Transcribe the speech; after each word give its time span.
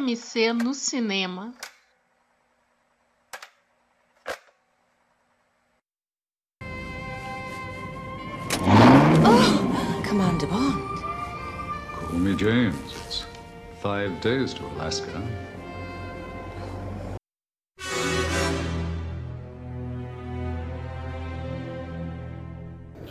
CFMC 0.00 0.64
no 0.64 0.72
cinema. 0.72 1.54
Oh, 9.22 10.02
Commander 10.04 10.46
Bond. 10.46 10.98
Call 11.92 12.18
me 12.18 12.34
James. 12.34 12.94
It's 13.06 13.26
five 13.82 14.20
days 14.20 14.54
to 14.54 14.64
Alaska. 14.66 15.22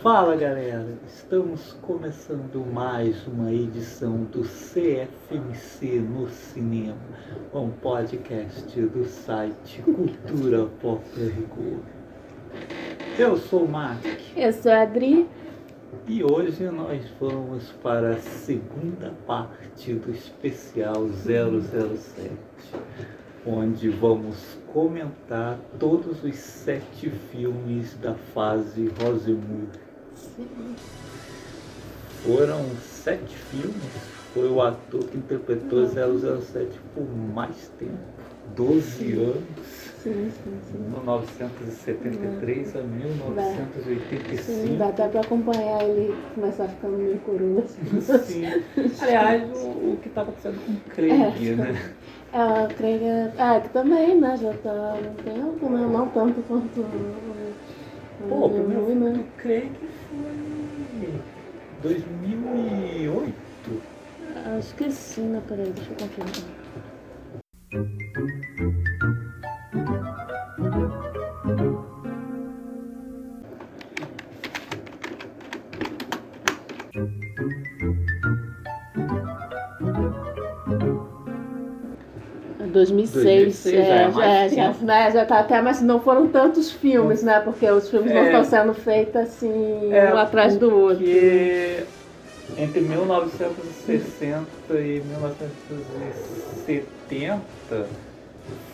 Fala 0.02 0.36
galera, 0.36 0.98
estamos 1.30 1.74
começando 1.82 2.66
mais 2.72 3.24
uma 3.28 3.52
edição 3.52 4.24
do 4.24 4.42
CFMC 4.42 6.00
no 6.00 6.28
Cinema, 6.28 6.98
um 7.54 7.70
podcast 7.70 8.80
do 8.80 9.04
site 9.04 9.80
Cultura 9.82 10.66
Pop 10.82 11.04
Rigor. 11.16 11.78
Eu 13.16 13.36
sou 13.36 13.62
o 13.62 13.68
Mark. 13.68 14.04
Eu 14.36 14.52
sou 14.52 14.72
a 14.72 14.82
Adri. 14.82 15.28
E 16.08 16.24
hoje 16.24 16.64
nós 16.64 17.00
vamos 17.20 17.70
para 17.80 18.14
a 18.14 18.18
segunda 18.18 19.14
parte 19.24 19.94
do 19.94 20.10
especial 20.10 21.06
007, 21.10 22.34
onde 23.46 23.88
vamos 23.88 24.58
comentar 24.72 25.60
todos 25.78 26.24
os 26.24 26.34
sete 26.34 27.08
filmes 27.08 27.96
da 27.98 28.14
fase 28.14 28.92
Rosemary 29.00 29.90
foram 32.24 32.64
sete 32.80 33.34
filmes. 33.50 34.10
Foi 34.32 34.48
o 34.48 34.62
ator 34.62 35.02
que 35.04 35.18
interpretou 35.18 35.86
007 35.86 36.78
por 36.94 37.04
mais 37.34 37.68
tempo 37.78 37.98
12 38.54 38.82
sim. 38.82 39.12
anos. 39.14 39.42
Sim, 40.02 40.30
sim, 40.30 40.58
sim. 40.70 40.78
1973 40.78 42.76
a 42.76 42.80
1985. 42.80 44.42
Sim, 44.42 44.76
dá 44.78 44.88
até 44.88 45.08
para 45.08 45.20
acompanhar 45.20 45.82
ele 45.82 46.14
começar 46.34 46.68
ficando 46.68 46.96
meio 46.96 47.18
coroa. 47.18 47.64
Sim. 47.66 48.46
Aliás, 49.02 49.42
o, 49.52 49.66
o 49.66 49.98
que 50.00 50.08
está 50.08 50.22
acontecendo 50.22 50.58
com 50.64 50.72
o 50.72 50.80
Craig, 50.94 51.48
é, 51.48 51.54
né? 51.54 51.92
É, 52.32 52.64
o 52.64 52.68
Craig 52.74 53.02
é, 53.02 53.32
é, 53.36 53.60
que 53.60 53.68
também, 53.70 54.18
né? 54.18 54.36
Já 54.40 54.52
está 54.52 54.94
no 54.94 55.14
tempo, 55.22 55.68
né? 55.68 55.88
Não 55.92 56.08
tanto 56.08 56.40
quanto. 56.48 56.86
Pô, 58.28 58.46
o 58.46 58.50
primeiro 58.50 58.86
filme 58.86 59.10
do 59.10 59.24
Craig 59.36 59.72
2008. 61.82 63.34
Acho 64.58 64.74
que 64.74 64.90
sim, 64.90 65.28
né? 65.28 65.42
Peraí, 65.48 65.72
deixa 65.72 65.90
eu 65.90 65.96
confirmar. 65.96 66.60
2006, 82.80 83.24
2006 83.24 83.74
é, 83.74 83.78
é, 83.78 84.10
já, 84.48 84.48
já, 84.48 84.72
né, 84.80 85.10
já 85.10 85.26
tá 85.26 85.40
até, 85.40 85.60
mas 85.60 85.82
não 85.82 86.00
foram 86.00 86.28
tantos 86.28 86.72
filmes, 86.72 87.22
né? 87.22 87.40
Porque 87.40 87.70
os 87.70 87.90
filmes 87.90 88.10
é, 88.10 88.14
não 88.14 88.24
estão 88.24 88.42
sendo 88.44 88.72
feitos 88.72 89.16
assim, 89.16 89.92
é, 89.92 90.14
um 90.14 90.16
atrás 90.16 90.56
do 90.56 90.74
outro. 90.74 91.04
Entre 92.56 92.80
1960 92.80 94.46
e 94.70 95.02
1970 95.06 97.86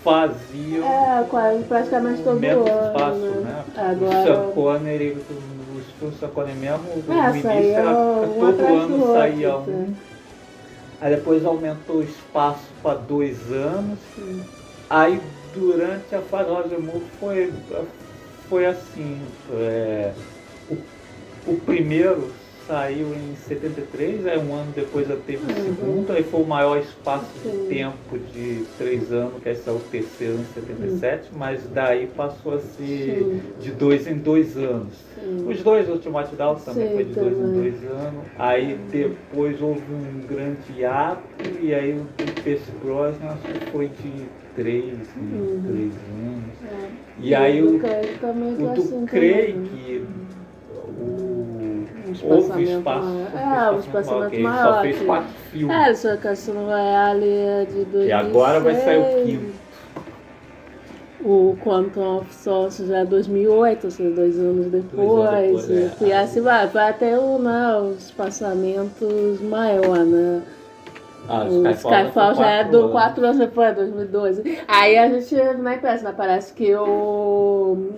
faziam 0.03 0.87
é, 0.87 1.23
quase, 1.29 1.63
praticamente 1.65 2.23
todo 2.23 2.43
ano. 2.43 2.65
Espaço, 2.65 3.19
né? 3.19 3.63
Agora... 3.77 4.19
O 4.19 4.23
Sean 4.23 4.51
Connery, 4.53 5.11
os 5.11 5.25
filmes 5.25 5.85
do 6.01 6.11
Sean 6.19 6.31
Connery 6.31 6.57
mesmo, 6.59 6.81
no 7.07 7.29
início 7.29 7.51
era, 7.51 7.93
todo 7.93 8.67
ano 8.67 9.13
saía 9.13 9.59
um. 9.59 9.95
Aí 10.99 11.15
depois 11.17 11.45
aumentou 11.45 11.99
o 11.99 12.03
espaço 12.03 12.75
para 12.81 12.99
dois 13.01 13.51
anos. 13.51 14.15
Aí 14.89 15.21
durante 15.45 16.15
a 16.15 16.23
fase 16.23 16.51
Rosemont 16.51 17.11
foi, 17.19 17.65
foi 18.49 18.67
assim. 18.67 19.39
É, 19.49 20.17
o, 20.67 20.91
o 21.45 21.61
primeiro 21.65 22.46
saiu 22.67 23.15
em 23.15 23.35
73, 23.37 24.27
aí 24.27 24.39
um 24.39 24.55
ano 24.55 24.73
depois 24.75 25.07
já 25.07 25.17
teve 25.17 25.45
o 25.45 25.49
uhum. 25.49 25.65
segundo, 25.65 26.13
aí 26.13 26.23
foi 26.23 26.41
o 26.41 26.47
maior 26.47 26.79
espaço 26.79 27.27
de 27.43 27.69
tempo 27.69 28.19
de 28.33 28.65
três 28.77 29.13
anos, 29.13 29.43
que 29.43 29.49
esse 29.49 29.69
é 29.69 29.73
o 29.73 29.79
terceiro 29.79 30.35
em 30.35 30.45
77, 30.55 31.33
uhum. 31.33 31.39
mas 31.39 31.63
daí 31.73 32.07
passou 32.09 32.55
a 32.55 32.61
ser 32.61 33.41
de 33.61 33.71
dois 33.71 34.07
em 34.07 34.17
dois 34.17 34.57
anos. 34.57 34.95
Os 35.47 35.63
dois 35.63 35.89
Ultimate 35.89 36.35
Down 36.37 36.57
também 36.57 36.93
foi 36.95 37.05
de 37.05 37.15
dois 37.15 37.37
em 37.37 37.53
dois 37.53 37.85
anos. 37.85 38.25
Aí 38.39 38.79
depois 38.91 39.61
houve 39.63 39.83
um 39.93 40.27
grande 40.27 40.85
ato, 40.85 41.23
e 41.61 41.75
aí 41.75 41.93
o 41.93 42.43
Percy 42.45 42.71
Brosnan 42.83 43.31
acho 43.31 43.43
que 43.43 43.71
foi 43.73 43.89
de 43.89 44.27
três, 44.55 44.99
uhum. 45.17 45.63
três 45.67 45.93
anos. 45.93 46.57
É. 46.65 46.89
E, 47.21 47.29
e 47.29 47.35
aí 47.35 47.63
o, 47.63 47.71
o, 47.71 47.77
o 47.77 48.75
do 48.75 48.83
assim 48.83 49.07
Craig, 49.07 49.57
o 49.57 50.46
Houve 52.23 52.63
espaço. 52.65 53.09
É, 53.35 53.71
o 53.71 53.79
espaçamento 53.79 54.41
maior. 54.41 54.75
Só 54.75 54.83
fez 54.83 55.03
quatro 55.03 55.35
filmes. 55.51 55.77
É, 55.77 55.95
só 55.95 56.17
que 56.17 56.29
a 56.29 56.35
Royale 56.53 57.29
é 57.29 57.65
de 57.65 57.85
2006. 57.85 58.09
E 58.09 58.13
agora 58.13 58.61
vai 58.61 58.75
sair 58.75 58.99
o 58.99 59.25
quinto. 59.25 59.67
O 61.25 61.57
Quantum 61.65 62.19
of 62.19 62.33
Solace 62.33 62.87
já 62.87 62.99
é 62.99 63.05
2008, 63.05 63.85
ou 63.85 63.91
seja, 63.91 64.11
dois 64.15 64.39
anos 64.39 64.67
depois. 64.67 65.67
depois 65.67 66.03
é. 66.03 66.07
E 66.07 66.13
assim 66.13 66.41
vai, 66.41 66.67
vai 66.69 66.93
ter 66.93 67.19
o, 67.19 67.39
né, 67.39 67.77
os 67.79 68.07
espaçamentos 68.07 69.41
maior, 69.41 70.05
né? 70.05 70.43
Ah, 71.29 71.45
o 71.45 71.69
Skyfall, 71.71 71.93
Skyfall 71.93 72.35
já 72.35 72.51
é 72.51 72.65
do 72.65 72.91
4 72.91 73.25
anos 73.25 73.39
depois, 73.39 73.75
2012. 73.75 74.61
Aí 74.69 74.97
a 74.97 75.09
gente 75.09 75.35
nem 75.35 75.79
pensa, 75.79 76.05
né? 76.05 76.15
Parece 76.17 76.53
que 76.53 76.75
o. 76.77 77.91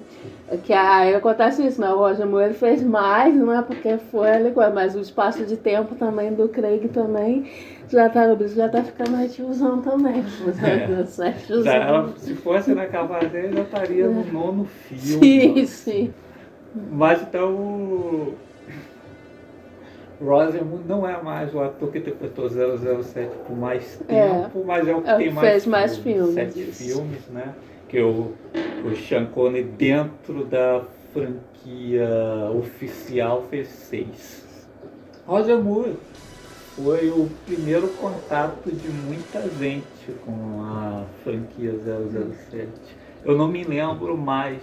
Que 0.64 0.72
aí 0.72 1.14
acontece 1.14 1.66
isso, 1.66 1.81
né? 1.81 1.91
O 1.91 1.98
Roger 1.98 2.26
Moore 2.26 2.54
fez 2.54 2.82
mais, 2.82 3.34
não 3.34 3.53
é 3.53 3.60
porque 3.60 3.98
foi 4.10 4.28
ele, 4.28 4.54
mas 4.72 4.97
o 4.97 5.00
espaço 5.00 5.44
de 5.44 5.56
tempo 5.56 5.94
também 5.94 6.32
do 6.32 6.48
Craig 6.48 6.88
também 6.88 7.50
já 7.91 8.09
tá, 8.09 8.25
o 8.32 8.48
já 8.48 8.69
tá 8.69 8.82
ficando 8.82 9.16
retivozão 9.16 9.81
também. 9.82 10.25
É. 10.62 10.88
Já, 11.62 12.09
se 12.16 12.34
fosse 12.34 12.75
na 12.75 12.86
Cavaleira, 12.86 13.53
já 13.53 13.62
estaria 13.62 14.09
no 14.09 14.25
nono 14.25 14.64
filme. 14.64 15.64
Sim, 15.64 15.66
sim. 15.66 16.14
Mas 16.91 17.22
então 17.22 18.34
Rosamund 20.20 20.86
não 20.86 21.09
é 21.09 21.20
mais 21.22 21.54
o 21.54 21.60
ator 21.60 21.91
que 21.91 21.98
interpretou 21.98 22.48
007 22.48 23.30
por 23.47 23.56
mais 23.56 24.00
é. 24.09 24.28
tempo, 24.28 24.60
é, 24.60 24.65
mas 24.65 24.88
é 24.88 24.94
o 24.94 25.03
que 25.03 25.10
é 25.10 25.16
tem 25.16 25.32
mais, 25.32 25.48
fez 25.48 25.66
mais 25.66 25.97
filmes. 25.97 26.34
Sete 26.34 26.62
filmes, 26.65 27.28
né? 27.28 27.54
Que 27.88 28.00
o, 28.00 28.34
o 28.84 28.97
Sean 28.97 29.26
Connery 29.26 29.65
dentro 29.65 30.44
da 30.44 30.82
franquia 31.12 32.09
oficial 32.54 33.47
fez 33.50 33.69
seis. 33.69 34.69
Roger 35.26 35.59
Moore 35.59 35.97
foi 36.77 37.10
o 37.10 37.28
primeiro 37.45 37.89
contato 37.89 38.71
de 38.71 38.89
muita 38.89 39.42
gente 39.59 40.13
com 40.24 40.63
a 40.63 41.04
franquia 41.24 41.72
007. 41.72 42.68
Eu 43.24 43.36
não 43.36 43.48
me 43.48 43.65
lembro 43.65 44.16
mais 44.16 44.63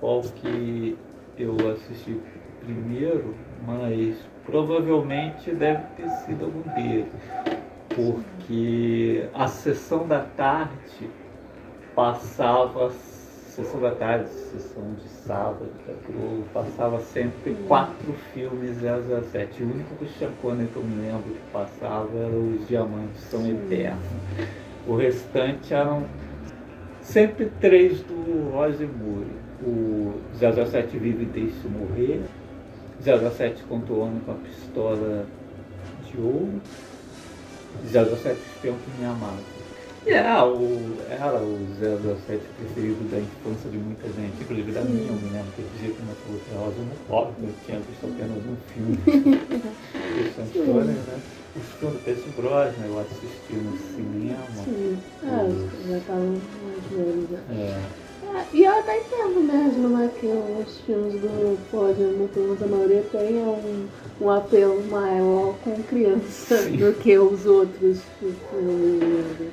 qual 0.00 0.22
que 0.22 0.98
eu 1.38 1.56
assisti 1.70 2.16
primeiro, 2.64 3.34
mas 3.64 4.16
provavelmente 4.44 5.52
deve 5.52 5.82
ter 5.96 6.08
sido 6.24 6.46
algum 6.46 6.62
deles, 6.74 7.06
porque 7.94 9.28
a 9.32 9.46
sessão 9.46 10.06
da 10.06 10.20
tarde 10.20 11.08
passava, 11.94 12.90
sessão 12.90 13.80
da 13.80 13.90
tarde, 13.92 14.28
sessão 14.28 14.94
de 14.94 15.08
sábado 15.08 15.68
da 15.86 15.92
Globo, 16.06 16.44
passava 16.52 17.00
sempre 17.00 17.54
quatro 17.68 18.12
filmes 18.32 18.78
007. 18.78 19.62
O 19.62 19.66
único 19.66 19.94
que 19.96 20.04
o 20.04 20.08
Chacone 20.08 20.66
que 20.66 20.76
eu 20.76 20.82
me 20.82 21.02
lembro 21.02 21.34
que 21.34 21.52
passava 21.52 22.08
era 22.16 22.34
Os 22.34 22.66
Diamantes 22.66 23.20
São 23.30 23.46
Eternos. 23.46 24.02
O 24.86 24.96
restante 24.96 25.74
eram 25.74 26.04
sempre 27.00 27.52
três 27.60 28.00
do 28.02 28.50
Roger 28.52 28.88
Moore. 28.88 29.42
O 29.64 30.14
007 30.34 30.98
Vive 30.98 31.22
e 31.22 31.26
Deixe 31.26 31.68
Morrer, 31.68 32.22
007 33.00 33.62
contra 33.64 33.92
o 33.92 34.00
homem 34.00 34.20
com 34.26 34.32
a 34.32 34.34
pistola 34.34 35.24
de 36.04 36.20
ouro. 36.20 36.60
007 37.84 38.38
espião 38.54 38.74
que 38.74 39.00
me 39.00 39.06
amava. 39.06 39.51
E 40.04 40.10
era 40.10 40.44
o, 40.44 40.96
era 41.08 41.36
o 41.38 41.58
007 41.78 42.42
preferido 42.58 43.08
da 43.10 43.18
infância 43.18 43.70
de 43.70 43.78
muita 43.78 44.08
gente, 44.08 44.34
inclusive 44.42 44.72
da 44.72 44.80
minha, 44.82 45.06
eu 45.08 45.14
me 45.14 45.30
lembro 45.30 45.52
que 45.54 45.62
dizia 45.74 45.94
que 45.94 46.02
uma 46.02 46.14
coisa 46.26 46.58
rosa 46.58 46.76
no 46.82 47.14
óbvio, 47.14 47.48
eu 47.48 47.54
tinha 47.64 47.78
visto 47.78 48.04
apenas 48.04 48.38
um 48.38 48.56
filme. 48.72 48.98
Esse 50.26 50.40
Antônio, 50.60 50.84
né? 50.86 51.20
Os 51.54 51.78
filmes 51.78 52.00
Pierce 52.02 52.28
Brosnan 52.36 52.86
eu 52.86 52.98
assisti 53.00 53.52
no 53.52 53.78
cinema. 53.94 54.64
Sim, 54.64 54.98
é, 55.22 55.90
já 55.90 55.98
estavam 55.98 56.34
mais 56.64 56.84
velhos. 56.90 57.30
né? 57.30 57.40
É. 57.50 58.02
É, 58.34 58.44
E 58.54 58.64
eu 58.64 58.72
até 58.72 58.98
entendo 58.98 59.40
mesmo, 59.40 59.88
né, 59.90 60.10
que 60.18 60.26
os 60.26 60.78
filmes 60.80 61.12
do 61.20 61.58
Pódio, 61.70 62.08
menos 62.34 62.62
a 62.62 62.66
maioria, 62.66 63.04
tenham 63.12 63.50
um, 63.54 63.86
um 64.20 64.30
apelo 64.30 64.82
maior 64.86 65.54
com 65.62 65.82
criança 65.82 66.56
Sim. 66.56 66.76
do 66.76 66.92
que 66.94 67.18
os 67.18 67.44
outros 67.44 68.00
filmes. 68.18 69.52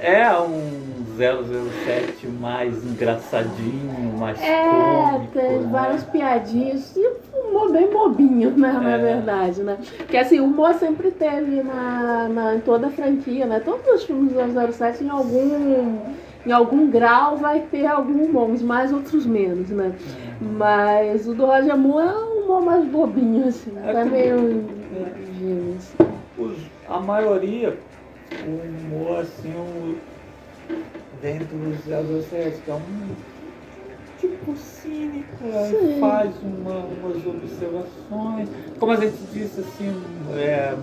É 0.00 0.30
um 0.38 1.06
007 1.16 2.26
mais 2.26 2.84
engraçadinho, 2.84 4.12
mais 4.18 4.38
É, 4.42 5.10
cômico. 5.12 5.32
tem 5.32 5.58
né? 5.60 5.68
várias 5.72 6.04
piadinhas 6.04 6.94
e 6.94 7.08
um 7.34 7.48
humor 7.48 7.72
bem 7.72 7.88
bobinho, 7.90 8.50
né, 8.50 8.72
na 8.72 8.92
É. 8.94 8.98
verdade, 8.98 9.62
né? 9.62 9.78
Porque 9.96 10.16
assim, 10.16 10.38
o 10.40 10.44
humor 10.44 10.74
sempre 10.74 11.10
teve 11.10 11.62
na, 11.62 12.28
na, 12.28 12.54
em 12.56 12.60
toda 12.60 12.88
a 12.88 12.90
franquia, 12.90 13.46
né? 13.46 13.60
Todos 13.64 13.86
os 13.86 14.04
filmes 14.04 14.32
do 14.32 14.72
007 14.72 15.02
em 15.04 15.08
algum, 15.08 15.98
em 16.46 16.52
algum 16.52 16.88
grau 16.90 17.36
vai 17.38 17.60
ter 17.70 17.86
algum 17.86 18.24
humor, 18.24 18.50
uns 18.50 18.62
mais, 18.62 18.92
outros 18.92 19.24
menos, 19.24 19.70
né? 19.70 19.92
Mas 20.40 21.26
o 21.26 21.34
do 21.34 21.46
Roger 21.46 21.76
Moore 21.76 22.06
é 22.08 22.12
um 22.14 22.44
humor 22.44 22.60
mais 22.62 22.84
bobinho, 22.84 23.48
assim, 23.48 23.72
É 23.84 23.92
tá 23.92 24.04
meio 24.04 24.64
é. 24.94 25.76
assim. 25.78 25.96
Os- 26.38 26.70
a 26.88 27.00
maioria, 27.00 27.76
o 28.46 28.94
humor 28.94 29.20
assim, 29.20 29.52
o, 29.54 29.96
vem 31.20 31.38
dos 31.38 31.84
007, 32.26 32.62
que 32.62 32.70
é 32.70 32.74
um 32.74 33.08
tipo 34.18 34.56
cínico, 34.56 35.36
Sim. 35.70 36.00
faz 36.00 36.30
uma- 36.42 36.84
umas 36.84 37.24
observações. 37.26 38.48
Como 38.78 38.92
a 38.92 38.96
gente 38.96 39.16
disse, 39.32 39.60
assim, 39.60 39.92
é, 40.36 40.74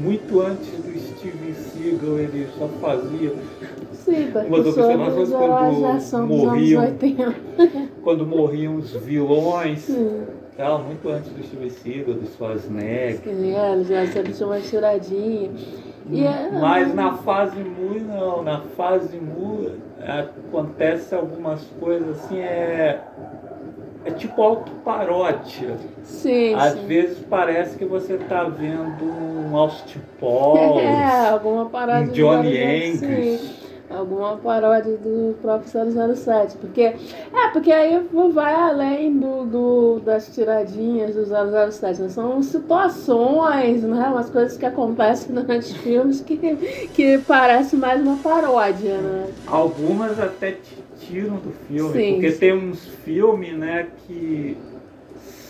muito 0.00 0.40
antes 0.40 0.68
do 0.68 0.98
Steven 0.98 1.54
Seagal, 1.54 2.18
ele 2.18 2.46
só 2.58 2.68
fazia 2.80 3.32
Sim, 3.92 4.28
Umas 4.46 4.66
observações 4.66 5.30
quando 6.12 6.26
morriam. 6.28 6.82
80. 6.82 7.34
quando 8.04 8.26
morriam 8.26 8.76
os 8.76 8.92
vilões, 8.92 9.80
Sim. 9.80 10.22
ela 10.56 10.78
muito 10.78 11.08
antes 11.08 11.30
do 11.32 11.42
Steven 11.42 11.70
Seagal, 11.70 12.14
do 12.14 12.26
Schwarzenegger. 12.36 13.20
Sim, 13.24 13.52
é, 13.54 13.72
ele 13.72 13.84
já 13.84 14.06
tinha 14.06 14.46
uma 14.46 14.60
tiradinha. 14.60 15.50
É- 16.12 16.50
Mas 16.60 16.94
na 16.94 17.14
fase 17.14 17.58
Mu, 17.58 17.98
não. 18.00 18.42
Na 18.42 18.60
fase 18.76 19.16
Mu 19.18 19.70
acontece 20.00 21.14
algumas 21.14 21.62
coisas 21.80 22.16
assim, 22.24 22.38
é. 22.38 23.00
É 24.04 24.10
tipo 24.12 24.40
autoparódia. 24.40 25.76
Sim, 26.04 26.54
Às 26.54 26.74
sim. 26.74 26.86
vezes 26.86 27.18
parece 27.28 27.76
que 27.76 27.84
você 27.84 28.14
está 28.14 28.44
vendo 28.44 29.04
um 29.04 29.56
Austin 29.56 29.98
Paul, 30.20 30.78
É, 30.78 31.28
alguma 31.30 31.66
paródia 31.66 32.10
um 32.10 32.12
Johnny 32.12 32.52
007, 32.52 33.04
English. 33.04 33.38
sim. 33.38 33.55
Alguma 33.96 34.36
paródia 34.36 34.96
do 34.96 35.34
próprio 35.40 35.70
007. 36.14 36.56
Porque, 36.58 36.82
é, 36.82 37.48
porque 37.52 37.72
aí 37.72 38.00
vai 38.32 38.54
além 38.54 39.18
do, 39.18 39.44
do- 39.46 40.00
das 40.04 40.34
tiradinhas 40.34 41.14
do 41.14 41.24
007. 41.72 42.02
Né? 42.02 42.08
São 42.08 42.42
situações, 42.42 43.82
né? 43.82 44.08
Umas 44.08 44.30
coisas 44.30 44.56
que 44.56 44.66
acontecem 44.66 45.32
durante 45.34 45.58
os 45.72 45.76
filmes 45.78 46.20
que, 46.20 46.36
que 46.94 47.18
parece 47.26 47.76
mais 47.76 48.00
uma 48.00 48.16
paródia, 48.16 48.98
né? 48.98 49.26
Algumas 49.46 50.18
até 50.20 50.52
te 50.52 50.76
tiram 51.00 51.36
do 51.36 51.52
filme, 51.68 51.92
Sim, 51.92 52.12
porque 52.14 52.30
sim. 52.32 52.38
tem 52.38 52.52
uns 52.54 52.84
filmes, 53.04 53.56
né, 53.56 53.86
que 54.06 54.56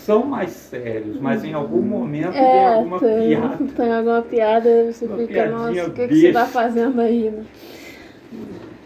são 0.05 0.25
mais 0.25 0.51
sérios, 0.51 1.19
mas 1.19 1.43
em 1.43 1.53
algum 1.53 1.81
momento 1.81 2.33
tem 2.33 2.41
É, 2.41 2.67
alguma 2.67 2.99
tem, 2.99 3.27
piada. 3.29 3.57
tem 3.75 3.93
alguma 3.93 4.21
piada 4.21 4.91
você 4.91 5.05
Uma 5.05 5.17
fica, 5.17 5.49
nossa, 5.49 5.87
o 5.87 5.91
que, 5.91 6.07
que 6.07 6.15
você 6.15 6.31
tá 6.31 6.39
besta. 6.43 6.53
fazendo 6.59 7.01
aí, 7.01 7.29
né? 7.31 7.43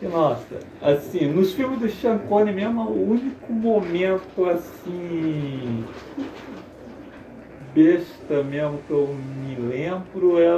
E, 0.01 0.07
nossa, 0.07 0.59
assim, 0.81 1.27
nos 1.27 1.53
filmes 1.53 1.79
do 1.79 1.89
Sean 1.89 2.17
Connery 2.17 2.55
mesmo, 2.55 2.81
o 2.89 3.11
único 3.11 3.53
momento 3.53 4.49
assim 4.49 5.85
besta 7.73 8.43
mesmo 8.43 8.79
que 8.85 8.91
eu 8.91 9.15
me 9.15 9.55
lembro 9.55 10.39
é 10.41 10.51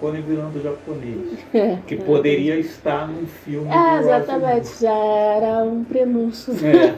Connery 0.00 0.22
virando 0.22 0.62
japonês, 0.62 1.38
É, 1.54 1.78
que 1.86 1.96
poderia 1.96 2.56
estar 2.58 3.06
num 3.08 3.26
filme 3.26 3.68
É, 3.68 3.98
exatamente, 4.00 4.68
já 4.80 4.94
era 4.94 5.62
um 5.64 5.84
prenúncio. 5.84 6.52
É. 6.64 6.94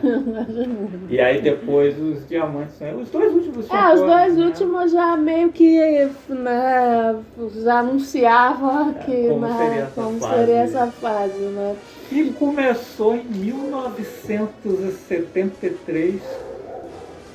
E 1.10 1.20
aí 1.20 1.40
depois 1.42 1.98
os 2.00 2.26
diamantes, 2.28 2.78
né? 2.80 2.94
Os 2.94 3.10
dois 3.10 3.34
últimos 3.34 3.66
Sean 3.66 3.76
É, 3.78 3.94
os 3.94 4.00
dois 4.00 4.36
né? 4.36 4.44
últimos 4.46 4.92
já 4.92 5.16
meio 5.16 5.50
que 5.50 6.08
né, 6.28 7.16
já 7.62 7.80
anunciava 7.80 8.92
que, 9.04 9.26
É, 9.26 9.28
como 9.28 9.40
né, 9.40 9.56
seria 9.58 9.82
essa 9.82 10.02
como 10.02 10.20
fase. 10.20 10.34
seria 10.36 10.58
essa 10.60 10.86
fase, 10.88 11.38
né? 11.38 11.74
Que 12.08 12.30
começou 12.32 13.14
em 13.16 13.24
1973 13.24 16.20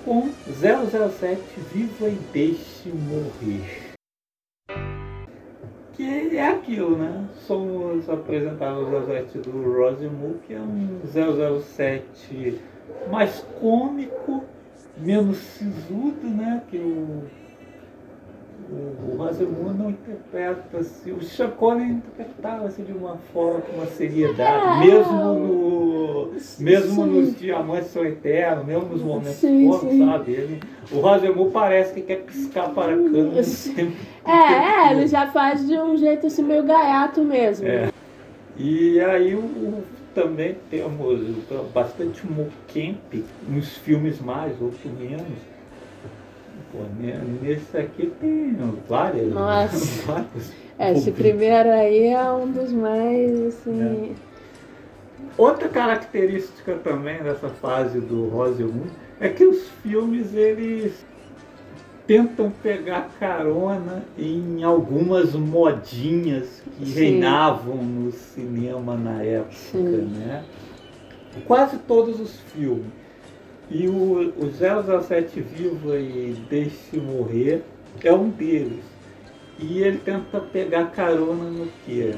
com 0.06 0.30
007 0.60 1.40
Viva 1.74 2.07
e 2.10 2.18
Deixe 2.34 2.90
Morrer. 2.90 3.82
Que 5.94 6.38
é 6.38 6.48
aquilo, 6.48 6.98
né? 6.98 7.28
Somos 7.48 8.10
apresentados 8.10 8.88
o 8.88 9.06
007 9.06 9.38
do 9.40 9.74
Rosimund, 9.74 10.40
que 10.48 10.54
é 10.54 10.60
um 10.60 11.00
007 11.62 12.60
mais 13.12 13.45
cômico, 13.60 14.44
menos 14.98 15.38
sisudo, 15.38 16.28
né? 16.28 16.63
Que 16.69 16.78
o, 16.78 17.24
o, 18.69 19.13
o 19.13 19.18
Rosimund 19.18 19.77
não 19.77 19.89
interpreta 19.89 20.77
assim. 20.77 21.12
O 21.12 21.21
Sean 21.24 21.50
Connery 21.51 21.92
interpretava 21.92 22.65
assim, 22.65 22.83
de 22.83 22.92
uma 22.92 23.18
forma, 23.33 23.62
com 23.62 23.77
uma 23.77 23.86
seriedade, 23.86 24.83
É. 24.83 24.86
mesmo 24.88 25.13
no. 25.13 26.33
Mesmo 26.60 27.04
Sim. 27.04 27.10
nos 27.21 27.36
Diamantes 27.39 27.88
São 27.92 28.04
Eternos, 28.06 28.65
mesmo 28.65 28.86
nos 28.89 29.01
momentos 29.01 29.36
Sim, 29.36 29.68
cômicos, 29.68 29.89
sim. 29.92 30.06
sabe? 30.06 30.31
Ele, 30.31 30.60
o 30.92 31.00
Rosemund 31.00 31.51
parece 31.51 31.94
que 31.94 32.01
quer 32.01 32.21
piscar 32.24 32.69
para 32.69 32.94
a 32.94 32.98
tempo 32.98 33.95
É, 34.26 34.88
é, 34.90 34.92
ele 34.92 35.07
já 35.07 35.28
faz 35.28 35.66
de 35.68 35.78
um 35.78 35.95
jeito 35.95 36.28
assim 36.28 36.44
meio 36.44 36.64
gaiato 36.64 37.21
mesmo. 37.23 37.68
É. 37.68 37.90
E 38.57 38.99
aí 38.99 39.35
o, 39.35 39.40
o- 39.40 39.83
também 40.14 40.56
temos 40.69 41.19
bastante 41.73 42.21
mocamp 42.28 43.23
nos 43.47 43.78
filmes 43.78 44.19
mais, 44.19 44.54
outros 44.61 44.92
menos. 44.99 45.53
Pô, 46.73 46.80
ne- 46.99 47.19
nesse 47.42 47.77
aqui 47.77 48.11
tem 48.19 48.57
várias. 48.89 49.31
Nossa. 49.31 49.77
várias 50.11 50.51
É, 50.80 50.92
esse 50.92 51.11
primeiro 51.11 51.69
aí 51.69 52.07
é 52.07 52.31
um 52.31 52.51
dos 52.51 52.71
mais, 52.71 53.39
assim... 53.42 54.15
Outra 55.37 55.69
característica 55.69 56.73
também 56.75 57.21
dessa 57.21 57.47
fase 57.47 57.99
do 57.99 58.27
Rosemund 58.30 58.89
é 59.19 59.30
que 59.30 59.45
os 59.45 59.68
filmes 59.83 60.33
eles 60.33 61.06
tentam 62.07 62.51
pegar 62.61 63.09
carona 63.19 64.03
em 64.18 64.63
algumas 64.63 65.33
modinhas 65.33 66.61
que 66.77 66.85
Sim. 66.87 66.94
reinavam 66.94 67.77
no 67.77 68.11
cinema 68.11 68.95
na 68.95 69.21
época, 69.21 69.53
Sim. 69.53 70.11
né? 70.18 70.44
Quase 71.45 71.77
todos 71.77 72.19
os 72.19 72.39
filmes. 72.53 73.03
E 73.73 73.87
o, 73.87 74.31
o 74.37 74.51
007 74.51 75.42
Viva 75.42 75.97
e 75.97 76.37
Deixe 76.47 76.97
Morrer 76.97 77.63
é 78.03 78.13
um 78.13 78.30
deles. 78.30 78.85
E 79.57 79.80
ele 79.80 79.97
tenta 79.97 80.39
pegar 80.39 80.92
carona 80.92 81.49
no 81.49 81.68
quê? 81.83 82.13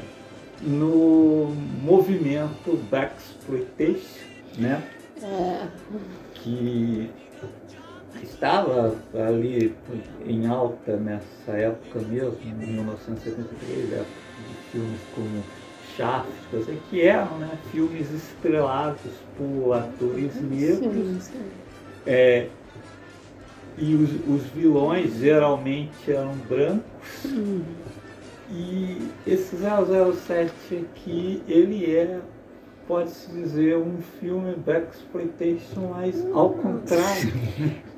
No 0.60 1.50
movimento 1.82 2.76
Blaxploitation, 2.90 4.26
né? 4.58 4.82
É, 5.22 5.66
que 6.34 7.10
estava 8.22 8.94
ali 9.14 9.74
em 10.26 10.46
alta 10.46 10.96
nessa 10.98 11.52
época 11.52 12.00
mesmo, 12.00 12.36
em 12.44 12.52
1973, 12.52 13.92
época 13.94 14.06
de 14.46 14.70
filmes 14.70 15.00
como 15.14 15.42
Coisa 16.50 16.72
que 16.90 17.02
eram 17.02 17.38
né, 17.38 17.50
filmes 17.70 18.10
estrelados 18.12 19.12
por 19.36 19.72
atores 19.74 20.34
negros. 20.42 21.24
sim. 21.24 21.32
É, 22.06 22.48
e 23.78 23.94
os, 23.94 24.10
os 24.28 24.42
vilões 24.50 25.14
geralmente 25.18 26.10
eram 26.10 26.34
brancos. 26.48 27.24
Hum. 27.24 27.62
E 28.50 29.10
esse 29.26 29.56
007 29.56 30.52
aqui, 30.76 31.42
ele 31.48 31.84
é, 31.84 32.20
pode-se 32.86 33.30
dizer, 33.32 33.76
um 33.76 33.98
filme 34.20 34.54
Blaxploitation, 34.54 35.90
mas 35.90 36.24
ao 36.32 36.50
contrário. 36.50 37.32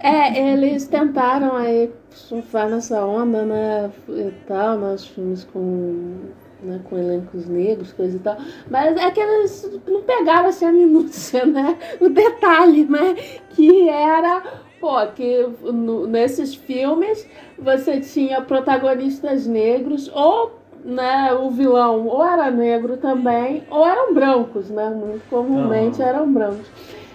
É, 0.00 0.52
eles 0.52 0.87
tentaram 0.87 1.57
aí 1.57 1.90
surfar 2.11 2.71
nessa 2.71 3.05
onda, 3.05 3.45
né, 3.45 3.90
e 4.09 4.33
tal, 4.47 4.78
nos 4.78 5.07
filmes 5.07 5.45
com, 5.45 6.14
né, 6.62 6.80
com 6.84 6.98
elencos 6.98 7.46
negros, 7.46 7.92
coisa 7.92 8.16
e 8.16 8.20
tal, 8.20 8.36
mas 8.70 8.96
é 8.96 9.10
que 9.10 9.20
eles 9.20 9.80
não 9.86 10.02
pegaram 10.02 10.48
assim 10.48 10.66
a 10.66 10.72
minúcia, 10.72 11.44
né, 11.46 11.78
o 12.00 12.08
detalhe, 12.08 12.84
né, 12.84 13.14
que 13.50 13.88
era 13.88 14.42
pô, 14.80 14.94
que 15.14 15.48
no, 15.64 16.06
nesses 16.06 16.54
filmes 16.54 17.28
você 17.58 18.00
tinha 18.00 18.40
protagonistas 18.40 19.46
negros 19.46 20.10
ou 20.14 20.58
né, 20.84 21.34
o 21.34 21.50
vilão 21.50 22.06
ou 22.06 22.24
era 22.24 22.50
negro 22.50 22.96
também, 22.96 23.64
ou 23.70 23.86
eram 23.86 24.14
brancos, 24.14 24.70
né? 24.70 24.88
Muito 24.90 25.28
comumente 25.28 26.00
eram 26.00 26.32
brancos. 26.32 26.66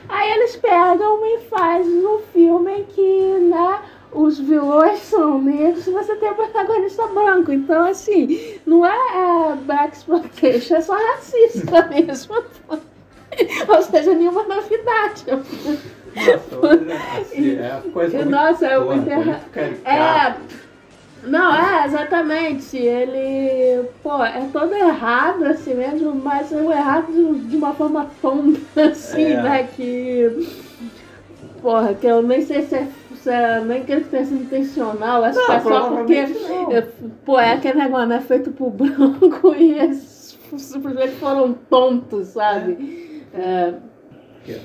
Aí 0.08 0.32
eles 0.32 0.56
pegam 0.58 1.26
e 1.26 1.40
fazem 1.50 2.06
um 2.06 2.20
filme 2.20 2.86
que, 2.90 3.40
né, 3.40 3.82
os 4.14 4.40
vilões 4.40 5.00
são 5.00 5.42
negros 5.42 5.88
e 5.88 5.92
você 5.92 6.16
tem 6.16 6.30
o 6.32 6.36
protagonista 6.36 7.08
branco. 7.08 7.52
Então, 7.52 7.86
assim, 7.86 8.58
não 8.66 8.86
é, 8.86 8.92
é 8.92 9.56
black 9.56 9.96
exploitation, 9.96 10.76
é 10.76 10.82
só 10.82 10.94
racista 10.96 11.88
mesmo. 11.90 12.36
Ou 13.68 13.82
seja, 13.82 14.14
nenhuma 14.14 14.44
novidade. 14.44 15.24
Nossa, 16.16 17.20
assim, 17.22 17.56
é 17.58 17.82
coisa 17.92 18.18
muito 18.18 18.30
Nossa, 18.30 18.68
é 18.68 18.80
muito 18.80 19.10
erra- 19.10 19.24
muito 19.24 19.50
caricata. 19.52 19.90
É. 19.90 20.36
Não, 21.26 21.56
é, 21.56 21.86
exatamente. 21.86 22.78
Ele, 22.78 23.88
pô, 24.04 24.24
é 24.24 24.46
todo 24.52 24.76
errado 24.76 25.46
assim 25.46 25.74
mesmo, 25.74 26.14
mas 26.14 26.52
é 26.52 26.58
um 26.58 26.72
errado 26.72 27.08
de, 27.12 27.40
de 27.48 27.56
uma 27.58 27.74
forma 27.74 28.12
tonta, 28.22 28.84
assim, 28.92 29.24
É. 29.32 29.42
né? 29.42 29.70
Que. 29.76 30.48
Porra, 31.62 31.94
que 31.94 32.06
eu 32.06 32.22
nem 32.22 32.42
sei 32.46 32.64
se 32.64 32.76
é. 32.76 32.88
É- 33.30 33.62
nem 33.62 33.84
creio 33.84 34.02
que 34.04 34.10
tenha 34.10 34.26
sido 34.26 34.42
intencional, 34.44 35.24
acho 35.24 35.46
que 35.46 35.52
é 35.52 35.60
só 35.60 35.90
porque. 35.90 36.14
é, 36.14 36.82
Pô, 37.26 37.40
é 37.40 37.54
aquele 37.54 37.80
negócio, 37.80 38.08
né? 38.08 38.22
Feito 38.22 38.52
pro 38.52 38.70
branco 38.70 39.54
e 39.58 39.74
eles 39.80 40.38
simplesmente 40.58 41.14
foram 41.14 41.54
tontos, 41.54 42.28
sabe? 42.30 43.24
É, 43.34 43.74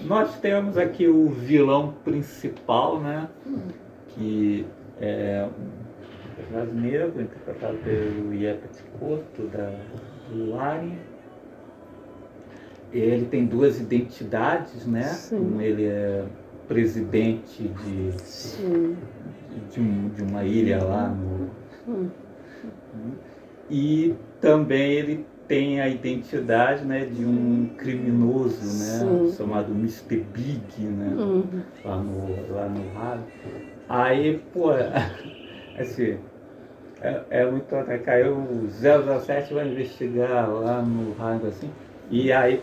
Nós 0.04 0.38
temos 0.40 0.76
aqui 0.76 1.06
o 1.08 1.28
vilão 1.28 1.94
principal, 2.04 3.00
né? 3.00 3.28
Que 4.08 4.66
é 5.00 5.46
um 5.46 6.34
personagem 6.36 6.74
negro, 6.74 7.22
interpretado 7.22 7.78
pelo 7.78 8.34
Iepet 8.34 8.82
Koto, 8.98 9.42
da 9.48 9.70
Lari. 10.34 10.98
Ele 12.92 13.26
tem 13.26 13.46
duas 13.46 13.78
identidades, 13.80 14.86
né? 14.86 15.02
Sim. 15.04 15.36
Um, 15.56 15.60
ele 15.60 15.84
é 15.86 16.24
presidente 16.68 17.62
de, 17.62 18.10
de, 19.72 19.80
um- 19.80 20.08
de 20.10 20.22
uma 20.22 20.44
ilha 20.44 20.82
lá 20.84 21.08
no. 21.08 21.48
Hum. 21.88 22.08
E 23.70 24.14
também 24.40 24.92
ele 24.92 25.24
tem 25.46 25.80
a 25.80 25.88
identidade 25.88 26.84
né, 26.84 27.04
de 27.06 27.24
um 27.24 27.66
criminoso, 27.78 28.60
né? 28.62 29.28
Sim. 29.30 29.36
Chamado 29.36 29.72
Mr. 29.72 30.16
Big, 30.16 30.82
né? 30.82 31.14
Hum. 31.18 31.42
lá 31.84 31.96
no, 31.96 32.54
lá 32.54 32.68
no 32.68 32.92
rádio. 32.94 33.24
Aí, 33.88 34.38
pô, 34.52 34.70
assim, 35.78 36.18
é, 37.00 37.22
é 37.30 37.50
muito 37.50 37.74
atacar. 37.74 38.26
O 38.30 38.68
007 38.68 39.54
vai 39.54 39.68
investigar 39.68 40.48
lá 40.50 40.82
no 40.82 41.12
rádio, 41.14 41.48
assim, 41.48 41.70
e 42.10 42.32
aí 42.32 42.60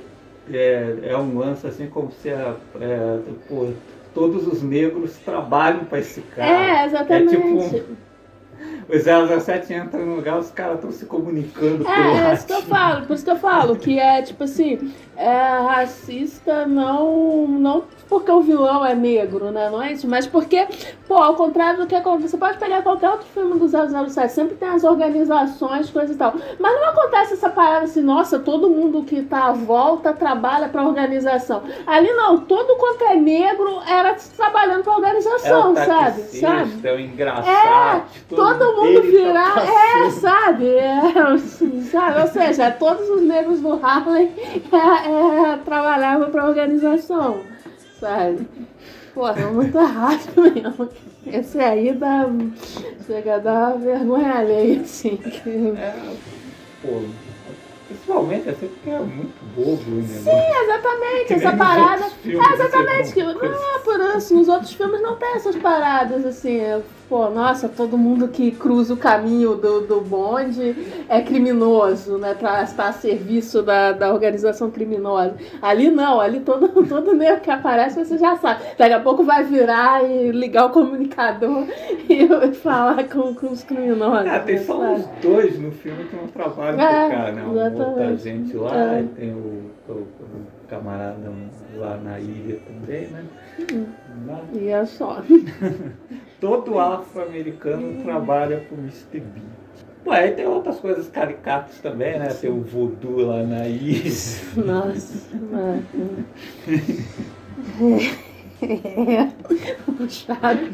é, 0.51 1.09
é 1.09 1.17
um 1.17 1.37
lance 1.37 1.65
assim 1.65 1.87
como 1.87 2.11
se 2.11 2.29
a, 2.29 2.55
é, 2.79 3.17
pô, 3.47 3.67
todos 4.15 4.47
os 4.47 4.63
negros 4.63 5.17
trabalham 5.17 5.83
para 5.85 5.99
esse 5.99 6.21
cara. 6.21 6.49
É, 6.49 6.85
exatamente. 6.85 7.35
É 7.35 7.39
tipo 7.39 8.05
O 8.87 9.39
007 9.41 9.73
entra 9.73 9.99
no 10.03 10.15
lugar, 10.15 10.39
os 10.39 10.49
caras 10.49 10.75
estão 10.75 10.91
se 10.91 11.05
comunicando 11.05 11.83
pelo 11.83 11.89
É, 11.89 12.29
é 12.29 12.33
isso 12.33 12.47
que 12.47 12.53
eu 12.53 12.61
falo, 12.61 13.05
por 13.05 13.13
isso 13.13 13.25
que 13.25 13.31
eu 13.31 13.35
falo, 13.35 13.75
que 13.75 13.99
é 13.99 14.21
tipo 14.21 14.45
assim, 14.45 14.93
é 15.17 15.59
racista 15.67 16.65
não, 16.65 17.47
não 17.47 17.83
porque 18.07 18.31
o 18.31 18.41
vilão 18.41 18.85
é 18.85 18.93
negro, 18.93 19.51
né? 19.51 19.69
Não 19.69 19.81
é 19.81 19.93
isso, 19.93 20.07
mas 20.07 20.27
porque, 20.27 20.67
pô, 21.07 21.15
ao 21.15 21.35
contrário 21.35 21.81
do 21.81 21.87
que 21.87 21.95
acontece, 21.95 22.29
você 22.29 22.37
pode 22.37 22.57
pegar 22.57 22.81
qualquer 22.81 23.09
outro 23.09 23.25
filme 23.33 23.59
do 23.59 23.67
007, 23.67 24.31
sempre 24.31 24.55
tem 24.55 24.69
as 24.69 24.83
organizações, 24.83 25.89
coisa 25.89 26.13
e 26.13 26.15
tal. 26.15 26.33
Mas 26.59 26.75
não 26.75 26.89
acontece 26.89 27.33
essa 27.33 27.49
parada 27.49 27.85
assim, 27.85 28.01
nossa, 28.01 28.39
todo 28.39 28.69
mundo 28.69 29.03
que 29.03 29.21
tá 29.23 29.45
à 29.45 29.51
volta 29.51 30.13
trabalha 30.13 30.69
pra 30.69 30.85
organização. 30.85 31.63
Ali 31.85 32.11
não, 32.13 32.37
todo 32.39 32.75
quanto 32.77 33.03
é 33.05 33.15
negro 33.15 33.79
era 33.87 34.15
trabalhando 34.35 34.83
pra 34.83 34.93
É 34.93 34.95
organização, 34.95 35.71
o 35.71 35.75
sabe? 35.75 36.21
Sabe? 36.21 36.87
é 36.87 36.93
o 36.93 36.99
engraçado. 36.99 38.03
Todo 38.29 38.75
mundo 38.75 38.87
ele 38.87 39.01
tá 39.01 39.07
virar, 39.07 39.55
é, 39.57 40.09
sabe? 40.11 40.69
É, 40.75 41.37
sabe? 41.91 42.21
Ou 42.21 42.27
seja, 42.27 42.71
todos 42.71 43.09
os 43.09 43.21
negros 43.21 43.59
do 43.61 43.73
Harlem 43.83 44.31
é, 44.71 45.51
é, 45.53 45.57
trabalhavam 45.57 46.29
para 46.29 46.43
a 46.43 46.47
organização, 46.47 47.39
sabe? 48.05 48.47
Porra, 49.13 49.41
é 49.41 49.45
muito 49.45 49.77
errado 49.77 50.19
mesmo. 50.37 50.89
Esse 51.25 51.59
aí 51.59 51.93
dá, 51.93 52.25
chega 53.07 53.35
a 53.35 53.39
dar 53.39 53.77
vergonha 53.77 54.31
alheia, 54.33 54.81
assim. 54.81 55.17
que- 55.17 55.73
É, 55.77 56.13
pô, 56.83 57.01
principalmente 57.87 58.49
assim, 58.49 58.67
porque 58.67 58.89
é 58.89 58.99
muito 58.99 59.45
bobo 59.55 59.81
negócio. 59.89 60.23
Sim, 60.23 60.63
exatamente, 60.63 61.33
essa 61.33 61.55
parada. 61.57 62.05
É, 62.25 62.53
exatamente, 62.53 63.01
assim, 63.01 63.13
que, 63.13 63.23
não 63.23 63.31
é 63.75 63.79
por 63.83 63.99
isso, 64.17 64.35
nos 64.35 64.47
outros 64.47 64.73
filmes 64.73 65.01
não 65.01 65.15
tem 65.15 65.33
essas 65.35 65.55
paradas, 65.55 66.25
assim, 66.25 66.57
é, 66.59 66.81
pô, 67.07 67.29
nossa, 67.29 67.69
todo 67.69 67.97
mundo 67.97 68.27
que 68.27 68.51
cruza 68.51 68.93
o 68.93 68.97
caminho 68.97 69.55
do, 69.55 69.81
do 69.81 70.01
bonde 70.01 70.75
é 71.07 71.21
criminoso, 71.21 72.17
né, 72.17 72.33
pra 72.33 72.63
estar 72.63 72.87
a 72.89 72.93
serviço 72.93 73.61
da, 73.61 73.91
da 73.91 74.11
organização 74.13 74.69
criminosa. 74.71 75.35
Ali 75.61 75.89
não, 75.91 76.19
ali 76.19 76.39
todo, 76.39 76.67
todo 76.87 77.13
negro 77.13 77.41
que 77.41 77.51
aparece 77.51 78.03
você 78.03 78.17
já 78.17 78.35
sabe. 78.37 78.61
Daqui 78.77 78.93
a 78.93 78.99
pouco 78.99 79.23
vai 79.23 79.43
virar 79.43 80.03
e 80.03 80.31
ligar 80.31 80.65
o 80.65 80.69
comunicador 80.71 81.65
e 82.09 82.53
falar 82.53 83.03
com, 83.07 83.33
com 83.35 83.47
os 83.47 83.63
criminosos. 83.63 84.27
Ah, 84.31 84.39
tem 84.39 84.57
só 84.57 84.79
sabe? 84.79 84.93
uns 84.93 85.05
dois 85.21 85.59
no 85.59 85.71
filme 85.71 86.05
que 86.05 86.15
não 86.15 86.27
trabalham 86.27 86.79
É, 86.79 87.01
com 87.01 87.07
o 87.07 87.17
cara, 87.17 87.31
né? 87.31 87.43
Um 87.43 87.47
outra 87.49 87.67
exatamente. 87.67 88.23
gente 88.23 88.57
lá, 88.57 88.75
É. 88.75 89.03
tem 89.15 89.31
o, 89.31 89.71
o- 89.89 89.91
o 89.93 90.07
camarada 90.67 91.31
lá 91.77 91.97
na 91.97 92.19
ilha 92.19 92.59
também, 92.65 93.07
né? 93.07 93.23
Uhum. 93.71 93.85
E 94.59 94.67
é 94.69 94.83
só. 94.85 95.21
todo 96.39 96.79
afro-americano 96.79 98.03
trabalha 98.03 98.59
pro 98.67 98.77
Mr. 98.77 99.19
B. 99.19 99.41
Pô, 100.03 100.11
aí 100.11 100.31
tem 100.31 100.45
outras 100.45 100.79
coisas 100.79 101.07
caricatas 101.07 101.79
também, 101.79 102.19
né? 102.19 102.27
Tem 102.27 102.51
o 102.51 102.61
voodoo 102.61 103.25
lá 103.25 103.41
na 103.41 103.67
ilha. 103.67 104.11
Nossa, 104.55 105.35
mano. 105.51 105.83
É. 108.61 109.31
Puxado. 109.97 110.69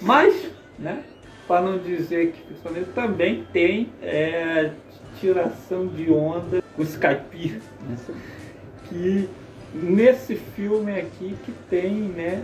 Mas, 0.00 0.50
né? 0.78 1.02
Para 1.48 1.62
não 1.62 1.78
dizer 1.78 2.32
que 2.32 2.42
principalmente 2.42 2.90
também 2.90 3.44
tem 3.52 3.90
é, 4.02 4.70
tiração 5.18 5.86
de 5.88 6.10
onda 6.10 6.62
com 6.76 6.82
Skype, 6.82 7.60
né? 7.88 7.96
que 8.88 9.28
nesse 9.74 10.34
filme 10.34 10.92
aqui 10.92 11.36
que 11.44 11.52
tem 11.68 11.92
né, 11.92 12.42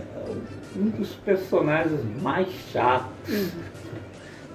um 0.75 0.89
dos 0.89 1.09
personagens 1.15 1.99
mais 2.21 2.47
chatos 2.71 3.49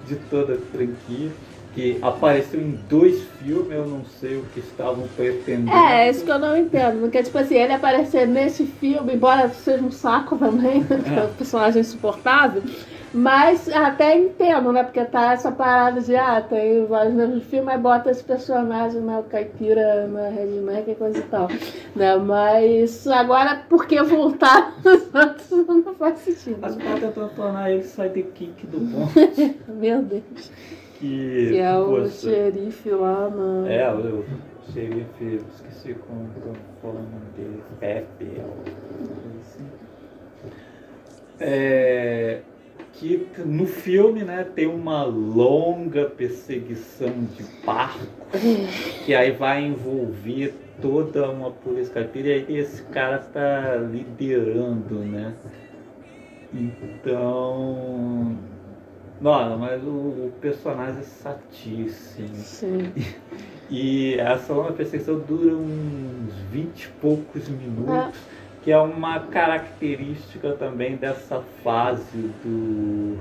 de 0.07 0.17
toda 0.29 0.55
a 0.55 0.59
franquia, 0.59 1.31
que 1.75 1.99
apareceu 2.03 2.61
em 2.61 2.79
dois 2.89 3.23
filmes, 3.41 3.71
eu 3.71 3.87
não 3.87 4.05
sei 4.05 4.37
o 4.37 4.45
que 4.53 4.59
estavam 4.59 5.07
pretendendo. 5.17 5.71
É, 5.71 6.07
é 6.07 6.11
isso 6.11 6.25
que 6.25 6.31
eu 6.31 6.39
não 6.39 6.57
entendo. 6.57 7.01
Porque, 7.01 7.23
tipo 7.23 7.39
assim, 7.39 7.55
ele 7.55 7.73
aparecer 7.73 8.27
nesse 8.27 8.65
filme, 8.65 9.15
embora 9.15 9.49
seja 9.51 9.83
um 9.83 9.91
saco 9.91 10.37
também, 10.37 10.85
é. 11.17 11.25
um 11.25 11.35
personagem 11.35 11.81
insuportável, 11.81 12.63
mas 13.13 13.69
até 13.69 14.17
entendo, 14.17 14.73
né? 14.73 14.85
Porque 14.85 15.05
tá 15.05 15.33
essa 15.33 15.51
parada 15.51 16.01
de, 16.01 16.15
ah, 16.15 16.41
tem 16.41 16.87
vários 16.87 17.15
mesmos 17.15 17.45
filmes, 17.45 17.67
mas 17.67 17.81
bota 17.81 18.11
esse 18.11 18.23
personagem, 18.23 19.01
né? 19.01 19.19
O 19.19 19.25
caipira 19.25 20.07
na 20.07 20.29
Redneck 20.29 20.91
e 20.91 20.95
coisa 20.95 21.19
e 21.19 21.23
tal. 21.23 21.49
Né? 21.97 22.17
Mas 22.17 23.07
agora, 23.09 23.65
por 23.69 23.87
que 23.87 24.01
voltar 24.03 24.77
nos 24.85 25.13
outros 25.13 25.67
não 25.67 25.95
faz 25.95 26.19
sentido. 26.21 26.59
Mas 26.61 26.77
pode 26.77 27.01
tentando 27.01 27.35
tornar 27.35 27.71
ele 27.71 27.83
sidekick 27.83 28.67
do 28.69 28.79
bom. 28.79 29.09
Meu 29.75 30.03
Deus. 30.03 30.53
Que, 31.01 31.49
Que 31.49 31.59
é 31.59 31.77
o 31.79 31.87
poxa, 31.87 32.11
xerife 32.11 32.91
lá 32.91 33.29
no. 33.29 33.67
É, 33.67 33.93
o 33.93 34.25
xerife, 34.73 35.41
esqueci 35.55 35.95
como 35.95 36.29
o 36.85 36.87
nome 36.87 37.09
dele, 37.37 37.63
Pepe, 37.81 38.41
alguma 38.41 39.17
coisa 39.17 39.39
assim. 39.41 39.67
É, 41.41 42.43
que 43.01 43.27
no 43.47 43.67
filme, 43.67 44.23
né, 44.23 44.47
tem 44.55 44.67
uma 44.67 45.05
longa 45.05 46.05
perseguição 46.05 47.09
de 47.35 47.43
barco, 47.65 48.07
que 49.07 49.15
aí 49.15 49.31
vai 49.33 49.65
envolver 49.65 50.55
toda 50.83 51.31
uma 51.31 51.51
polícia 51.51 51.95
caipira, 51.95 52.29
e 52.29 52.33
aí 52.33 52.59
esse 52.59 52.83
cara 52.85 53.19
tá 53.19 53.77
liderando, 53.77 54.97
né? 54.97 55.35
Então... 56.53 58.37
Não, 59.19 59.59
mas 59.59 59.83
o, 59.83 59.89
o 59.89 60.33
personagem 60.41 61.01
é 61.01 61.05
satíssimo. 61.05 62.35
Sim. 62.37 62.93
E 63.71 64.15
essa 64.15 64.53
longa 64.53 64.73
perseguição 64.73 65.19
dura 65.21 65.55
uns 65.55 66.35
20 66.51 66.83
e 66.83 66.89
poucos 67.01 67.49
minutos. 67.49 68.19
Que 68.63 68.71
é 68.71 68.79
uma 68.79 69.21
característica 69.21 70.53
também 70.57 70.97
dessa 70.97 71.41
fase 71.63 72.29
do 72.45 73.19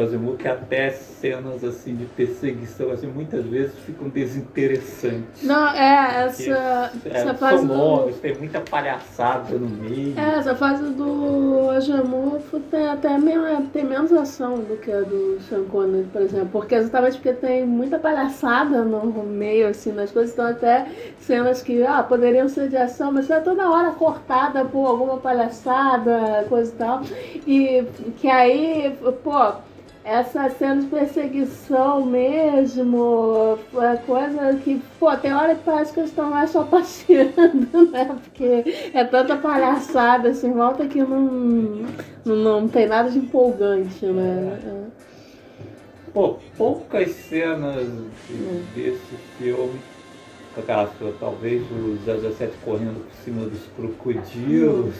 Asimov 0.00 0.36
que 0.36 0.48
até 0.48 0.90
cenas 0.90 1.64
assim 1.64 1.94
de 1.94 2.04
perseguição 2.04 2.90
assim 2.90 3.06
muitas 3.06 3.44
vezes 3.44 3.74
ficam 3.80 4.08
desinteressantes. 4.08 5.42
Não, 5.42 5.68
é 5.68 6.26
essa, 6.26 6.92
é, 7.04 7.10
essa 7.10 7.34
fase 7.34 7.58
são 7.58 7.66
do, 7.66 7.74
longos, 7.74 8.16
tem 8.16 8.34
muita 8.36 8.60
palhaçada 8.60 9.56
no 9.56 9.68
meio. 9.68 10.18
é, 10.18 10.38
essa 10.38 10.54
fase 10.54 10.84
do 10.90 11.70
Ajamu 11.70 12.40
tem 12.70 12.88
até 12.88 13.16
menos, 13.18 13.68
tem 13.72 13.84
menos 13.84 14.12
ação 14.12 14.54
do 14.54 14.76
que 14.76 14.90
a 14.90 15.00
do 15.00 15.38
Sean 15.48 15.64
Connery, 15.64 16.06
por 16.12 16.22
exemplo, 16.22 16.48
porque 16.52 16.74
exatamente 16.74 17.16
porque 17.16 17.32
tem 17.32 17.66
muita 17.66 17.98
palhaçada 17.98 18.82
no 18.82 19.22
meio 19.24 19.68
assim 19.68 19.92
nas 19.92 20.10
coisas, 20.10 20.32
então 20.32 20.46
até 20.46 20.86
cenas 21.18 21.62
que 21.62 21.82
ah, 21.82 22.02
poderiam 22.02 22.48
ser 22.48 22.68
de 22.68 22.76
ação, 22.76 23.12
mas 23.12 23.30
é 23.30 23.40
toda 23.40 23.70
hora 23.70 23.92
cortada 23.92 24.64
por 24.64 24.86
alguma 24.86 25.16
palhaçada, 25.18 26.44
coisa 26.48 26.72
e 26.72 26.76
tal, 26.76 27.02
e 27.46 27.84
que 28.16 28.28
aí, 28.28 28.96
pô 29.22 29.66
essa 30.06 30.48
cena 30.50 30.82
de 30.82 30.86
perseguição 30.86 32.06
mesmo, 32.06 33.58
é 33.74 33.96
coisa 33.96 34.54
que, 34.62 34.80
pô, 35.00 35.14
tem 35.16 35.34
hora 35.34 35.56
que 35.56 35.64
parece 35.64 35.92
que 35.92 35.98
eles 35.98 36.10
estão 36.10 36.30
lá 36.30 36.46
só 36.46 36.62
passeando, 36.62 37.90
né? 37.90 38.16
Porque 38.22 38.90
é 38.94 39.04
tanta 39.04 39.36
palhaçada 39.36 40.28
assim, 40.28 40.52
volta 40.52 40.86
que 40.86 41.02
não, 41.02 41.88
não, 42.24 42.36
não 42.36 42.68
tem 42.68 42.86
nada 42.86 43.10
de 43.10 43.18
empolgante, 43.18 44.06
né? 44.06 44.60
É. 44.64 44.86
Pô, 46.14 46.36
poucas 46.56 47.10
cenas 47.10 47.88
desse 48.76 49.16
filme, 49.38 49.80
caso, 50.64 50.92
talvez 51.18 51.62
o 51.72 51.98
017 52.06 52.52
correndo 52.64 53.04
por 53.04 53.24
cima 53.24 53.44
dos 53.44 53.60
crocodilos. 53.76 54.94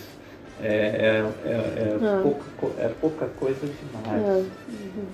É, 0.62 0.66
é, 0.66 1.24
é, 1.44 1.52
é 1.52 1.98
ah. 2.00 2.22
pouca, 2.22 2.82
é 2.82 2.88
pouca 2.88 3.26
coisa 3.38 3.60
demais. 3.66 4.22
É, 4.22 4.44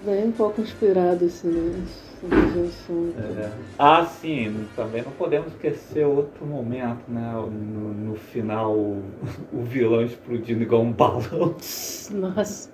bem 0.05 0.31
pouco 0.33 0.61
inspirado 0.61 1.25
assim, 1.25 1.49
né? 1.49 1.85
É. 2.25 3.50
Ah, 3.76 4.07
sim, 4.07 4.69
também 4.76 5.02
não 5.02 5.11
podemos 5.12 5.49
esquecer 5.49 6.07
outro 6.07 6.47
momento, 6.47 7.02
né? 7.09 7.33
No, 7.33 7.93
no 7.93 8.14
final, 8.14 8.73
o, 8.73 9.02
o 9.52 9.62
vilão 9.62 10.02
explodindo 10.02 10.62
igual 10.62 10.83
um 10.83 10.93
balão. 10.93 11.57
Nossa. 12.12 12.71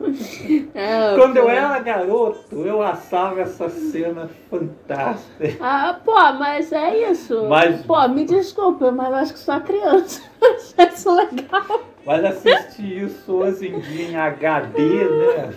É, 0.75 1.15
Quando 1.17 1.39
eu 1.39 1.49
era 1.49 1.79
garoto, 1.79 2.67
eu 2.67 2.83
achava 2.83 3.41
essa 3.41 3.71
cena 3.71 4.29
fantástica. 4.51 5.57
Ah, 5.61 5.99
pô, 6.05 6.15
mas 6.35 6.71
é 6.71 7.11
isso. 7.11 7.47
Mas... 7.49 7.81
Pô, 7.87 8.07
me 8.09 8.27
desculpa, 8.27 8.93
mas 8.93 9.09
eu 9.09 9.15
acho 9.15 9.33
que 9.33 9.39
só 9.39 9.61
criança 9.61 10.21
acha 10.43 10.93
isso 10.93 11.11
legal. 11.11 11.81
Mas 12.05 12.25
assistir 12.25 13.05
isso 13.05 13.33
hoje 13.33 13.69
em 13.69 13.81
dia 13.81 14.11
em 14.11 14.17
HD, 14.17 15.05
né? 15.05 15.55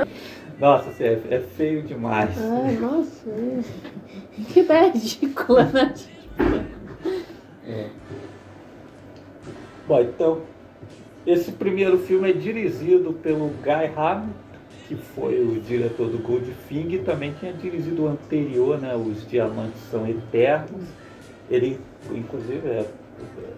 Nossa, 0.58 0.90
é, 1.02 1.20
é 1.30 1.40
feio 1.40 1.82
demais. 1.82 2.30
Ai, 2.38 2.76
nossa. 2.76 3.28
É. 3.28 3.60
Que 4.52 4.60
ideia 4.60 4.92
ridícula, 4.92 5.64
né? 5.64 5.94
É. 7.66 7.90
Bom, 9.86 10.00
então, 10.00 10.42
esse 11.26 11.52
primeiro 11.52 11.98
filme 11.98 12.30
é 12.30 12.32
dirigido 12.32 13.12
pelo 13.14 13.48
Guy 13.62 13.92
Hamilton, 13.96 14.32
que 14.86 14.94
foi 14.94 15.40
o 15.40 15.60
diretor 15.60 16.08
do 16.08 16.18
Goldfinger, 16.18 17.00
e 17.00 17.04
também 17.04 17.32
tinha 17.40 17.52
dirigido 17.52 18.04
o 18.04 18.08
anterior, 18.08 18.78
né, 18.78 18.94
Os 18.94 19.26
Diamantes 19.28 19.80
São 19.90 20.06
Eternos. 20.06 20.84
Ele, 21.50 21.80
inclusive, 22.10 22.66
é, 22.68 22.80
é 22.80 23.54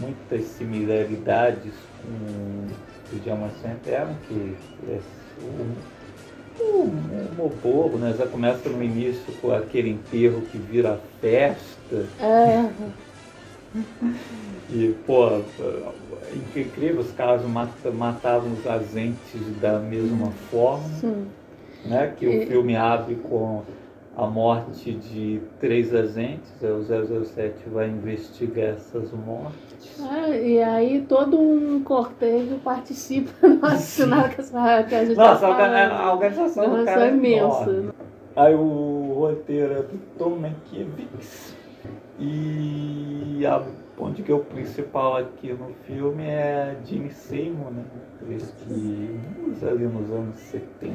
muitas 0.00 0.44
similaridades 0.44 1.72
com 2.02 3.14
Os 3.14 3.22
Diamantes 3.22 3.60
São 3.60 3.70
Eternos, 3.70 4.16
que 4.28 4.56
é 4.88 5.00
um, 5.42 6.01
um, 6.60 7.48
bobo, 7.62 7.98
né? 7.98 8.14
Já 8.16 8.26
começa 8.26 8.68
no 8.68 8.82
início 8.82 9.32
com 9.40 9.52
aquele 9.52 9.90
enterro 9.90 10.42
que 10.42 10.58
vira 10.58 11.00
festa. 11.20 12.06
É. 12.20 12.68
E, 14.70 14.94
pô, 15.06 15.40
incrível, 16.54 17.00
os 17.00 17.12
caras 17.12 17.42
matavam 17.94 18.52
os 18.52 18.66
agentes 18.66 19.40
da 19.60 19.78
mesma 19.78 20.30
forma. 20.50 20.88
Sim. 21.00 21.26
Né? 21.84 22.14
Que 22.16 22.26
e... 22.26 22.44
o 22.44 22.46
filme 22.46 22.76
abre 22.76 23.14
com 23.16 23.62
a 24.16 24.26
morte 24.26 24.92
de 24.92 25.40
três 25.58 25.94
agentes, 25.94 26.52
o 26.62 27.24
007 27.24 27.68
vai 27.70 27.88
investigar 27.88 28.74
essas 28.74 29.10
mortes. 29.12 30.00
É, 30.00 30.48
e 30.48 30.62
aí 30.62 31.00
todo 31.08 31.40
um 31.40 31.82
cortejo 31.82 32.58
participa 32.58 33.32
no 33.48 33.64
assinado 33.64 34.28
que, 34.30 34.42
que 34.42 34.94
a 34.94 35.04
gente 35.04 35.16
Nossa, 35.16 35.40
tá 35.40 35.96
a 35.96 36.12
organização 36.12 36.78
do 36.78 36.84
cara 36.84 37.06
é 37.06 37.10
imensa. 37.10 37.72
Né? 37.72 37.92
Aí 38.36 38.54
o 38.54 39.14
roteiro 39.18 39.72
é 39.72 39.82
do 39.82 39.98
Tom 40.18 40.36
Mankiewicz 40.36 41.54
e 42.18 43.44
a 43.46 43.62
ponte 43.96 44.22
que 44.22 44.30
é 44.30 44.34
o 44.34 44.40
principal 44.40 45.16
aqui 45.16 45.52
no 45.52 45.72
filme 45.86 46.24
é 46.24 46.76
Gene 46.84 47.10
Seymour, 47.10 47.70
né? 47.70 47.84
Esse 48.30 48.52
que 48.52 49.20
usa 49.48 49.70
ali 49.70 49.84
nos 49.84 50.10
anos 50.10 50.36
70. 50.36 50.94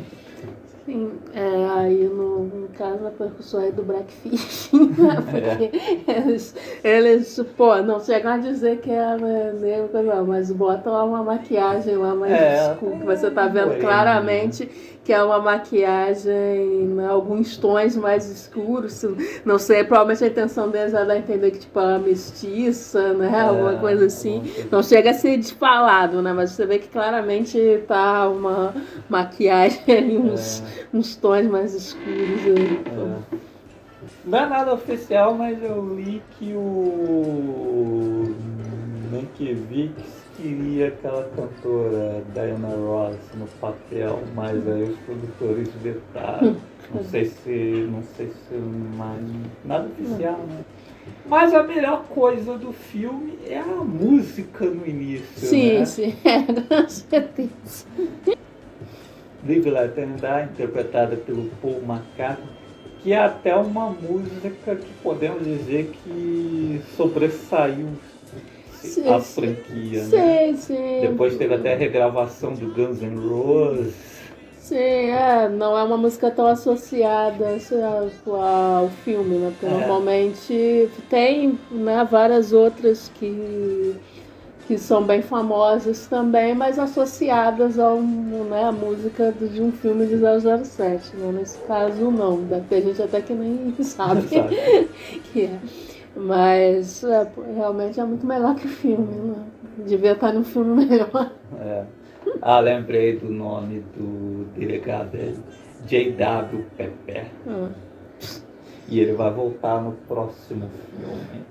Sim, 0.88 1.12
é, 1.34 1.70
aí 1.70 2.06
no, 2.06 2.44
no 2.44 2.70
caso 2.70 3.06
a 3.06 3.12
percussão 3.12 3.62
é 3.62 3.72
do 3.72 3.84
Blackfish, 3.84 4.70
né? 4.72 5.16
porque 5.30 6.10
é. 6.10 6.18
eles, 6.18 6.56
eles, 6.82 7.46
pô, 7.58 7.76
não 7.82 8.00
chegam 8.00 8.32
a 8.32 8.38
dizer 8.38 8.80
que 8.80 8.90
é 8.90 9.18
negro, 9.60 10.26
mas 10.26 10.50
botam 10.50 11.10
uma 11.10 11.22
maquiagem 11.22 11.98
lá 11.98 12.16
mais 12.16 12.32
é, 12.32 12.72
escura, 12.72 12.96
que 12.96 13.04
você 13.04 13.30
tá 13.30 13.50
vendo 13.50 13.78
claramente 13.82 14.97
que 15.08 15.14
é 15.14 15.24
uma 15.24 15.40
maquiagem, 15.40 16.86
né, 16.90 17.08
alguns 17.08 17.56
tons 17.56 17.96
mais 17.96 18.30
escuros, 18.30 19.06
não 19.46 19.58
sei, 19.58 19.86
provavelmente 19.86 20.22
a 20.22 20.28
intenção 20.28 20.70
deles 20.70 20.94
é 20.94 21.06
dar 21.06 21.14
a 21.14 21.18
entender 21.18 21.52
que 21.52 21.60
tipo, 21.60 21.80
é 21.80 21.84
uma 21.84 22.00
mestiça, 22.00 23.14
né, 23.14 23.32
é, 23.34 23.42
alguma 23.44 23.76
coisa 23.78 24.08
assim, 24.08 24.44
não 24.70 24.84
chega 24.84 25.12
a 25.12 25.14
ser 25.14 25.38
desfalado, 25.38 26.22
né, 26.22 26.34
mas 26.34 26.52
você 26.52 26.66
vê 26.66 26.78
que 26.78 26.90
claramente 26.90 27.58
tá 27.88 28.28
uma 28.28 28.76
maquiagem 29.08 29.80
ali, 29.88 30.18
uns, 30.18 30.62
é. 30.62 30.86
uns 30.94 31.16
tons 31.16 31.46
mais 31.46 31.74
escuros. 31.74 32.42
Ali, 32.46 32.82
é. 32.86 33.38
Não 34.26 34.40
é 34.40 34.46
nada 34.46 34.74
oficial, 34.74 35.36
mas 35.36 35.64
eu 35.64 35.96
li 35.96 36.22
que 36.38 36.52
o 36.54 38.36
Mankiewicz 39.10 40.17
queria 40.38 40.90
aquela 40.90 41.24
cantora 41.36 42.24
Diana 42.34 42.70
Ross 42.70 43.18
no 43.34 43.48
papel, 43.60 44.22
mas 44.36 44.68
aí 44.68 44.84
os 44.84 44.98
produtores 45.00 45.70
vetaram. 45.82 46.56
Não 46.94 47.04
sei 47.04 47.26
se. 47.26 47.90
não 47.92 48.04
sei 48.16 48.28
se 48.28 48.56
mais. 48.96 49.22
nada 49.66 49.88
oficial, 49.88 50.38
né? 50.48 50.64
Mas 51.26 51.54
a 51.54 51.64
melhor 51.64 52.04
coisa 52.06 52.58
do 52.58 52.72
filme 52.72 53.38
é 53.46 53.60
a 53.60 53.66
música 53.66 54.66
no 54.66 54.88
início. 54.88 55.48
Sim, 55.48 55.80
né? 55.80 55.86
sim, 55.86 56.16
é, 56.24 56.44
com 56.44 56.90
certeza. 56.90 57.86
Live 59.46 59.70
Let 59.70 59.98
and 59.98 60.16
Die, 60.18 60.52
interpretada 60.54 61.16
pelo 61.16 61.50
Paul 61.62 61.82
McCartney, 61.82 62.50
que 63.02 63.14
é 63.14 63.20
até 63.20 63.56
uma 63.56 63.90
música 63.90 64.76
que 64.76 64.94
podemos 65.02 65.44
dizer 65.44 65.92
que 66.04 66.82
sobressaiu 66.96 67.88
sim, 68.88 69.08
a 69.08 69.20
franquia. 69.20 70.04
Sim, 70.04 70.16
né? 70.16 70.54
sim. 70.56 71.02
Depois 71.02 71.36
teve 71.38 71.54
até 71.54 71.74
a 71.74 71.78
regravação 71.78 72.54
do 72.54 72.74
Guns 72.74 73.02
N' 73.02 73.16
Roses. 73.16 73.94
Sim, 74.68 74.76
é, 74.76 75.48
não 75.48 75.78
é 75.78 75.84
uma 75.84 75.96
música 75.96 76.30
tão 76.30 76.46
associada 76.46 77.58
ao 78.26 78.90
filme, 79.06 79.38
né? 79.38 79.54
Porque 79.58 79.66
é. 79.66 79.70
normalmente 79.70 80.90
tem 81.10 81.58
né, 81.72 82.06
várias 82.12 82.52
outras 82.52 83.10
que, 83.16 83.96
que 84.68 84.78
são 84.78 85.04
bem 85.04 85.22
famosas 85.22 86.08
também, 86.08 86.54
mas 86.54 86.78
associadas 86.78 87.80
ao, 87.80 88.02
né, 88.02 88.66
à 88.66 88.72
música 88.74 89.34
de 89.40 89.62
um 89.62 89.72
filme 89.72 90.06
de 90.06 90.18
007. 90.18 91.16
Né? 91.16 91.32
Nesse 91.40 91.60
caso, 91.60 92.12
não. 92.12 92.46
Ter 92.70 92.82
gente 92.82 93.02
até 93.02 93.22
que 93.22 93.34
nem 93.34 93.74
sabe 93.80 94.24
que 95.32 95.44
é. 95.44 95.60
Mas 96.18 97.04
é, 97.04 97.32
realmente 97.56 98.00
é 98.00 98.04
muito 98.04 98.26
melhor 98.26 98.56
que 98.56 98.66
o 98.66 98.70
filme, 98.70 99.14
né? 99.14 99.46
Devia 99.86 100.14
estar 100.14 100.34
no 100.34 100.44
filme 100.44 100.86
melhor. 100.86 101.32
É. 101.60 101.86
Ah, 102.42 102.60
lembrei 102.60 103.18
do 103.18 103.30
nome 103.30 103.82
do 103.96 104.46
delegado, 104.56 105.16
é 105.16 105.34
J.W. 105.86 106.66
Pepper. 106.76 107.28
Ah. 107.48 107.70
E 108.90 109.00
ele 109.00 109.14
vai 109.14 109.32
voltar 109.32 109.82
no 109.82 109.92
próximo 109.92 110.70
filme. 110.70 111.46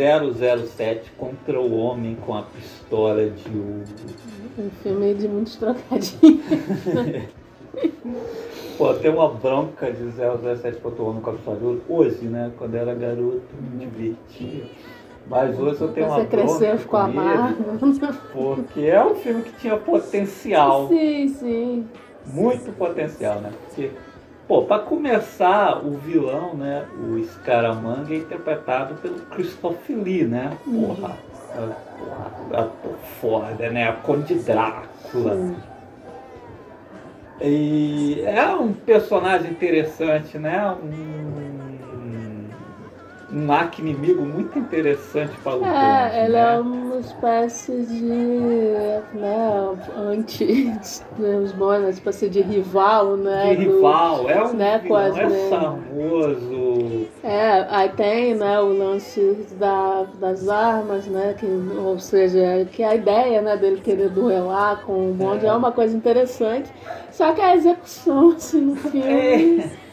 007 0.00 1.10
contra 1.18 1.60
o 1.60 1.76
homem 1.76 2.14
com 2.14 2.34
a 2.34 2.42
pistola 2.42 3.28
de 3.28 3.50
ouro. 3.50 3.84
Um 4.60 4.70
filme 4.82 5.14
de 5.14 5.26
muitos 5.26 5.56
trocadilhos. 5.56 6.20
Pô, 8.76 8.92
tem 8.94 9.10
uma 9.10 9.28
bronca 9.28 9.90
de 9.90 10.04
017 10.04 10.80
que 10.80 10.84
eu 10.84 10.90
tô 10.90 11.12
no 11.12 11.20
Capitólio 11.22 11.82
hoje, 11.88 12.26
né? 12.26 12.50
Quando 12.58 12.74
eu 12.74 12.80
era 12.80 12.94
garoto, 12.94 13.42
me 13.58 13.86
divertia. 13.86 14.64
Mas 15.26 15.58
hoje 15.58 15.80
eu 15.80 15.88
tenho 15.88 16.08
Você 16.08 16.20
uma 16.20 16.26
cresceu, 16.26 16.78
ficou 16.78 16.98
amargo. 16.98 17.56
Porque 18.32 18.80
é 18.80 19.02
um 19.02 19.14
filme 19.14 19.42
que 19.42 19.52
tinha 19.60 19.76
potencial. 19.76 20.88
Sim, 20.88 21.28
sim. 21.28 21.88
muito 22.26 22.72
potencial, 22.72 23.40
né? 23.40 23.50
Porque, 23.66 23.90
pô, 24.48 24.62
pra 24.62 24.78
começar, 24.78 25.84
o 25.84 25.92
vilão, 25.92 26.54
né, 26.54 26.84
o 26.98 27.22
Scaramanga 27.24 28.12
é 28.12 28.18
interpretado 28.18 28.94
pelo 28.96 29.20
Christopher 29.26 30.02
Lee, 30.02 30.24
né? 30.24 30.56
Porra, 30.64 31.16
ator 32.52 32.96
foda, 33.20 33.70
né? 33.70 33.92
Conde 34.02 34.34
Drácula. 34.34 35.34
Sim. 35.36 35.56
E 37.42 38.22
é 38.26 38.54
um 38.54 38.72
personagem 38.72 39.50
interessante, 39.50 40.38
né? 40.38 40.70
Um, 40.72 41.49
um 43.32 43.52
arqui-inimigo 43.52 44.22
muito 44.22 44.58
interessante 44.58 45.32
para 45.44 45.56
o 45.56 45.64
É, 45.64 46.24
ele 46.24 46.32
né? 46.32 46.54
é 46.54 46.58
uma 46.60 46.96
espécie 46.98 47.72
de. 47.82 49.18
né, 49.18 49.76
anti. 49.96 50.72
os 51.18 51.52
bons, 51.52 51.78
uma 51.78 51.90
espécie 51.90 52.28
de 52.28 52.40
rival, 52.40 53.16
né? 53.16 53.54
de 53.54 53.64
do- 53.64 53.76
rival, 53.76 54.28
é 54.28 54.44
um 54.44 54.52
né, 54.52 54.78
vilão, 54.78 54.88
quase, 54.88 55.20
é 55.20 55.26
né? 55.28 55.48
charmoso, 55.48 57.06
É, 57.22 57.66
aí 57.70 57.88
tem 57.90 58.34
né, 58.34 58.58
o 58.60 58.72
lance 58.76 59.46
da, 59.58 60.06
das 60.18 60.48
armas, 60.48 61.06
né? 61.06 61.34
Que, 61.38 61.46
ou 61.78 61.98
seja, 61.98 62.66
que 62.72 62.82
a 62.82 62.94
ideia 62.94 63.40
né, 63.42 63.56
dele 63.56 63.80
querer 63.80 64.08
duelar 64.10 64.82
com 64.84 65.10
o 65.10 65.14
bonde 65.14 65.44
é. 65.46 65.48
É. 65.48 65.52
uma 65.52 65.70
coisa 65.72 65.96
interessante. 65.96 66.70
Só 67.12 67.32
que 67.32 67.40
a 67.40 67.54
execução, 67.54 68.30
assim, 68.30 68.60
no 68.60 68.76
filme. 68.76 69.64
É. 69.66 69.89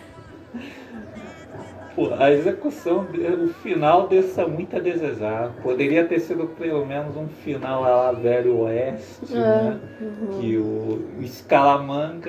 A 2.20 2.32
execução, 2.32 3.08
o 3.44 3.48
final 3.48 4.08
deixa 4.08 4.48
muito 4.48 4.76
a 4.76 4.80
desejar. 4.80 5.52
Poderia 5.64 6.06
ter 6.06 6.20
sido 6.20 6.48
pelo 6.48 6.86
menos 6.86 7.18
um 7.18 7.28
final 7.28 7.82
lá 7.82 8.12
velho 8.12 8.58
oeste, 8.60 9.34
É, 9.34 9.38
né? 9.38 9.80
uhum. 10.00 10.40
Que 10.40 10.58
o, 10.58 11.08
o 11.20 11.24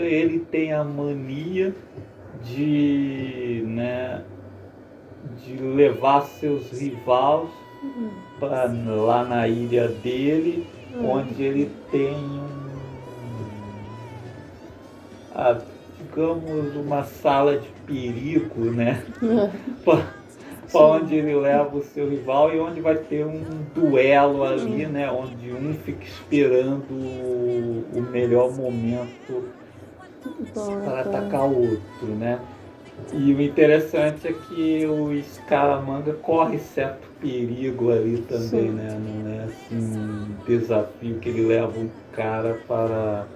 ele 0.01 0.39
tem 0.39 0.73
a 0.73 0.83
mania 0.83 1.75
de, 2.43 3.63
né, 3.67 4.23
de 5.45 5.57
levar 5.59 6.23
seus 6.23 6.71
rivais 6.71 7.51
pra, 8.41 8.71
lá 8.87 9.25
na 9.25 9.47
ilha 9.49 9.89
dele, 9.89 10.67
Hum. 10.95 11.11
onde 11.11 11.43
ele 11.43 11.71
tem 11.91 12.15
um, 12.15 12.49
ah, 15.35 15.61
digamos, 15.99 16.75
uma 16.77 17.05
sala 17.05 17.59
de 17.59 17.78
perigo, 17.89 18.71
né? 18.71 19.03
Pra 20.71 20.81
onde 20.81 21.15
ele 21.15 21.35
leva 21.35 21.75
o 21.75 21.83
seu 21.83 22.11
rival 22.11 22.55
e 22.55 22.61
onde 22.61 22.83
vai 22.83 22.95
ter 22.95 23.25
um 23.25 23.43
duelo 23.75 24.45
ali, 24.45 24.85
né? 24.87 25.11
Onde 25.11 25.51
um 25.51 25.73
fica 25.73 26.05
esperando 26.05 26.93
o, 26.93 27.87
o 27.95 28.03
melhor 28.03 28.55
momento 28.55 29.49
para 30.53 31.01
atacar 31.01 31.49
o 31.49 31.71
outro, 31.71 32.09
né? 32.19 32.39
E 33.15 33.33
o 33.33 33.41
interessante 33.41 34.29
é 34.29 34.33
que 34.33 34.85
o 34.87 35.19
Scaramanga 35.23 36.13
corre 36.13 36.59
certo 36.59 37.09
perigo 37.21 37.91
ali 37.91 38.19
também, 38.29 38.49
Sim. 38.49 38.71
né? 38.71 39.01
Não 39.01 39.33
é 39.33 39.45
assim 39.45 39.99
um 39.99 40.27
desafio 40.47 41.19
que 41.19 41.31
ele 41.31 41.47
leva 41.47 41.79
um 41.79 41.89
cara 42.13 42.61
para 42.67 43.27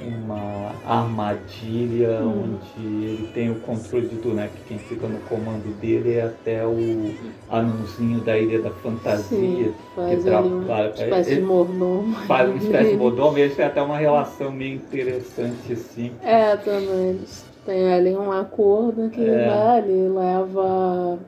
uma 0.00 0.72
armadilha 0.86 2.20
Hum. 2.22 2.58
onde 2.76 2.86
ele 3.04 3.30
tem 3.32 3.50
o 3.50 3.56
controle 3.60 4.08
de 4.08 4.16
tudo, 4.16 4.34
né? 4.34 4.50
Que 4.54 4.68
quem 4.68 4.78
fica 4.78 5.06
no 5.06 5.18
comando 5.20 5.74
dele 5.80 6.14
é 6.14 6.22
até 6.24 6.66
o 6.66 7.14
anãozinho 7.50 8.20
da 8.20 8.38
Ilha 8.38 8.60
da 8.60 8.70
Fantasia. 8.70 9.22
Sim, 9.38 9.74
faz 9.94 10.22
que 10.22 10.28
ali 10.30 10.48
uma 10.48 10.64
trabalha- 10.64 10.88
espécie 10.90 11.30
de 11.30 11.36
ele 11.36 11.46
mordomo. 11.46 12.14
faz 12.26 12.48
uma 12.48 12.58
espécie 12.58 12.90
de 12.90 12.96
mordomo 12.96 13.38
e 13.38 13.40
eles 13.42 13.56
têm 13.56 13.64
até 13.64 13.82
uma 13.82 13.96
relação 13.96 14.50
meio 14.52 14.74
interessante 14.74 15.72
assim. 15.72 16.12
É, 16.22 16.56
também. 16.56 17.20
Têm 17.64 17.92
ali 17.92 18.14
um 18.14 18.30
acordo 18.30 19.10
que 19.10 19.20
É. 19.20 19.78
ele 19.78 20.08
leva. 20.08 21.18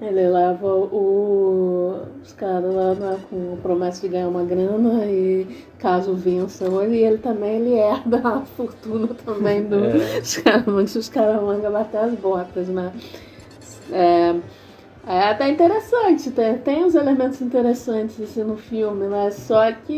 Ele 0.00 0.28
leva 0.28 0.66
o, 0.66 2.06
os 2.22 2.32
caras 2.32 2.74
lá 2.74 2.94
né, 2.94 3.18
com 3.28 3.56
promessa 3.62 4.00
de 4.00 4.08
ganhar 4.08 4.28
uma 4.28 4.42
grana 4.44 5.04
e 5.04 5.46
caso 5.78 6.14
vençam 6.14 6.82
ele, 6.82 6.98
ele 6.98 7.18
também 7.18 7.56
ele 7.56 7.74
herda 7.74 8.20
a 8.24 8.40
fortuna 8.40 9.08
também 9.08 9.62
do 9.62 9.76
É. 9.84 10.98
Os 10.98 11.08
caramanga 11.08 11.70
bater 11.70 11.98
as 11.98 12.14
botas, 12.14 12.68
né? 12.68 12.92
É, 13.92 14.34
é 15.06 15.22
até 15.30 15.48
interessante, 15.50 16.30
tem, 16.30 16.56
tem 16.58 16.84
uns 16.84 16.94
elementos 16.94 17.40
interessantes 17.42 18.20
assim, 18.20 18.42
no 18.42 18.56
filme, 18.56 19.06
né? 19.06 19.30
Só 19.30 19.70
que. 19.72 19.92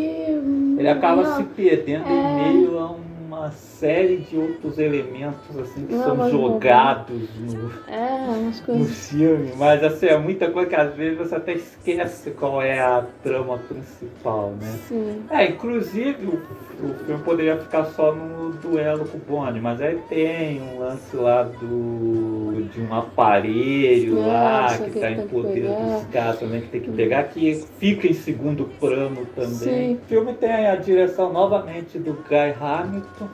Ele 0.78 0.88
acaba 0.88 1.22
não, 1.22 1.36
se 1.36 1.44
perdendo 1.44 2.04
É. 2.06 2.48
em 2.50 2.56
meio 2.58 2.78
a 2.78 2.94
uma 3.42 3.50
série 3.50 4.18
de 4.18 4.38
outros 4.38 4.78
elementos 4.78 5.58
assim 5.58 5.84
que 5.84 5.94
Não, 5.94 6.16
são 6.16 6.30
jogados 6.30 7.28
no, 7.40 7.72
É, 7.92 8.52
no 8.68 8.84
filme, 8.84 9.52
mas 9.56 9.82
assim, 9.82 10.06
é 10.06 10.16
muita 10.16 10.48
coisa 10.48 10.68
que 10.68 10.76
às 10.76 10.94
vezes 10.94 11.18
você 11.18 11.34
até 11.34 11.54
esquece 11.54 12.30
qual 12.30 12.62
é 12.62 12.78
a 12.78 13.04
trama 13.22 13.58
principal, 13.58 14.54
né? 14.60 14.78
Sim. 14.86 15.24
É, 15.28 15.46
inclusive 15.48 16.24
o, 16.24 16.86
o 16.86 16.94
filme 17.04 17.22
poderia 17.24 17.56
ficar 17.56 17.84
só 17.86 18.14
no 18.14 18.52
duelo 18.52 19.04
com 19.06 19.18
o 19.18 19.20
Bonnie, 19.20 19.60
mas 19.60 19.80
aí 19.80 19.98
tem 20.08 20.62
um 20.62 20.78
lance 20.78 21.16
lá 21.16 21.42
do 21.42 22.62
de 22.72 22.80
um 22.80 22.94
aparelho 22.94 24.20
lá 24.26 24.78
que 24.78 24.90
que 24.90 25.00
tá 25.00 25.10
em 25.10 25.26
poder 25.26 25.68
dos 25.68 26.04
caras 26.12 26.38
também 26.38 26.60
que 26.60 26.68
tem 26.68 26.80
que 26.80 26.90
pegar, 26.90 27.24
que 27.24 27.54
fica 27.78 28.06
em 28.06 28.14
segundo 28.14 28.64
plano 28.78 29.26
também. 29.34 29.50
Sim. 29.50 29.94
O 29.94 30.06
filme 30.06 30.34
tem 30.34 30.66
a 30.66 30.76
direção 30.76 31.32
novamente 31.32 31.98
do 31.98 32.12
Guy 32.28 32.54
Hamilton, 32.60 33.28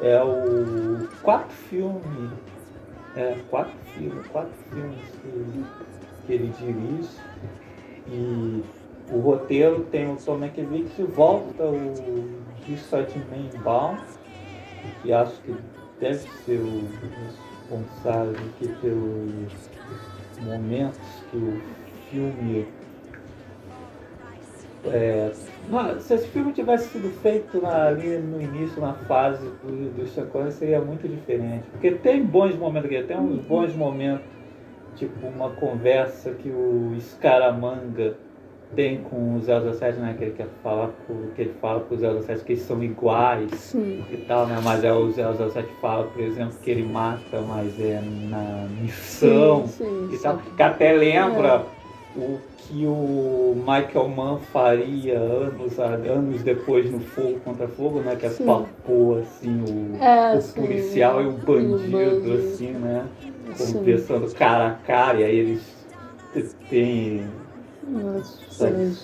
é 0.00 0.22
o 0.22 1.08
quarto 1.22 1.52
filme, 1.52 2.30
é 3.16 3.36
quatro 3.50 3.72
filmes, 3.94 4.26
quatro 4.28 4.52
filmes 4.70 4.98
que, 5.22 5.64
que 6.26 6.32
ele 6.32 6.52
dirige 6.58 7.08
e 8.06 8.64
o 9.12 9.18
roteiro 9.18 9.84
tem 9.90 10.12
o 10.12 10.16
Tom 10.16 10.38
Mankiewicz 10.38 10.98
e 10.98 11.02
volta 11.02 11.64
o 11.64 12.40
Richard 12.66 13.12
Mainbaum, 13.30 13.96
que 15.02 15.12
acho 15.12 15.40
que 15.42 15.54
deve 15.98 16.18
ser 16.44 16.60
o 16.60 16.88
responsável 17.68 18.32
aqui 18.32 18.68
pelos 18.80 19.70
momentos 20.42 21.00
que 21.30 21.36
o 21.36 21.60
filme. 22.10 22.66
É, 24.84 25.32
não, 25.68 26.00
se 26.00 26.14
esse 26.14 26.28
filme 26.28 26.52
tivesse 26.52 26.88
sido 26.88 27.10
feito 27.20 27.60
na- 27.60 27.86
ali 27.88 28.16
no 28.18 28.40
início, 28.40 28.80
na 28.80 28.94
fase 28.94 29.44
do, 29.62 29.90
do 29.94 30.06
Sean 30.08 30.26
Connery, 30.26 30.52
seria 30.52 30.80
muito 30.80 31.06
diferente. 31.08 31.64
Porque 31.72 31.90
tem 31.92 32.24
bons 32.24 32.56
momentos 32.56 32.90
aqui, 32.90 33.02
tem 33.04 33.18
uns 33.18 33.40
bons 33.46 33.74
momentos, 33.74 34.24
tipo 34.96 35.26
uma 35.26 35.50
conversa 35.50 36.30
que 36.32 36.48
o 36.48 36.94
Scaramanga 37.00 38.14
tem 38.74 38.98
com 38.98 39.34
o 39.36 39.40
007, 39.40 39.98
né? 39.98 40.14
Que 40.16 40.24
ele 40.24 40.32
quer 40.36 40.46
falar 40.62 40.90
pro, 41.06 41.16
que 41.34 41.42
ele 41.42 41.54
fala 41.60 41.80
pro 41.80 41.96
007 41.96 42.44
que 42.44 42.52
eles 42.52 42.62
são 42.62 42.82
iguais 42.84 43.50
Sim. 43.52 44.04
e 44.12 44.16
tal, 44.18 44.46
né? 44.46 44.60
Mas 44.62 44.84
é 44.84 44.92
o 44.92 45.10
007 45.10 45.68
fala, 45.80 46.04
por 46.04 46.22
exemplo, 46.22 46.54
que 46.62 46.70
ele 46.70 46.84
mata, 46.84 47.40
mas 47.48 47.78
é 47.80 48.00
na 48.28 48.66
missão 48.80 49.66
Sim, 49.66 50.08
sim, 50.08 50.14
e 50.14 50.18
tal. 50.18 50.38
Que 50.56 50.62
até 50.62 50.92
lembra 50.92 51.64
o 52.16 52.40
que 52.58 52.84
o 52.86 53.54
Michael 53.56 54.08
Mann 54.08 54.38
faria 54.52 55.18
anos, 55.18 55.78
anos 55.78 56.42
depois 56.42 56.90
no 56.90 57.00
Fogo 57.00 57.38
contra 57.44 57.68
Fogo, 57.68 58.00
né? 58.00 58.16
Que 58.16 58.26
é 58.26 58.30
Sim. 58.30 58.44
assim 59.22 59.62
o, 59.62 60.02
É, 60.02 60.36
o 60.36 60.40
sim, 60.40 60.60
policial 60.60 61.22
e 61.22 61.26
o 61.26 61.32
bandido, 61.32 61.90
bandido. 61.92 62.32
assim, 62.34 62.72
né? 62.72 63.06
Sim. 63.54 63.74
Conversando 63.74 64.30
cara 64.34 64.66
a 64.68 64.70
cara, 64.72 65.20
e 65.20 65.24
aí 65.24 65.36
eles 65.38 65.62
têm 66.68 67.26
Sabe, 68.50 68.72
coisas- 68.72 69.02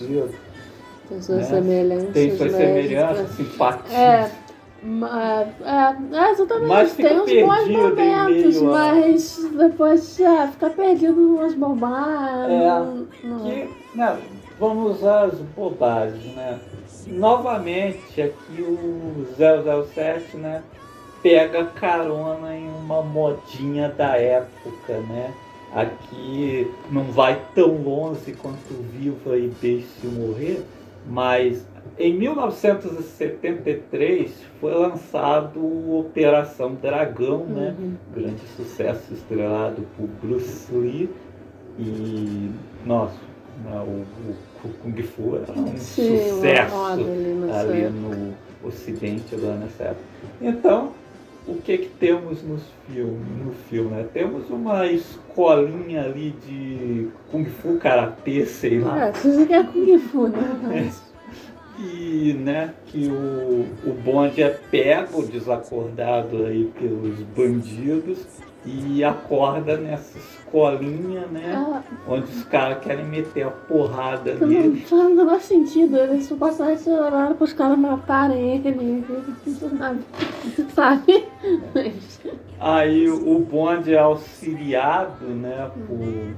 Tem 1.08 1.22
suas 1.22 1.38
né? 1.38 1.44
semelhanças. 1.44 2.12
tem 2.12 2.36
suas 2.36 2.52
né? 2.52 2.58
semelhanças, 2.58 3.30
simpatia. 3.30 3.96
É, 3.96 4.30
é, 5.64 6.16
é, 6.16 6.30
exatamente. 6.30 6.66
Mas 6.68 6.94
tem 6.94 7.20
uns 7.20 7.32
bons 7.32 7.68
momentos, 7.68 8.56
meio 8.56 8.64
mas 8.64 9.50
depois 9.56 10.20
é, 10.20 10.46
fica 10.48 10.70
perdido 10.70 11.34
umas 11.36 11.54
bobagens. 11.54 12.50
É, 12.50 13.26
não- 13.26 13.40
que, 13.42 13.68
né, 13.94 14.16
vamos 14.58 15.04
as 15.04 15.34
bobagens, 15.56 16.34
né? 16.34 16.58
Novamente, 17.08 18.20
aqui 18.20 18.62
o 18.62 19.26
007, 19.36 20.36
né, 20.36 20.62
pega 21.22 21.64
carona 21.64 22.54
em 22.54 22.68
uma 22.68 23.02
modinha 23.02 23.88
da 23.88 24.16
época, 24.16 24.98
né? 25.08 25.32
Aqui 25.74 26.70
não 26.90 27.04
vai 27.04 27.40
tão 27.54 27.76
longe 27.82 28.32
quanto 28.40 28.74
Viva 28.92 29.36
e 29.36 29.48
Deixe 29.60 30.06
Morrer, 30.06 30.64
mas 31.06 31.66
Em 31.98 32.12
1973 32.12 34.30
foi 34.60 34.74
lançado 34.74 35.98
Operação 35.98 36.74
Dragão, 36.74 37.46
né? 37.46 37.74
Uhum. 37.78 37.94
Grande 38.14 38.42
sucesso 38.54 39.14
estrelado 39.14 39.80
por 39.96 40.06
Bruce 40.20 40.70
Lee 40.74 41.08
e 41.78 42.50
nossa, 42.84 43.16
né, 43.64 43.82
o, 43.86 44.04
o 44.66 44.68
Kung 44.82 45.02
Fu 45.02 45.36
era 45.36 45.52
um 45.58 45.74
Sim, 45.76 46.30
sucesso 46.30 46.84
ali 46.84 47.04
no 47.04 47.54
ali 47.54 47.88
no 47.88 48.34
Ocidente 48.66 49.36
lá 49.36 49.54
nessa 49.54 49.84
época. 49.84 50.04
Então, 50.40 50.92
o 51.46 51.54
que 51.56 51.78
que 51.78 51.88
temos 51.88 52.42
nos 52.42 52.62
filme, 52.86 53.24
no 53.44 53.52
filme? 53.68 53.90
Né? 53.90 54.06
Temos 54.12 54.50
uma 54.50 54.86
escolinha 54.86 56.04
ali 56.04 56.34
de 56.46 57.08
Kung 57.30 57.44
Fu 57.44 57.76
Karatê, 57.78 58.44
sei 58.46 58.80
lá. 58.80 59.08
É, 59.08 59.12
que 59.12 59.52
é 59.52 59.62
Kung 59.62 59.98
Fu, 59.98 60.28
né? 60.28 60.92
E 61.78 62.32
né, 62.32 62.72
que 62.86 63.06
o, 63.06 63.66
o 63.86 63.92
bonde 63.92 64.42
é 64.42 64.48
pego, 64.48 65.22
desacordado 65.22 66.46
aí 66.46 66.72
pelos 66.80 67.20
bandidos 67.36 68.24
e 68.66 69.04
acorda 69.04 69.76
nessa 69.76 70.18
escolinha, 70.18 71.26
né? 71.26 71.54
Ah, 71.56 71.82
Onde 72.08 72.24
os 72.24 72.44
caras 72.44 72.78
querem 72.82 73.04
meter 73.04 73.46
a 73.46 73.50
porrada 73.50 74.34
não 74.34 74.48
nele. 74.48 74.80
faz 74.80 75.02
o 75.02 75.14
menor 75.14 75.40
sentido. 75.40 75.96
Eles 75.96 76.26
supostamente 76.26 76.88
oraram 76.88 77.34
para 77.34 77.44
os 77.44 77.52
caras 77.52 77.78
matarem 77.78 78.56
ele. 78.56 79.04
Sabe? 80.74 81.24
Aí 82.58 83.08
o 83.08 83.38
bonde 83.38 83.94
é 83.94 83.98
auxiliado, 83.98 85.26
né, 85.26 85.70
por 85.86 86.34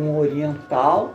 um 0.00 0.18
oriental, 0.18 1.12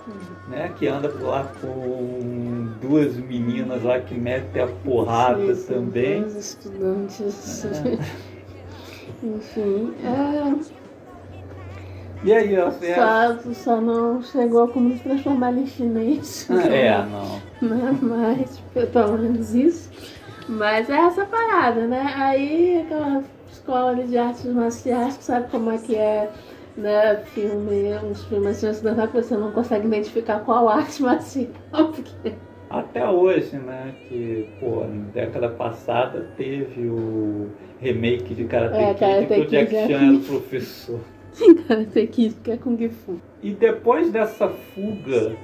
né, 0.49 0.71
que 0.77 0.87
anda 0.87 1.07
por 1.07 1.21
lá 1.21 1.49
com 1.61 2.67
duas 2.81 3.15
meninas 3.15 3.81
lá 3.83 3.99
que 3.99 4.13
metem 4.13 4.61
a 4.61 4.67
porrada 4.67 5.55
Sim, 5.55 5.73
também. 5.73 6.21
Dois 6.21 6.35
estudantes. 6.35 7.65
Enfim, 9.21 9.93
é, 10.03 10.55
E 12.23 12.33
aí, 12.33 12.57
ó, 12.57 12.69
você 12.69 12.95
só, 12.95 13.53
só 13.53 13.81
não 13.81 14.21
chegou 14.21 14.63
a 14.63 14.67
como 14.67 14.93
se 14.93 15.03
transformar 15.03 15.53
em 15.53 15.67
chinês. 15.67 16.49
É, 16.49 16.97
não. 17.05 17.41
né? 17.69 17.97
Mas, 18.01 18.61
pelo 18.91 19.17
menos 19.17 19.53
isso. 19.53 19.89
Mas 20.47 20.89
é 20.89 20.95
essa 20.95 21.25
parada, 21.25 21.85
né? 21.87 22.13
Aí 22.15 22.81
aquela 22.81 23.23
escola 23.51 23.95
de 24.03 24.17
artes 24.17 24.45
marciais 24.45 25.17
que 25.17 25.23
sabe 25.23 25.49
como 25.49 25.71
é 25.71 25.77
que 25.77 25.95
é, 25.95 26.31
né? 26.75 27.17
Filme, 27.33 27.93
uns 28.03 28.23
filmes 28.25 28.57
assim 28.57 28.67
ocidental 28.69 29.07
que 29.07 29.21
você 29.21 29.35
não 29.37 29.51
consegue 29.51 29.87
identificar 29.87 30.39
qual 30.39 30.67
arte 30.69 31.01
marcial, 31.01 31.47
porque 31.71 32.33
Até 32.73 33.07
hoje, 33.07 33.55
né, 33.55 33.93
que, 34.09 34.49
pô, 34.59 34.83
na 34.83 35.11
década 35.13 35.47
passada 35.47 36.27
teve 36.35 36.87
o 36.87 37.49
remake 37.79 38.33
de 38.33 38.45
Karate 38.45 38.75
É, 38.75 38.87
Kid 38.87 38.99
Karate 38.99 39.27
que 39.27 39.39
o 39.41 39.45
Jack 39.45 39.71
Chan 39.71 40.07
era 40.07 40.13
o 40.13 40.19
professor. 40.21 40.99
Karate 41.67 42.07
Kid 42.07 42.35
que 42.43 42.49
é 42.49 42.57
Kung 42.57 42.89
Fu. 42.89 43.19
E 43.43 43.51
depois 43.51 44.11
dessa 44.11 44.49
fuga 44.49 45.35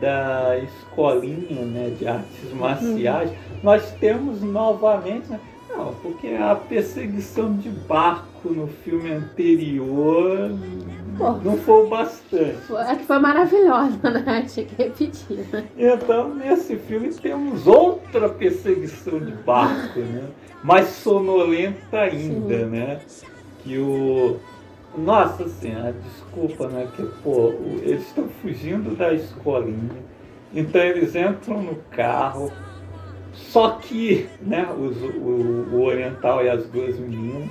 da 0.00 0.58
escolinha 0.58 1.62
né, 1.66 1.94
de 1.98 2.08
artes 2.08 2.54
marciais, 2.54 3.30
nós 3.62 3.92
temos 4.00 4.40
novamente. 4.40 5.28
Né, 5.28 5.38
não, 5.68 5.92
porque 5.96 6.28
a 6.28 6.54
perseguição 6.54 7.52
de 7.52 7.68
barco 7.68 8.48
no 8.48 8.66
filme 8.66 9.12
anterior 9.12 10.50
Pô. 11.18 11.32
não 11.32 11.56
foi 11.58 11.84
o 11.84 11.88
bastante. 11.88 12.56
Foi- 12.66 12.80
É 12.82 12.94
que 12.96 13.04
foi 13.04 13.18
maravilhosa, 13.18 14.10
né? 14.10 14.46
Tinha 14.48 14.66
que 14.66 14.74
repetir, 14.82 15.38
né? 15.52 15.64
Então, 15.76 16.34
nesse 16.34 16.76
filme 16.76 17.08
temos 17.12 17.66
outra 17.66 18.28
perseguição 18.28 19.18
de 19.18 19.32
barco, 19.32 19.98
né? 20.00 20.24
Mais 20.62 20.86
sonolenta 20.88 21.98
ainda, 22.00 22.58
Sim. 22.60 22.64
né? 22.66 23.00
Que 23.62 23.78
o. 23.78 24.36
Nossa 24.96 25.46
senhora, 25.48 25.94
desculpa, 26.02 26.66
né? 26.68 26.88
Que, 26.96 27.02
pô, 27.22 27.52
eles 27.82 28.06
estão 28.06 28.26
fugindo 28.40 28.96
da 28.96 29.12
escolinha. 29.12 29.90
Então 30.54 30.80
eles 30.80 31.14
entram 31.14 31.62
no 31.62 31.74
carro. 31.90 32.50
Só 33.34 33.72
que, 33.72 34.26
né, 34.40 34.66
os- 34.76 34.96
o, 35.00 35.68
o 35.76 35.82
oriental 35.84 36.42
e 36.44 36.48
as 36.48 36.66
duas 36.68 36.98
meninas. 36.98 37.48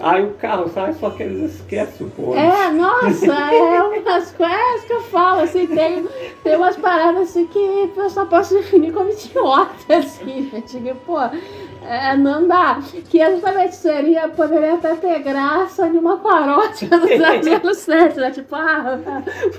Aí 0.00 0.24
o 0.24 0.34
carro 0.34 0.68
sai, 0.68 0.92
só 0.94 1.10
que 1.10 1.22
eles 1.22 1.54
esquecem 1.54 2.10
o. 2.18 2.34
É, 2.34 2.70
nossa, 2.70 3.32
é 3.32 3.82
umas 3.82 4.32
coisas 4.32 4.84
que 4.86 4.92
eu 4.92 5.00
falo, 5.02 5.40
assim, 5.40 5.66
tem, 5.66 6.06
tem 6.42 6.56
umas 6.56 6.76
paradas 6.76 7.30
assim 7.30 7.46
que 7.46 7.92
eu 7.96 8.10
só 8.10 8.24
posso 8.26 8.54
definir 8.54 8.92
como 8.92 9.10
idiota, 9.10 9.72
assim, 9.96 10.50
gente, 10.50 10.78
que, 10.78 10.94
pô, 10.94 11.18
é, 11.20 12.16
não 12.16 12.46
dá. 12.46 12.80
Que 13.08 13.24
justamente 13.30 13.76
seria, 13.76 14.28
poderia 14.28 14.74
até 14.74 14.94
ter 14.96 15.20
graça 15.20 15.88
de 15.88 15.98
uma 15.98 16.18
paródia 16.18 16.88
dos 16.88 17.46
anos 17.46 17.78
7, 17.78 18.16
né? 18.18 18.30
Tipo, 18.30 18.56
ah, 18.56 18.98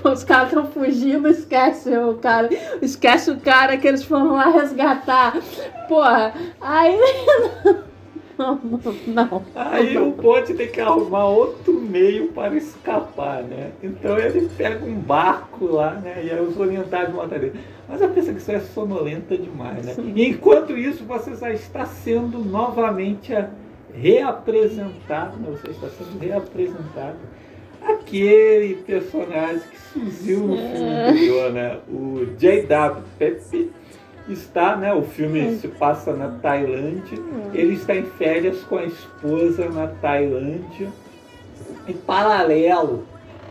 os 0.04 0.24
caras 0.24 0.48
estão 0.48 0.66
fugindo, 0.66 1.28
esquece 1.28 1.96
o 1.96 2.14
cara, 2.14 2.48
esquece 2.80 3.30
o 3.30 3.40
cara 3.40 3.76
que 3.76 3.88
eles 3.88 4.04
foram 4.04 4.34
lá 4.34 4.48
resgatar. 4.48 5.36
Porra, 5.88 6.32
aí. 6.60 6.98
Não. 9.06 9.42
Aí 9.54 9.96
o 9.98 10.10
bote 10.12 10.54
tem 10.54 10.68
que 10.68 10.80
arrumar 10.80 11.26
outro 11.26 11.74
meio 11.74 12.28
para 12.28 12.54
escapar, 12.54 13.42
né? 13.42 13.72
Então 13.82 14.18
ele 14.18 14.48
pega 14.56 14.84
um 14.84 14.94
barco 14.94 15.66
lá, 15.66 15.92
né? 15.92 16.22
E 16.24 16.30
aí 16.30 16.40
os 16.40 16.58
orientais 16.58 17.12
matam 17.12 17.38
ele. 17.38 17.52
Mas 17.88 18.00
a 18.00 18.08
perseguição 18.08 18.54
é 18.54 18.60
sonolenta 18.60 19.36
demais, 19.36 19.84
né? 19.84 19.94
E 20.14 20.28
enquanto 20.28 20.76
isso, 20.76 21.04
você 21.04 21.34
já 21.34 21.52
está 21.52 21.84
sendo 21.84 22.38
novamente 22.38 23.32
reapresentado, 23.92 25.36
né? 25.38 25.48
Você 25.50 25.70
está 25.70 25.88
sendo 25.88 26.18
reapresentado 26.18 27.18
aquele 27.82 28.76
personagem 28.76 29.62
que 29.70 29.78
surgiu 29.92 30.40
no 30.40 30.56
filme 30.56 30.88
anterior, 30.88 31.52
né? 31.52 31.78
O 31.88 32.26
J.W. 32.38 33.02
Pepe 33.18 33.70
está, 34.32 34.76
né? 34.76 34.92
O 34.92 35.02
filme 35.02 35.56
se 35.56 35.68
passa 35.68 36.12
na 36.14 36.28
Tailândia. 36.28 37.18
Ele 37.52 37.74
está 37.74 37.94
em 37.94 38.04
férias 38.04 38.60
com 38.62 38.76
a 38.76 38.84
esposa 38.84 39.68
na 39.68 39.88
Tailândia. 39.88 40.88
Em 41.86 41.94
paralelo 41.94 43.04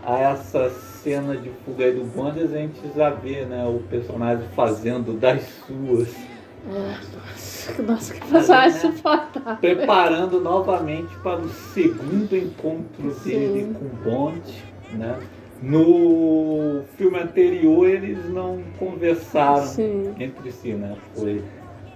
a 0.06 0.18
essa 0.20 0.70
cena 0.70 1.36
de 1.36 1.50
fuga 1.66 1.86
aí 1.86 1.92
do 1.94 2.04
bonde, 2.04 2.42
a 2.42 2.48
gente 2.48 2.80
já 2.96 3.10
vê, 3.10 3.46
né? 3.46 3.66
O 3.66 3.80
personagem 3.90 4.46
fazendo 4.56 5.14
das 5.14 5.42
suas. 5.66 6.10
Nossa, 6.68 7.82
nossa, 7.82 8.14
que 8.14 8.28
personagem 8.28 8.92
né? 8.92 9.58
preparando 9.62 10.42
novamente 10.42 11.16
para 11.24 11.40
o 11.40 11.50
segundo 11.50 12.36
encontro 12.36 13.14
dele 13.24 13.62
Sim. 13.62 13.74
com 13.74 13.86
o 13.86 14.12
Bond, 14.12 14.64
né? 14.92 15.18
No 15.62 16.82
filme 16.98 17.20
anterior 17.20 17.88
eles 17.90 18.30
não 18.30 18.62
conversaram 18.78 19.66
Sim. 19.66 20.14
entre 20.20 20.52
si, 20.52 20.74
né? 20.74 20.96
Foi 21.16 21.42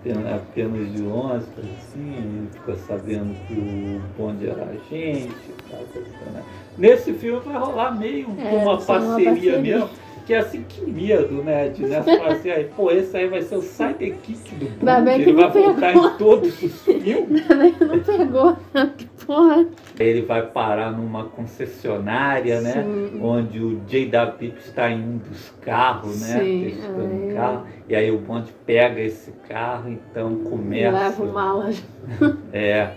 apenas- 0.06 0.92
de 0.94 1.02
longe, 1.02 1.46
assim, 1.60 2.14
ele 2.18 2.48
ficou 2.52 2.76
sabendo 2.76 3.34
que 3.48 3.54
o 3.54 4.02
Bond 4.18 4.46
era 4.46 4.64
agente 4.64 5.30
e 5.32 5.72
tal, 5.72 5.80
coisa 5.94 6.08
assim, 6.10 6.34
né? 6.34 6.44
Nesse 6.78 7.14
filme 7.14 7.40
vai 7.46 7.56
rolar 7.58 7.98
meio 7.98 8.26
que 8.26 8.42
É, 8.42 8.52
uma 8.52 8.80
ser 8.82 8.92
uma 8.92 9.00
parceria 9.00 9.32
parceria. 9.32 9.60
mesmo. 9.60 9.90
Que 10.26 10.34
é 10.34 10.38
assim, 10.38 10.64
que 10.70 10.90
medo, 10.90 11.44
né? 11.44 11.68
De 11.70 11.84
nessa 11.86 12.18
parceria 12.18 12.56
aí, 12.56 12.70
pô, 12.76 12.90
esse 12.92 13.16
aí 13.16 13.28
vai 13.28 13.42
ser 13.42 13.56
o 13.56 13.62
sidekick 13.62 14.56
do 14.56 14.66
Ainda 14.68 14.96
Bond, 14.96 15.06
bem 15.06 15.16
que 15.24 15.30
ele 15.30 15.34
vai 15.34 15.44
não 15.46 15.52
pegou. 15.52 15.72
voltar 15.72 15.94
em 15.96 16.18
todos 16.18 16.64
os 16.64 16.82
filmes. 16.82 17.44
Não 17.80 18.00
pegou. 18.00 18.58
Porra. 19.26 19.66
Ele 20.00 20.22
vai 20.22 20.46
parar 20.48 20.92
numa 20.92 21.26
concessionária, 21.26 22.62
né? 22.62 22.84
Sim. 22.84 23.20
Onde 23.22 23.60
o 23.60 23.80
J.W. 23.88 24.38
Pip 24.38 24.60
está 24.60 24.90
em 24.90 25.02
um 25.02 25.18
dos 25.18 25.50
carros, 25.62 26.22
né? 26.22 26.40
Testando 26.40 27.36
carro. 27.36 27.68
E 27.88 27.96
aí 27.96 28.12
o 28.12 28.18
Bond 28.20 28.52
pega 28.66 29.02
esse 29.02 29.32
carro, 29.48 29.90
então 29.90 30.36
começa. 30.44 30.92
Leva 30.98 31.26
mala. 31.26 31.70
É. 32.52 32.92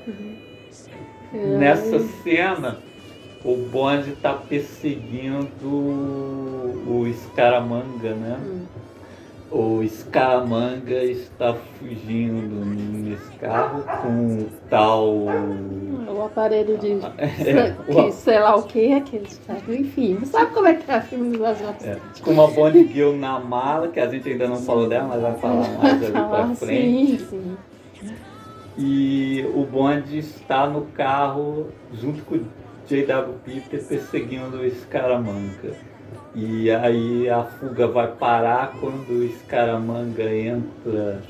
Nessa 1.33 2.01
cena, 2.23 2.79
o 3.45 3.57
Bond 3.71 4.11
está 4.11 4.33
perseguindo 4.33 5.47
o 5.67 7.07
Scaramanga, 7.13 8.15
né? 8.15 8.39
Hum. 8.45 8.65
O 9.51 9.81
Scaramanga 9.87 11.05
está 11.05 11.55
fugindo 11.55 12.65
nesse 12.65 13.31
carro 13.39 13.85
com 14.03 14.39
o 14.39 14.49
tal. 14.69 15.07
O 15.09 16.23
aparelho 16.25 16.77
de. 16.79 16.99
É, 17.19 17.71
que, 17.87 17.93
o- 17.93 18.11
sei 18.13 18.41
lá 18.41 18.57
o 18.57 18.65
que, 18.65 18.93
aqueles 18.93 19.41
caras. 19.47 19.63
Enfim, 19.69 20.19
sabe 20.25 20.53
como 20.53 20.67
é 20.67 20.75
que 20.75 20.91
é 20.91 21.01
filme 21.01 21.31
do 21.31 21.39
Brasil? 21.39 21.69
É, 21.83 21.97
com 22.23 22.33
uma 22.33 22.49
Bond 22.49 22.89
Girl 22.93 23.15
na 23.17 23.39
mala, 23.39 23.87
que 23.89 24.01
a 24.01 24.09
gente 24.09 24.29
ainda 24.29 24.49
não 24.49 24.57
falou 24.57 24.89
dela, 24.89 25.07
mas 25.09 25.23
vai 25.23 25.35
falar 25.39 25.69
mais 25.79 26.03
ali 26.03 26.13
pra 26.13 26.43
Ah, 26.45 26.55
frente. 26.57 27.19
sim, 27.19 27.27
sim. 27.31 27.57
E 28.77 29.47
o 29.55 29.63
Bond 29.65 30.19
está 30.19 30.67
no 30.67 30.83
carro 30.87 31.69
junto 31.93 32.23
com 32.25 32.35
o 32.35 32.45
J.W. 32.87 33.35
Peter 33.45 33.83
perseguindo 33.83 34.59
o 34.61 34.71
Scaramanga. 34.71 35.73
E 36.39 36.71
aí 36.71 37.31
a 37.31 37.45
fuga 37.45 37.89
vai 37.89 38.09
parar 38.09 38.75
quando 38.79 39.09
o 39.09 39.25
Escaramanga 39.25 40.31
entra 40.31 41.23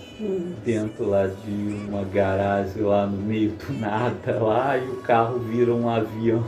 dentro 0.65 1.09
lá 1.09 1.29
de 1.29 1.87
uma 1.89 2.03
garagem 2.03 2.83
lá 2.83 3.07
no 3.07 3.17
meio 3.19 3.53
do 3.53 3.73
nada 3.75 4.43
lá 4.43 4.77
e 4.77 4.85
o 4.89 4.97
carro 5.03 5.39
vira 5.39 5.73
um 5.73 5.89
avião. 5.89 6.43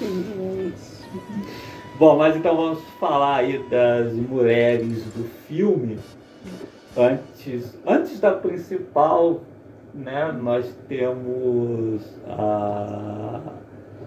Isso. 0.00 1.04
Bom, 1.98 2.16
mas 2.16 2.36
então 2.36 2.56
vamos 2.56 2.80
falar 3.00 3.38
aí 3.38 3.58
das 3.68 4.12
mulheres 4.12 5.02
do 5.06 5.28
filme. 5.48 5.98
Antes, 6.96 7.76
antes 7.84 8.20
da 8.20 8.30
principal, 8.30 9.40
né, 9.92 10.30
nós 10.30 10.72
temos 10.88 12.02
a 12.28 13.40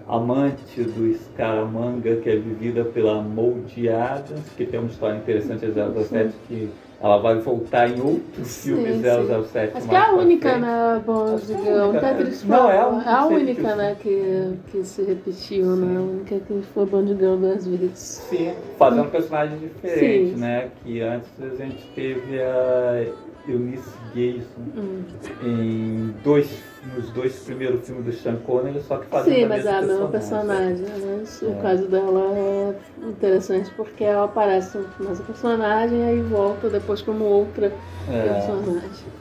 amante 0.08 0.82
do 0.82 1.14
Scaramanga, 1.14 2.16
que 2.16 2.30
é 2.30 2.36
vivida 2.36 2.84
pela 2.84 3.20
Moldy 3.22 3.88
Adams, 3.88 4.48
que 4.56 4.64
tem 4.64 4.80
uma 4.80 4.88
história 4.88 5.16
interessante, 5.18 5.64
a 5.66 5.70
007, 5.70 6.34
que 6.48 6.70
ela 7.00 7.18
vai 7.18 7.38
voltar 7.38 7.88
em 7.88 8.00
outros 8.00 8.48
Sim, 8.48 8.74
filmes 8.74 8.96
sim. 8.96 9.44
007. 9.44 9.76
Acho 9.76 9.88
que 9.88 9.94
é 9.94 9.98
a 9.98 10.12
única, 10.14 10.48
frente. 10.48 10.62
né, 10.62 11.02
bom, 11.06 11.34
é 11.34 11.36
digamos, 11.36 11.88
única, 11.90 12.00
Tetris 12.00 12.44
né? 12.44 12.56
Não, 12.56 12.70
é 12.70 12.78
a 12.78 12.88
única 12.88 13.08
é 13.08 13.12
a 13.12 13.26
que 13.28 13.34
única, 13.34 13.76
né, 13.76 13.96
que, 14.00 14.52
que 14.72 14.84
se 14.84 15.02
repetiu, 15.02 15.76
né, 15.76 15.96
a 15.96 16.00
única 16.00 16.40
que 16.40 16.62
foi 16.74 16.86
Bond 16.86 17.14
Girl 17.14 17.36
duas 17.36 17.66
vezes. 17.66 17.98
Sim, 17.98 18.52
fazendo 18.78 19.10
personagens 19.10 19.60
diferentes, 19.60 20.34
Sim. 20.34 20.40
né? 20.40 20.68
Que 20.82 21.00
antes 21.02 21.28
a 21.40 21.54
gente 21.54 21.86
teve 21.94 22.40
a 22.42 23.06
Eunice 23.46 23.90
Gayson 24.14 24.62
Hum. 24.76 25.02
em 25.44 26.14
dois, 26.24 26.50
nos 26.94 27.10
dois 27.10 27.38
primeiros 27.44 27.86
filmes 27.86 28.04
do 28.04 28.12
Sean 28.12 28.36
Connery, 28.36 28.80
só 28.80 28.98
que 28.98 29.06
fazendo 29.06 29.34
Sim, 29.34 29.44
a 29.44 29.48
mas 29.48 29.66
é 29.66 29.74
a 29.74 29.82
mesma 29.82 30.08
personagem. 30.08 30.86
Mas 31.18 31.42
É. 31.42 31.46
o 31.46 31.54
caso 31.56 31.86
dela 31.86 32.20
é 32.34 32.74
interessante 33.08 33.70
porque 33.76 34.04
ela 34.04 34.24
aparece 34.24 34.78
como 34.96 35.10
essa 35.10 35.22
personagem 35.22 35.98
e 36.00 36.04
aí 36.04 36.22
volta 36.22 36.68
depois 36.68 37.02
como 37.02 37.24
outra 37.24 37.72
É. 38.10 38.22
personagem. 38.22 39.18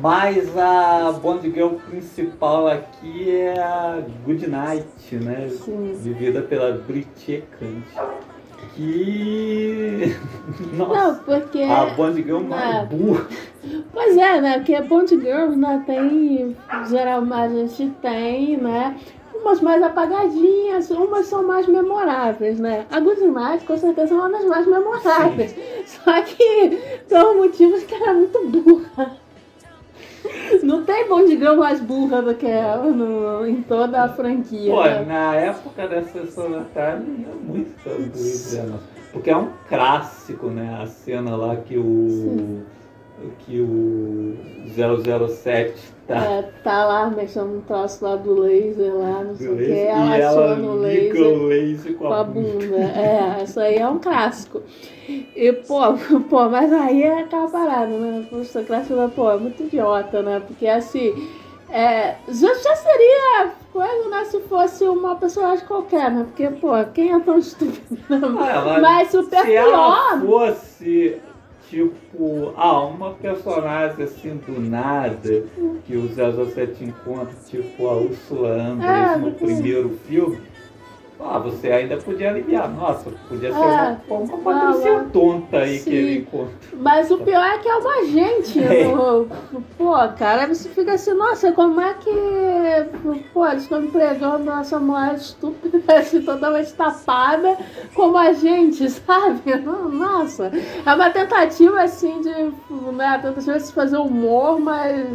Mas 0.00 0.56
a 0.56 1.10
Bond 1.20 1.50
Girl 1.50 1.74
principal 1.90 2.68
aqui 2.68 3.30
é 3.36 3.58
a 3.58 4.00
Goodnight, 4.24 4.86
né? 5.16 5.48
Sim. 5.48 5.92
Vivida 6.00 6.40
pela 6.42 6.70
Brit 6.72 7.32
Ekant. 7.32 7.82
Que. 8.76 10.16
Não, 10.72 10.88
Nossa! 10.88 11.20
porque. 11.24 11.62
A 11.62 11.86
Bond 11.86 12.22
Girl 12.22 12.40
mais 12.40 12.76
É. 12.76 12.86
burra. 12.86 13.26
Pois 13.92 14.16
é, 14.16 14.40
né? 14.40 14.58
Porque 14.58 14.74
a 14.74 14.82
Bond 14.82 15.08
Girls, 15.08 15.56
né, 15.56 15.82
tem. 15.86 16.56
Geralmente 16.88 17.32
a 17.32 17.48
gente 17.48 17.90
tem, 18.00 18.56
né? 18.56 18.96
Umas 19.34 19.60
mais 19.60 19.82
apagadinhas, 19.82 20.90
umas 20.90 21.26
são 21.26 21.46
mais 21.46 21.66
memoráveis, 21.68 22.58
né? 22.58 22.86
A 22.90 22.98
Good 22.98 23.24
Night, 23.26 23.64
com 23.64 23.76
certeza, 23.76 24.12
é 24.12 24.16
uma 24.16 24.30
das 24.30 24.44
mais 24.44 24.66
memoráveis. 24.66 25.54
Só 25.86 26.20
que, 26.22 26.78
por 27.08 27.36
motivos 27.36 27.84
que 27.84 27.94
ela 27.94 28.10
é 28.10 28.14
muito 28.14 28.46
burra. 28.46 29.16
Não 30.62 30.84
tem 30.84 31.08
Bond 31.08 31.28
Girl 31.36 31.56
mais 31.56 31.80
burra 31.80 32.22
do 32.22 32.34
que 32.34 32.46
ela 32.46 32.84
no, 32.84 33.46
em 33.46 33.62
toda 33.62 34.02
a 34.02 34.08
franquia. 34.08 34.72
Pô, 34.72 34.82
né? 34.82 35.04
na 35.06 35.34
época 35.36 35.86
da 35.86 36.02
sessão 36.02 36.50
da 36.50 36.62
tarde, 36.74 37.06
é 37.06 37.46
muito 37.46 37.72
doido, 37.84 38.68
né? 38.68 38.78
Porque 39.12 39.30
é 39.30 39.36
um 39.36 39.50
clássico, 39.68 40.48
né? 40.48 40.78
A 40.82 40.86
cena 40.86 41.36
lá 41.36 41.56
que 41.56 41.78
o. 41.78 42.62
que 43.40 43.60
o 43.60 44.36
007 44.74 45.74
tá. 46.06 46.16
É, 46.24 46.42
tá 46.62 46.84
lá 46.84 47.10
mexendo 47.10 47.48
no 47.56 47.60
troço 47.62 48.04
lá 48.04 48.16
do 48.16 48.34
laser 48.40 48.94
lá, 48.94 49.24
não 49.24 49.34
sei 49.36 49.48
o 49.48 49.56
que, 49.56 49.62
e 49.64 49.78
ela 49.78 50.16
ela 50.16 50.54
aciona 50.54 50.70
o 50.72 50.86
liga 50.86 51.14
laser. 51.20 51.26
o 51.38 51.46
laser 51.46 51.92
com 51.94 52.06
com 52.06 52.12
a, 52.12 52.24
bunda. 52.24 52.76
É, 52.76 53.42
isso 53.44 53.60
aí 53.60 53.76
é 53.76 53.88
um 53.88 53.98
clássico. 53.98 54.62
E, 55.08 55.52
pô, 55.66 55.80
pô, 56.30 56.48
mas 56.48 56.72
aí 56.72 57.02
é 57.02 57.20
aquela 57.20 57.48
parada, 57.48 57.86
né? 57.92 58.26
Poxa, 58.30 58.62
clássico, 58.62 59.08
pô, 59.14 59.30
é 59.30 59.36
muito 59.38 59.62
idiota, 59.62 60.22
né? 60.22 60.40
Porque 60.46 60.66
assim, 60.66 61.14
é, 61.70 62.14
já, 62.28 62.54
já 62.54 62.76
seria 62.76 63.52
coisa, 63.72 64.08
né? 64.08 64.24
Se 64.24 64.40
fosse 64.40 64.84
uma 64.84 65.16
personagem 65.16 65.66
qualquer, 65.66 66.10
né? 66.10 66.24
Porque, 66.24 66.46
pô, 66.60 66.70
quem 66.94 67.12
é 67.12 67.20
tão 67.20 67.38
estúpido? 67.38 67.98
né? 68.08 68.20
Ah, 68.38 68.50
ela- 68.50 68.80
Mas 68.80 69.10
super 69.10 69.44
Se 69.44 69.52
ela 69.54 70.16
pior. 70.16 70.20
fosse, 70.26 71.16
tipo, 71.68 72.52
ah, 72.56 72.80
uma 72.84 73.12
personagem 73.12 74.04
assim 74.04 74.36
do 74.46 74.60
nada, 74.60 75.44
que 75.86 75.96
o 75.96 76.08
007 76.08 76.84
encontra, 76.84 77.34
tipo 77.48 77.86
a 77.88 77.96
Ursula 77.96 78.54
Andress 78.54 79.12
É, 79.12 79.16
no 79.16 79.32
primeiro 79.32 79.98
filme, 80.06 80.38
ah, 81.20 81.38
você 81.38 81.70
ainda 81.72 81.96
podia 81.96 82.30
aliviar. 82.30 82.68
Nossa, 82.70 83.10
podia 83.28 83.52
ser 83.52 83.58
É. 83.58 83.96
uma, 84.08 84.18
uma 84.20 84.38
patricinha 84.38 85.06
tonta 85.12 85.58
aí 85.58 85.78
que 85.78 85.84
sim. 85.84 85.90
ele 85.92 86.18
encontra. 86.18 86.54
Mas 86.74 87.10
o 87.10 87.18
pior 87.18 87.44
é 87.44 87.58
que 87.58 87.68
é 87.68 87.74
uma 87.76 88.04
gente. 88.06 88.58
É. 88.62 88.84
no- 88.84 89.26
Pô, 89.76 89.92
cara, 90.16 90.46
você 90.46 90.68
fica 90.68 90.92
assim, 90.92 91.12
nossa, 91.14 91.50
como 91.52 91.80
é 91.80 91.94
que. 91.94 92.10
Pô, 93.32 93.46
eles 93.46 93.64
estão 93.64 93.82
empregando 93.82 94.50
essa 94.50 94.78
mulher 94.78 95.14
estúpida, 95.14 95.82
assim, 95.98 96.22
totalmente 96.22 96.72
tapada, 96.74 97.56
como 97.94 98.16
a 98.16 98.32
gente, 98.32 98.88
sabe? 98.90 99.56
Nossa. 99.56 100.50
É 100.86 100.94
uma 100.94 101.10
tentativa, 101.10 101.82
assim, 101.82 102.20
de. 102.20 102.28
Né, 102.92 103.18
tentativa 103.22 103.56
de 103.56 103.62
se 103.64 103.72
fazer 103.72 103.96
humor, 103.98 104.60
mas. 104.60 105.06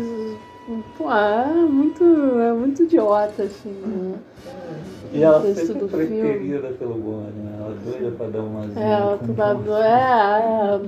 Pô, 0.98 1.12
é 1.12 1.46
muito, 1.46 2.04
é 2.04 2.54
muito 2.54 2.84
idiota, 2.84 3.44
assim. 3.44 3.70
Né? 3.70 4.16
E 5.14 5.22
ela 5.22 5.42
sempre 5.54 5.88
preterida 5.88 6.70
pelo 6.70 6.96
Bonnie, 6.96 7.32
né? 7.44 7.56
Ela 7.60 7.72
é 7.72 7.92
doida 7.92 8.18
pra 8.18 8.28
dar 8.28 8.42
umas. 8.42 8.76
É, 8.76 8.92
ela 8.94 9.20
tá, 9.38 9.54
do... 9.54 9.74
é, 9.76 10.82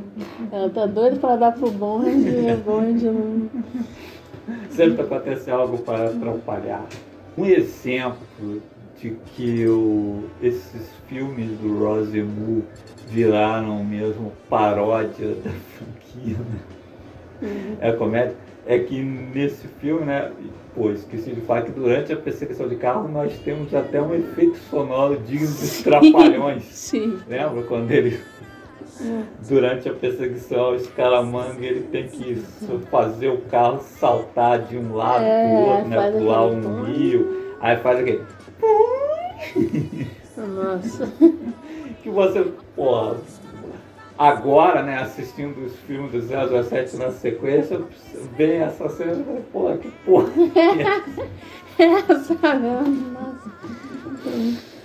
é, 0.51 0.55
ela 0.55 0.69
tá 0.69 0.85
doida 0.88 1.15
pra 1.17 1.35
dar 1.35 1.51
pro 1.51 1.69
bonde, 1.69 2.27
e 2.27 2.51
o 2.51 2.57
bonde 2.57 3.05
não. 3.05 3.49
Sempre 4.71 5.03
acontece 5.03 5.51
algo 5.51 5.77
para 5.77 6.09
atrapalhar. 6.09 6.85
Um 7.38 7.45
exemplo 7.45 8.61
de 8.99 9.11
que 9.35 9.67
o, 9.67 10.23
esses 10.41 10.89
filmes 11.07 11.51
do 11.59 11.77
Rosemary 11.77 12.63
viraram 13.07 13.83
mesmo 13.83 14.31
paródia 14.49 15.35
da 15.35 15.51
franquia, 15.51 16.38
né? 16.38 16.59
É 17.79 17.91
comédia. 17.91 18.35
É 18.65 18.80
que 18.80 19.01
nesse 19.01 19.67
filme, 19.80 20.06
né? 20.06 20.32
Pô, 20.73 20.89
esqueci 20.91 21.32
de 21.32 21.41
falar 21.41 21.62
que 21.62 21.71
durante 21.71 22.12
a 22.12 22.17
perseguição 22.17 22.67
de 22.67 22.75
carro 22.75 23.08
nós 23.08 23.38
temos 23.39 23.73
até 23.73 24.01
um 24.01 24.13
efeito 24.15 24.58
sonoro 24.69 25.17
digno 25.19 25.47
dos 25.47 25.82
trapalhões. 25.84 26.63
Sim. 26.63 27.19
Lembra 27.28 27.62
quando 27.63 27.91
ele 27.91 28.19
durante 29.47 29.89
a 29.89 29.93
perseguição, 29.93 30.71
o 30.73 30.80
Scaramanga 30.80 31.65
ele 31.65 31.82
tem 31.91 32.08
que 32.08 32.36
fazer 32.89 33.28
o 33.28 33.38
carro 33.41 33.80
saltar 33.99 34.60
de 34.63 34.78
um 34.78 34.95
lado 34.95 35.23
É, 35.23 35.47
pro 35.47 35.58
outro, 35.71 35.88
né? 35.89 36.12
Pular 36.12 36.45
um 36.47 36.62
tom. 36.62 36.84
rio. 36.84 37.56
Aí 37.62 37.78
faz 37.78 37.99
aquele. 37.99 38.23
Nossa. 40.38 41.12
Que 42.04 42.10
você, 42.12 42.45
pô, 42.75 43.15
agora, 44.17 44.82
né, 44.82 44.99
assistindo 45.01 45.65
os 45.65 45.75
filmes 45.82 46.12
do 46.12 46.21
017 46.21 46.97
na 46.97 47.12
sequência, 47.12 47.82
vem 48.38 48.58
essa 48.58 48.89
cena 48.89 49.13
e 49.13 49.23
fala, 49.23 49.41
pô, 49.51 49.78
que 49.78 49.91
porra. 50.06 50.30
que 50.32 50.60
é 50.60 50.82
essa? 50.82 52.36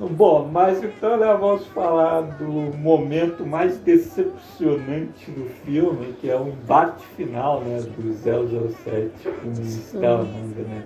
Bom, 0.00 0.48
mas 0.52 0.82
então 0.84 1.16
né, 1.16 1.36
vamos 1.40 1.66
falar 1.68 2.20
do 2.20 2.46
momento 2.46 3.44
mais 3.44 3.78
decepcionante 3.78 5.28
do 5.32 5.50
filme, 5.64 6.14
que 6.20 6.30
é 6.30 6.36
o 6.36 6.48
embate 6.48 7.04
final 7.16 7.60
né, 7.62 7.80
do 7.80 8.12
007 8.12 9.10
com 9.42 9.48
o 9.50 9.64
Scaramanga, 9.64 10.62
né? 10.62 10.84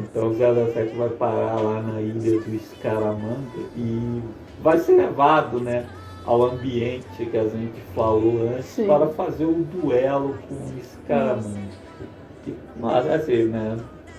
Então 0.00 0.30
o 0.30 0.34
007 0.34 0.96
vai 0.96 1.08
parar 1.08 1.60
lá 1.60 1.82
na 1.82 2.00
ilha 2.00 2.40
do 2.40 2.58
Scaramanga 2.60 3.58
e 3.76 4.22
vai 4.62 4.78
ser 4.78 4.96
levado 4.96 5.58
né, 5.58 5.86
ao 6.26 6.42
ambiente 6.42 7.24
que 7.24 7.36
a 7.36 7.48
gente 7.48 7.80
falou 7.94 8.48
antes 8.48 8.66
Sim. 8.66 8.86
para 8.86 9.06
fazer 9.08 9.44
o 9.44 9.64
duelo 9.64 10.36
com 10.48 10.54
o 10.54 10.80
Scaramanga. 10.82 11.86
Mas 12.78 13.08
assim, 13.08 13.44
né? 13.44 13.76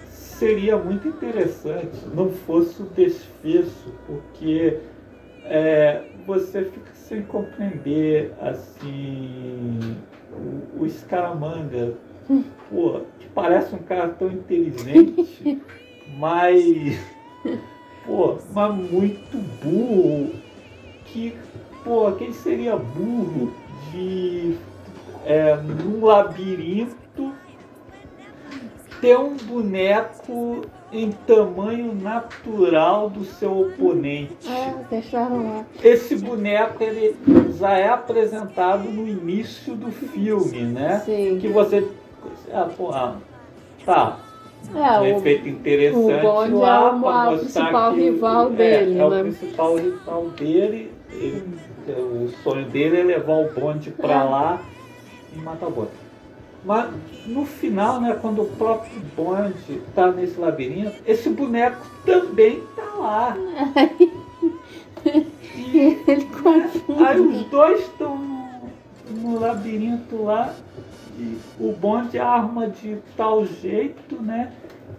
Seria 0.09 0.77
muito 0.77 1.07
interessante 1.07 1.97
não 2.13 2.29
fosse 2.29 2.81
o 2.81 2.85
desfecho, 2.85 3.91
porque 4.05 4.77
é, 5.45 6.03
você 6.25 6.63
fica 6.65 6.91
sem 6.93 7.23
compreender 7.23 8.33
assim 8.39 9.97
o, 10.31 10.83
o 10.83 10.89
Scaramanga, 10.89 11.93
pô, 12.69 13.01
que 13.19 13.27
parece 13.33 13.73
um 13.73 13.79
cara 13.79 14.09
tão 14.09 14.31
inteligente, 14.31 15.61
mas 16.17 16.99
pô, 18.05 18.37
mas 18.53 18.75
muito 18.75 19.37
burro, 19.63 20.33
que 21.05 21.33
pô, 21.87 22.11
quem 22.11 22.33
seria 22.33 22.75
burro 22.75 23.53
de 23.91 24.57
é, 25.25 25.55
num 25.55 26.05
labirinto 26.05 27.31
ter 28.99 29.17
um 29.17 29.35
boneco 29.37 30.61
em 30.91 31.11
tamanho 31.11 31.93
natural 31.93 33.09
do 33.09 33.23
seu 33.23 33.61
oponente. 33.61 34.47
É, 34.49 34.73
deixaram 34.89 35.45
lá. 35.45 35.65
Esse 35.83 36.15
boneco 36.15 36.83
ele 36.83 37.15
já 37.57 37.77
é 37.77 37.87
apresentado 37.87 38.89
no 38.89 39.07
início 39.07 39.75
do 39.75 39.91
filme, 39.91 40.61
né? 40.61 41.01
Sim. 41.05 41.37
Que 41.39 41.47
você. 41.47 41.87
Ah, 42.51 42.69
porra, 42.75 43.17
tá. 43.85 44.17
É, 44.75 44.99
um 44.99 45.17
efeito 45.17 45.47
interessante 45.47 46.03
o 46.03 46.21
Bond 46.21 46.53
lá 46.53 46.89
é 46.89 47.35
o 47.35 47.37
principal 47.37 47.93
que 47.93 48.01
rival 48.01 48.47
é, 48.47 48.55
dele, 48.55 48.91
é 48.91 48.95
né? 48.95 49.05
o 49.05 49.23
principal 49.23 49.75
rival 49.75 50.29
dele. 50.31 50.91
Ele- 51.11 51.43
o 51.91 52.29
sonho 52.43 52.65
dele 52.65 52.99
é 53.01 53.03
levar 53.03 53.33
o 53.35 53.51
bonde 53.53 53.91
pra 53.91 54.13
É. 54.21 54.23
lá 54.23 54.61
e 55.35 55.39
matar 55.39 55.67
o 55.67 55.71
bonde. 55.71 55.91
Mas 56.65 56.89
no 57.27 57.45
final, 57.45 58.01
né, 58.01 58.17
quando 58.21 58.41
o 58.41 58.45
próprio 58.45 58.99
bonde 59.15 59.81
tá 59.95 60.11
nesse 60.11 60.39
labirinto, 60.39 60.95
esse 61.05 61.29
boneco 61.29 61.85
também 62.05 62.61
tá 62.75 62.83
lá. 62.97 63.37
E 65.55 66.01
ele 66.07 66.25
confunde. 66.25 67.03
Aí 67.03 67.19
os 67.19 67.45
dois 67.45 67.81
estão 67.81 68.17
no 69.09 69.39
labirinto 69.39 70.23
lá 70.23 70.53
e 71.17 71.37
o 71.59 71.71
bonde 71.71 72.19
arma 72.19 72.67
de 72.67 72.97
tal 73.15 73.45
jeito, 73.45 74.21
né? 74.21 74.51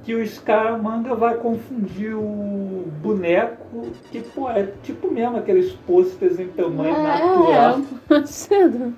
Que 0.09 0.15
o 0.15 0.27
Scaramanga 0.27 1.15
vai 1.15 1.35
confundir 1.35 2.15
o 2.15 2.89
boneco, 3.03 3.89
que 4.11 4.23
pô, 4.23 4.49
é 4.49 4.67
tipo 4.83 5.13
mesmo 5.13 5.37
aqueles 5.37 5.73
posters 5.87 6.41
em 6.41 6.49
tamanho 6.49 7.03
natural. 7.03 7.81
É, 8.09 8.25
cedo. 8.25 8.95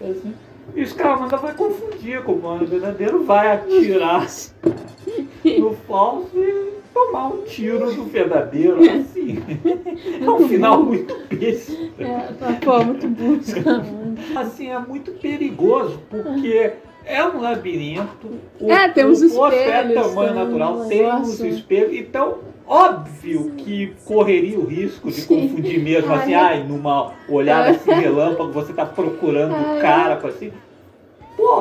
Assim. 0.00 0.32
E 0.76 0.82
o 0.84 0.86
Scaramanga 0.86 1.36
vai 1.38 1.54
confundir 1.54 2.22
com 2.22 2.34
o 2.34 2.36
bonde 2.36 2.66
verdadeiro, 2.66 3.24
vai 3.24 3.50
atirar 3.50 4.28
no 5.58 5.74
falso 5.88 6.30
e 6.36 6.74
tomar 6.94 7.26
um 7.26 7.42
tiro 7.42 7.92
do 7.92 8.04
verdadeiro, 8.04 8.78
assim. 8.78 9.42
É 10.24 10.30
um 10.30 10.48
final 10.48 10.84
muito 10.84 11.16
péssimo. 11.30 11.90
É, 11.98 12.52
pô, 12.64 12.84
muito 12.84 13.08
busca. 13.08 13.60
assim, 14.36 14.68
é 14.68 14.78
muito 14.78 15.10
perigoso, 15.14 16.00
porque 16.08 16.74
é 17.04 17.24
um 17.24 17.40
labirinto. 17.40 18.28
O, 18.60 18.70
É, 18.70 18.88
tem 18.88 19.06
uns 19.06 19.20
o 19.20 19.24
é 19.24 19.28
espelhos, 19.28 19.94
tamanho 20.06 20.32
tem 20.32 20.42
um 20.42 20.44
natural, 20.44 20.84
tem 20.86 21.06
uns 21.06 21.12
negócio. 21.38 21.46
espelhos. 21.46 21.94
Então, 21.94 22.38
óbvio 22.66 23.52
que 23.56 23.94
correria 24.04 24.58
o 24.58 24.64
risco 24.66 25.10
de 25.10 25.22
confundir 25.22 25.80
mesmo, 25.80 26.12
assim, 26.12 26.34
Ai. 26.34 26.62
numa 26.64 27.12
olhada 27.28 27.70
assim 27.70 27.90
relâmpago, 27.92 28.52
você 28.52 28.72
tá 28.72 28.86
procurando 28.86 29.52
o 29.52 29.80
cara, 29.80 30.14
assim. 30.26 30.52
Pô, 31.36 31.60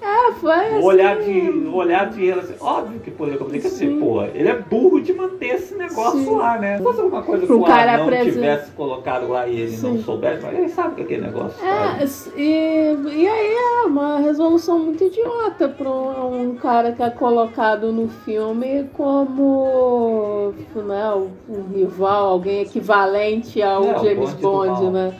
É, 0.00 0.32
foi 0.40 0.50
assim. 0.54 0.78
o 0.78 0.84
olhar 0.84 1.16
de, 1.20 1.40
o 1.50 1.74
olhar 1.74 2.08
de 2.10 2.32
assim, 2.32 2.54
óbvio 2.60 3.00
que 3.00 3.10
poderia 3.10 3.38
acontecer. 3.38 3.60
Quer 3.62 3.68
dizer, 3.68 3.86
Sim. 3.88 4.00
pô, 4.00 4.22
ele 4.22 4.48
é 4.48 4.54
burro 4.58 5.00
de 5.00 5.12
manter 5.12 5.54
esse 5.56 5.74
negócio 5.74 6.20
Sim. 6.20 6.36
lá, 6.36 6.58
né? 6.58 6.78
Se 6.78 6.82
fosse 6.82 7.00
alguma 7.00 7.22
coisa 7.22 7.46
que 7.46 7.52
O 7.52 7.62
cara 7.64 7.94
anão 7.94 8.06
presen- 8.06 8.32
tivesse 8.32 8.70
colocado 8.72 9.28
lá 9.28 9.46
e 9.46 9.60
ele 9.60 9.76
não 9.78 9.96
Sim. 9.96 10.02
soubesse, 10.02 10.42
mas 10.42 10.58
ele 10.58 10.68
sabe 10.68 10.94
que 10.96 11.02
aquele 11.02 11.22
negócio. 11.22 11.64
É, 11.64 12.04
e, 12.36 12.94
e 13.14 13.28
aí 13.28 13.54
é 13.54 13.86
uma 13.86 14.18
resolução 14.18 14.78
muito 14.78 15.04
idiota 15.04 15.68
para 15.68 15.90
um 15.90 16.54
cara 16.56 16.92
que 16.92 17.02
é 17.02 17.10
colocado 17.10 17.92
no 17.92 18.08
filme 18.08 18.88
como 18.94 20.54
né, 20.74 21.14
um 21.48 21.62
rival, 21.74 22.30
alguém 22.30 22.62
equivalente 22.62 23.60
ao 23.62 23.84
É, 23.84 23.98
James 23.98 24.32
Bond, 24.34 24.68
mal. 24.82 24.90
né? 24.90 25.14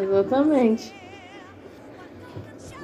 Exatamente. 0.00 1.01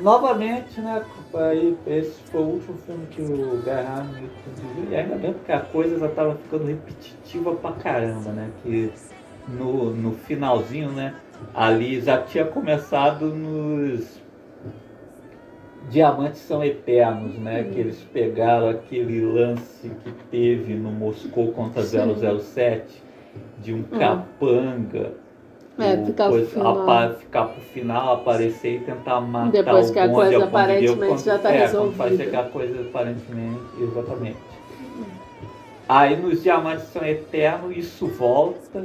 Novamente, 0.00 0.80
né? 0.80 1.04
Aí, 1.34 1.76
esse 1.86 2.22
foi 2.30 2.40
o 2.40 2.44
último 2.44 2.78
filme 2.78 3.06
que 3.06 3.20
o 3.20 3.56
Ritchie 3.56 4.50
dirigiu, 4.56 4.92
e 4.92 4.96
ainda 4.96 5.16
bem 5.16 5.32
porque 5.32 5.52
a 5.52 5.60
coisa 5.60 5.98
já 5.98 6.06
estava 6.06 6.34
ficando 6.36 6.66
repetitiva 6.66 7.54
pra 7.56 7.72
caramba, 7.72 8.30
né? 8.30 8.50
Que 8.62 8.92
no, 9.48 9.90
no 9.94 10.12
finalzinho, 10.12 10.90
né? 10.92 11.14
Ali 11.54 12.00
já 12.00 12.22
tinha 12.22 12.44
começado 12.44 13.26
nos 13.26 14.20
Diamantes 15.90 16.40
São 16.42 16.62
Eternos, 16.62 17.36
né? 17.38 17.64
Que 17.64 17.80
eles 17.80 17.98
pegaram 18.12 18.68
aquele 18.68 19.20
lance 19.20 19.88
que 20.04 20.12
teve 20.30 20.74
no 20.74 20.92
Moscou 20.92 21.52
contra 21.52 21.82
Sim. 21.82 21.98
007 22.40 23.02
de 23.60 23.74
um 23.74 23.84
É. 23.92 23.98
capanga. 23.98 25.12
É, 25.78 25.94
o 25.94 26.06
ficar 26.06 26.24
pro 26.24 26.32
coisa- 26.32 26.50
final. 26.50 26.82
apa- 26.82 27.14
ficar 27.20 27.44
pro 27.44 27.60
final, 27.72 28.14
aparecer 28.14 28.76
e 28.76 28.80
tentar 28.80 29.20
matar 29.20 29.50
Depois 29.50 29.90
o 29.90 29.92
que 29.92 29.98
a 29.98 30.02
bonde, 30.08 30.14
coisa 30.14 30.44
aparentemente 30.44 30.96
quando- 30.98 31.24
já 31.24 31.38
tá 31.38 31.52
é, 31.52 31.58
resolvida. 31.60 32.16
chegar 32.16 32.40
a 32.40 32.44
coisa 32.48 32.80
aparentemente, 32.82 33.60
exatamente. 33.80 34.36
Aí 35.88 36.16
nos 36.16 36.42
Diamantes 36.42 36.84
São 36.92 37.02
Eternos 37.04 37.76
isso 37.76 38.06
volta 38.08 38.84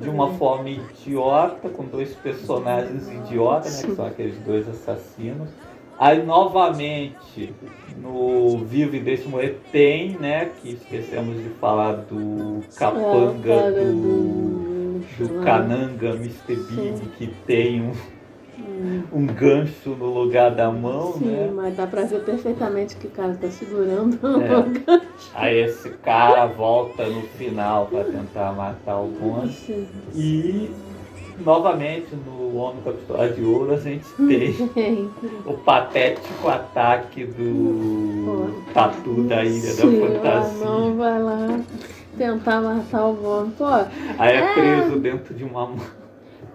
de 0.00 0.08
uma 0.08 0.26
Uhum. 0.26 0.36
forma 0.36 0.68
idiota, 0.70 1.68
com 1.68 1.84
dois 1.84 2.14
personagens 2.14 3.08
idiotas, 3.10 3.82
né, 3.82 3.88
que 3.88 3.94
são 3.96 4.06
aqueles 4.06 4.36
dois 4.40 4.68
assassinos. 4.68 5.48
Aí 5.98 6.22
novamente 6.22 7.54
no 8.02 8.58
Vivo 8.58 8.94
e 8.94 9.00
Deixe 9.00 9.26
Morrer 9.26 9.58
tem, 9.72 10.10
né, 10.20 10.50
que 10.60 10.72
esquecemos 10.74 11.42
de 11.42 11.48
falar 11.58 11.92
do 12.10 12.58
É, 12.70 12.78
capanga 12.78 13.38
o 13.38 13.42
cara 13.42 13.70
do 13.72 14.65
do 15.18 15.42
Cananga 15.42 16.10
Mr. 16.10 16.54
Big 16.56 17.00
que 17.16 17.26
tem 17.46 17.82
um, 17.82 19.02
um 19.12 19.26
gancho 19.26 19.90
no 19.90 20.06
lugar 20.12 20.50
da 20.54 20.70
mão, 20.70 21.14
Sim, 21.14 21.26
né? 21.26 21.50
mas 21.54 21.76
dá 21.76 21.86
pra 21.86 22.02
ver 22.02 22.20
perfeitamente 22.24 22.96
que 22.96 23.06
o 23.06 23.10
cara 23.10 23.34
tá 23.34 23.48
segurando. 23.48 24.18
É. 24.42 25.00
Aí 25.34 25.58
esse 25.58 25.90
cara 26.02 26.46
volta 26.46 27.06
no 27.06 27.22
final 27.22 27.86
para 27.86 28.04
tentar 28.04 28.52
matar 28.52 28.98
o 29.00 29.08
bonde. 29.08 29.86
E 30.14 30.70
novamente 31.44 32.08
no 32.26 32.56
Homem 32.56 32.80
com 32.82 32.90
a 32.90 32.92
Pistola 32.94 33.28
de 33.28 33.44
Ouro 33.44 33.74
a 33.74 33.76
gente 33.76 34.06
tem 34.26 35.10
o 35.44 35.52
patético 35.54 36.48
ataque 36.48 37.24
do 37.24 38.62
Tatu 38.72 39.22
da 39.24 39.44
Ilha 39.44 39.60
Sim, 39.60 39.82
da 40.00 40.06
o 40.06 40.12
Fantasia. 40.14 40.66
anão 40.66 40.96
vai 40.96 41.22
lá 41.22 41.60
tentar 42.16 42.60
matar 42.60 43.06
o 43.06 43.14
Bond. 43.14 43.52
Pô, 43.56 43.64
Aí 44.18 44.36
é 44.36 44.52
preso 44.54 44.98
dentro 44.98 45.34
de 45.34 45.44
uma 45.44 45.70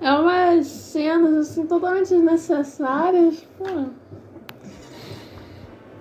é 0.01 0.11
umas 0.13 0.65
cenas 0.65 1.35
assim 1.49 1.67
totalmente 1.67 2.09
desnecessárias. 2.09 3.45
Pô. 3.57 3.65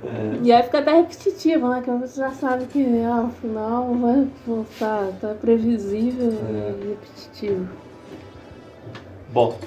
É. 0.02 0.38
E 0.42 0.50
aí 0.50 0.62
fica 0.62 0.78
até 0.78 0.94
repetitivo, 0.94 1.68
né? 1.68 1.82
Que 1.82 1.90
você 1.90 2.18
já 2.20 2.30
sabe 2.30 2.64
que 2.64 2.82
ah, 3.04 3.26
o 3.26 3.30
final 3.30 3.94
vai 3.94 4.26
voltar, 4.46 5.08
tá 5.20 5.34
previsível 5.34 6.32
É. 6.48 6.74
e 6.82 6.88
repetitivo. 6.88 7.68
Bom, 9.30 9.58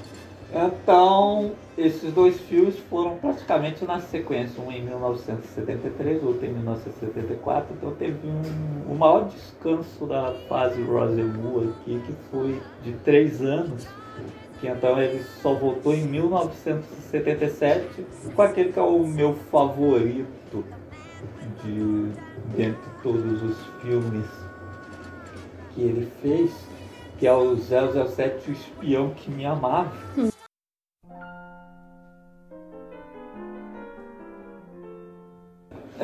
então 0.51 1.51
esses 1.77 2.11
dois 2.13 2.39
filmes 2.41 2.77
foram 2.89 3.17
praticamente 3.17 3.85
na 3.85 3.99
sequência, 3.99 4.61
um 4.61 4.71
em 4.71 4.83
1973, 4.83 6.23
outro 6.23 6.45
em 6.45 6.53
1974, 6.53 7.75
então 7.75 7.91
teve 7.95 8.19
um, 8.27 8.91
o 8.91 8.95
maior 8.95 9.27
descanso 9.27 10.05
da 10.05 10.33
fase 10.47 10.81
Roger 10.83 11.25
Moore 11.25 11.69
aqui, 11.69 11.99
que 12.05 12.13
foi 12.29 12.61
de 12.83 12.91
três 13.03 13.41
anos, 13.41 13.87
que 14.59 14.67
então 14.67 15.01
ele 15.01 15.23
só 15.41 15.53
voltou 15.53 15.95
em 15.95 16.03
1977, 16.03 18.05
com 18.35 18.41
aquele 18.41 18.71
que 18.71 18.79
é 18.79 18.83
o 18.83 19.07
meu 19.07 19.33
favorito 19.51 20.63
de 21.63 22.11
dentre 22.55 22.89
todos 23.01 23.41
os 23.41 23.57
filmes 23.81 24.25
que 25.73 25.81
ele 25.81 26.07
fez, 26.21 26.51
que 27.17 27.25
é 27.25 27.33
o 27.33 27.55
007 27.55 28.49
O 28.49 28.53
Espião 28.53 29.09
que 29.11 29.31
Me 29.31 29.45
Amava. 29.45 29.91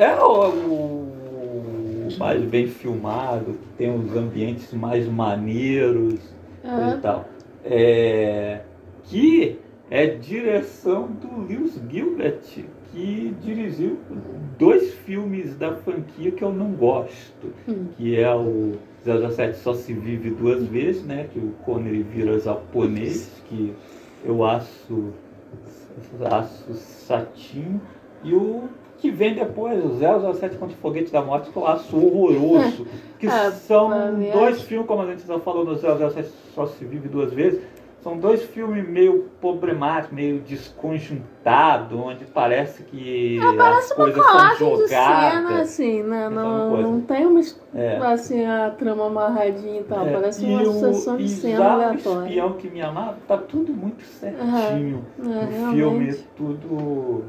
É 0.00 0.14
o, 0.18 0.48
o 0.48 2.08
mais 2.18 2.42
bem 2.42 2.66
filmado, 2.66 3.52
que 3.52 3.68
tem 3.76 3.94
os 3.94 4.16
ambientes 4.16 4.72
mais 4.72 5.06
maneiros 5.06 6.18
É. 6.64 6.94
e 6.96 7.00
tal. 7.00 7.28
É, 7.64 8.60
que 9.04 9.58
é 9.90 10.06
direção 10.06 11.06
do 11.08 11.46
Lewis 11.46 11.78
Gilbert, 11.90 12.40
que 12.90 13.34
dirigiu 13.42 13.98
dois 14.58 14.94
filmes 14.94 15.54
da 15.58 15.74
franquia 15.74 16.30
que 16.30 16.42
eu 16.42 16.52
não 16.52 16.72
gosto, 16.72 17.52
Hum. 17.68 17.88
que 17.96 18.18
é 18.18 18.34
o 18.34 18.72
007 19.04 19.58
Só 19.58 19.74
Se 19.74 19.92
Vive 19.92 20.30
Duas 20.30 20.64
Vezes, 20.64 21.04
né, 21.04 21.26
que 21.32 21.38
o 21.38 21.50
Connery 21.64 22.02
vira 22.02 22.38
japonês, 22.40 23.30
que 23.48 23.74
eu 24.24 24.44
acho, 24.44 25.12
acho 26.30 26.74
chatinho, 27.06 27.80
e 28.24 28.34
o 28.34 28.64
que 29.00 29.10
vem 29.10 29.34
depois, 29.34 29.82
o 29.84 29.98
007 30.34 30.56
contra 30.56 30.76
o 30.76 30.78
Foguete 30.80 31.10
da 31.12 31.22
Morte, 31.22 31.50
que 31.50 31.56
eu 31.56 31.66
acho 31.66 31.96
horroroso, 31.96 32.86
que 33.18 33.26
É, 33.26 33.50
são 33.50 33.92
é- 33.92 34.30
dois 34.32 34.62
filmes, 34.62 34.86
como 34.86 35.02
a 35.02 35.06
gente 35.06 35.26
já 35.26 35.38
falou 35.40 35.64
no 35.64 35.76
007 35.76 36.28
Só 36.54 36.66
Se 36.66 36.84
Vive 36.84 37.08
Duas 37.08 37.32
Vezes, 37.32 37.60
são 38.02 38.16
dois 38.16 38.42
filmes 38.42 38.88
meio 38.88 39.26
problemáticos, 39.42 40.16
meio 40.16 40.38
desconjuntados, 40.40 41.98
onde 41.98 42.24
parece 42.24 42.82
que 42.84 43.38
é, 43.38 43.52
parece 43.56 43.92
as 43.92 43.92
coisas 43.92 44.24
são 44.24 44.56
jogadas. 44.58 44.88
cena, 44.88 45.60
assim, 45.60 46.02
né? 46.02 46.28
Não, 46.30 46.80
não 46.80 47.00
tem 47.02 47.26
uma, 47.26 47.40
É. 47.74 47.98
assim, 47.98 48.42
a 48.44 48.70
trama 48.70 49.06
amarradinha 49.06 49.80
e 49.80 49.84
tal. 49.84 50.06
É, 50.06 50.12
Parece 50.14 50.44
e 50.46 50.48
uma 50.48 50.62
o- 50.62 50.64
sucessão 50.72 51.16
de 51.18 51.28
cena 51.28 51.58
já 51.58 51.68
o 51.68 51.72
aleatória. 51.72 52.26
espião 52.28 52.52
que 52.54 52.70
me 52.70 52.80
amava, 52.80 53.16
tá 53.28 53.36
tudo 53.36 53.70
muito 53.72 54.02
certinho. 54.02 55.04
É, 55.18 55.22
o 55.22 55.70
realmente. 55.74 55.74
filme, 55.74 56.14
tudo. 56.36 57.24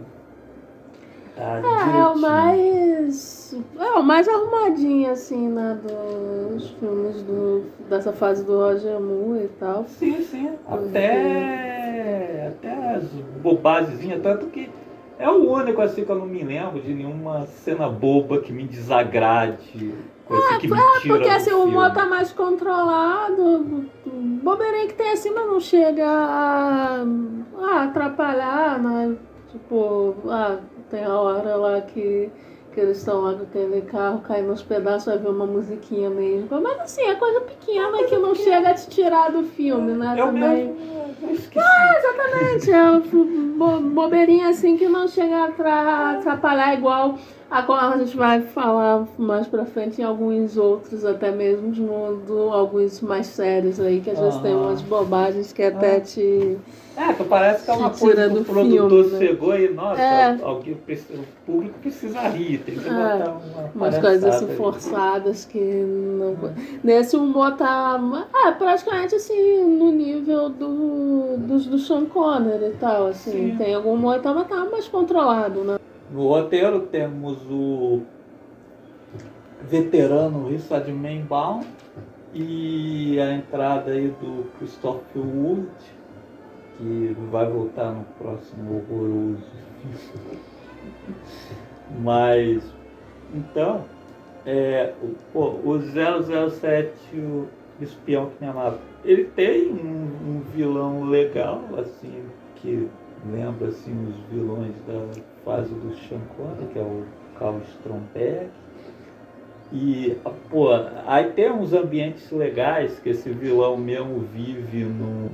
Tá 1.42 1.58
É, 1.58 2.00
é 2.00 2.06
o 2.08 2.18
mais. 2.20 3.56
É 3.80 3.92
o 3.98 4.04
mais 4.04 4.28
arrumadinho, 4.28 5.12
assim, 5.12 5.50
né? 5.50 5.80
Dos 5.84 6.70
filmes 6.72 7.24
do, 7.24 7.64
dessa 7.90 8.14
fase 8.14 8.46
do 8.46 8.58
Roger 8.60 9.00
Moore 9.00 9.46
e 9.46 9.48
tal. 9.60 9.86
Sim, 9.88 10.22
sim. 10.22 10.52
Até, 10.68 12.50
até 12.50 12.96
as 12.96 13.06
bobagens, 13.42 14.22
tanto 14.22 14.46
que 14.48 14.70
é 15.18 15.30
o 15.30 15.52
único 15.52 15.82
assim 15.82 16.06
que 16.06 16.12
eu 16.12 16.16
não 16.16 16.28
me 16.28 16.44
lembro 16.44 16.80
de 16.80 16.94
nenhuma 16.94 17.48
cena 17.48 17.90
boba 17.90 18.40
que 18.40 18.54
me 18.54 18.64
desagrade, 18.64 19.94
coisa 20.26 20.60
que 20.60 20.68
me 20.68 20.78
tira 21.02 21.16
Porque 21.16 21.30
do 21.30 21.36
assim, 21.36 21.52
o 21.52 21.58
filme. 21.58 21.72
humor 21.72 21.92
tá 21.92 22.06
mais 22.06 22.32
controlado. 22.32 23.86
Bobeirinha 24.06 24.88
que 24.88 24.94
tem 24.94 25.12
assim, 25.12 25.32
mas 25.32 25.48
não 25.48 25.60
chega 25.60 26.08
a, 26.08 27.04
a 27.60 27.84
atrapalhar, 27.84 28.80
né? 28.80 29.16
Tipo, 29.52 30.16
ah, 30.28 30.58
tem 30.92 31.04
a 31.04 31.20
hora 31.20 31.56
lá 31.56 31.82
que, 31.82 32.30
que 32.74 32.80
eles 32.80 32.98
estão 32.98 33.22
lá 33.22 33.34
com 33.34 33.44
aquele 33.44 33.82
carro 33.82 34.20
caindo 34.22 34.50
nos 34.50 34.62
pedaços, 34.62 35.06
vai 35.06 35.18
ver 35.18 35.30
uma 35.30 35.48
musiquinha 35.48 36.10
mesmo. 36.10 36.62
Mas 36.62 36.80
assim, 36.82 37.02
é 37.04 37.16
coisa 37.16 37.42
pequena 37.42 38.04
que 38.04 38.18
não 38.18 38.36
chega 38.36 38.70
a 38.70 38.74
te 38.74 38.90
tirar 38.90 39.32
do 39.32 39.44
filme, 39.44 39.94
né? 39.94 40.16
Eu 40.18 40.26
Também. 40.28 40.68
mesmo 40.68 41.01
esqueci. 41.32 41.66
Exatamente, 41.98 42.72
é 42.72 43.00
bo- 43.58 43.80
bobeirinha 43.82 44.50
assim 44.50 44.78
que 44.78 44.88
não 44.88 45.08
chega 45.08 45.46
a 45.46 45.52
tra- 45.52 46.12
atrapalhar 46.18 46.74
igual 46.74 47.16
a 47.50 47.62
qual 47.64 47.78
a 47.80 47.98
gente 47.98 48.16
vai 48.16 48.42
falar 48.42 49.06
mais 49.18 49.46
pra 49.46 49.66
frente 49.66 50.00
em 50.02 50.06
alguns 50.06 50.56
outros, 50.58 51.04
até 51.06 51.32
mesmo 51.32 51.70
de 51.72 51.82
um- 51.82 52.22
do- 52.26 52.50
alguns 52.50 53.02
mais 53.02 53.28
sérios 53.28 53.80
aí, 53.80 54.00
que 54.00 54.10
às 54.10 54.18
vezes 54.20 54.40
tem 54.40 54.54
Ah. 54.54 54.58
umas 54.58 54.82
bobagens 54.82 55.52
que 55.52 55.62
até 55.64 56.00
te. 56.00 56.58
É, 56.96 57.14
que 57.14 57.24
parece 57.24 57.64
que 57.66 57.72
é 57.72 57.74
uma 57.74 57.90
coisa 57.90 58.28
que 58.28 58.36
o 58.36 58.40
do 58.40 58.46
produtor 58.46 58.90
filme, 58.90 59.12
né? 59.12 59.18
chegou 59.28 59.56
e, 59.58 59.70
nossa, 59.74 60.02
É. 60.02 60.38
alguém 60.44 60.74
o 60.74 61.24
público 61.46 61.80
precisa 61.82 62.20
rir, 62.20 62.58
tem 62.60 62.76
que 62.76 62.88
É, 62.88 62.92
botar 62.92 63.32
uma 63.32 63.72
Umas 63.76 63.98
coisas 63.98 64.24
assim 64.36 64.50
aí. 64.50 64.56
forçadas 64.58 65.46
que 65.46 65.58
não. 65.60 66.36
Nesse 66.84 67.16
humor 67.16 67.56
tá. 67.56 68.00
É, 68.46 68.52
praticamente 68.52 69.16
assim, 69.16 69.64
no 69.78 69.90
nível 69.92 70.50
do, 70.50 70.68
dos 71.38 71.66
do 71.68 71.78
Sean 71.78 72.06
Connery 72.06 72.66
e 72.66 72.78
tal. 72.80 73.08
Assim, 73.08 73.52
Sim. 73.52 73.58
tem 73.58 73.74
algum 73.74 73.94
humor 73.94 74.18
que 74.18 74.24
tá, 74.24 74.44
tá 74.44 74.66
mais 74.66 74.88
controlado, 74.88 75.64
né? 75.64 75.80
No 76.12 76.28
roteiro 76.28 76.82
temos 76.88 77.38
o 77.50 78.02
veterano 79.62 80.50
Richard 80.50 80.92
Mainbaum 80.92 81.62
e 82.34 83.20
a 83.20 83.34
entrada 83.34 83.92
aí 83.92 84.08
do 84.22 84.50
Christopher 84.58 85.22
Wood, 85.22 85.70
que 86.78 87.16
vai 87.30 87.46
voltar 87.46 87.92
no 87.92 88.04
próximo 88.18 88.84
horroroso. 88.90 89.44
Mas, 92.00 92.64
então, 93.34 93.84
é, 94.46 94.94
o, 95.02 95.16
pô, 95.32 95.50
o 95.64 95.80
007, 95.80 96.92
o 97.16 97.48
espião 97.82 98.28
que 98.28 98.44
me 98.44 98.50
amava, 98.50 98.80
ele 99.04 99.26
tem 99.26 99.72
um, 99.72 100.06
um 100.28 100.42
vilão 100.54 101.04
legal, 101.04 101.62
assim, 101.78 102.24
que 102.56 102.88
lembra 103.32 103.70
assim, 103.70 103.94
os 104.08 104.16
vilões 104.32 104.74
da 104.88 105.22
fase 105.44 105.74
do 105.74 105.96
Connery, 106.36 106.74
que 106.74 106.80
é 106.80 106.82
o 106.82 107.06
Carl 107.38 107.62
Stromberg. 107.76 108.50
E, 109.74 110.18
pô, 110.50 110.68
aí 111.08 111.32
tem 111.32 111.52
uns 111.52 111.74
ambientes 111.74 112.30
legais 112.32 113.00
que 113.00 113.10
esse 113.10 113.30
vilão 113.30 113.78
mesmo 113.78 114.20
vive 114.20 114.84
num, 114.84 115.30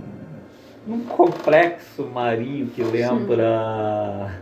num 0.86 1.04
complexo 1.06 2.04
marinho 2.04 2.68
que 2.68 2.84
lembra 2.84 4.40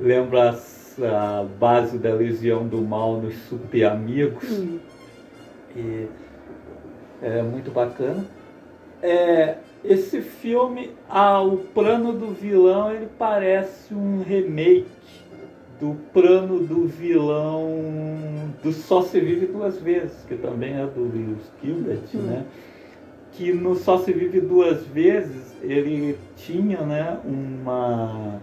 lembra 0.00 0.58
a 1.00 1.44
base 1.58 1.96
da 1.96 2.12
Legião 2.12 2.66
do 2.66 2.82
Mal 2.82 3.18
nos 3.18 3.34
Super 3.44 3.84
Amigos. 3.84 4.50
Hum. 4.50 4.80
E 5.76 6.08
é 7.22 7.42
muito 7.42 7.70
bacana. 7.70 8.24
É, 9.02 9.56
esse 9.84 10.20
filme, 10.20 10.90
ah, 11.08 11.40
o 11.42 11.56
plano 11.58 12.12
do 12.12 12.28
vilão, 12.32 12.92
ele 12.92 13.08
parece 13.18 13.94
um 13.94 14.22
remake 14.22 14.86
do 15.80 15.96
plano 16.12 16.60
do 16.60 16.86
vilão 16.86 17.68
do 18.62 18.72
Só 18.72 19.02
Se 19.02 19.18
Vive 19.18 19.46
Duas 19.46 19.78
Vezes, 19.80 20.24
que 20.28 20.36
também 20.36 20.74
é 20.74 20.86
do 20.86 21.02
Lewis 21.02 21.50
Gilbert, 21.62 21.98
Hum. 22.14 22.18
né? 22.22 22.44
Que 23.32 23.52
no 23.52 23.74
Só 23.74 23.98
Se 23.98 24.12
Vive 24.12 24.40
Duas 24.40 24.86
Vezes 24.86 25.52
ele 25.62 26.16
tinha, 26.36 26.82
né, 26.82 27.18
uma 27.24 28.40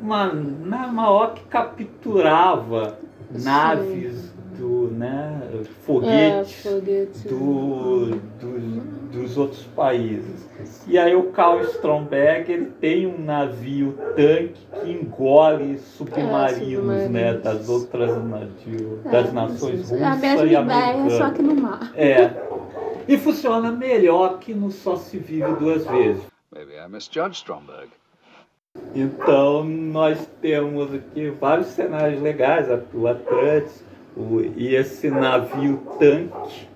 uma, 0.00 0.30
uma 0.32 0.86
maior 0.88 1.34
que 1.34 1.44
capturava 1.44 2.98
naves 3.30 4.29
do, 4.60 4.88
né, 4.92 5.40
É, 5.54 5.64
foguetes 5.86 6.62
foguete. 6.62 7.28
do, 7.28 8.10
do- 8.38 9.00
dos 9.10 9.36
outros 9.38 9.62
países. 9.74 10.48
E 10.86 10.98
aí 10.98 11.16
o 11.16 11.24
Carl 11.32 11.60
Stromberg 11.62 12.52
ele 12.52 12.66
tem 12.80 13.06
um 13.06 13.18
navio 13.24 13.94
tanque 14.14 14.54
que 14.82 14.90
engole 14.92 15.78
submarinos, 15.78 16.60
É, 16.94 17.08
né, 17.08 17.32
submarinos. 17.32 17.42
das 17.42 17.68
outras 17.68 18.24
navio, 18.24 19.00
É, 19.06 19.08
das 19.10 19.32
nações 19.32 19.80
isso. 19.80 19.92
russa 19.94 20.04
É 20.04 20.06
a 20.06 20.16
mesma 20.16 20.42
e 20.42 20.46
ideia, 20.46 20.58
americana. 20.60 21.10
só 21.10 21.30
que 21.30 21.42
no 21.42 21.54
mar. 21.54 21.92
É. 21.96 22.30
E 23.08 23.16
funciona 23.18 23.72
melhor 23.72 24.38
que 24.38 24.52
no 24.54 24.70
Só 24.70 24.94
Se 24.96 25.18
Vive 25.18 25.52
Duas 25.54 25.84
Vezes. 25.86 26.22
Maybe 26.54 26.72
I 26.74 26.88
misjudged 26.88 27.34
Stromberg. 27.36 27.88
Então 28.94 29.64
nós 29.64 30.28
temos 30.40 30.94
aqui 30.94 31.30
vários 31.30 31.68
cenários 31.68 32.22
legais, 32.22 32.70
a- 32.70 32.80
o 32.94 33.08
Atlantis 33.08 33.82
o, 34.16 34.40
e 34.56 34.74
esse 34.74 35.10
navio 35.10 35.82
tanque, 35.98 36.68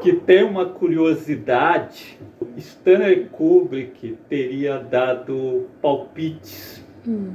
que 0.00 0.12
tem 0.12 0.44
uma 0.44 0.66
curiosidade. 0.66 2.18
Stanley 2.56 3.28
Kubrick 3.30 4.18
teria 4.28 4.78
dado 4.78 5.66
palpites 5.80 6.84
Hum. 7.06 7.32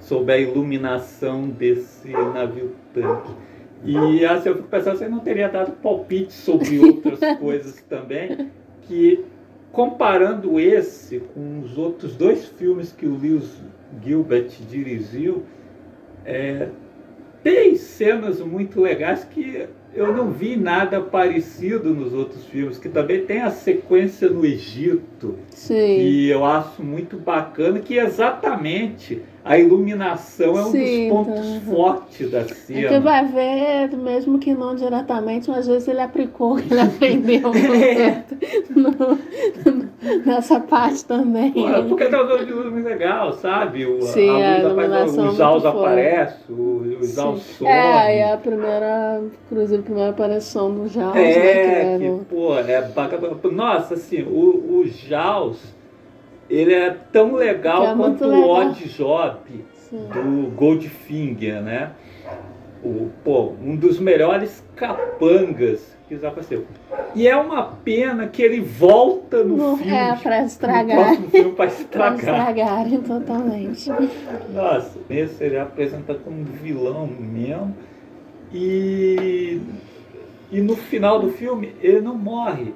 sobre 0.00 0.32
a 0.32 0.38
iluminação 0.38 1.48
desse 1.48 2.08
navio 2.10 2.72
tanque. 2.94 3.32
E 3.84 4.24
assim, 4.24 4.48
eu 4.48 4.56
fico 4.56 4.68
pensando, 4.68 4.98
você 4.98 5.08
não 5.08 5.20
teria 5.20 5.48
dado 5.48 5.72
palpite 5.72 6.32
sobre 6.32 6.78
outras 6.78 7.18
coisas 7.38 7.80
também, 7.88 8.50
que 8.82 9.24
comparando 9.72 10.58
esse 10.58 11.20
com 11.20 11.60
os 11.60 11.76
outros 11.78 12.16
dois 12.16 12.46
filmes 12.46 12.92
que 12.92 13.06
o 13.06 13.16
Lewis 13.16 13.60
Gilbert 14.02 14.48
dirigiu, 14.68 15.44
é, 16.24 16.68
tem 17.42 17.76
cenas 17.76 18.40
muito 18.40 18.80
legais 18.80 19.24
que 19.24 19.66
eu 19.94 20.12
não 20.14 20.30
vi 20.30 20.56
nada 20.56 21.00
parecido 21.00 21.94
nos 21.94 22.12
outros 22.12 22.44
filmes, 22.46 22.78
que 22.78 22.88
também 22.88 23.24
tem 23.24 23.40
a 23.40 23.50
sequência 23.50 24.28
no 24.28 24.44
Egito, 24.44 25.36
Sim. 25.58 25.74
que 25.76 26.28
eu 26.28 26.44
acho 26.44 26.82
muito 26.82 27.16
bacana, 27.16 27.80
que 27.80 27.98
exatamente 27.98 29.20
a 29.44 29.58
iluminação 29.58 30.58
é 30.58 30.62
um 30.62 30.70
Sim, 30.70 31.08
dos 31.08 31.16
pontos 31.16 31.46
tá. 31.46 31.60
fortes 31.70 32.30
da 32.30 32.38
É 32.40 32.44
que 32.44 32.54
cena. 32.54 33.00
vai 33.00 33.24
ver, 33.26 33.96
mesmo 33.96 34.38
que 34.38 34.52
não 34.54 34.74
diretamente, 34.74 35.48
mas 35.48 35.60
às 35.60 35.66
vezes 35.66 35.88
ele 35.88 36.00
aplicou, 36.00 36.58
ele 36.60 36.78
aprendeu 36.80 37.50
É. 37.54 38.24
no- 38.76 39.18
nessa 40.24 40.60
parte 40.60 41.04
também. 41.04 41.52
Pô, 41.52 41.62
Porque 41.88 42.06
tem 42.06 42.18
uma 42.20 42.32
luz 42.34 42.72
muito 42.72 42.84
legal, 42.86 43.32
sabe? 43.32 43.86
O, 43.86 44.02
Sim, 44.02 44.28
a 44.28 44.32
luz 44.32 44.42
apare- 44.42 44.86
iluminação 44.86 45.28
os 45.28 45.36
Jaws 45.36 45.62
muito 45.62 45.72
forte. 45.74 45.86
aparecem, 45.86 46.36
os 47.00 47.06
Sim. 47.08 47.14
somem. 47.56 47.72
É, 47.72 48.18
e 48.18 48.22
a 48.32 48.36
primeira, 48.36 49.22
inclusive 49.50 49.80
a 49.80 49.82
primeira 49.82 50.10
aparição 50.10 50.74
do 50.74 50.88
Jaws, 50.88 51.14
né? 51.14 51.22
Que 51.22 51.30
É, 51.30 51.82
era 51.92 51.98
que, 51.98 52.04
no- 52.08 52.18
pô, 52.24 52.54
é 52.58 52.82
bacana. 52.82 53.28
Nossa, 53.50 53.94
assim, 53.94 54.22
o, 54.22 54.80
o 54.80 54.84
Jaws, 54.86 55.47
ele 56.48 56.72
é 56.74 56.90
tão 57.12 57.34
legal 57.34 57.86
é 57.88 57.94
quanto 57.94 58.24
o 58.24 58.28
legal. 58.28 58.50
Odd 58.70 58.88
Job 58.88 59.64
Sim. 59.74 60.08
do 60.12 60.50
Goldfinger, 60.54 61.60
né? 61.62 61.90
O, 62.82 63.10
pô, 63.24 63.52
um 63.62 63.74
dos 63.76 63.98
melhores 63.98 64.62
capangas 64.76 65.96
que 66.08 66.16
já 66.16 66.28
apareceu. 66.28 66.64
E 67.14 67.26
é 67.28 67.36
uma 67.36 67.64
pena 67.84 68.28
que 68.28 68.40
ele 68.40 68.60
volta 68.60 69.42
no 69.44 69.56
No- 69.56 69.76
filme. 69.76 69.92
é, 69.92 70.14
pra 70.16 70.40
No 70.40 70.46
estragar. 70.46 70.96
próximo 71.04 71.28
filme 71.30 71.52
pra 71.52 71.66
Pra 71.66 71.66
estragar. 71.66 72.16
estragarem 72.18 73.00
totalmente. 73.02 73.90
Nossa, 74.54 74.98
esse 75.10 75.42
ele 75.44 75.58
apresenta 75.58 76.14
como 76.14 76.44
vilão 76.44 77.06
mesmo. 77.06 77.74
E, 78.54 79.60
e 80.50 80.60
no 80.60 80.76
final 80.76 81.18
do 81.20 81.30
filme 81.30 81.74
ele 81.82 82.00
não 82.00 82.14
morre. 82.16 82.72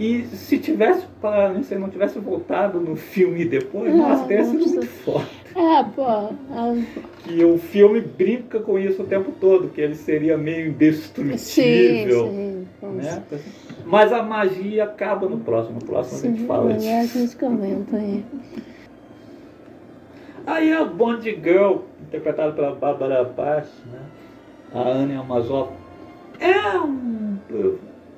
E 0.00 0.24
se 0.34 0.56
tivesse, 0.56 1.04
para 1.20 1.62
se 1.62 1.74
não 1.74 1.90
tivesse 1.90 2.18
voltado 2.18 2.80
no 2.80 2.96
filme 2.96 3.44
depois, 3.44 3.94
nossa, 3.94 4.24
teria 4.24 4.44
sido 4.46 4.66
muito 4.66 4.86
forte. 4.86 5.44
É, 5.54 5.84
pô. 5.94 6.02
A... 6.02 6.32
Que 7.22 7.44
o 7.44 7.58
filme 7.58 8.00
brinca 8.00 8.60
com 8.60 8.78
isso 8.78 9.02
o 9.02 9.06
tempo 9.06 9.30
todo, 9.38 9.68
que 9.68 9.78
ele 9.78 9.94
seria 9.94 10.38
meio 10.38 10.68
indestrutível. 10.68 11.36
Sim, 12.28 12.66
sim. 12.80 12.86
Né? 12.86 13.22
Mas 13.84 14.10
a 14.10 14.22
magia 14.22 14.84
acaba 14.84 15.28
no 15.28 15.40
próximo. 15.40 15.80
No 15.80 15.84
próximo 15.84 16.18
sim, 16.18 16.28
a 16.28 16.30
gente 16.30 16.46
fala 16.46 16.72
disso. 16.72 16.88
A 16.88 17.04
gente 17.04 17.36
comenta 17.36 17.96
aí. 17.98 18.24
Aí 20.46 20.72
a 20.72 20.82
Bond 20.82 21.30
Girl, 21.44 21.80
interpretada 22.00 22.52
pela 22.52 22.74
Bárbara 22.74 23.22
Paz, 23.26 23.68
né? 23.92 24.00
a 24.72 24.80
Anne 24.80 25.14
Amazoff, 25.14 25.74
é 26.38 26.78
um 26.78 27.36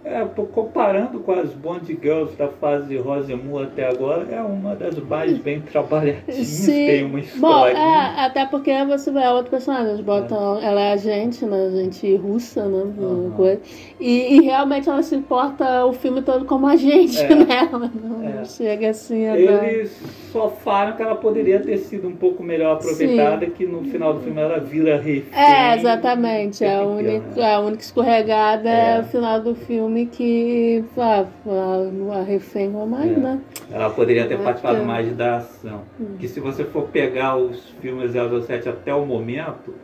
é, 0.05 0.25
comparando 0.53 1.21
com 1.21 1.33
as 1.33 1.51
Bond 1.51 1.99
Girls 2.03 2.35
da 2.37 2.49
fase 2.49 2.97
Rosemont 2.97 3.65
até 3.65 3.89
agora, 3.89 4.27
é 4.31 4.41
uma 4.41 4.75
das 4.75 4.97
mais 4.99 5.39
bem 5.39 5.61
trabalhadinhas, 5.61 6.47
Sim. 6.47 6.87
tem 6.87 7.05
uma 7.05 7.13
Bom, 7.13 7.19
história. 7.19 7.77
é, 7.79 8.25
até 8.25 8.45
porque 8.47 8.73
você 8.85 9.11
vê 9.11 9.23
a 9.23 9.33
outra 9.33 9.51
personagem, 9.51 9.89
eles 9.91 10.01
botam, 10.01 10.59
ela 10.61 10.81
é 10.81 10.93
agente, 10.93 11.45
né, 11.45 11.67
agente 11.67 12.17
russa, 12.17 12.65
né, 12.67 12.93
Aham. 13.01 13.31
coisa. 13.37 13.61
E, 14.01 14.37
e 14.37 14.41
realmente 14.43 14.89
ela 14.89 15.03
se 15.03 15.15
importa 15.15 15.85
o 15.87 15.93
filme 15.93 16.23
todo 16.23 16.45
como 16.47 16.67
agente, 16.67 17.19
É. 17.21 17.29
né, 17.35 17.69
ela 17.73 17.91
não 17.95 18.23
É. 18.41 18.45
chega 18.45 18.91
assim 18.91 19.27
a 19.29 19.33
dar... 19.35 19.69
Eles 19.69 20.01
só 20.33 20.49
falam 20.49 20.97
que 20.97 21.03
ela 21.03 21.15
poderia 21.15 21.61
ter 21.61 21.77
sido 21.77 22.09
um 22.09 22.17
pouco 22.17 22.43
melhor 22.43 22.75
aproveitada, 22.77 23.47
que 23.47 23.67
no 23.67 23.85
final 23.85 24.15
do 24.15 24.21
filme 24.21 24.41
ela 24.41 24.59
vira 24.59 24.97
refém. 24.97 25.25
É, 25.33 25.77
exatamente. 25.77 26.65
É 26.65 26.77
a, 26.77 26.83
única, 26.83 27.47
a 27.47 27.61
única 27.61 27.83
escorregada 27.83 28.69
é. 28.69 28.97
É. 28.97 29.01
o 29.01 29.05
final 29.05 29.41
do 29.41 29.55
filme 29.55 29.92
que 30.07 30.85
ah, 30.97 31.27
a, 31.47 32.19
a 32.19 32.23
refém 32.23 32.75
ou 32.75 32.87
mais, 32.87 33.11
É. 33.13 33.21
né? 33.21 33.41
Ela 33.71 33.91
poderia 33.91 34.27
ter 34.27 34.35
É, 34.35 34.39
participado 34.39 34.85
mais 34.85 35.15
da 35.17 35.37
ação. 35.39 35.83
Hum. 36.01 36.17
Que 36.19 36.29
se 36.29 36.41
você 36.41 36.65
for 36.65 36.85
pegar 36.89 37.37
os 37.37 37.71
filmes 37.81 38.13
007 38.13 38.69
até 38.69 38.95
o 38.95 39.05
momento, 39.07 39.75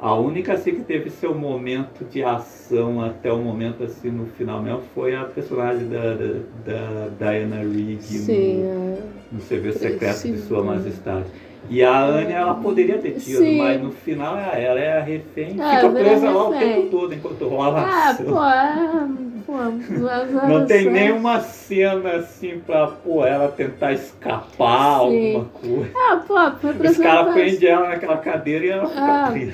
a 0.00 0.14
única 0.14 0.54
assim 0.54 0.72
que 0.74 0.82
teve 0.82 1.10
seu 1.10 1.32
momento 1.34 2.04
de 2.04 2.22
ação 2.24 3.00
até 3.00 3.32
o 3.32 3.38
momento 3.38 3.84
assim 3.84 4.10
no 4.10 4.26
final 4.26 4.60
mesmo 4.60 4.82
foi 4.94 5.14
a 5.14 5.24
personagem 5.24 5.88
da, 5.88 6.14
da, 6.14 6.28
da 6.66 7.08
Diana 7.30 7.60
Rigg 7.60 8.02
Sim, 8.02 8.64
no, 8.64 8.64
é. 8.64 8.98
no 9.32 9.40
Serviço 9.40 9.78
Secreto 9.78 10.22
de. 10.26 10.38
Sua 10.38 10.62
Majestade. 10.64 11.26
E 11.70 11.82
a 11.82 12.04
Anne, 12.04 12.32
ela 12.32 12.54
poderia 12.54 12.98
ter 12.98 13.12
tido, 13.12 13.38
Sim. 13.38 13.56
mas 13.56 13.80
no 13.80 13.92
final 13.92 14.36
ela 14.36 14.78
é 14.80 14.98
a 14.98 15.02
refém, 15.02 15.56
É, 15.60 15.76
fica 15.76 15.88
presa 15.90 16.30
lá 16.30 16.48
o 16.48 16.52
tempo 16.52 16.88
todo 16.90 17.14
enquanto 17.14 17.48
rola 17.48 17.80
a 17.80 17.82
Ah, 17.84 18.10
ação. 18.10 18.26
pô, 18.26 18.44
é. 18.44 19.32
Pô, 19.46 19.52
Não 20.48 20.66
tem 20.66 20.90
nenhuma 20.90 21.40
cena 21.40 22.16
assim 22.16 22.60
pra 22.64 22.86
pô, 22.88 23.24
ela 23.24 23.48
tentar 23.48 23.92
escapar, 23.92 25.00
Sim. 25.00 25.34
alguma 25.36 25.44
coisa. 25.46 25.90
Ah, 25.96 26.22
pô, 26.26 26.36
a 26.36 26.56
Os 26.90 26.96
caras 26.98 27.32
prendem 27.32 27.68
ela 27.68 27.88
naquela 27.88 28.16
cadeira 28.18 28.64
e 28.64 28.68
ela 28.70 28.86
fica 28.86 29.00
Ah. 29.26 29.30
presa. 29.32 29.52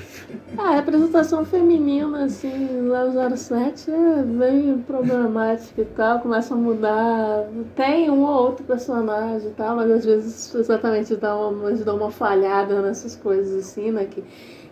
A 0.60 0.70
representação 0.74 1.44
feminina, 1.44 2.24
assim, 2.24 2.88
lá 2.88 3.06
07 3.36 3.90
é 3.90 4.22
bem 4.22 4.78
problemática 4.86 5.82
e 5.82 5.84
tal, 5.84 6.20
começa 6.20 6.54
a 6.54 6.56
mudar. 6.56 7.44
Tem 7.76 8.10
um 8.10 8.22
ou 8.22 8.42
outro 8.46 8.64
personagem 8.64 9.48
e 9.48 9.52
tal, 9.52 9.76
mas 9.76 9.90
às 9.90 10.04
vezes 10.04 10.54
exatamente 10.54 11.14
dá 11.16 11.36
uma, 11.36 11.70
dão 11.72 11.96
uma 11.96 12.10
falhada 12.10 12.82
nessas 12.82 13.14
coisas 13.16 13.54
assim, 13.66 13.90
né? 13.90 14.06
Que, 14.06 14.22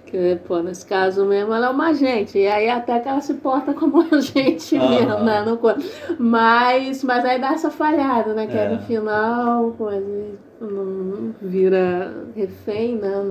que, 0.06 0.38
pô, 0.46 0.60
nesse 0.60 0.84
caso 0.86 1.24
mesmo, 1.24 1.52
ela 1.52 1.66
é 1.66 1.70
uma 1.70 1.88
agente. 1.88 2.38
E 2.38 2.46
aí 2.46 2.68
até 2.68 2.98
que 3.00 3.08
ela 3.08 3.20
se 3.20 3.34
porta 3.34 3.72
como 3.74 4.00
agente 4.14 4.76
Aham. 4.76 4.88
mesmo, 4.88 5.24
né? 5.24 5.42
No, 5.42 5.56
co- 5.56 5.74
mas, 6.18 7.02
mas 7.04 7.24
aí 7.24 7.40
dá 7.40 7.52
essa 7.52 7.70
falhada, 7.70 8.34
né? 8.34 8.46
Que 8.46 8.56
é. 8.56 8.68
No 8.68 8.78
final, 8.80 9.74
e 9.92 10.64
não 10.64 11.34
vira 11.40 12.24
refém, 12.34 12.96
né? 12.96 13.28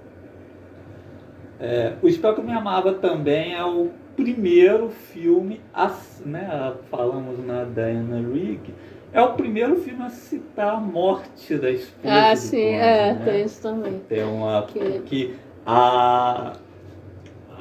É, 1.60 1.94
o 2.02 2.08
Espero 2.08 2.36
que 2.36 2.42
Me 2.42 2.52
Amava 2.52 2.94
também 2.94 3.54
é 3.56 3.64
o 3.64 3.90
primeiro 4.16 4.90
filme, 4.90 5.62
a, 5.74 5.92
né, 6.26 6.74
falamos 6.90 7.46
na 7.46 7.64
Diana 7.64 8.18
Rigg, 8.18 8.74
é 9.14 9.22
o 9.22 9.34
primeiro 9.34 9.76
filme 9.78 10.04
a 10.04 10.10
citar 10.10 10.76
a 10.76 10.80
morte 10.80 11.58
da 11.58 11.70
esposa 11.72 12.14
Ah, 12.32 12.36
sim, 12.36 12.58
Bond, 12.58 12.76
é, 12.76 13.14
né? 13.14 13.22
tem 13.26 13.46
isso 13.46 13.62
também. 13.62 14.02
Tem 14.10 14.24
uma 14.24 14.64
Que- 14.64 15.00
que 15.06 15.36
a 15.66 16.54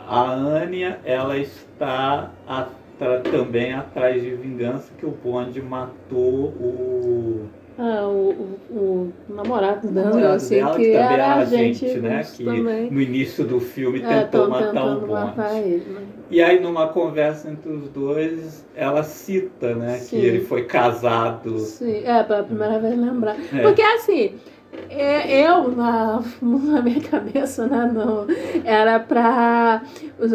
a 0.06 0.32
Anya 0.32 0.98
ela 1.04 1.38
está 1.38 2.30
atra- 2.46 3.20
também 3.20 3.72
atrás 3.72 4.22
de 4.22 4.34
vingança 4.34 4.92
que 4.98 5.06
o 5.06 5.10
Bond 5.10 5.60
matou 5.62 6.48
o 6.48 7.48
Ah, 7.76 8.06
o, 8.06 8.56
o, 8.70 8.76
o 8.76 9.12
namorado 9.34 9.88
dela, 9.88 10.10
namorado 10.10 10.34
assim, 10.34 10.54
dela, 10.56 10.76
que, 10.76 10.82
que 10.84 10.92
também 10.92 11.02
era 11.02 11.12
era 11.12 11.34
agente, 11.34 11.84
agente, 11.84 12.00
né? 12.00 12.22
Que 12.22 12.44
também. 12.44 12.90
no 12.90 13.00
início 13.00 13.44
do 13.44 13.58
filme 13.58 14.00
É, 14.00 14.20
tentou 14.22 14.48
matar 14.48 14.72
Bond. 14.72 15.06
matar 15.10 15.56
ele, 15.60 15.84
né? 15.90 16.02
E 16.30 16.40
aí 16.40 16.60
numa 16.60 16.88
conversa 16.88 17.50
entre 17.50 17.72
os 17.72 17.88
dois, 17.88 18.64
ela 18.76 19.02
cita, 19.02 19.74
né, 19.74 19.98
Sim. 19.98 20.20
que 20.20 20.24
ele 20.24 20.40
foi 20.44 20.64
casado. 20.66 21.58
Sim, 21.58 22.04
é, 22.04 22.22
pela 22.22 22.44
primeira 22.44 22.78
vez 22.78 22.96
lembrar. 22.96 23.36
É. 23.52 23.62
Porque 23.62 23.82
assim, 23.82 24.34
é, 24.36 24.53
eu, 24.96 25.70
na, 25.72 26.22
na 26.42 26.82
minha 26.82 27.00
cabeça, 27.00 27.66
né, 27.66 27.90
não, 27.92 28.26
era 28.64 28.98
pra 29.00 29.82
o 30.18 30.26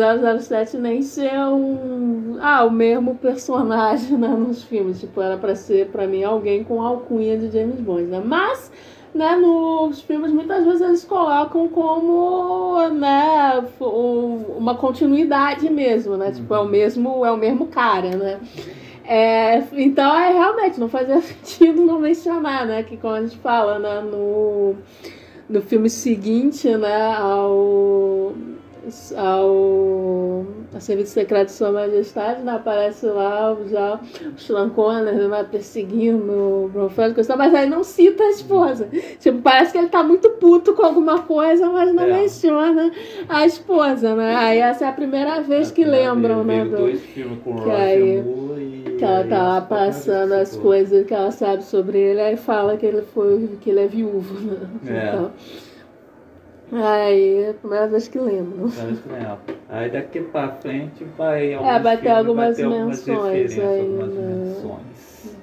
007 0.41 0.77
nem 0.77 1.01
ser 1.01 1.31
um, 1.45 2.37
ah, 2.41 2.63
o 2.65 2.71
mesmo 2.71 3.15
personagem 3.15 4.17
né, 4.17 4.27
nos 4.27 4.63
filmes. 4.63 4.99
Tipo, 4.99 5.21
era 5.21 5.37
pra 5.37 5.55
ser, 5.55 5.87
pra 5.87 6.07
mim, 6.07 6.23
alguém 6.23 6.63
com 6.63 6.81
alcunha 6.81 7.37
de 7.37 7.49
James 7.51 7.79
Bond, 7.79 8.03
né? 8.03 8.21
Mas, 8.23 8.71
né, 9.13 9.35
nos 9.35 10.01
filmes, 10.01 10.31
muitas 10.31 10.63
vezes 10.65 10.81
eles 10.81 11.03
colocam 11.05 11.67
como, 11.67 12.77
né, 12.89 13.63
um- 13.81 14.45
uma 14.57 14.75
continuidade 14.75 15.69
mesmo, 15.69 16.17
né? 16.17 16.31
Tipo, 16.31 16.53
é 16.53 16.59
o 16.59 16.65
mesmo, 16.65 17.25
é 17.25 17.31
o 17.31 17.37
mesmo 17.37 17.67
cara, 17.67 18.15
né? 18.15 18.39
É, 19.11 19.63
então, 19.71 20.15
é 20.19 20.31
realmente, 20.31 20.79
não 20.79 20.87
fazia 20.87 21.17
sentido 21.19 21.83
não 21.83 21.99
mencionar, 21.99 22.67
né? 22.67 22.83
Que 22.83 22.95
como 22.95 23.15
a 23.15 23.21
gente 23.21 23.37
fala, 23.39 23.79
né, 23.79 24.01
no, 24.01 24.75
no 25.49 25.61
filme 25.63 25.89
seguinte, 25.89 26.69
né, 26.77 27.15
ao, 27.15 28.35
ao 29.17 30.45
a 30.73 30.79
Serviço 30.79 31.11
Secreto 31.13 31.47
de 31.47 31.53
Sua 31.53 31.71
Majestade, 31.71 32.41
né, 32.43 32.53
aparece 32.53 33.05
lá 33.07 33.55
já 33.69 33.99
o 34.35 34.39
Sean 34.39 34.69
Connery, 34.69 35.27
né, 35.27 35.43
perseguindo 35.49 36.31
o 36.75 36.89
tal, 37.27 37.37
mas 37.37 37.53
aí 37.55 37.67
não 37.69 37.83
cita 37.83 38.23
a 38.23 38.29
esposa. 38.29 38.87
Tipo, 39.19 39.41
parece 39.41 39.71
que 39.71 39.77
ele 39.79 39.89
tá 39.89 40.03
muito 40.03 40.29
puto 40.31 40.73
com 40.73 40.83
alguma 40.83 41.19
coisa, 41.23 41.69
mas 41.69 41.93
não 41.93 42.03
É. 42.03 42.21
menciona 42.21 42.91
a 43.27 43.45
esposa, 43.45 44.15
né? 44.15 44.35
Aí 44.35 44.59
essa 44.59 44.85
é 44.85 44.87
a 44.87 44.91
primeira 44.91 45.41
vez 45.41 45.71
que 45.71 45.83
lembram, 45.83 46.43
né? 46.43 46.63
Do- 46.65 46.77
dois 46.77 47.01
filmes 47.01 47.39
com 47.43 47.55
que 47.63 47.69
aí- 47.71 48.19
e... 48.19 48.95
que 48.97 49.03
ela 49.03 49.23
tá 49.25 49.43
lá 49.43 49.61
passando 49.61 50.33
as 50.33 50.55
coisas 50.55 51.05
que 51.05 51.13
ela 51.13 51.31
sabe 51.31 51.63
sobre 51.63 51.97
ele, 51.99 52.21
aí 52.21 52.37
fala 52.37 52.77
que 52.77 52.85
ele 52.85 53.01
foi, 53.01 53.49
que 53.59 53.69
ele 53.69 53.79
é 53.81 53.87
viúvo, 53.87 54.33
né? 54.39 54.57
É. 54.87 55.07
Então, 55.09 55.31
aí 56.71 57.43
é 57.43 57.49
a 57.49 57.53
primeira 57.53 57.87
vez 57.87 58.07
que 58.07 58.19
lembro. 58.19 58.69
Aí 59.69 59.89
daqui 59.89 60.21
pra 60.21 60.49
frente 60.49 61.03
vai. 61.17 61.53
É, 61.53 61.79
vai 61.79 61.97
ter 61.97 62.09
algumas 62.09 62.55
ter 62.55 62.63
algumas 62.63 63.05
menções 63.05 63.33
referências, 63.33 63.65
aí, 63.65 63.79
algumas 63.81 64.13
né? 64.13 64.45
menções. 64.45 65.37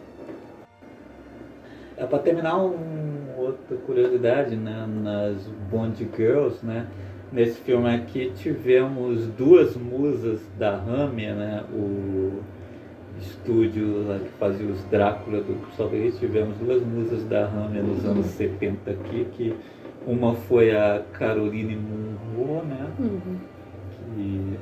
É, 1.96 2.04
pra 2.04 2.18
terminar, 2.18 2.58
um, 2.58 3.16
outra 3.36 3.76
curiosidade, 3.78 4.56
né? 4.56 4.86
Nas 5.02 5.46
Bond 5.70 6.08
Girls, 6.16 6.64
né? 6.64 6.86
Nesse 7.32 7.60
filme 7.60 7.92
aqui 7.92 8.32
tivemos 8.36 9.26
duas 9.28 9.76
musas 9.76 10.40
da 10.58 10.74
Hammer, 10.74 11.34
né? 11.34 11.64
O 11.72 12.40
estúdio 13.18 14.06
lá 14.06 14.18
que 14.18 14.28
fazia 14.38 14.66
os 14.66 14.84
Drácula 14.84 15.40
do 15.40 15.54
Christopher 15.66 16.12
tivemos 16.12 16.56
duas 16.58 16.82
musas 16.82 17.24
da 17.24 17.46
Hammer 17.46 17.82
nos 17.82 18.04
anos 18.04 18.26
70 18.26 18.90
aqui, 18.90 19.26
que 19.32 19.54
uma 20.06 20.34
foi 20.34 20.74
a 20.74 21.02
Caroline 21.12 21.76
Munro, 21.76 22.64
né? 22.64 22.86
Uhum. 22.98 23.36
que 24.14 24.58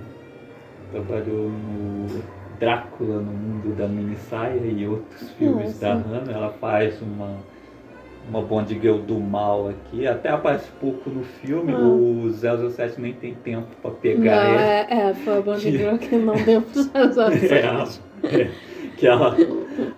trabalhou 0.91 1.51
no 1.51 2.23
Drácula 2.59 3.17
no 3.21 3.33
mundo 3.33 3.77
da 3.77 3.87
minissaia 3.89 4.61
e 4.65 4.87
outros 4.87 5.31
filmes 5.33 5.67
Nossa. 5.81 5.81
da 5.81 5.93
Hammer. 5.95 6.35
Ela 6.37 6.51
faz 6.61 7.01
uma, 7.03 7.37
uma 8.29 8.41
Bond 8.43 8.73
Girl 8.81 8.99
do 8.99 9.19
mal 9.21 9.69
aqui. 9.69 10.07
Até 10.07 10.31
aparece 10.31 10.69
pouco 10.81 11.11
no 11.11 11.25
filme. 11.25 11.73
Ah. 11.73 11.79
O 11.79 12.31
007 12.71 13.01
nem 13.01 13.13
tem 13.13 13.35
tempo 13.35 13.67
para 13.83 13.91
pegar 13.91 14.37
Não, 14.37 14.51
ela. 14.53 14.61
é, 14.63 14.87
é, 15.11 15.15
foi 15.15 15.37
a 15.37 15.41
Bond 15.41 15.61
Que- 15.61 15.71
Girl 15.77 15.97
que 15.97 16.17
não 16.17 16.35
deu 16.37 16.63
pros 16.63 16.89
olhos. 17.19 17.43
É, 17.43 18.41
é, 18.41 18.51
que 19.05 19.07
ela 19.07 19.37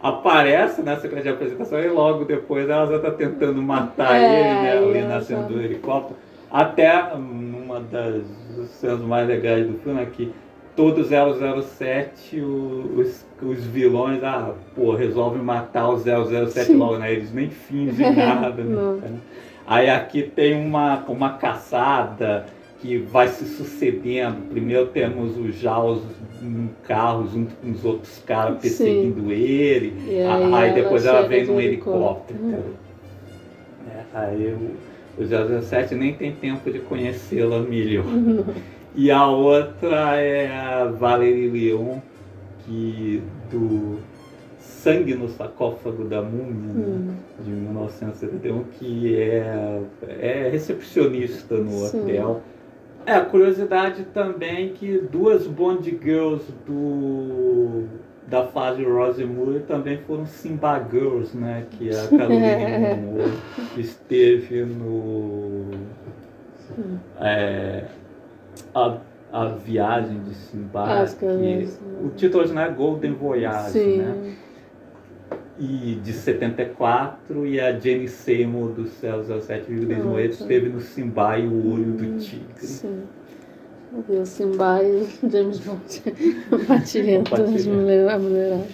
aparece 0.03 0.83
na 0.83 0.97
sequência 0.97 1.25
de 1.25 1.29
apresentação 1.29 1.79
e 1.79 1.89
logo 1.89 2.25
depois 2.25 2.69
ela 2.69 2.87
já 2.87 2.97
está 2.97 3.11
tentando 3.13 3.63
matar 3.63 4.17
É, 4.17 4.41
ele, 4.41 4.61
né, 4.63 4.79
ali 4.79 5.09
nascendo 5.09 5.55
do 5.55 5.61
helicóptero. 5.61 6.17
Até 6.51 7.15
hum, 7.15 7.63
uma 7.65 7.81
das 7.81 8.25
cenas 8.81 9.01
mais 9.01 9.29
legais 9.29 9.67
do 9.67 9.75
filme 9.79 10.03
é 10.03 10.07
que 10.07 10.33
todo 10.75 11.05
007, 11.05 12.41
os, 12.41 13.25
os 13.41 13.65
vilões, 13.65 14.23
ah, 14.25 14.53
pô, 14.75 14.95
resolvem 14.95 15.41
matar 15.41 15.89
o 15.89 15.99
007 15.99 16.67
Sim. 16.67 16.77
logo, 16.77 16.99
né? 16.99 17.13
Eles 17.13 17.33
nem 17.33 17.49
fingem 17.49 18.15
nada. 18.15 18.63
né? 18.63 19.19
Aí 19.69 19.89
aqui 19.89 20.23
tem 20.23 20.55
uma, 20.55 21.05
uma 21.09 21.31
caçada 21.35 22.47
que 22.81 22.99
vai 22.99 23.29
se 23.29 23.45
sucedendo. 23.45 24.49
Primeiro 24.51 24.87
temos 24.89 25.37
o 25.37 25.51
Jaws 25.51 26.03
num 26.41 26.69
carro 26.85 27.27
junto 27.29 27.55
com 27.57 27.71
os 27.71 27.85
outros 27.85 28.23
caras 28.27 28.59
perseguindo 28.61 29.21
Sim. 29.21 29.33
ele. 29.33 29.95
aí, 30.27 30.55
aí 30.55 30.75
depois 30.75 31.05
ela 31.07 31.27
vem 31.27 31.47
num 31.47 31.61
helicóptero. 31.61 32.39
helicóptero. 32.39 32.87
É, 33.89 34.05
aí 34.13 34.55
o, 34.55 35.23
o 35.23 35.63
007 35.63 35.95
nem 35.95 36.15
tem 36.15 36.33
tempo 36.33 36.71
de 36.71 36.81
conhecê-la 36.81 37.61
melhor. 37.61 38.05
E 38.95 39.11
a 39.11 39.27
outra 39.27 40.17
é 40.17 40.49
a 40.57 40.87
Valerie 40.87 41.51
Leon, 41.51 41.99
que 42.65 43.23
do 43.51 43.99
Sangue 44.59 45.15
no 45.15 45.29
Sarcófago 45.29 46.05
da 46.05 46.23
Múmia, 46.23 46.73
né, 46.73 46.87
hum. 46.87 47.15
de 47.45 47.51
1971, 47.51 48.65
que 48.79 49.17
é, 49.17 49.83
é 50.09 50.49
recepcionista 50.51 51.57
no 51.57 51.73
Sim. 51.73 52.05
hotel. 52.05 52.43
É, 53.07 53.21
curiosidade 53.21 54.03
também 54.13 54.71
que 54.71 54.99
duas 54.99 55.47
Bond 55.47 55.89
Girls 56.03 56.45
do, 56.67 57.85
da 58.27 58.49
fase 58.49 58.83
Rose 58.83 59.25
Moore 59.25 59.61
também 59.61 59.99
foram 59.99 60.27
Simba 60.27 60.85
Girls, 60.91 61.37
né? 61.37 61.67
Que 61.71 61.91
a 61.91 62.09
Caroline 62.11 63.01
Moore 63.01 63.33
esteve 63.77 64.65
no... 64.65 65.71
É, 67.21 67.85
a, 68.75 68.99
a 69.33 69.47
viagem 69.47 70.21
de 70.25 70.35
Simba. 70.35 71.05
que, 71.17 71.69
o 72.05 72.11
título 72.11 72.41
original 72.41 72.67
é 72.67 72.73
Golden 72.73 73.13
Voyage, 73.13 73.71
Sim. 73.71 73.99
né? 73.99 74.37
E 75.59 75.99
de 76.05 76.13
74, 76.13 77.47
e 77.47 77.59
a 77.59 77.79
Jenny 77.79 78.09
Seymour 78.09 78.73
do 78.73 78.87
Céus 78.87 79.31
aos 79.31 79.45
Sete 79.45 79.73
Vidas 79.73 80.05
Moedas 80.05 80.41
esteve 80.41 80.69
no 80.69 80.81
Simba 80.81 81.39
e 81.39 81.47
o 81.47 81.73
Olho 81.73 81.93
do 81.93 82.05
hum, 82.05 82.19
Tigre. 82.19 82.45
Sim. 82.57 83.03
O 84.09 84.27
Simba 84.27 84.83
e 84.83 85.03
o 85.03 85.31
James 85.31 85.59
Bond 85.61 86.03
batilhando 86.69 87.35
a 87.35 88.19
mulherada. 88.19 88.67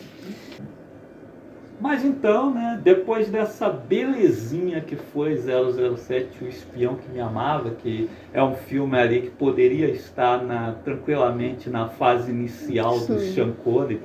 Mas 1.82 2.04
então, 2.04 2.54
né, 2.54 2.80
depois 2.80 3.28
dessa 3.28 3.68
belezinha 3.68 4.80
que 4.80 4.94
foi 4.94 5.36
007, 5.36 6.44
O 6.44 6.46
Espião 6.46 6.94
que 6.94 7.10
Me 7.10 7.20
Amava, 7.20 7.70
que 7.70 8.08
é 8.32 8.40
um 8.40 8.54
filme 8.54 8.96
ali 8.96 9.22
que 9.22 9.30
poderia 9.30 9.88
estar 9.90 10.44
na, 10.44 10.74
tranquilamente 10.84 11.68
na 11.68 11.88
fase 11.88 12.30
inicial 12.30 12.98
Sim. 13.00 13.14
do 13.14 13.20
Sean 13.20 13.50
Connery, 13.64 14.00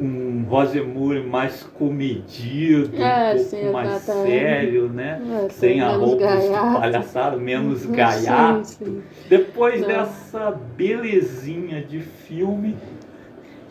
um 0.00 0.44
Roger 0.48 0.86
Moore 0.86 1.22
mais 1.26 1.62
comedido, 1.62 2.96
é, 2.96 3.32
um 3.32 3.36
pouco 3.36 3.50
sim, 3.50 3.70
mais 3.70 4.02
sério, 4.02 4.88
né? 4.88 5.20
É, 5.44 5.48
Sem 5.48 5.80
a 5.80 5.90
roupa 5.90 6.36
de 6.36 6.48
palhaçada, 6.48 7.36
menos 7.36 7.84
gaiato. 7.90 8.64
Sim. 8.66 9.02
Depois 9.28 9.80
Não. 9.80 9.88
dessa 9.88 10.50
belezinha 10.76 11.82
de 11.82 12.00
filme, 12.00 12.76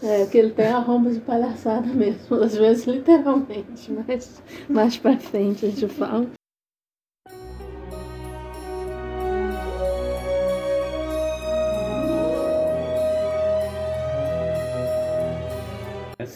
é, 0.03 0.25
que 0.25 0.38
ele 0.38 0.51
tem 0.51 0.67
arrombos 0.67 1.15
de 1.15 1.21
palhaçada 1.21 1.88
mesmo, 1.88 2.36
às 2.38 2.55
vezes 2.55 2.86
literalmente, 2.86 3.91
mas 3.91 4.41
mais 4.69 4.97
pra 4.97 5.17
frente 5.17 5.65
a 5.65 5.69
gente 5.69 5.88
fala. 5.88 6.28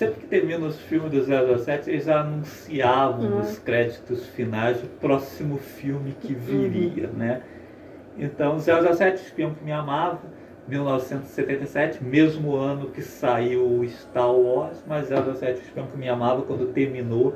Sempre 0.02 0.22
que 0.22 0.26
termina 0.26 0.66
os 0.66 0.80
filmes 0.80 1.12
do 1.12 1.24
007, 1.64 1.88
eles 1.88 2.06
já 2.06 2.22
anunciavam 2.22 3.24
uhum. 3.24 3.38
nos 3.38 3.60
créditos 3.60 4.26
finais 4.30 4.82
o 4.82 4.88
próximo 4.88 5.60
filme 5.60 6.18
que 6.20 6.34
viria, 6.34 7.08
uhum. 7.08 7.14
né? 7.14 7.44
Então, 8.18 8.58
007, 8.60 9.22
Espião 9.22 9.54
que 9.54 9.64
Me 9.64 9.72
Amava, 9.72 10.22
1977, 10.68 12.04
mesmo 12.04 12.56
ano 12.56 12.90
que 12.90 13.04
saiu 13.04 13.88
Star 13.90 14.34
Wars, 14.34 14.84
mas 14.88 15.08
007 15.08 15.62
Espião 15.62 15.86
que 15.86 15.96
me 15.96 16.10
amava 16.10 16.42
quando 16.42 16.74
terminou 16.74 17.36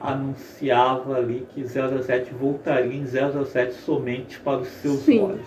anunciava 0.00 1.16
ali 1.16 1.46
que 1.50 1.62
007 1.68 2.32
voltaria 2.32 2.94
em 2.94 3.04
007 3.04 3.74
somente 3.74 4.40
para 4.40 4.60
os 4.60 4.68
seus 4.68 5.00
Sim. 5.00 5.20
olhos. 5.20 5.46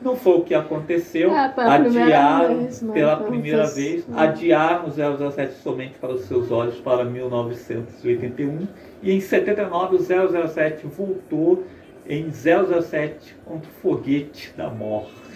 Não 0.00 0.14
foi 0.14 0.38
o 0.38 0.42
que 0.42 0.54
aconteceu. 0.54 1.34
É, 1.34 1.52
adiar 1.56 2.46
vez, 2.46 2.82
né? 2.82 2.94
pela 2.94 3.16
primeira 3.16 3.66
vez, 3.66 4.06
né? 4.06 4.16
adiar 4.16 4.84
o 4.86 4.90
007 4.90 5.54
somente 5.54 5.98
para 5.98 6.12
os 6.12 6.22
seus 6.22 6.50
olhos 6.50 6.76
para 6.76 7.04
1981 7.04 8.68
e 9.02 9.12
em 9.12 9.20
79 9.20 9.96
o 9.96 9.98
007 9.98 10.86
voltou 10.86 11.64
em 12.08 12.30
007 12.30 13.36
contra 13.44 13.68
o 13.68 13.72
foguete 13.82 14.52
da 14.56 14.70
morte 14.70 15.28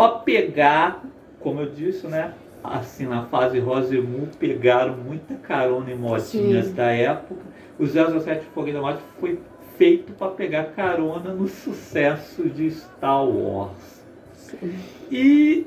para 0.00 0.12
pegar, 0.20 1.04
como 1.40 1.60
eu 1.60 1.70
disse, 1.70 2.06
né? 2.06 2.32
Assim, 2.64 3.06
na 3.06 3.24
fase 3.26 3.58
Rosemu, 3.58 4.28
pegaram 4.38 4.96
muita 4.96 5.34
carona 5.34 5.90
em 5.90 5.94
modinhas 5.94 6.68
Sim. 6.68 6.72
da 6.72 6.90
época. 6.90 7.42
O 7.78 7.86
007 7.86 8.46
Foguete 8.54 8.76
da 8.76 8.80
Morte 8.80 9.02
foi 9.18 9.38
feito 9.80 10.12
para 10.12 10.32
pegar 10.32 10.64
carona 10.76 11.32
no 11.32 11.48
sucesso 11.48 12.46
de 12.50 12.70
Star 12.70 13.26
Wars. 13.26 14.04
Sim. 14.34 14.74
E 15.10 15.66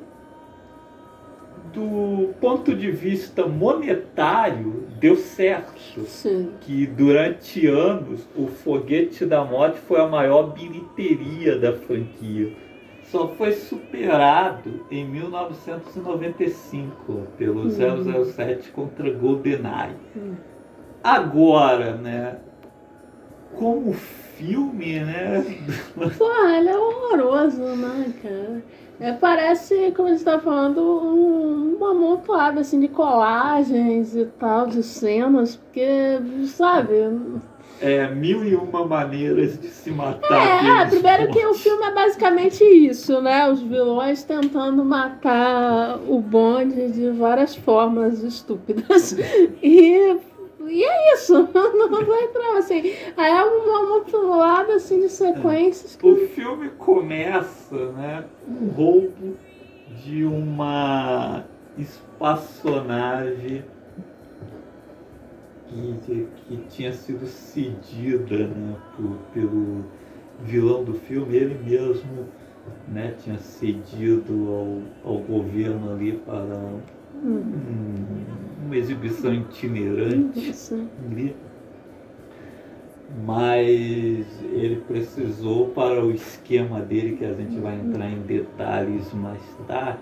do 1.74 2.30
ponto 2.40 2.76
de 2.76 2.92
vista 2.92 3.48
monetário, 3.48 4.84
deu 5.00 5.16
certo. 5.16 6.02
Sim. 6.02 6.52
Que 6.62 6.86
durante 6.86 7.66
anos 7.66 8.30
o 8.36 8.46
Foguete 8.46 9.26
da 9.26 9.44
Morte 9.44 9.80
foi 9.80 10.00
a 10.00 10.08
maior 10.08 10.54
bilheteria 10.54 11.58
da 11.58 11.74
franquia 11.74 12.62
só 13.06 13.28
foi 13.28 13.54
superado 13.54 14.86
em 14.90 15.06
1995 15.06 17.28
pelo 17.38 17.64
uhum. 17.64 18.26
007 18.26 18.72
contra 18.72 19.12
GoldenEye. 19.12 19.98
Uhum. 20.16 20.36
Agora, 21.04 21.96
né? 21.96 22.38
Como 23.58 23.94
filme, 23.94 25.00
né? 25.00 25.44
Pô, 26.18 26.48
ele 26.48 26.70
é 26.70 26.78
horroroso, 26.78 27.62
né, 27.62 28.14
cara? 28.22 28.64
É, 29.00 29.12
parece, 29.14 29.92
como 29.96 30.10
você 30.10 30.16
está 30.16 30.40
falando, 30.40 30.82
um, 30.82 31.76
uma 31.76 31.94
montoada 31.94 32.62
assim, 32.62 32.80
de 32.80 32.88
colagens 32.88 34.16
e 34.16 34.26
tal, 34.40 34.68
de 34.68 34.84
cenas, 34.84 35.56
porque, 35.56 36.20
sabe, 36.48 36.94
é, 37.82 38.08
mil 38.08 38.46
e 38.46 38.56
uma 38.56 38.86
maneiras 38.86 39.60
de 39.60 39.68
se 39.68 39.92
matar. 39.92 40.84
É, 40.84 40.86
primeiro 40.86 41.30
que 41.34 41.46
o 41.46 41.54
filme 41.54 41.84
é 41.84 41.92
basicamente 41.92 42.64
isso, 42.64 43.22
né? 43.22 43.50
Os 43.50 43.62
vilões 43.62 44.24
tentando 44.24 44.86
matar 44.86 46.00
o 46.08 46.22
bonde 46.22 46.94
de 46.94 47.10
várias 47.10 47.56
formas 47.56 48.24
estúpidas. 48.24 49.18
E, 49.62 50.18
e 50.68 50.84
é 50.84 51.14
isso, 51.14 51.34
não 51.54 52.06
vou 52.06 52.16
entrar 52.16 52.58
assim. 52.58 52.94
Aí 53.18 53.32
é 53.32 53.44
uma 53.44 53.86
montoada 53.86 54.76
assim 54.76 55.02
de 55.02 55.10
sequências. 55.10 55.96
Que... 55.96 56.08
O 56.08 56.28
filme 56.30 56.70
começa, 56.78 57.92
né? 57.92 58.26
Com 58.46 58.66
um 58.66 58.70
roubo 58.70 59.38
de 60.04 60.26
uma 60.26 61.44
espaçonave 61.78 63.64
que, 66.06 66.28
que 66.48 66.58
tinha 66.70 66.92
sido 66.94 67.26
cedida 67.26 68.48
né, 68.48 68.76
por, 68.96 69.18
pelo 69.34 69.86
vilão 70.42 70.84
do 70.84 70.94
filme, 70.94 71.36
ele 71.36 71.58
mesmo 71.64 72.28
né, 72.88 73.16
tinha 73.24 73.38
cedido 73.38 74.84
ao, 75.04 75.14
ao 75.14 75.18
governo 75.20 75.94
ali 75.94 76.14
para 76.14 76.80
um, 77.24 78.66
uma 78.66 78.78
exibição 78.78 79.34
itinerante 79.34 80.54
ali. 81.06 81.36
Mas 83.26 84.26
ele 84.52 84.84
precisou 84.88 85.68
para 85.70 86.04
o 86.04 86.12
esquema 86.12 86.80
dele, 86.82 87.16
que 87.16 87.26
a 87.26 87.34
gente 87.34 87.60
vai 87.60 87.76
entrar 87.76 88.10
em 88.10 88.22
detalhes 88.22 89.14
mais 89.14 89.42
tarde. 89.68 90.02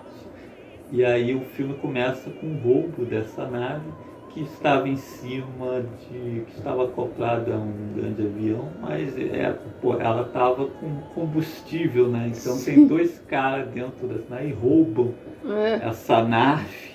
E 0.90 1.04
aí 1.04 1.34
o 1.34 1.40
filme 1.40 1.74
começa 1.74 2.30
com 2.30 2.46
o 2.46 2.58
roubo 2.58 3.04
dessa 3.04 3.46
nave 3.46 3.84
que 4.32 4.42
estava 4.42 4.88
em 4.88 4.96
cima 4.96 5.84
de. 6.00 6.42
que 6.46 6.52
estava 6.56 6.84
acoplada 6.84 7.54
a 7.54 7.58
um 7.58 7.92
grande 7.94 8.22
avião, 8.22 8.68
mas 8.80 9.16
é, 9.18 9.54
pô, 9.80 9.94
ela 10.00 10.22
estava 10.22 10.66
com 10.66 11.00
combustível, 11.14 12.08
né? 12.08 12.28
Então 12.28 12.54
Sim. 12.54 12.74
tem 12.74 12.86
dois 12.86 13.18
caras 13.28 13.68
dentro 13.68 14.06
dessa 14.06 14.34
nave 14.34 14.48
e 14.48 14.52
roubam 14.52 15.14
é. 15.44 15.86
essa 15.86 16.22
nave, 16.22 16.91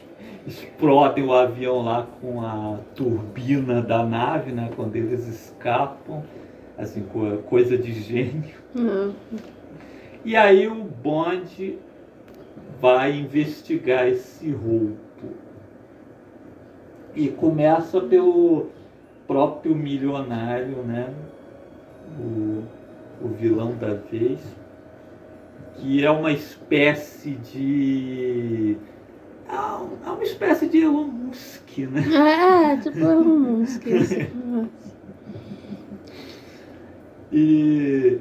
explodem 0.47 1.25
o 1.25 1.33
avião 1.33 1.83
lá 1.83 2.07
com 2.21 2.41
a 2.41 2.79
turbina 2.95 3.81
da 3.81 4.03
nave, 4.03 4.51
né? 4.51 4.71
Quando 4.75 4.95
eles 4.95 5.27
escapam, 5.27 6.23
assim, 6.77 7.05
coisa 7.49 7.77
de 7.77 7.91
gênio. 7.91 8.55
Uhum. 8.73 9.13
E 10.23 10.35
aí 10.35 10.67
o 10.67 10.75
bonde 10.75 11.77
vai 12.79 13.17
investigar 13.17 14.07
esse 14.07 14.49
roubo. 14.51 14.97
E 17.13 17.27
começa 17.29 17.99
pelo 17.99 18.67
próprio 19.27 19.75
milionário, 19.75 20.83
né? 20.83 21.13
O, 22.19 22.63
o 23.21 23.27
vilão 23.29 23.75
da 23.75 23.95
vez, 23.95 24.39
que 25.75 26.05
é 26.05 26.09
uma 26.09 26.31
espécie 26.31 27.31
de. 27.31 28.77
É 29.49 30.09
uma 30.09 30.23
espécie 30.23 30.67
de 30.67 30.79
Elon 30.79 31.05
Musk, 31.05 31.77
né? 31.77 32.03
É, 32.73 32.77
tipo 32.77 32.99
Elon 32.99 33.23
Musk. 33.23 33.83
e 37.31 38.19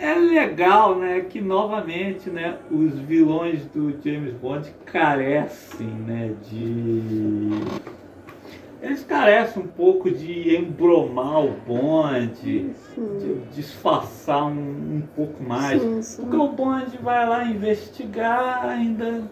é 0.00 0.14
legal, 0.14 0.96
né, 0.96 1.20
que 1.22 1.40
novamente, 1.40 2.30
né, 2.30 2.56
os 2.70 2.98
vilões 3.00 3.66
do 3.66 3.90
James 4.02 4.32
Bond 4.34 4.72
carecem, 4.86 5.88
né, 5.88 6.34
de 6.48 7.50
eles 8.80 9.02
carecem 9.02 9.60
um 9.60 9.66
pouco 9.66 10.08
de 10.08 10.56
embromar 10.56 11.44
o 11.44 11.50
Bond, 11.66 12.30
de 12.40 13.34
disfarçar 13.52 14.44
um, 14.44 14.98
um 14.98 15.02
pouco 15.16 15.42
mais. 15.42 15.82
Sim, 15.82 16.00
sim. 16.00 16.22
Porque 16.22 16.36
o 16.36 16.48
Bond 16.48 16.96
vai 17.02 17.28
lá 17.28 17.44
investigar, 17.44 18.64
ainda 18.64 19.28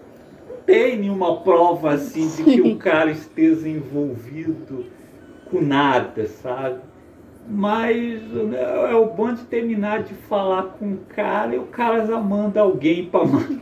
tem 0.67 0.99
nenhuma 0.99 1.37
prova 1.37 1.93
assim 1.93 2.29
de 2.29 2.43
que 2.43 2.61
o 2.61 2.77
cara 2.77 3.11
esteja 3.11 3.69
envolvido 3.69 4.85
com 5.51 5.61
nada, 5.61 6.27
sabe? 6.27 6.81
Mas 7.49 8.21
né, 8.23 8.91
é 8.91 8.95
o 8.97 9.07
Bond 9.07 9.45
terminar 9.45 10.03
de 10.03 10.15
falar 10.15 10.65
com 10.79 10.95
o 10.95 10.99
cara 11.15 11.55
e 11.55 11.59
o 11.59 11.67
cara 11.67 12.05
já 12.05 12.19
manda 12.19 12.61
alguém 12.61 13.07
pra 13.07 13.25
matar. 13.25 13.57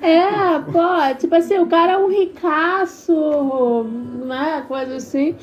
É, 0.00 0.58
pô, 0.60 1.14
tipo 1.18 1.34
assim, 1.34 1.58
o 1.58 1.66
cara 1.66 1.94
é 1.94 1.98
um 1.98 2.08
ricaço, 2.08 3.84
né? 4.24 4.64
Coisa 4.68 4.96
assim. 4.96 5.34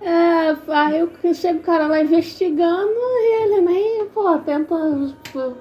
É, 0.00 0.54
aí 0.68 1.34
chega 1.34 1.58
o 1.58 1.62
cara 1.62 1.86
lá 1.88 2.00
investigando 2.00 2.92
e 2.92 3.42
ele 3.42 3.60
nem, 3.62 4.06
pô, 4.06 4.38
tenta, 4.38 4.76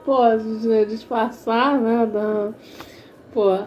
pô, 0.06 0.22
disfarçar, 0.88 1.80
né? 1.80 2.06
Da, 2.06 2.52
pô, 3.34 3.58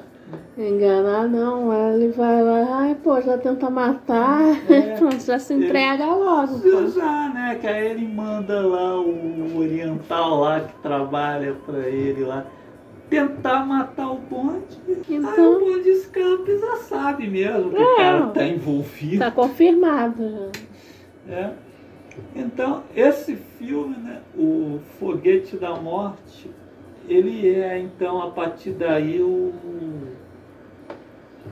enganar, 0.59 1.29
não. 1.29 1.73
Ele 1.95 2.09
vai 2.13 2.43
lá, 2.43 2.67
ai, 2.81 2.95
pô, 3.03 3.21
já 3.21 3.37
tenta 3.39 3.69
matar, 3.71 4.41
É. 4.71 4.95
pronto, 4.99 5.21
já 5.21 5.39
se 5.39 5.55
entrega 5.55 6.07
logo, 6.07 6.59
pô. 6.61 6.87
Já, 6.89 7.29
né? 7.35 7.59
Que 7.61 7.67
aí 7.67 7.87
ele 7.93 8.07
manda 8.07 8.61
lá 8.61 9.01
o 9.01 9.59
oriental 9.59 10.41
lá 10.41 10.61
que 10.61 10.75
trabalha 10.83 11.55
pra 11.67 11.79
ele 11.89 12.25
lá 12.25 12.45
tentar 13.11 13.65
matar 13.67 14.11
o 14.11 14.17
bonde. 14.17 14.79
Aí 14.89 14.95
o 14.95 15.15
Então, 15.15 15.61
bonde 15.61 15.89
escapa 15.91 16.45
e 16.51 16.59
já 16.59 16.77
sabe 16.77 17.29
mesmo 17.29 17.71
que 17.71 17.77
o 17.83 17.83
É. 17.83 17.97
cara 17.97 18.27
tá 18.29 18.45
envolvido. 18.47 19.19
tá 19.19 19.31
confirmado 19.31 20.51
já. 21.29 21.33
É. 21.35 21.51
Então, 22.35 22.83
esse 22.95 23.35
filme, 23.59 23.97
né, 23.97 24.21
o 24.37 24.79
Foguete 24.99 25.57
da 25.57 25.75
Morte, 25.75 26.49
ele 27.09 27.49
é, 27.55 27.79
então, 27.79 28.23
a 28.23 28.31
partir 28.31 28.71
daí, 28.71 29.21
o... 29.21 29.53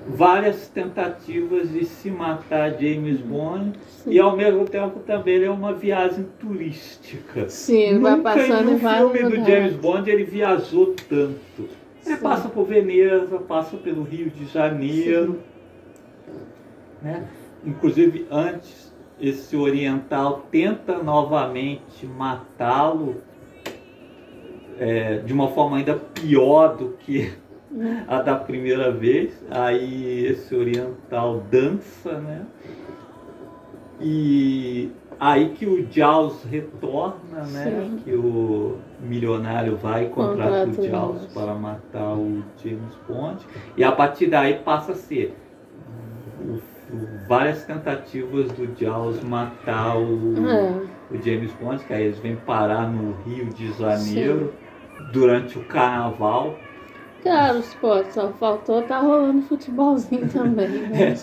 várias 0.09 0.69
tentativas 0.69 1.71
de 1.71 1.85
se 1.85 2.11
matar 2.11 2.71
James 2.81 3.21
Bond 3.21 3.79
e, 4.07 4.19
ao 4.19 4.37
mesmo 4.37 4.65
tempo, 4.65 5.01
também 5.01 5.35
ele 5.35 5.45
é 5.45 5.51
uma 5.51 5.73
viagem 5.73 6.27
turística. 6.41 7.49
Sim, 7.49 7.79
ele 7.79 7.99
vai 7.99 8.17
Nunca 8.17 8.35
passando 8.35 8.71
em 8.71 8.75
um 8.75 8.79
filme 8.79 9.37
do. 9.37 9.45
James 9.45 9.75
Bond 9.75 10.11
ele 10.11 10.25
viajou 10.25 10.95
tanto. 11.09 11.69
Ele 12.05 12.17
Sim. 12.17 12.23
passa 12.23 12.49
por 12.49 12.65
Veneza, 12.67 13.39
passa 13.39 13.77
pelo 13.77 14.03
Rio 14.03 14.29
de 14.29 14.47
Janeiro, 14.47 15.39
né? 17.01 17.29
Inclusive 17.65 18.27
antes 18.29 18.93
esse 19.21 19.57
oriental 19.57 20.47
tenta 20.51 21.01
novamente 21.01 22.05
matá-lo 22.07 23.23
é, 24.83 25.19
de 25.19 25.33
uma 25.33 25.47
forma 25.49 25.77
ainda 25.77 25.95
pior 25.95 26.77
do 26.77 26.91
que 26.99 27.33
a 28.09 28.21
da 28.21 28.35
primeira 28.35 28.91
vez. 28.91 29.33
Aí 29.49 30.27
esse 30.27 30.55
oriental 30.57 31.41
dança, 31.49 32.19
né? 32.19 32.43
E 34.01 34.91
aí 35.21 35.51
que 35.51 35.67
o 35.67 35.87
Jaws 35.89 36.43
retorna, 36.43 37.45
né? 37.53 37.87
Sim. 37.89 38.01
Que 38.03 38.13
o 38.13 38.79
milionário 39.01 39.77
vai 39.77 40.07
e 40.07 40.09
contrata 40.09 40.67
Contrata 40.67 40.81
o 40.81 40.85
Jaws 40.85 41.27
para 41.27 41.55
matar 41.55 42.15
o 42.15 42.43
James 42.63 42.99
Bond. 43.09 43.47
E 43.77 43.85
a 43.85 43.93
partir 43.93 44.27
daí 44.27 44.55
passa 44.55 44.93
a 44.93 44.97
ser 44.97 45.37
várias 47.29 47.65
tentativas 47.65 48.51
do 48.53 48.69
Jaws 48.77 49.23
matar 49.23 49.97
o, 49.97 50.35
É. 50.47 51.15
o 51.15 51.23
James 51.23 51.53
Bond, 51.53 51.85
que 51.85 51.95
aí 51.95 52.07
eles 52.07 52.19
vêm 52.19 52.35
parar 52.35 52.91
no 52.91 53.13
Rio 53.23 53.47
de 53.47 53.73
Janeiro 53.75 54.53
durante 55.13 55.59
o 55.59 55.63
carnaval. 55.65 56.59
Cara, 57.23 57.63
pô, 57.81 58.03
só 58.11 58.31
faltou 58.33 58.83
tá 58.83 58.99
rolando 58.99 59.43
futebolzinho 59.43 60.29
também. 60.29 60.69
Né? 60.91 61.17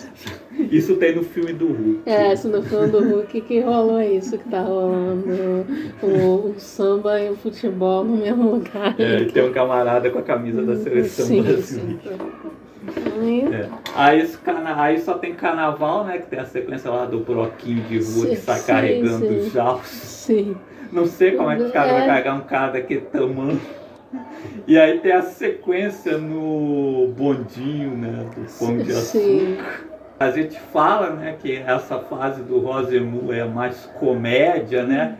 Isso 0.70 0.96
tem 0.96 1.14
no 1.14 1.22
filme 1.22 1.52
do 1.52 1.66
Hulk. 1.68 2.00
É, 2.06 2.34
se 2.34 2.48
no 2.48 2.62
filme 2.62 2.88
do 2.88 3.00
Hulk 3.00 3.40
que 3.42 3.60
rolou 3.60 4.00
isso, 4.00 4.36
que 4.38 4.48
tá 4.48 4.60
rolando 4.62 5.26
o, 6.02 6.06
o 6.50 6.54
samba 6.58 7.20
e 7.20 7.30
o 7.30 7.36
futebol 7.36 8.04
no 8.04 8.16
mesmo 8.16 8.50
lugar. 8.52 8.94
É, 8.98 9.20
e 9.20 9.26
tem 9.26 9.42
um 9.48 9.52
camarada 9.52 10.10
com 10.10 10.18
a 10.18 10.22
camisa 10.22 10.62
da 10.62 10.76
seleção 10.76 11.26
Sim, 11.26 11.42
brasileira. 11.42 12.00
Aí, 13.20 13.40
É. 13.54 13.68
Aí, 13.94 14.28
aí 14.76 15.00
só 15.00 15.14
tem 15.14 15.34
carnaval, 15.34 16.04
né? 16.04 16.18
Que 16.18 16.26
tem 16.28 16.38
a 16.40 16.44
sequência 16.46 16.90
lá 16.90 17.04
do 17.04 17.20
broquinho 17.20 17.82
de 17.84 17.98
rua 17.98 18.26
que 18.26 18.36
Sim, 18.36 18.42
sai 18.42 18.58
sim, 18.58 18.66
carregando 18.66 19.26
sim. 19.26 19.38
os 19.38 19.52
jaus. 19.52 19.86
sim. 19.86 20.56
Não 20.92 21.06
sei 21.06 21.32
como 21.36 21.50
é 21.50 21.56
que 21.56 21.62
os 21.62 21.72
caras 21.72 21.92
vão 21.92 22.00
É. 22.02 22.06
carregar 22.06 22.34
um 22.34 22.40
cara 22.40 22.72
daquele 22.72 23.02
tamanho. 23.02 23.60
E 24.66 24.78
aí 24.78 24.98
tem 25.00 25.12
a 25.12 25.22
sequência 25.22 26.18
no 26.18 27.08
bondinho, 27.16 27.96
né? 27.96 28.26
Do 28.34 28.58
pão 28.58 28.78
de 28.78 28.90
açúcar. 28.92 29.86
A 30.18 30.30
gente 30.30 30.58
fala, 30.58 31.10
né, 31.10 31.36
que 31.40 31.56
essa 31.56 31.98
fase 31.98 32.42
do 32.42 32.58
Rosemu 32.58 33.32
é 33.32 33.44
mais 33.44 33.86
comédia, 33.98 34.84
né? 34.84 35.16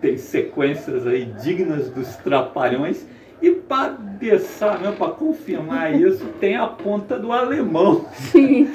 Tem 0.00 0.16
sequências 0.16 1.06
aí 1.06 1.24
dignas 1.42 1.90
dos 1.90 2.16
trapalhões. 2.16 3.06
E 3.42 3.50
para 3.50 3.88
deixar, 3.88 4.80
mesmo, 4.80 4.96
para 4.96 5.12
confirmar 5.12 5.94
isso, 5.94 6.24
tem 6.40 6.56
a 6.56 6.66
ponta 6.66 7.18
do 7.18 7.32
alemão 7.32 8.06
Sim. 8.12 8.70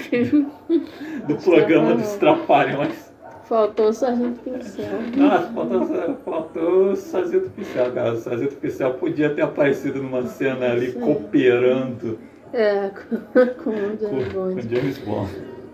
do 1.28 1.36
programa 1.38 1.95
dos 1.95 2.14
trapalhões. 2.16 3.11
Faltou 3.52 3.89
o 3.89 3.93
Sargento 3.93 4.39
Pincel. 4.43 4.86
Nossa, 5.18 5.52
faltou, 5.52 6.16
faltou 6.24 6.91
o 6.91 6.95
Sargento 6.95 7.49
Pincel, 7.49 7.91
cara. 7.91 8.14
O 8.14 8.16
Sargento 8.16 8.56
Pincel 8.56 8.93
podia 8.93 9.30
ter 9.36 9.41
aparecido 9.41 10.02
numa 10.02 10.26
cena 10.26 10.72
ali 10.72 10.93
cooperando 10.93 12.18
É, 12.54 12.91
com, 12.95 13.18
com 13.18 13.70
o 13.72 13.97
com, 13.97 13.97
James 13.97 14.30
com 14.30 14.39
Bond. 14.39 14.74
James 14.74 14.97
Bond. 14.99 15.32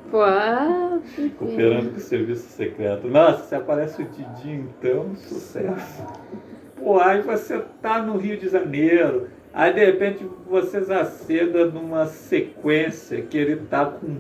Pô, 0.10 0.24
ah. 0.24 1.00
Cooperando 1.38 1.92
com 1.92 1.98
o 1.98 2.00
serviço 2.00 2.50
secreto. 2.50 3.08
Nossa, 3.08 3.44
se 3.44 3.54
aparece 3.54 4.02
o 4.02 4.06
Didi, 4.06 4.54
então, 4.54 5.16
sucesso. 5.16 6.04
Pô, 6.78 7.00
aí 7.00 7.22
você 7.22 7.62
tá 7.80 8.02
no 8.02 8.18
Rio 8.18 8.38
de 8.38 8.50
Janeiro, 8.50 9.28
aí 9.54 9.72
de 9.72 9.86
repente 9.86 10.26
você 10.50 10.78
aceda 10.78 11.68
numa 11.68 12.08
sequência 12.08 13.22
que 13.22 13.38
ele 13.38 13.58
tá 13.58 13.86
com 13.86 14.18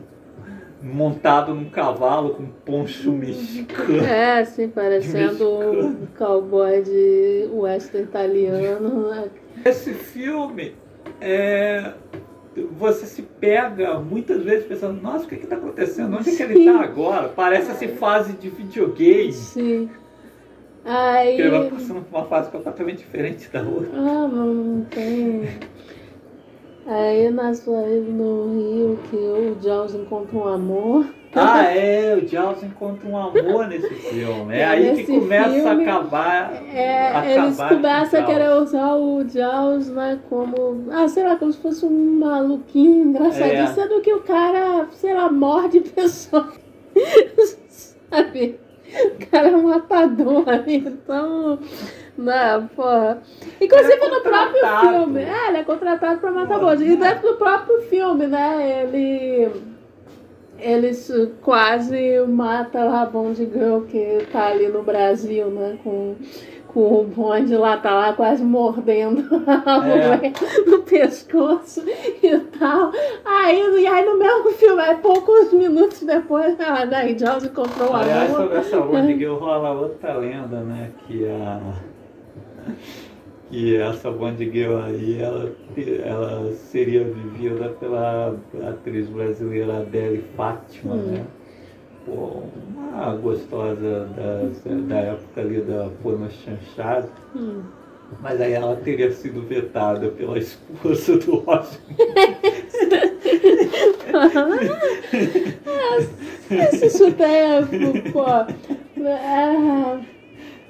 montado 0.82 1.54
num 1.54 1.70
cavalo 1.70 2.32
com 2.32 2.46
poncho 2.46 3.12
mexicano. 3.12 4.04
É, 4.04 4.42
assim, 4.42 4.68
parecendo 4.68 5.50
um 5.50 6.06
cowboy 6.18 6.82
de 6.82 7.50
western 7.52 8.06
italiano. 8.06 9.10
né? 9.10 9.30
Esse 9.66 9.94
filme, 9.94 10.76
é, 11.20 11.94
você 12.78 13.06
se 13.06 13.22
pega 13.22 14.00
muitas 14.00 14.44
vezes 14.44 14.66
pensando, 14.66 15.02
nossa, 15.02 15.26
o 15.26 15.28
que 15.28 15.36
está 15.36 15.56
acontecendo? 15.56 16.18
Onde 16.18 16.30
é 16.30 16.36
que 16.36 16.44
ele 16.44 16.60
está 16.60 16.80
agora? 16.82 17.30
Parece 17.30 17.72
assim 17.72 17.90
fase 17.90 18.34
de 18.34 18.50
videogame. 18.50 19.34
Sim. 19.34 19.90
Aí. 20.86 21.40
Ele 21.40 21.50
vai 21.50 21.70
passando 21.70 22.02
por 22.02 22.18
uma 22.18 22.26
fase 22.28 22.50
completamente 22.50 23.00
diferente 23.00 23.50
da 23.50 23.62
outra. 23.62 23.90
Ah, 23.94 24.28
mas 24.32 24.56
não 24.56 24.86
tem. 24.90 25.50
Aí 26.88 27.30
nas 27.30 27.68
aí 27.68 28.00
no 28.00 28.54
Rio 28.54 29.00
que 29.10 29.16
o 29.18 29.58
Jaws 29.62 29.94
encontra 29.94 30.38
um 30.38 30.48
amor. 30.48 31.06
Ah, 31.36 31.64
é, 31.66 32.16
o 32.16 32.26
Jaws 32.26 32.64
encontra 32.64 33.08
um 33.10 33.18
amor 33.18 33.68
nesse 33.68 33.94
filme. 33.94 34.56
É 34.56 34.60
É, 34.60 34.66
aí 34.66 34.96
que 35.06 35.20
começa 35.20 35.50
filme, 35.50 35.68
a 35.70 35.74
acabar. 35.98 36.64
É, 36.74 37.08
acabar 37.10 37.28
eles 37.30 37.58
com 37.58 37.68
começam 37.68 38.20
a 38.22 38.24
querer 38.24 38.50
usar 38.54 38.96
o 38.96 39.28
Jaws, 39.28 39.90
né, 39.90 40.20
como. 40.30 40.86
Ah, 40.90 41.08
sei 41.10 41.24
lá, 41.26 41.36
como 41.36 41.52
se 41.52 41.60
fosse 41.60 41.86
um 41.86 42.20
maluquinho 42.20 43.04
engraçadinho, 43.10 43.64
É. 43.64 43.68
sendo 43.68 44.00
que 44.02 44.14
o 44.14 44.22
cara, 44.22 44.88
sei 44.94 45.14
lá, 45.14 45.30
morde 45.30 45.82
pessoas. 45.92 46.58
Sabe? 48.10 48.60
O 49.20 49.30
cara 49.30 49.50
é 49.50 49.56
um 49.58 49.64
matador, 49.64 50.46
então. 50.66 51.60
Não, 52.18 52.68
porra. 52.68 53.22
Inclusive 53.62 53.94
é 54.02 54.10
no 54.10 54.22
próprio 54.22 54.68
filme. 54.82 55.22
É, 55.24 55.48
ele 55.50 55.58
é 55.58 55.64
contratado 55.64 56.20
pra 56.20 56.32
matar 56.32 56.60
Pô, 56.60 56.66
Bond. 56.66 56.84
E 56.84 56.96
dentro 56.96 57.32
do 57.32 57.36
próprio 57.38 57.82
filme, 57.84 58.26
né? 58.28 58.84
Ele. 58.84 59.52
Eles 60.60 61.12
quase 61.44 62.20
mata 62.28 62.80
a 63.02 63.06
Bond 63.06 63.38
Girl 63.54 63.82
que 63.82 64.26
tá 64.32 64.48
ali 64.48 64.68
no 64.68 64.82
Brasil, 64.82 65.46
né? 65.52 65.78
Com, 65.84 66.16
com 66.68 67.02
o 67.02 67.04
Bond 67.04 67.56
lá, 67.56 67.78
tá 67.78 67.94
lá 67.94 68.14
quase 68.14 68.44
mordendo 68.44 69.24
a 69.46 69.88
É. 69.88 70.16
mulher 70.18 70.34
no 70.66 70.80
pescoço 70.80 71.84
e 72.24 72.38
tal. 72.58 72.92
Aí, 73.24 73.62
e 73.84 73.86
aí 73.86 74.04
no 74.04 74.18
mesmo 74.18 74.50
filme, 74.54 74.82
aí 74.82 74.96
poucos 74.98 75.54
minutos 75.54 76.02
depois, 76.02 76.58
a 76.60 76.86
Daí 76.86 77.14
Jones 77.14 77.44
encontrou 77.46 77.94
a 77.94 78.00
Aliás, 78.02 78.32
sobre 78.32 78.58
essa 78.58 78.82
Bond 78.82 79.14
Girl 79.16 79.36
rola 79.36 79.74
outra 79.80 80.14
lenda, 80.18 80.62
né? 80.62 80.90
Que 81.06 81.28
a. 81.30 81.60
Que 83.50 83.78
essa 83.78 84.12
Girl 84.38 84.76
aí, 84.78 85.22
ela, 85.22 85.52
ela 86.04 86.52
seria 86.54 87.04
vivida 87.06 87.70
pela 87.80 88.36
atriz 88.70 89.08
brasileira 89.08 89.78
Adele 89.78 90.24
Fátima, 90.36 90.96
Hum. 90.96 91.12
né? 91.12 91.26
Pô, 92.06 92.44
uma 92.76 93.16
gostosa 93.16 94.10
da, 94.16 94.50
da 94.88 94.96
época 94.98 95.42
ali 95.42 95.62
da 95.62 95.90
Forma 96.02 96.30
Chanchada. 96.30 97.10
Hum. 97.36 97.62
Mas 98.22 98.40
aí 98.40 98.54
ela 98.54 98.76
teria 98.78 99.12
sido 99.12 99.42
vetada 99.42 100.08
pela 100.10 100.38
esposa 100.38 101.18
do 101.18 101.36
Roger. 101.40 101.80
Esse 106.50 106.90
chuteio, 106.98 107.68
pô. 108.14 108.24
É, 109.04 110.00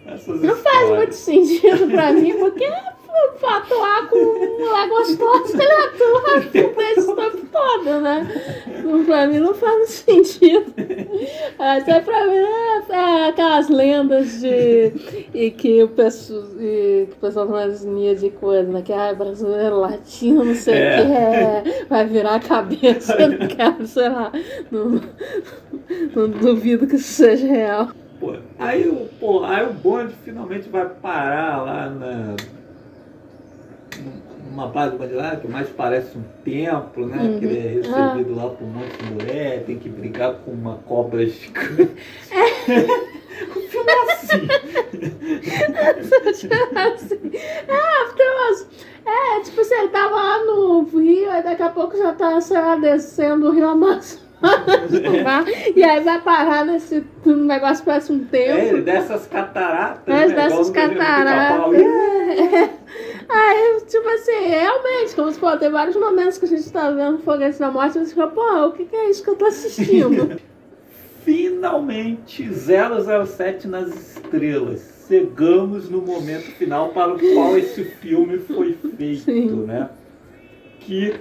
Essas 0.07 0.41
não 0.41 0.55
faz 0.55 0.75
histórias. 0.75 0.97
muito 0.97 1.15
sentido 1.15 1.91
pra 1.91 2.11
mim, 2.13 2.33
porque 2.39 2.65
pra 3.39 3.57
atuar 3.57 4.09
com 4.09 4.17
mulher 4.17 4.89
gostosa, 4.89 5.63
ele 5.63 5.71
atua 5.71 6.21
com 6.73 6.81
esse 6.81 7.15
tempo 7.15 7.47
todo, 7.51 8.01
né? 8.01 8.27
Não, 8.83 9.03
Pra 9.05 9.27
mim 9.27 9.39
não 9.39 9.53
faz 9.53 9.89
sentido. 9.89 10.73
Até 11.59 11.99
pra 12.01 12.25
mim 12.27 12.35
é, 12.35 12.93
é 12.93 13.27
aquelas 13.29 13.69
lendas 13.69 14.39
de 14.41 14.93
e 15.33 15.51
que 15.51 15.83
o 15.83 15.87
pessoal, 15.89 16.43
e 16.59 17.07
que 17.09 17.13
o 17.13 17.19
pessoal 17.21 17.47
fazia 17.49 18.15
de 18.15 18.29
coisa, 18.31 18.71
né? 18.71 18.81
Que 18.83 18.93
ah, 18.93 19.13
brasileiro 19.13 19.79
latino, 19.79 20.43
não 20.43 20.55
sei 20.55 20.73
o 20.73 20.77
É. 20.77 20.95
que 21.05 21.11
é, 21.11 21.85
vai 21.89 22.05
virar 22.05 22.35
a 22.35 22.39
cabeça, 22.39 23.13
eu 23.19 23.29
não 23.29 23.47
quero, 23.47 23.85
sei 23.87 24.09
lá. 24.09 24.31
Não, 24.71 25.01
não 26.15 26.29
duvido 26.29 26.87
que 26.87 26.95
isso 26.95 27.13
seja 27.13 27.47
real. 27.47 27.89
Pô, 28.19 28.35
aí, 28.57 28.87
o, 28.87 29.07
pô, 29.19 29.43
aí 29.43 29.63
o 29.65 29.73
bonde 29.73 30.13
finalmente 30.23 30.67
vai 30.69 30.87
parar 30.89 31.63
lá 31.63 31.89
na. 31.89 32.35
numa 34.49 34.67
base 34.67 34.95
bonde 34.97 35.13
lá, 35.13 35.35
que 35.35 35.47
mais 35.47 35.69
parece 35.69 36.17
um 36.17 36.23
templo, 36.43 37.05
né? 37.05 37.17
Uhum. 37.21 37.39
Que 37.39 37.45
ele 37.45 37.57
é 37.59 37.69
recebido 37.73 38.35
lá 38.35 38.49
por 38.49 38.63
um 38.63 38.69
monte 38.71 38.97
de 38.97 39.11
mulher, 39.13 39.63
tem 39.65 39.77
que 39.77 39.87
brigar 39.87 40.33
com 40.43 40.51
uma 40.51 40.75
cobra 40.87 41.25
gigante. 41.27 41.91
o 43.55 43.59
filme 43.69 43.91
é 43.91 44.01
assim. 44.13 44.47
assim, 46.75 47.31
é, 47.67 48.05
porque 48.05 48.23
umas- 48.23 48.67
é, 49.05 49.39
tipo 49.41 49.61
assim, 49.61 49.75
ele 49.75 49.89
tava 49.89 50.15
lá 50.15 50.43
no 50.43 50.83
Rio, 50.83 51.29
aí 51.29 51.43
daqui 51.43 51.61
a 51.61 51.69
pouco 51.69 51.95
já 51.97 52.13
tá, 52.13 52.41
sei 52.41 52.57
lá, 52.59 52.75
descendo 52.75 53.47
o 53.47 53.51
Rio 53.51 53.67
Amazonas. 53.69 54.26
Lá, 54.41 55.43
e 55.75 55.83
aí 55.83 56.03
vai 56.03 56.21
parar 56.21 56.65
nesse 56.65 57.03
negócio 57.25 57.77
que 57.79 57.85
parece 57.85 58.11
um 58.11 58.25
É, 58.31 58.43
ele 58.47 58.59
templo. 58.59 58.81
dessas 58.83 59.27
cataratas. 59.27 60.03
Mas 60.05 60.29
né? 60.29 60.35
Dessas 60.35 60.69
desenho 60.69 60.89
do 60.89 60.97
cataratas. 60.99 61.81
É. 61.81 62.69
Aí, 63.29 63.81
tipo 63.85 64.07
assim, 64.07 64.47
realmente, 64.47 65.13
como 65.13 65.29
se 65.31 65.37
pô, 65.37 65.55
tem 65.57 65.69
vários 65.69 65.97
momentos 65.97 66.37
que 66.37 66.45
a 66.45 66.47
gente 66.47 66.71
tá 66.71 66.89
vendo 66.91 67.17
Foguete 67.19 67.59
da 67.59 67.69
Morte 67.69 67.97
e 67.97 68.05
você 68.05 68.11
fica, 68.11 68.27
pô, 68.27 68.67
o 68.67 68.71
que, 68.71 68.85
que 68.85 68.95
é 68.95 69.09
isso 69.09 69.21
que 69.21 69.29
eu 69.29 69.35
tô 69.35 69.45
assistindo? 69.47 70.39
Finalmente 71.25 72.47
007 72.53 73.67
nas 73.67 73.89
estrelas. 73.89 75.05
Chegamos 75.09 75.89
no 75.89 76.01
momento 76.01 76.45
final 76.51 76.89
para 76.89 77.13
o 77.13 77.19
qual 77.33 77.57
esse 77.57 77.83
filme 77.83 78.39
foi 78.39 78.77
feito, 78.97 79.23
Sim. 79.25 79.65
né? 79.65 79.89
Que 80.79 81.15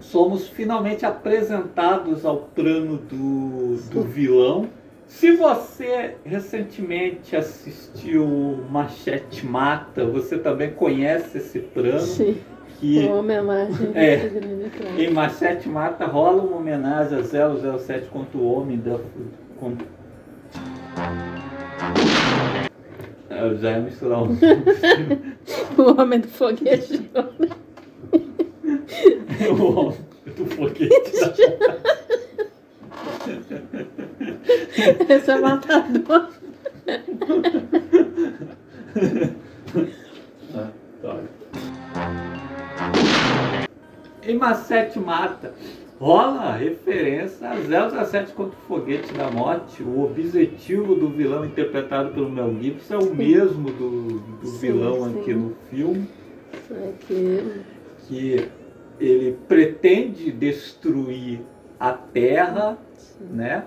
somos 0.00 0.48
finalmente 0.48 1.04
apresentados 1.06 2.24
ao 2.24 2.38
plano 2.38 2.96
do, 2.96 3.76
do 3.90 4.02
vilão. 4.02 4.68
Se 5.06 5.32
você 5.32 6.14
recentemente 6.24 7.34
assistiu 7.34 8.60
Machete 8.70 9.44
Mata, 9.44 10.06
você 10.06 10.38
também 10.38 10.70
conhece 10.70 11.38
esse 11.38 11.58
plano 11.58 12.00
Sim, 12.00 12.36
que 12.78 13.00
uma 13.06 13.16
homenagem 13.16 13.90
É. 13.94 14.30
em 14.96 15.10
Machete 15.12 15.68
Mata 15.68 16.06
rola 16.06 16.42
uma 16.42 16.56
homenagem 16.58 17.18
a 17.18 17.22
007 17.78 18.06
contra 18.08 18.38
o 18.38 18.52
Homem 18.52 18.78
da... 18.78 18.98
Contra... 19.58 19.84
É, 23.28 23.42
Eu 23.44 23.58
já 23.58 23.72
ia 23.72 23.80
misturar 23.80 24.22
um... 24.22 24.36
O 25.76 26.00
Homem 26.00 26.20
do 26.20 26.28
Foguete. 26.28 27.10
Homem 29.50 29.98
do 30.36 30.46
Foguete. 30.46 31.12
Esse 35.08 35.30
é 35.30 35.40
matador. 35.40 36.28
Em 44.22 44.36
Machete 44.36 44.98
Mata 44.98 45.54
rola 45.98 46.40
a 46.40 46.56
referência 46.56 47.48
a 47.50 48.04
007 48.06 48.32
contra 48.32 48.56
o 48.58 48.62
Foguete 48.66 49.12
da 49.14 49.30
Morte. 49.30 49.82
O 49.82 50.04
objetivo 50.04 50.94
do 50.94 51.08
vilão 51.08 51.44
interpretado 51.44 52.12
pelo 52.12 52.30
Mel 52.30 52.54
Gibson 52.60 52.94
é 52.94 52.98
o 52.98 53.14
mesmo 53.14 53.70
do, 53.70 54.20
do 54.20 54.46
Sim, 54.46 54.72
vilão 54.72 55.04
sim. 55.04 55.20
aqui 55.20 55.34
no 55.34 55.56
filme. 55.70 56.08
É 56.70 56.92
que 57.06 57.62
que 58.10 58.48
ele 59.00 59.38
pretende 59.48 60.30
destruir 60.30 61.40
a 61.78 61.92
Terra, 61.92 62.78
né? 63.30 63.64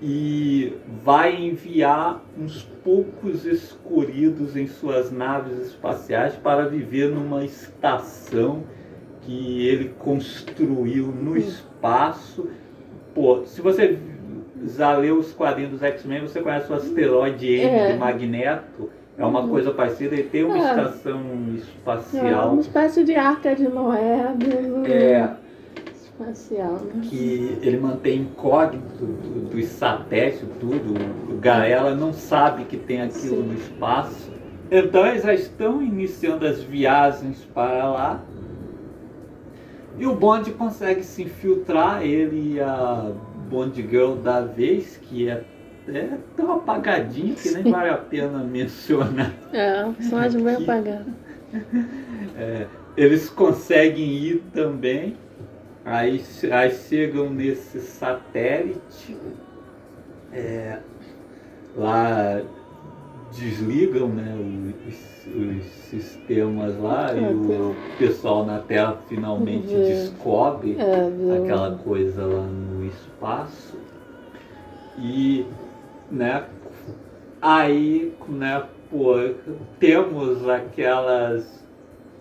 E 0.00 0.72
vai 1.04 1.36
enviar 1.40 2.20
uns 2.36 2.62
poucos 2.82 3.44
escolhidos 3.46 4.56
em 4.56 4.66
suas 4.66 5.12
naves 5.12 5.58
espaciais 5.58 6.34
para 6.34 6.66
viver 6.66 7.08
numa 7.08 7.44
estação 7.44 8.64
que 9.20 9.68
ele 9.68 9.90
construiu 10.00 11.06
no 11.06 11.36
espaço. 11.36 12.48
Pô, 13.14 13.44
se 13.44 13.60
você 13.60 13.98
já 14.76 14.96
leu 14.96 15.18
os 15.18 15.32
quadrinhos 15.32 15.72
dos 15.72 15.82
X-Men, 15.82 16.22
você 16.22 16.40
conhece 16.40 16.72
o 16.72 16.74
asteroide 16.74 17.46
M 17.46 17.66
É. 17.66 17.92
de 17.92 17.98
Magneto. 17.98 18.90
É 19.18 19.24
uma 19.24 19.40
Uhum. 19.40 19.48
coisa 19.50 19.70
parecida, 19.72 20.14
ele 20.14 20.24
tem 20.24 20.42
uma 20.44 20.56
É. 20.56 20.70
estação 20.70 21.20
é 21.20 21.58
espacial 21.58 22.52
uma 22.52 22.60
espécie 22.62 23.04
de 23.04 23.14
arca 23.14 23.54
de 23.54 23.68
Noé 23.68 24.34
do 24.34 24.86
é, 24.86 25.36
espacial, 25.94 26.72
né? 26.94 27.02
que 27.02 27.58
ele 27.62 27.78
mantém 27.78 28.20
incógnito 28.22 29.04
do- 29.04 29.50
dos 29.50 29.66
satélites, 29.66 30.48
tudo. 30.58 30.94
O 31.30 31.36
Gaela 31.38 31.94
não 31.94 32.12
sabe 32.12 32.64
que 32.64 32.76
tem 32.78 33.02
aquilo 33.02 33.42
Sim. 33.42 33.48
no 33.48 33.54
espaço. 33.54 34.30
Então 34.70 35.06
eles 35.06 35.22
já 35.22 35.34
estão 35.34 35.82
iniciando 35.82 36.46
as 36.46 36.62
viagens 36.62 37.44
para 37.54 37.90
lá. 37.90 38.20
E 39.98 40.06
o 40.06 40.14
Bond 40.14 40.50
consegue 40.52 41.02
se 41.02 41.24
infiltrar, 41.24 42.02
ele 42.02 42.54
e 42.54 42.60
a 42.60 43.12
Bond 43.50 43.82
Girl 43.82 44.14
da 44.14 44.40
vez, 44.40 44.96
que 44.96 45.28
é, 45.28 45.44
é 45.88 46.16
tão 46.36 46.52
apagadinha 46.52 47.34
que 47.34 47.50
nem 47.50 47.72
vale 47.72 47.90
a 47.90 47.96
pena 47.98 48.38
mencionar. 48.38 49.32
É, 49.52 49.84
um 49.84 49.92
personagem 49.92 50.42
bem 50.42 50.54
apagado. 50.56 51.06
É, 52.38 52.66
eles 52.96 53.28
conseguem 53.28 54.08
ir 54.10 54.42
também, 54.54 55.16
aí, 55.84 56.22
aí 56.50 56.70
chegam 56.70 57.28
nesse 57.28 57.80
satélite, 57.80 59.16
é, 60.32 60.78
lá 61.76 62.40
desligam 63.32 64.08
né, 64.08 64.34
os, 64.88 65.26
os 65.34 65.64
sistemas 65.90 66.78
lá 66.78 67.14
e 67.14 67.34
o 67.34 67.74
pessoal 67.98 68.44
na 68.44 68.58
Terra 68.58 68.96
finalmente 69.08 69.72
É. 69.74 69.78
descobre 69.78 70.76
É, 70.78 71.36
aquela 71.42 71.76
coisa 71.78 72.24
lá 72.24 72.42
no 72.42 72.86
espaço 72.86 73.76
e 74.98 75.46
né 76.12 76.44
aí 77.40 78.12
né 78.28 78.62
pô, 78.90 79.14
temos 79.80 80.48
aquelas 80.48 81.62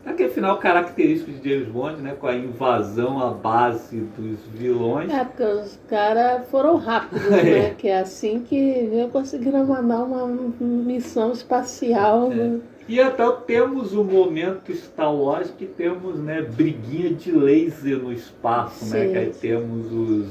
Aquele 0.04 0.30
final 0.30 0.58
característico 0.58 1.32
de 1.32 1.48
James 1.48 1.68
Bond, 1.68 2.02
né? 2.02 2.16
Com 2.20 2.26
a 2.26 2.36
invasão 2.36 3.22
à 3.22 3.30
base 3.30 4.00
dos 4.18 4.40
vilões. 4.52 5.12
É, 5.12 5.24
porque 5.24 5.44
os 5.44 5.80
caras 5.88 6.48
foram 6.50 6.78
rápidos, 6.78 7.30
né? 7.30 7.76
Que 7.78 7.88
é 7.88 8.00
assim 8.00 8.40
que 8.40 8.90
eu 8.92 9.10
conseguiram 9.10 9.64
mandar 9.66 10.04
uma 10.04 10.28
missão 10.60 11.32
espacial. 11.32 12.32
É. 12.32 12.36
né? 12.36 12.60
E 12.88 13.00
então 13.00 13.38
temos 13.46 13.94
o 13.94 14.04
momento 14.04 14.74
Star 14.76 15.14
Wars 15.14 15.54
que 15.56 15.68
temos, 15.68 16.20
né, 16.20 16.42
briguinha 16.42 17.14
de 17.14 17.32
laser 17.32 18.00
no 18.00 18.12
espaço, 18.12 18.86
né? 18.86 19.06
Sim. 19.06 19.12
Que 19.12 19.18
aí 19.18 19.30
temos 19.30 19.92
os, 19.92 20.28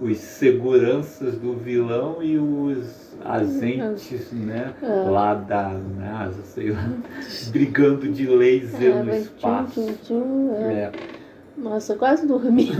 os 0.00 0.16
seguranças 0.18 1.36
do 1.38 1.54
vilão 1.54 2.22
e 2.22 2.38
os 2.38 3.16
agentes, 3.24 4.30
né, 4.32 4.72
É. 4.82 4.86
lá 5.10 5.34
da 5.34 5.70
NASA, 5.70 6.42
sei 6.44 6.70
lá, 6.70 6.88
brigando 7.50 8.08
de 8.08 8.26
laser 8.26 8.96
É, 8.98 9.02
no 9.02 9.14
espaço. 9.14 9.80
tchum, 9.84 9.94
tchum, 10.04 10.54
é. 10.54 10.72
É. 10.74 10.92
Nossa, 11.56 11.96
quase 11.96 12.26
dormi. 12.26 12.70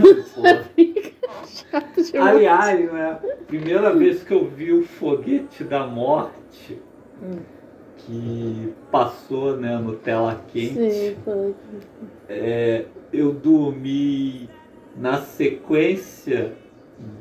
Chato 1.45 2.01
demais. 2.03 2.35
Aliás, 2.35 2.91
né, 2.93 3.19
primeira 3.47 3.93
vez 3.93 4.23
que 4.23 4.33
eu 4.33 4.45
vi 4.47 4.71
o 4.71 4.83
foguete 4.83 5.63
da 5.63 5.85
morte 5.85 6.79
Hum. 7.21 7.39
que 7.97 8.73
passou 8.89 9.57
né, 9.57 9.77
no 9.77 9.95
tela 9.95 10.41
quente. 10.47 10.73
Sim, 10.73 11.15
foi. 11.25 11.53
É, 12.29 12.85
eu 13.11 13.33
dormi 13.33 14.49
na 14.95 15.17
sequência 15.21 16.53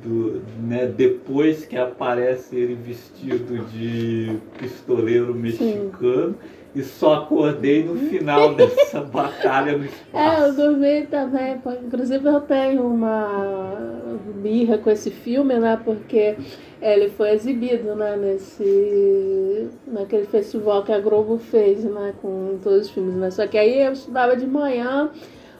do, 0.02 0.42
né, 0.60 0.86
depois 0.86 1.64
que 1.64 1.76
aparece 1.76 2.56
ele 2.56 2.74
vestido 2.74 3.64
de 3.66 4.36
pistoleiro 4.58 5.34
mexicano 5.34 6.34
e 6.74 6.82
só 6.82 7.14
acordei 7.14 7.82
no 7.84 7.96
final 7.96 8.54
dessa 8.56 9.00
batalha 9.00 9.76
no 9.78 9.84
É, 9.84 9.86
eu 9.86 9.88
espaço. 9.88 10.56
dormi 10.56 11.06
também. 11.06 11.60
Inclusive 11.86 12.26
eu 12.28 12.40
tenho 12.42 12.86
uma 12.86 13.88
birra 14.42 14.78
com 14.78 14.90
esse 14.90 15.10
filme, 15.10 15.58
né? 15.58 15.80
Porque 15.84 16.36
ele 16.82 17.08
foi 17.10 17.30
exibido, 17.30 17.94
né? 17.94 18.16
Nesse, 18.16 19.68
naquele 19.86 20.26
festival 20.26 20.84
que 20.84 20.92
a 20.92 21.00
Globo 21.00 21.38
fez, 21.38 21.84
né? 21.84 22.14
Com 22.20 22.58
todos 22.62 22.86
os 22.86 22.90
filmes, 22.90 23.14
né? 23.14 23.30
Só 23.30 23.46
que 23.46 23.56
aí 23.58 23.80
eu 23.82 23.92
estudava 23.92 24.36
de 24.36 24.46
manhã. 24.46 25.10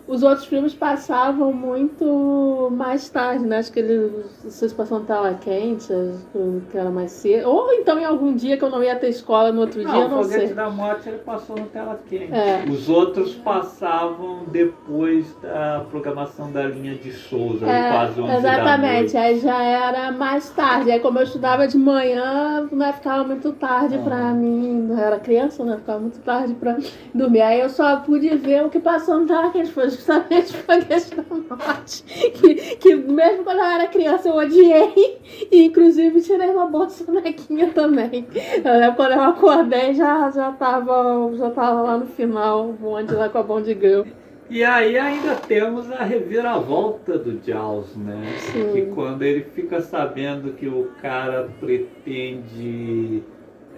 Os 0.09 0.23
outros 0.23 0.47
filmes 0.47 0.73
passavam 0.75 1.53
muito 1.53 2.69
mais 2.73 3.11
tarde, 3.11 3.45
né? 3.45 3.59
Acho 3.59 3.71
que 3.71 3.79
eles, 3.81 4.11
vocês 4.43 4.73
passam 4.73 5.05
tela 5.05 5.35
quente, 5.35 5.93
acho 5.93 6.63
que 6.71 6.79
era 6.79 6.89
mais 6.89 7.11
cedo. 7.13 7.47
Ou 7.49 7.71
então 7.75 7.99
em 7.99 8.07
algum 8.07 8.35
dia 8.35 8.57
que 8.57 8.65
eu 8.65 8.71
não 8.71 8.83
ia 8.83 8.97
ter 8.97 9.11
escola 9.11 9.53
no 9.53 9.61
outro 9.61 9.81
dia, 9.81 9.89
Não, 9.93 10.01
eu 10.01 10.07
o 10.07 10.11
não 10.11 10.23
foguete 10.23 10.47
sei. 10.47 10.55
da 10.55 10.71
morte 10.71 11.09
ele 11.11 11.19
passou 11.19 11.57
no 11.57 11.67
tela 11.67 12.01
quente. 12.09 12.33
É. 12.33 12.65
Os 12.71 12.89
outros 12.89 13.35
passavam 13.35 14.45
depois 14.47 15.27
da 15.43 15.85
programação 15.91 16.51
da 16.51 16.63
linha 16.67 16.95
de 16.95 17.13
Souza, 17.13 17.67
É, 17.67 17.91
quase 17.93 18.19
11 18.21 18.33
exatamente, 18.35 18.77
da 18.79 18.79
noite. 19.01 19.17
aí 19.19 19.39
já 19.41 19.63
era 19.63 20.11
mais 20.13 20.49
tarde. 20.51 20.91
Aí 20.91 21.01
como 21.01 21.19
eu 21.19 21.25
estudava 21.25 21.69
de 21.69 21.77
manhã, 21.77 22.67
né, 22.73 22.95
ficava 22.95 23.25
muito 23.25 23.53
tarde 23.53 23.97
Ah. 23.97 24.03
pra 24.03 24.33
mim. 24.33 24.87
Eu 24.89 24.97
era 24.97 25.19
criança, 25.19 25.63
né? 25.65 25.77
Ficava 25.77 25.99
muito 26.01 26.19
tarde 26.21 26.55
pra 26.55 26.79
dormir. 27.15 27.43
Aí 27.43 27.61
eu 27.61 27.69
só 27.69 27.97
pude 28.01 28.29
ver 28.37 28.65
o 28.65 28.71
que 28.71 28.81
passou 28.81 29.21
no 29.21 29.27
tela 29.27 29.51
quente, 29.51 29.71
foi 29.71 29.98
justamente 29.99 30.55
o 30.55 30.59
foguete 30.59 31.15
da 31.15 31.25
morte. 31.57 32.05
Que, 32.33 32.55
que 32.77 32.95
mesmo 32.95 33.45
quando 33.45 33.59
eu 33.59 33.65
era 33.65 33.87
criança 33.89 34.29
eu 34.29 34.37
odiei. 34.37 35.19
E 35.51 35.65
inclusive 35.65 36.21
tirei 36.21 36.51
uma 36.51 36.67
boa 36.67 36.89
sonequinha 36.89 37.71
também. 37.73 38.27
Eu 38.33 38.95
quando 38.95 39.13
eu 39.13 39.23
acordei 39.23 39.95
já, 39.95 40.31
já, 40.31 40.53
tava, 40.53 41.31
já 41.35 41.51
tava 41.51 41.83
lá 41.83 41.99
no 41.99 42.07
final, 42.07 42.71
o 42.71 42.73
bonde 42.73 43.15
lá 43.15 43.29
com 43.29 43.39
a 43.39 43.43
Bond 43.43 43.67
Girl. 43.81 44.05
E 44.51 44.65
aí 44.65 44.97
ainda 44.97 45.35
temos 45.35 45.93
a 45.93 46.03
reviravolta 46.03 47.19
do 47.19 47.39
Jaws, 47.45 47.95
né? 47.97 48.23
Sim. 48.39 48.73
Que 48.73 48.83
quando 48.95 49.23
ele 49.23 49.43
fica 49.55 49.81
sabendo 49.83 50.55
que 50.55 50.67
o 50.67 50.91
cara 51.03 51.51
pretende 51.61 53.23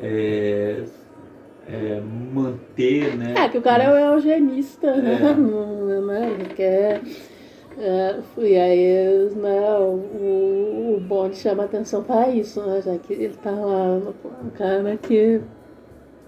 é, 0.01 0.85
é, 1.73 2.01
manter, 2.33 3.17
né? 3.17 3.35
É, 3.37 3.49
que 3.49 3.59
o 3.59 3.63
cara 3.63 3.85
é 3.85 3.91
um 3.91 4.15
eugenista, 4.15 4.97
né? 4.97 5.15
É. 5.15 5.35
Não, 5.35 6.07
né? 6.07 6.31
Ele 6.33 6.55
quer. 6.55 7.01
É, 7.79 8.21
e 8.37 8.57
aí, 8.57 9.31
né, 9.37 9.79
o, 9.79 10.97
o 10.97 11.01
Bond 11.01 11.35
chama 11.37 11.65
atenção 11.65 12.03
para 12.03 12.29
isso, 12.29 12.61
né? 12.61 12.83
Já 12.83 12.99
que 12.99 13.13
ele 13.13 13.35
tá 13.43 13.53
lá, 13.53 14.01
um 14.45 14.51
cara 14.51 14.97
que 14.99 15.41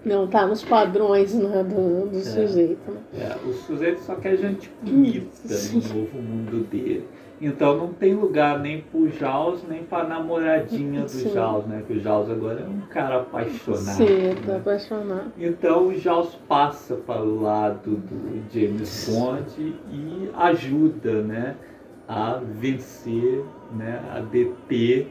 não 0.05 0.27
tá 0.27 0.47
nos 0.47 0.65
padrões 0.65 1.35
né, 1.35 1.63
do, 1.63 2.09
do 2.09 2.21
sujeito, 2.21 2.91
né? 2.91 3.01
É, 3.15 3.49
o 3.49 3.53
sujeito 3.53 4.01
só 4.01 4.15
quer 4.15 4.37
gente 4.37 4.71
bonita 4.83 5.49
Sim. 5.49 5.81
no 5.81 6.01
novo 6.01 6.23
mundo 6.23 6.67
dele. 6.69 7.07
Então 7.45 7.77
não 7.77 7.93
tem 7.93 8.15
lugar 8.15 8.61
nem 8.61 8.83
pro 8.83 9.11
Jaws, 9.11 9.65
nem 9.69 9.83
pra 9.83 10.05
namoradinha 10.05 11.03
do 11.03 11.11
Sim. 11.11 11.33
Jaws, 11.33 11.67
né? 11.67 11.83
Que 11.85 11.95
o 11.95 12.01
Jaws 12.01 12.31
agora 12.31 12.61
é 12.61 12.65
um 12.65 12.83
cara 12.83 13.17
apaixonado. 13.17 13.97
Sim, 13.97 14.05
ele 14.05 14.41
tá 14.43 14.53
né? 14.53 14.59
apaixonado. 14.59 15.33
Então 15.37 15.89
o 15.89 15.95
Jaws 15.99 16.39
passa 16.47 16.95
para 16.95 17.21
o 17.21 17.43
lado 17.43 17.97
do 17.97 18.43
James 18.49 19.11
Bond 19.11 19.75
e 19.91 20.31
ajuda 20.35 21.23
né, 21.23 21.57
a 22.07 22.39
vencer, 22.41 23.45
né, 23.75 24.01
a 24.15 24.21
deter 24.21 25.11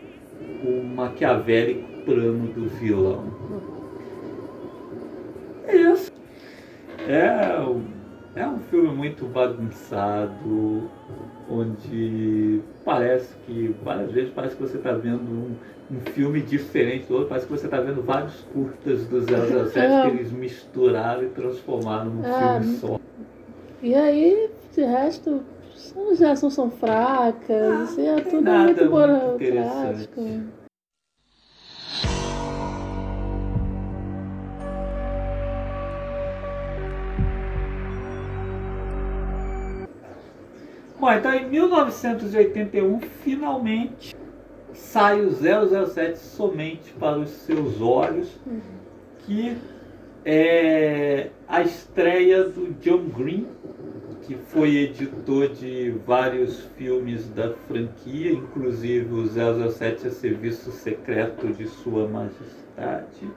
o 0.63 0.85
maquiavélico 0.85 2.05
plano 2.05 2.47
do 2.53 2.69
vilão. 2.69 3.25
É 5.67 5.75
isso. 5.75 6.11
É, 7.09 8.39
é 8.39 8.47
um 8.47 8.59
filme 8.59 8.89
muito 8.95 9.25
bagunçado, 9.25 10.89
onde 11.51 12.61
parece 12.85 13.33
que, 13.45 13.75
várias 13.83 14.11
vezes, 14.11 14.31
parece 14.33 14.55
que 14.55 14.61
você 14.61 14.77
está 14.77 14.93
vendo 14.93 15.21
um, 15.21 15.51
um 15.91 15.99
filme 16.11 16.41
diferente 16.41 17.05
do 17.07 17.15
outro, 17.15 17.29
parece 17.29 17.45
que 17.45 17.51
você 17.51 17.65
está 17.65 17.79
vendo 17.81 18.01
vários 18.01 18.33
curtas 18.53 19.05
do 19.07 19.21
007 19.21 19.77
É. 19.79 20.01
que 20.01 20.07
eles 20.17 20.31
misturaram 20.31 21.23
e 21.23 21.27
transformaram 21.27 22.05
num 22.11 22.25
É. 22.25 22.59
filme 22.61 22.77
só. 22.77 22.99
E 23.83 23.93
aí, 23.95 24.49
de 24.73 24.81
resto, 24.83 25.41
as 26.11 26.19
reações 26.19 26.53
são 26.53 26.69
fracas, 26.69 27.81
assim, 27.81 28.07
é 28.07 28.21
tudo 28.21 28.41
nada 28.41 28.63
muito 28.65 28.85
burocrático. 28.89 29.35
interessante. 29.43 30.60
Bom, 41.01 41.11
então 41.11 41.33
em 41.33 41.49
1981, 41.49 42.99
finalmente 42.99 44.15
sai 44.71 45.25
o 45.25 45.31
007 45.31 46.19
somente 46.19 46.93
para 46.93 47.17
os 47.17 47.31
seus 47.31 47.81
olhos, 47.81 48.39
que 49.25 49.57
é 50.23 51.31
a 51.47 51.63
estreia 51.63 52.43
do 52.43 52.71
John 52.79 53.05
Green, 53.17 53.47
que 54.21 54.35
foi 54.35 54.77
editor 54.77 55.47
de 55.49 55.89
vários 56.05 56.65
filmes 56.77 57.27
da 57.29 57.51
franquia, 57.67 58.31
inclusive 58.33 59.11
o 59.11 59.25
007 59.25 60.05
a 60.05 60.11
Serviço 60.11 60.71
Secreto 60.71 61.47
de 61.47 61.67
Sua 61.67 62.07
Majestade. 62.07 63.27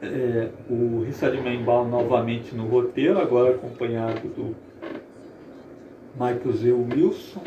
É, 0.00 0.50
o 0.70 1.02
Richard 1.02 1.40
Membaum 1.40 1.88
novamente 1.88 2.54
no 2.54 2.68
roteiro, 2.68 3.18
agora 3.18 3.52
acompanhado 3.52 4.28
do 4.28 4.54
Michael 6.18 6.52
Z. 6.54 6.72
Wilson. 6.72 7.42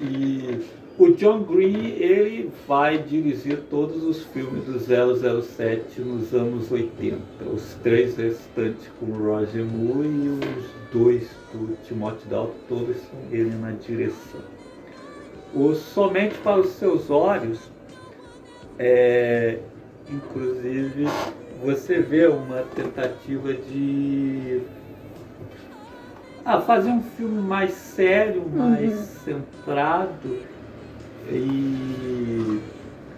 E 0.00 0.60
o 0.98 1.12
John 1.12 1.42
Green 1.44 1.88
ele 1.98 2.50
vai 2.66 2.98
dirigir 2.98 3.58
todos 3.70 4.02
os 4.02 4.24
filmes 4.24 4.64
do 4.64 4.78
007 4.78 6.00
nos 6.00 6.32
anos 6.32 6.72
80. 6.72 7.18
Os 7.54 7.74
três 7.82 8.16
restantes 8.16 8.88
com 8.98 9.06
Roger 9.06 9.64
Moore 9.64 10.08
e 10.08 10.28
os 10.28 10.92
dois 10.92 11.28
do 11.52 11.76
Timothy 11.86 12.26
Dalton, 12.28 12.54
todos 12.68 12.96
são 12.96 13.18
ele 13.30 13.54
na 13.56 13.72
direção. 13.72 14.40
O 15.54 15.74
Somente 15.74 16.36
para 16.38 16.60
os 16.60 16.70
Seus 16.70 17.10
Olhos, 17.10 17.70
é, 18.78 19.58
inclusive, 20.10 21.04
você 21.62 22.00
vê 22.00 22.26
uma 22.26 22.62
tentativa 22.74 23.52
de 23.52 24.60
ah, 26.46 26.60
fazer 26.60 26.90
um 26.90 27.02
filme 27.02 27.42
mais 27.42 27.72
sério, 27.72 28.44
mais 28.48 28.92
centrado 29.24 30.38
e 31.28 32.60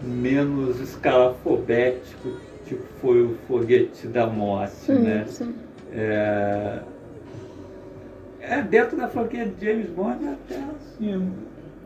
menos 0.03 0.81
escalafobético, 0.81 2.31
tipo 2.67 2.83
foi 3.01 3.23
o 3.23 3.37
Foguete 3.47 4.07
da 4.09 4.27
Morte, 4.27 4.73
Sim, 4.73 4.95
né? 5.01 5.25
sim. 5.29 5.55
É, 5.93 6.81
é 8.41 8.63
dentro 8.63 8.97
da 8.97 9.09
franquia 9.09 9.45
de 9.47 9.65
James 9.65 9.89
Bond 9.91 10.25
é 10.25 10.29
até 10.33 10.57
assim, 10.77 11.17
um, 11.17 11.33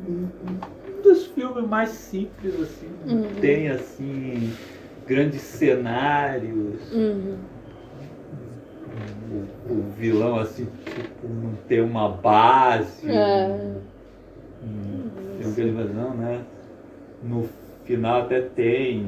um 0.08 1.02
dos 1.02 1.26
filmes 1.26 1.66
mais 1.68 1.88
simples 1.90 2.54
assim, 2.60 2.88
não 3.04 3.16
Uhum. 3.16 3.22
tem 3.40 3.68
assim 3.68 4.52
grandes 5.06 5.40
cenários, 5.40 6.92
Uhum. 6.92 7.36
O, 9.30 9.72
o 9.72 9.90
vilão 9.98 10.38
assim, 10.38 10.66
tipo, 10.84 11.28
não 11.28 11.54
ter 11.68 11.80
uma 11.82 12.08
base. 12.08 13.10
É. 13.10 13.46
Um, 14.64 15.10
um 15.40 15.52
filme 15.52 15.84
não, 15.84 16.14
né? 16.14 16.40
No 17.22 17.48
final 17.84 18.22
até 18.22 18.40
tem 18.40 19.04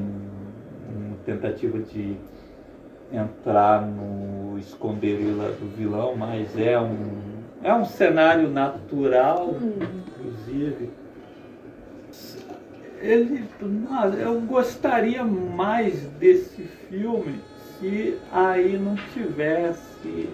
uma 0.88 1.16
tentativa 1.24 1.78
de 1.78 2.16
entrar 3.12 3.82
no 3.86 4.58
esconderijo 4.58 5.34
do 5.34 5.76
vilão, 5.76 6.16
mas 6.16 6.58
é 6.58 6.78
um 6.80 7.34
é 7.62 7.72
um 7.72 7.84
cenário 7.84 8.50
natural, 8.50 9.46
Uhum. 9.46 9.72
inclusive. 10.18 10.90
Ele, 13.00 13.44
eu 14.20 14.40
gostaria 14.42 15.24
mais 15.24 16.06
desse 16.18 16.62
filme 16.62 17.40
se 17.78 18.18
aí 18.32 18.78
não 18.78 18.94
tivesse 19.12 20.28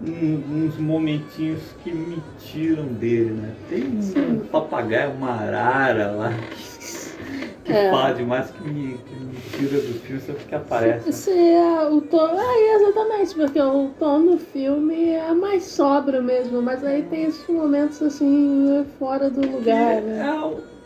uns 0.00 0.76
momentinhos 0.78 1.60
que 1.82 1.90
me 1.90 2.22
tiram 2.38 2.86
dele, 2.86 3.30
né? 3.32 3.52
Tem 3.68 3.84
um 3.84 4.40
papagaio, 4.46 5.10
uma 5.12 5.30
arara 5.32 6.12
lá 6.12 6.32
que 7.64 7.72
É. 7.72 7.90
fala 7.90 8.14
demais 8.14 8.50
que 8.50 8.62
me, 8.68 8.96
que 8.98 9.14
me 9.16 9.34
tira 9.56 9.80
do 9.80 9.94
filme 10.00 10.20
sempre 10.22 10.44
que 10.44 10.54
aparece. 10.54 11.08
Esse 11.10 11.30
é 11.32 11.88
o 11.90 12.00
tom. 12.00 12.28
É, 12.38 12.74
exatamente, 12.76 13.34
porque 13.34 13.60
o 13.60 13.90
tom 13.98 14.24
do 14.24 14.38
filme 14.38 15.10
é 15.10 15.34
mais 15.34 15.64
sóbrio 15.64 16.22
mesmo, 16.22 16.62
mas 16.62 16.84
aí 16.84 17.02
tem 17.02 17.24
esses 17.24 17.46
momentos 17.48 18.00
assim, 18.00 18.86
fora 18.98 19.28
do 19.28 19.40
lugar, 19.40 20.00
né? 20.00 20.24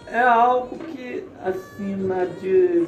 É, 0.07 0.17
é 0.17 0.23
algo 0.23 0.77
que, 0.79 1.23
assim, 1.45 1.97
na 1.97 2.25
de, 2.25 2.87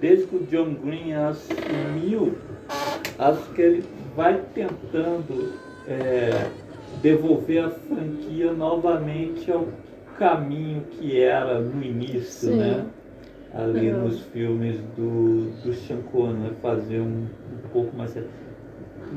desde 0.00 0.26
que 0.26 0.36
o 0.36 0.46
John 0.50 0.74
Green 0.84 1.12
assumiu, 1.14 2.34
acho 3.18 3.50
que 3.52 3.62
ele 3.62 3.84
vai 4.16 4.40
tentando 4.54 5.52
é, 5.86 6.48
devolver 7.02 7.64
a 7.64 7.70
franquia 7.70 8.52
novamente 8.52 9.50
ao 9.50 9.66
caminho 10.18 10.82
que 10.90 11.20
era 11.20 11.60
no 11.60 11.82
início, 11.82 12.48
Sim. 12.50 12.56
né? 12.56 12.84
Ali 13.54 13.90
Uhum. 13.90 14.04
nos 14.04 14.20
filmes 14.26 14.76
do, 14.96 15.50
do 15.64 15.72
Sean 15.72 16.02
Connery, 16.12 16.38
né? 16.38 16.50
fazer 16.60 17.00
um, 17.00 17.22
um 17.24 17.68
pouco 17.72 17.96
mais 17.96 18.10
sério. 18.10 18.28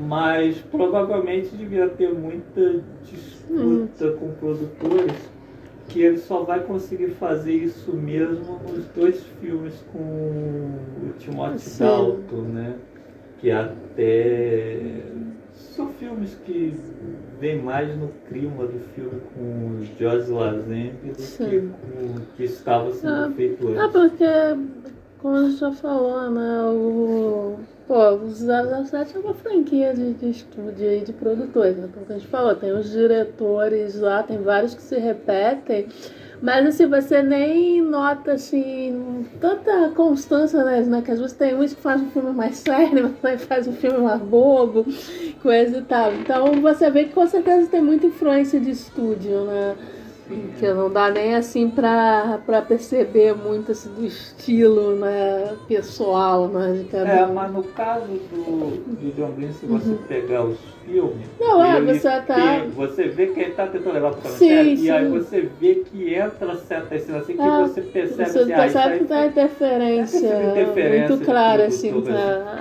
Mas 0.08 0.56
provavelmente 0.70 1.54
devia 1.54 1.86
ter 1.88 2.14
muita 2.14 2.82
disputa 3.04 4.12
com 4.12 4.30
produtores 4.32 5.30
que 5.92 6.02
ele 6.02 6.18
só 6.18 6.42
vai 6.42 6.60
conseguir 6.60 7.08
fazer 7.10 7.52
isso 7.52 7.92
mesmo 7.92 8.58
nos 8.68 8.86
dois 8.96 9.22
filmes 9.40 9.74
com 9.92 9.98
o 9.98 11.12
Timothy 11.18 11.58
Sim. 11.60 11.84
Dalton, 11.84 12.42
né? 12.52 12.74
Que 13.38 13.50
até 13.50 15.02
são 15.52 15.88
filmes 15.94 16.34
que 16.46 16.74
vêm 17.38 17.60
mais 17.60 17.94
no 17.96 18.08
clima 18.28 18.64
do 18.66 18.78
filme 18.94 19.20
com 19.34 19.42
o 19.42 19.84
George 19.98 20.30
Lazenby 20.30 21.08
do 21.08 21.14
que 21.14 21.22
Sim. 21.22 21.70
com 21.82 22.04
o 22.04 22.20
que 22.36 22.44
estava 22.44 22.90
sendo 22.92 23.12
Ah, 23.14 23.30
feito 23.36 23.68
Ah, 23.76 23.84
antes. 23.84 23.92
porque, 23.92 24.24
como 25.18 25.34
a 25.36 25.42
gente 25.48 25.58
já 25.58 25.72
falou, 25.72 26.30
né, 26.30 26.62
o... 26.70 27.56
Pô, 27.86 28.12
o 28.14 28.28
007 28.28 29.16
é 29.16 29.18
uma 29.18 29.34
franquia 29.34 29.92
de, 29.92 30.14
de 30.14 30.30
estúdio 30.30 30.90
e 30.90 31.00
de 31.00 31.12
produtores, 31.12 31.76
né? 31.76 31.88
Como 31.92 32.06
a 32.08 32.12
gente 32.12 32.28
falou, 32.28 32.54
tem 32.54 32.72
os 32.72 32.90
diretores 32.90 33.98
lá, 33.98 34.22
tem 34.22 34.38
vários 34.38 34.74
que 34.74 34.82
se 34.82 34.98
repetem, 34.98 35.88
mas 36.40 36.66
assim, 36.66 36.86
você 36.86 37.22
nem 37.22 37.82
nota 37.82 38.32
assim, 38.32 39.26
tanta 39.40 39.90
constância 39.90 40.64
né? 40.64 41.02
Que 41.04 41.10
às 41.10 41.20
vezes 41.20 41.36
tem 41.36 41.54
uns 41.54 41.74
que 41.74 41.80
fazem 41.80 42.06
um 42.06 42.10
filme 42.10 42.32
mais 42.32 42.56
sério, 42.56 43.14
mas 43.22 43.44
faz 43.44 43.66
um 43.66 43.72
filme 43.72 43.98
mais 43.98 44.20
bobo, 44.20 44.86
coisa 45.42 45.78
e 45.78 45.82
tal. 45.82 46.12
Então 46.14 46.52
você 46.60 46.90
vê 46.90 47.04
que 47.04 47.14
com 47.14 47.26
certeza 47.26 47.68
tem 47.68 47.80
muita 47.80 48.06
influência 48.06 48.60
de 48.60 48.70
estúdio, 48.70 49.44
né? 49.44 49.76
Que 50.58 50.72
não 50.72 50.90
dá 50.90 51.10
nem 51.10 51.34
assim 51.34 51.68
pra, 51.68 52.40
pra 52.46 52.62
perceber 52.62 53.34
muito 53.34 53.72
assim, 53.72 53.92
do 53.92 54.04
estilo 54.06 54.96
né, 54.96 55.56
pessoal, 55.68 56.48
né? 56.48 56.72
De 56.72 56.84
cada 56.84 57.08
É, 57.08 57.26
mas 57.26 57.52
no 57.52 57.62
caso 57.64 58.06
do, 58.06 58.76
do 58.94 59.16
John 59.16 59.32
Green, 59.32 59.52
se 59.52 59.66
você 59.66 59.94
pegar 60.08 60.44
os 60.44 60.58
filmes, 60.92 61.26
Uhum. 61.40 61.48
Não, 61.48 61.64
é, 61.64 61.80
você 61.80 62.10
tá- 62.20 62.34
tem- 62.34 62.70
você 62.70 63.08
vê 63.08 63.26
que 63.28 63.40
ele 63.40 63.50
está 63.50 63.66
tentando 63.66 63.94
levar 63.94 64.10
para 64.14 64.28
o 64.30 64.32
Sim, 64.34 64.48
sério, 64.48 64.76
sim. 64.76 64.84
e 64.84 64.90
aí 64.90 65.08
você 65.08 65.48
vê 65.60 65.74
que 65.76 66.14
entra 66.14 66.54
certas 66.56 67.02
cenas 67.02 67.22
assim 67.22 67.32
que 67.36 67.42
Ah, 67.42 67.60
você 67.62 67.80
percebe 67.80 68.14
Você 68.30 68.38
assim, 68.38 68.52
ah, 68.52 68.56
percebe 68.56 68.98
que 68.98 69.04
foi- 69.06 69.26
interferência, 69.26 70.26
Essa 70.28 70.50
interferência 70.50 70.98
muito 71.08 71.16
de 71.18 71.24
clara, 71.24 71.64
assim, 71.66 72.02
tá? 72.02 72.10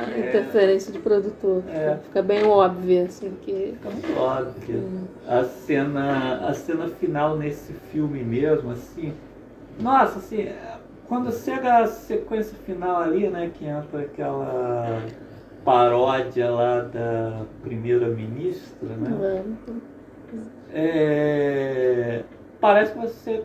assim. 0.01 0.13
É. 0.21 0.29
interferência 0.29 0.93
de 0.93 0.99
produtor. 0.99 1.63
É. 1.69 1.97
Fica 2.05 2.21
bem 2.21 2.43
óbvio, 2.45 3.05
assim, 3.05 3.31
que. 3.41 3.73
Fica 3.77 3.89
muito 3.89 4.17
óbvio. 4.19 4.83
A 5.27 5.43
cena, 5.43 6.47
a 6.47 6.53
cena 6.53 6.87
final 6.87 7.37
nesse 7.37 7.73
filme 7.91 8.23
mesmo, 8.23 8.71
assim. 8.71 9.13
Nossa, 9.79 10.19
assim, 10.19 10.47
quando 11.07 11.31
chega 11.31 11.79
a 11.79 11.87
sequência 11.87 12.55
final 12.65 13.01
ali, 13.01 13.27
né, 13.27 13.51
que 13.53 13.65
entra 13.65 14.01
aquela 14.01 15.01
paródia 15.63 16.49
lá 16.49 16.81
da 16.81 17.45
primeira-ministra, 17.63 18.89
né? 18.97 19.43
É, 20.73 22.23
parece 22.59 22.93
que 22.93 22.99
você 22.99 23.43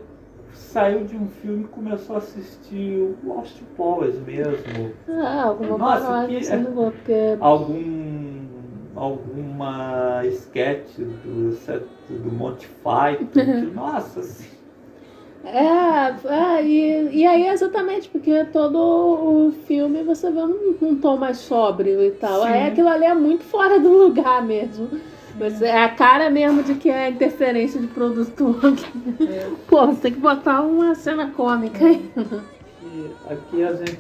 saiu 0.55 1.05
de 1.05 1.17
um 1.17 1.27
filme 1.29 1.65
e 1.65 1.69
começou 1.69 2.17
a 2.17 2.19
assistir 2.19 2.99
o 2.99 3.17
Lost 3.25 3.61
Powers 3.77 4.19
mesmo. 4.21 4.91
Ah, 5.09 5.45
alguma 5.45 5.77
Nossa, 5.79 6.07
paródia, 6.07 6.41
que- 6.41 6.57
vou, 6.73 6.91
porque. 6.91 7.37
algum 7.41 8.27
alguma 8.95 10.25
sketch 10.25 10.97
do, 10.97 11.51
do 11.51 12.33
Monty 12.33 12.67
Python 12.83 13.27
que, 13.29 13.67
nossa 13.75 14.21
assim, 14.21 14.56
É, 15.47 16.59
é 16.59 16.67
e, 16.67 17.19
e 17.19 17.27
aí 17.27 17.47
é 17.47 17.53
exatamente, 17.53 18.09
porque 18.09 18.45
todo 18.47 18.77
o 18.79 19.53
filme 19.67 20.03
você 20.03 20.31
vê 20.31 20.41
um, 20.41 20.77
um 20.83 20.97
tom 20.97 21.17
mais 21.17 21.39
sóbrio 21.39 22.03
e 22.03 22.11
tal. 22.13 22.43
Sim. 22.43 22.49
Aí 22.49 22.67
aquilo 22.69 22.89
ali 22.89 23.05
é 23.05 23.15
muito 23.15 23.45
fora 23.45 23.79
do 23.79 23.89
lugar 23.89 24.45
mesmo. 24.45 24.89
Você, 25.39 25.67
é 25.67 25.85
a 25.85 25.91
cara 25.91 26.31
mesmo 26.31 26.63
de 26.63 26.75
que 26.75 26.89
é 26.89 27.11
interferência 27.11 27.81
de 27.81 27.87
produtor. 27.87 28.57
Pô, 29.69 29.87
você 29.87 30.01
tem 30.01 30.13
que 30.15 30.19
botar 30.19 30.63
uma 30.63 30.95
cena 30.95 31.31
cômica 31.31 31.85
aí. 31.85 32.11
que 32.81 33.11
aqui 33.29 33.63
a 33.63 33.75
gente 33.75 33.99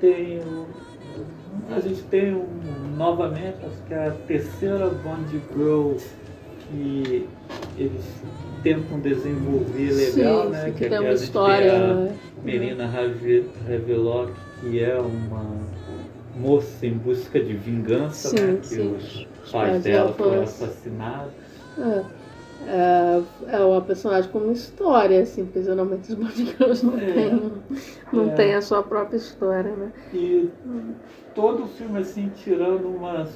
tem 0.00 0.40
um, 0.40 0.64
a 1.74 1.80
gente 1.80 2.02
tem 2.04 2.32
um, 2.34 2.46
novamente 2.96 3.56
acho 3.66 3.82
que 3.88 3.94
é 3.94 4.06
a 4.06 4.10
terceira 4.12 4.88
Bond 4.88 5.42
Girl 5.52 5.94
que 6.70 7.28
eles 7.76 8.22
tentam 8.62 9.00
desenvolver 9.00 9.90
legal 9.92 10.44
Sim, 10.44 10.50
né 10.50 10.64
que 10.64 10.70
aqui 10.84 10.88
tem 10.88 10.98
uma 11.00 11.12
história. 11.12 11.72
a 12.10 12.42
Melina 12.44 12.86
Rave- 12.86 13.48
Havelock 13.66 14.32
que 14.60 14.80
é 14.82 14.98
uma 14.98 15.44
moça 16.36 16.86
em 16.86 16.94
busca 16.94 17.38
de 17.42 17.52
vingança 17.54 18.28
Sim, 18.30 18.36
né 18.36 18.58
que 18.60 18.66
sim. 18.68 18.94
os 18.96 19.26
pais 19.50 19.70
pais 19.70 19.82
dela 19.84 20.12
foram 20.12 20.42
assassinados 20.42 21.32
É, 21.78 22.02
é, 22.68 23.22
é 23.56 23.58
uma 23.64 23.80
personagem 23.80 24.30
com 24.30 24.38
uma 24.38 24.52
história, 24.52 25.20
assim, 25.22 25.44
porque 25.44 25.62
geralmente 25.62 26.12
os 26.12 26.14
Bond 26.14 26.32
Girls 26.44 26.86
não, 26.86 26.96
É. 26.98 27.06
tem, 27.12 27.52
não 28.12 28.26
É. 28.30 28.34
tem 28.34 28.54
a 28.54 28.62
sua 28.62 28.82
própria 28.84 29.16
história, 29.16 29.74
né? 29.74 29.90
E 30.14 30.48
todo 31.34 31.64
o 31.64 31.66
filme, 31.66 31.98
assim, 31.98 32.30
tirando 32.36 32.86
umas, 32.88 33.30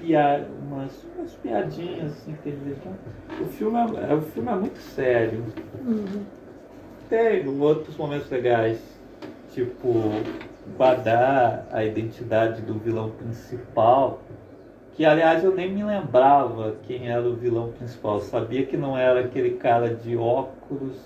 pia 0.00 0.46
umas, 0.62 1.06
umas 1.16 1.32
piadinhas, 1.34 2.12
assim, 2.12 2.36
que 2.42 2.48
eles 2.48 2.60
deixam. 2.60 2.92
O 3.40 3.46
filme 3.46 3.76
é, 3.78 4.10
é- 4.10 4.14
o 4.14 4.22
filme 4.22 4.48
é 4.50 4.54
muito 4.54 4.78
sério. 4.78 5.44
Uhum. 5.84 6.24
Tem 7.08 7.48
outros 7.60 7.96
momentos 7.96 8.30
legais, 8.30 8.80
tipo, 9.52 10.10
guardar 10.76 11.66
a 11.72 11.84
identidade 11.84 12.62
do 12.62 12.74
vilão 12.74 13.10
principal. 13.10 14.20
Que, 14.98 15.04
aliás, 15.04 15.44
eu 15.44 15.54
nem 15.54 15.72
me 15.72 15.84
lembrava 15.84 16.74
quem 16.82 17.08
era 17.08 17.22
o 17.22 17.32
vilão 17.36 17.70
principal. 17.70 18.14
Eu 18.14 18.20
sabia 18.20 18.66
que 18.66 18.76
não 18.76 18.98
era 18.98 19.20
aquele 19.20 19.50
cara 19.50 19.94
de 19.94 20.16
óculos, 20.16 20.96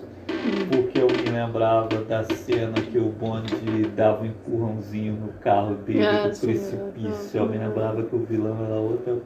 porque 0.71 0.99
eu 0.99 1.09
me 1.09 1.31
lembrava 1.31 2.03
da 2.03 2.25
cena 2.25 2.73
que 2.73 2.97
o 2.97 3.11
Bond 3.11 3.53
dava 3.95 4.23
um 4.23 4.29
empurrãozinho 4.29 5.13
no 5.13 5.29
carro 5.35 5.75
dele 5.75 6.07
Ah, 6.07 6.27
do 6.27 6.41
precipício. 6.41 7.39
Eu 7.39 7.47
me 7.47 7.59
lembrava 7.59 8.03
que 8.03 8.17
o 8.17 8.21
vilão 8.21 8.57
era 8.65 8.77
outro. 8.77 9.25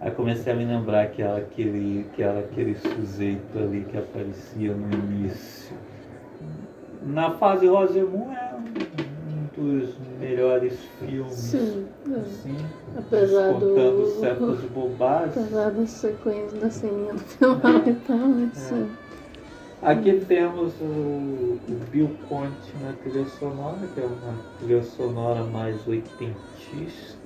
Aí 0.00 0.12
comecei 0.12 0.52
a 0.52 0.54
me 0.54 0.64
lembrar 0.64 1.08
que 1.08 1.20
era 1.20 1.38
aquele, 1.38 2.06
que 2.14 2.22
era 2.22 2.38
aquele 2.38 2.76
sujeito 2.76 3.58
ali 3.58 3.84
que 3.90 3.98
aparecia 3.98 4.72
no 4.72 4.92
início. 4.92 5.76
Na 7.02 7.32
fase 7.32 7.66
Roger 7.66 8.06
Moon 8.06 8.32
é 8.32 8.54
um 8.54 9.60
dos 9.60 9.96
melhores 10.20 10.78
filmes. 11.00 11.32
Sim. 11.32 11.88
Assim, 12.14 12.56
Apesar 12.96 13.52
do- 13.54 13.60
contando 13.60 14.06
certas 14.20 14.60
bobagens. 14.70 15.36
apesar 15.36 15.70
da 15.70 15.86
sequência 15.86 16.58
da 16.60 16.70
ceninha 16.70 17.12
do 17.12 17.18
final 17.20 17.56
e 17.86 17.94
tal, 18.06 18.18
É. 18.18 18.54
sim. 18.54 18.88
Aqui 19.82 20.24
temos 20.26 20.72
o, 20.80 20.84
o 20.84 21.60
Bill 21.90 22.10
Conte 22.28 22.72
na 22.82 22.92
trilha 23.02 23.26
sonora, 23.26 23.78
que 23.94 24.00
é 24.00 24.04
uma 24.04 24.34
trilha 24.58 24.82
sonora 24.82 25.42
mais 25.44 25.86
oitentista. 25.86 27.18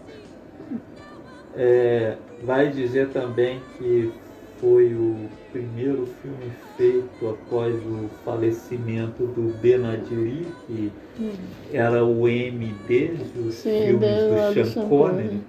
É, 1.57 2.17
vai 2.43 2.69
dizer 2.71 3.09
também 3.11 3.61
que 3.77 4.13
foi 4.61 4.93
o 4.95 5.29
primeiro 5.53 6.07
filme 6.21 6.53
feito 6.77 7.29
após 7.29 7.75
o 7.75 8.09
falecimento 8.25 9.25
do 9.27 9.55
Benadiri, 9.61 10.47
que 10.67 10.93
hum. 11.21 11.31
era 11.73 12.05
o 12.05 12.29
M 12.29 12.75
desde 12.89 13.39
os 13.39 13.55
Sim, 13.55 13.71
filmes 13.99 14.55
do 14.55 14.65
Sean 14.73 14.89
Connery. 14.89 15.41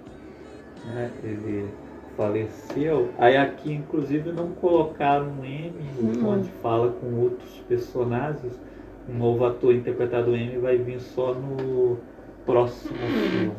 Né? 0.85 1.11
Ele 1.23 1.69
faleceu. 2.15 3.09
Aí 3.17 3.37
aqui, 3.37 3.73
inclusive, 3.73 4.31
não 4.31 4.51
colocaram 4.51 5.27
um 5.27 5.45
M, 5.45 5.73
uhum. 5.99 6.29
onde 6.29 6.49
fala 6.61 6.91
com 6.91 7.13
outros 7.21 7.63
personagens. 7.67 8.59
Um 9.07 9.17
novo 9.17 9.45
ator 9.45 9.73
interpretado 9.73 10.35
M 10.35 10.57
vai 10.59 10.77
vir 10.77 10.99
só 10.99 11.33
no 11.33 11.97
próximo 12.45 12.97
uhum. 12.99 13.29
filme. 13.29 13.55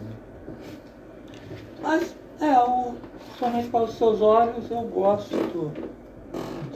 Mas, 1.82 2.16
é, 2.40 2.58
o, 2.58 2.94
somente 3.38 3.68
para 3.68 3.84
os 3.84 3.94
seus 3.94 4.20
olhos, 4.20 4.70
eu 4.70 4.82
gosto 4.82 5.72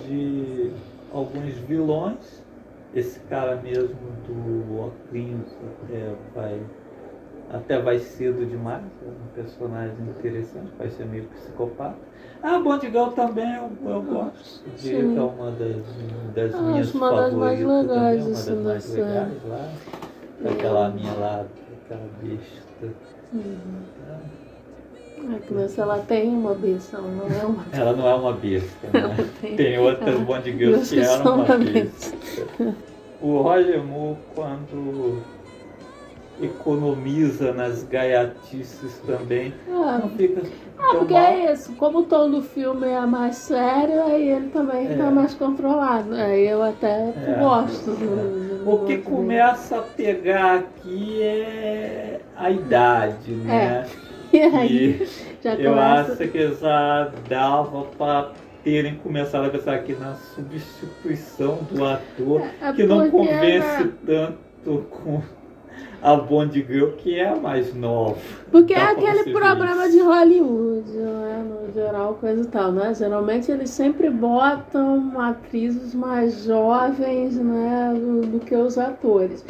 de 0.06 0.70
alguns 1.12 1.54
vilões. 1.58 2.42
Esse 2.94 3.18
cara 3.20 3.56
mesmo 3.56 3.96
do 4.26 4.86
Oclinhos 4.86 5.48
até 5.82 6.14
vai 6.34 6.60
até 7.52 7.80
vai 7.80 7.98
cedo 7.98 8.44
demais, 8.46 8.82
é 9.02 9.08
um 9.08 9.34
personagem 9.34 9.96
interessante, 10.08 10.70
vai 10.78 10.88
ser 10.90 11.06
meio 11.06 11.24
psicopata. 11.24 11.96
Ah, 12.42 12.58
Bondigão 12.58 13.10
também 13.12 13.54
eu, 13.56 13.70
eu 13.90 14.02
gosto. 14.02 14.68
De, 14.76 14.94
é 14.94 14.98
uma 14.98 15.50
das, 15.52 15.76
das 16.34 16.54
ah, 16.54 16.62
minhas 16.62 16.94
uma 16.94 17.08
favoritas. 17.08 17.30
Das 17.30 17.38
mais 17.38 17.58
legais, 17.60 18.44
também, 18.44 18.62
uma 18.62 18.74
das 18.74 18.86
mais 18.86 18.94
legais 18.94 19.44
lá. 19.48 19.72
Aquela 20.50 20.90
minha 20.90 21.12
lá, 21.14 21.46
aquela 21.84 22.08
besta. 22.22 22.96
Uhum. 23.32 23.84
A 25.34 25.38
criança 25.38 25.80
ela 25.80 25.98
tem 26.00 26.28
uma 26.28 26.54
besta, 26.54 26.98
ela 26.98 27.08
não 27.08 27.26
é 27.26 27.44
uma 27.46 27.64
Ela 27.72 27.96
não 27.96 28.08
é 28.08 28.14
uma 28.14 28.32
besta. 28.34 28.88
Né? 28.92 29.30
tem, 29.40 29.56
tem 29.56 29.78
outras 29.78 30.20
Bondigirls 30.20 30.94
que 30.94 31.00
eram 31.00 31.36
uma 31.36 31.56
besta. 31.56 32.16
O 33.22 33.40
Roger 33.40 33.82
Moore, 33.82 34.18
quando 34.34 35.22
economiza 36.40 37.52
nas 37.52 37.84
gaiatices 37.84 39.00
também. 39.06 39.54
Ah, 39.70 40.00
não 40.02 40.10
fica 40.10 40.42
ah 40.78 40.96
porque 40.98 41.14
mal. 41.14 41.22
é 41.22 41.52
isso. 41.52 41.72
Como 41.74 42.00
o 42.00 42.02
tom 42.04 42.30
do 42.30 42.42
filme 42.42 42.86
é 42.86 43.00
mais 43.06 43.36
sério, 43.36 44.02
aí 44.04 44.30
ele 44.30 44.48
também 44.48 44.90
está 44.90 45.06
é. 45.06 45.10
mais 45.10 45.34
controlado. 45.34 46.14
Aí 46.14 46.46
eu 46.48 46.62
até 46.62 47.12
é. 47.16 47.36
gosto. 47.38 47.92
Do, 47.92 48.64
do 48.64 48.70
o 48.70 48.86
que 48.86 48.98
começa 48.98 49.78
a 49.78 49.82
pegar 49.82 50.56
aqui 50.56 51.22
é 51.22 52.20
a 52.36 52.50
idade, 52.50 53.32
né? 53.32 53.86
É. 54.00 54.04
E 54.34 54.40
aí, 54.40 55.08
e 55.44 55.62
eu 55.62 55.78
acho 55.78 56.16
que 56.16 56.54
já 56.54 57.08
dava 57.28 57.84
para 57.96 58.32
terem 58.64 58.96
começado 58.96 59.44
a 59.44 59.48
pensar 59.48 59.74
aqui 59.74 59.92
na 59.92 60.14
substituição 60.14 61.60
do 61.70 61.84
ator, 61.84 62.42
é, 62.60 62.72
que 62.72 62.82
não 62.82 63.08
convence 63.10 63.92
tanto 64.04 64.84
com 64.90 65.22
a 66.04 66.16
Bond 66.16 66.52
Girl, 66.68 66.90
que 66.98 67.18
é 67.18 67.30
a 67.30 67.34
mais 67.34 67.74
nova. 67.74 68.18
Porque 68.50 68.74
é 68.74 68.82
aquele 68.82 69.32
problema 69.32 69.88
de 69.88 70.00
Hollywood, 70.00 70.90
né? 70.90 71.44
no 71.48 71.72
geral, 71.72 72.18
coisa 72.20 72.42
e 72.42 72.46
tal, 72.46 72.70
né? 72.72 72.94
Geralmente 72.94 73.50
eles 73.50 73.70
sempre 73.70 74.10
botam 74.10 75.18
atrizes 75.18 75.94
mais 75.94 76.44
jovens, 76.44 77.36
né, 77.36 77.94
do, 77.94 78.20
do 78.20 78.40
que 78.40 78.54
os 78.54 78.76
atores. 78.76 79.42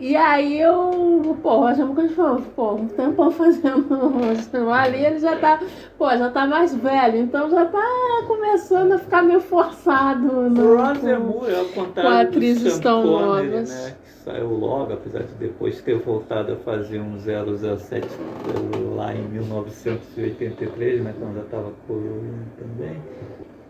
E 0.00 0.14
aí 0.14 0.60
eu, 0.60 1.36
pô, 1.42 1.54
o 1.54 1.60
Roger 1.62 1.84
Lucas 1.84 2.12
falou, 2.12 2.40
pô, 2.54 2.74
um 2.74 2.86
tempo 2.86 3.30
fazendo 3.32 4.70
ali, 4.72 5.04
ele 5.04 5.18
já 5.18 5.36
tá, 5.36 5.60
pô, 5.98 6.08
já 6.10 6.30
tá 6.30 6.46
mais 6.46 6.72
velho, 6.72 7.18
então 7.18 7.50
já 7.50 7.64
tá 7.64 7.82
começando 8.28 8.92
a 8.92 8.98
ficar 8.98 9.22
meio 9.22 9.40
forçado. 9.40 10.48
Né, 10.48 10.62
o 10.62 10.76
Roger 10.76 11.18
Moore, 11.18 11.54
ao 11.54 11.64
contrário 11.64 12.10
com 12.10 12.16
atrizes 12.28 12.78
tão 12.78 13.04
novas. 13.04 13.70
Né, 13.70 13.96
que 14.04 14.10
saiu 14.24 14.50
logo, 14.50 14.92
apesar 14.92 15.24
de 15.24 15.34
depois 15.34 15.80
ter 15.82 15.98
voltado 15.98 16.52
a 16.52 16.56
fazer 16.56 17.00
um 17.00 17.18
007 17.18 18.06
lá 18.94 19.12
em 19.12 19.22
1983, 19.22 21.02
né, 21.02 21.12
quando 21.18 21.34
já 21.34 21.42
estava 21.42 21.72
coroando 21.88 22.46
também. 22.56 23.02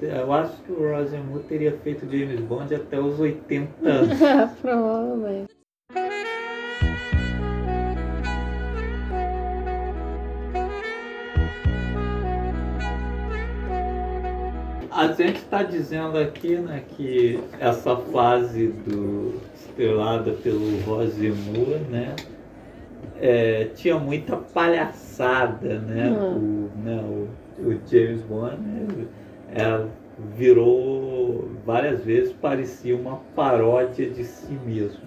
Eu 0.00 0.32
acho 0.32 0.62
que 0.62 0.72
o 0.72 0.78
Roger 0.78 1.20
Moore 1.24 1.42
teria 1.44 1.72
feito 1.82 2.04
James 2.04 2.38
Bond 2.40 2.72
até 2.74 3.00
os 3.00 3.18
80 3.18 3.88
anos. 3.88 4.18
Provavelmente. 4.60 5.57
A 14.98 15.06
gente 15.12 15.36
está 15.36 15.62
dizendo 15.62 16.18
aqui 16.18 16.56
né, 16.56 16.82
que 16.88 17.38
essa 17.60 17.94
fase 17.94 18.66
do 18.66 19.32
estrelada 19.54 20.32
pelo 20.32 20.80
Roger 20.80 21.32
Moore, 21.36 21.78
né, 21.88 22.16
é, 23.20 23.68
tinha 23.76 23.96
muita 23.96 24.36
palhaçada, 24.36 25.78
né? 25.78 26.10
Uhum. 26.10 26.64
O, 26.64 26.84
né 26.84 27.00
o, 27.00 27.68
o, 27.68 27.80
James 27.88 28.22
Bond 28.22 28.56
né, 28.60 29.06
é, 29.54 29.84
virou 30.36 31.48
várias 31.64 32.02
vezes 32.02 32.32
parecia 32.32 32.96
uma 32.96 33.20
paródia 33.36 34.10
de 34.10 34.24
si 34.24 34.58
mesmo. 34.66 34.98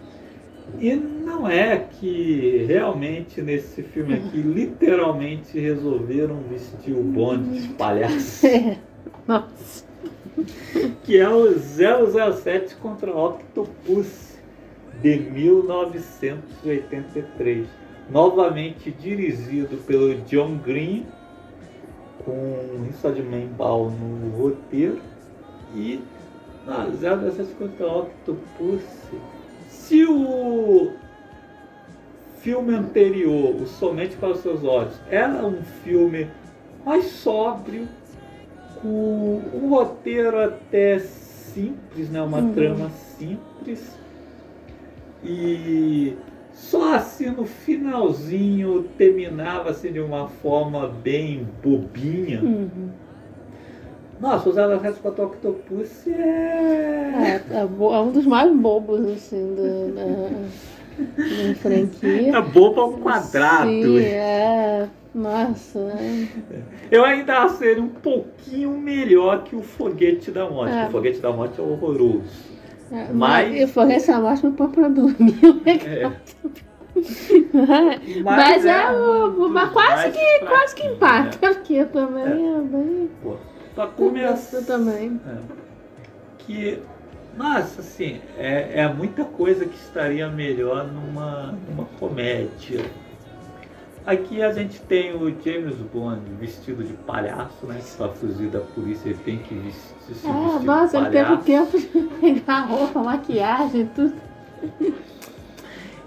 E 0.79 0.95
não 0.95 1.49
é 1.49 1.75
que 1.77 2.63
realmente 2.65 3.41
nesse 3.41 3.83
filme 3.83 4.13
aqui 4.13 4.37
literalmente 4.39 5.59
resolveram 5.59 6.37
vestir 6.49 6.93
o 6.93 7.03
Bond 7.03 7.59
de 7.59 7.67
palhaço. 7.75 8.47
Nossa. 9.31 9.85
que 11.05 11.17
é 11.17 11.29
o 11.29 11.57
007 11.57 12.75
contra 12.75 13.15
Octopus 13.15 14.35
de 15.01 15.17
1983. 15.17 17.65
Novamente 18.09 18.91
dirigido 18.91 19.77
pelo 19.87 20.15
John 20.23 20.57
Green, 20.57 21.07
com 22.25 22.83
Richard 22.85 23.21
Membal 23.21 23.89
no 23.89 24.37
roteiro. 24.37 24.99
E 25.73 26.03
ah, 26.67 26.89
007 26.91 27.53
contra 27.53 27.87
Octopus. 27.87 28.81
Se 29.69 30.05
o 30.05 30.91
filme 32.41 32.75
anterior, 32.75 33.55
o 33.55 33.65
Somente 33.65 34.17
para 34.17 34.31
os 34.31 34.39
Seus 34.39 34.61
Olhos, 34.65 34.99
era 35.09 35.45
um 35.45 35.63
filme 35.63 36.27
mais 36.83 37.05
sóbrio, 37.05 37.87
com 38.81 39.41
um 39.53 39.69
roteiro 39.69 40.39
até 40.39 40.99
simples, 40.99 42.09
né? 42.09 42.21
uma 42.21 42.39
uhum. 42.39 42.53
trama 42.53 42.89
simples. 42.89 43.97
E 45.23 46.15
só 46.53 46.95
assim 46.95 47.29
no 47.29 47.45
finalzinho 47.45 48.83
terminava 48.97 49.69
assim 49.69 49.91
de 49.91 49.99
uma 49.99 50.27
forma 50.27 50.87
bem 50.87 51.47
bobinha. 51.63 52.41
Uhum. 52.41 52.89
Nossa, 54.19 54.49
o 54.49 54.53
Zero 54.53 54.77
Resto 54.79 55.01
para 55.01 55.25
Octopus 55.25 56.05
é... 56.07 56.11
É, 56.11 57.55
é... 57.55 57.59
é, 57.59 57.65
um 57.65 58.11
dos 58.11 58.25
mais 58.27 58.55
bobos, 58.55 59.03
assim, 59.07 59.55
da, 59.55 60.01
da, 60.01 61.47
da 61.47 61.55
franquia. 61.55 62.37
É 62.37 62.41
bobo 62.41 62.81
ao 62.81 62.91
quadrado. 62.93 63.67
Sim, 63.67 63.99
é. 63.99 64.87
Nossa. 65.13 65.91
Eu 66.89 67.03
ainda 67.03 67.39
acho 67.39 67.63
ele 67.63 67.81
um 67.81 67.89
pouquinho 67.89 68.71
melhor 68.77 69.43
que 69.43 69.55
o 69.55 69.61
Foguete 69.61 70.31
da 70.31 70.49
Morte. 70.49 70.73
É. 70.73 70.87
O 70.87 70.91
Foguete 70.91 71.19
da 71.19 71.31
Morte 71.31 71.59
é 71.59 71.63
horroroso. 71.63 72.51
É, 72.91 73.07
mas... 73.13 73.53
E 73.53 73.63
o 73.63 73.67
Foguete 73.67 74.07
da 74.07 74.19
Morte 74.19 74.45
me 74.45 74.51
põe 74.53 74.69
pra 74.69 74.87
dormir. 74.87 75.39
É. 75.65 76.11
mas, 77.53 78.23
mas, 78.23 78.65
é, 78.65 78.69
é 78.69 78.91
uma, 78.91 79.69
quase 79.69 80.11
que, 80.11 80.45
quase 80.45 80.75
que 80.75 80.87
empata, 80.87 81.47
né? 81.47 81.53
porque 81.53 81.85
também 81.85 82.23
é, 82.23 82.57
é 82.57 82.61
bem. 82.61 83.09
Pô, 83.23 83.37
pra 83.73 83.87
começar. 83.87 84.61
também. 84.63 85.19
É. 85.25 85.37
Que 86.39 86.81
nossa, 87.37 87.79
assim, 87.79 88.19
é, 88.37 88.81
é 88.81 88.93
muita 88.93 89.23
coisa 89.23 89.65
que 89.65 89.75
estaria 89.75 90.27
melhor 90.27 90.85
numa, 90.85 91.57
numa 91.69 91.85
comédia. 91.97 92.85
Aqui 94.05 94.41
a 94.41 94.51
gente 94.51 94.81
tem 94.81 95.15
o 95.15 95.29
James 95.43 95.75
Bond 95.93 96.21
vestido 96.39 96.83
de 96.83 96.93
palhaço, 96.93 97.65
né? 97.67 97.79
Para 97.97 98.09
fugir 98.09 98.49
da 98.49 98.59
polícia 98.59 99.09
ele 99.09 99.19
tem 99.23 99.37
que 99.37 99.53
vestir, 99.53 99.95
se 100.07 100.11
é, 100.27 100.31
vestir 100.33 100.65
nossa, 100.65 100.97
ele 100.97 101.09
teve 101.11 101.37
tempo 101.37 101.79
de 101.79 101.85
pegar 102.19 102.61
roupa, 102.61 103.03
maquiagem, 103.03 103.89
tudo. 103.93 104.13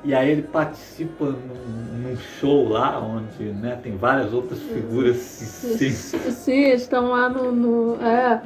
E 0.04 0.12
aí 0.12 0.30
ele 0.30 0.42
participa 0.42 1.24
num, 1.24 2.10
num, 2.10 2.16
show 2.16 2.68
lá, 2.68 3.00
onde 3.00 3.44
né, 3.44 3.78
tem 3.82 3.96
várias 3.96 4.34
outras 4.34 4.60
figuras. 4.60 5.16
Sim, 5.16 5.90
sim 5.90 6.64
estão 6.72 7.10
lá 7.10 7.28
no, 7.28 7.52
no 7.52 8.02
é, 8.02 8.42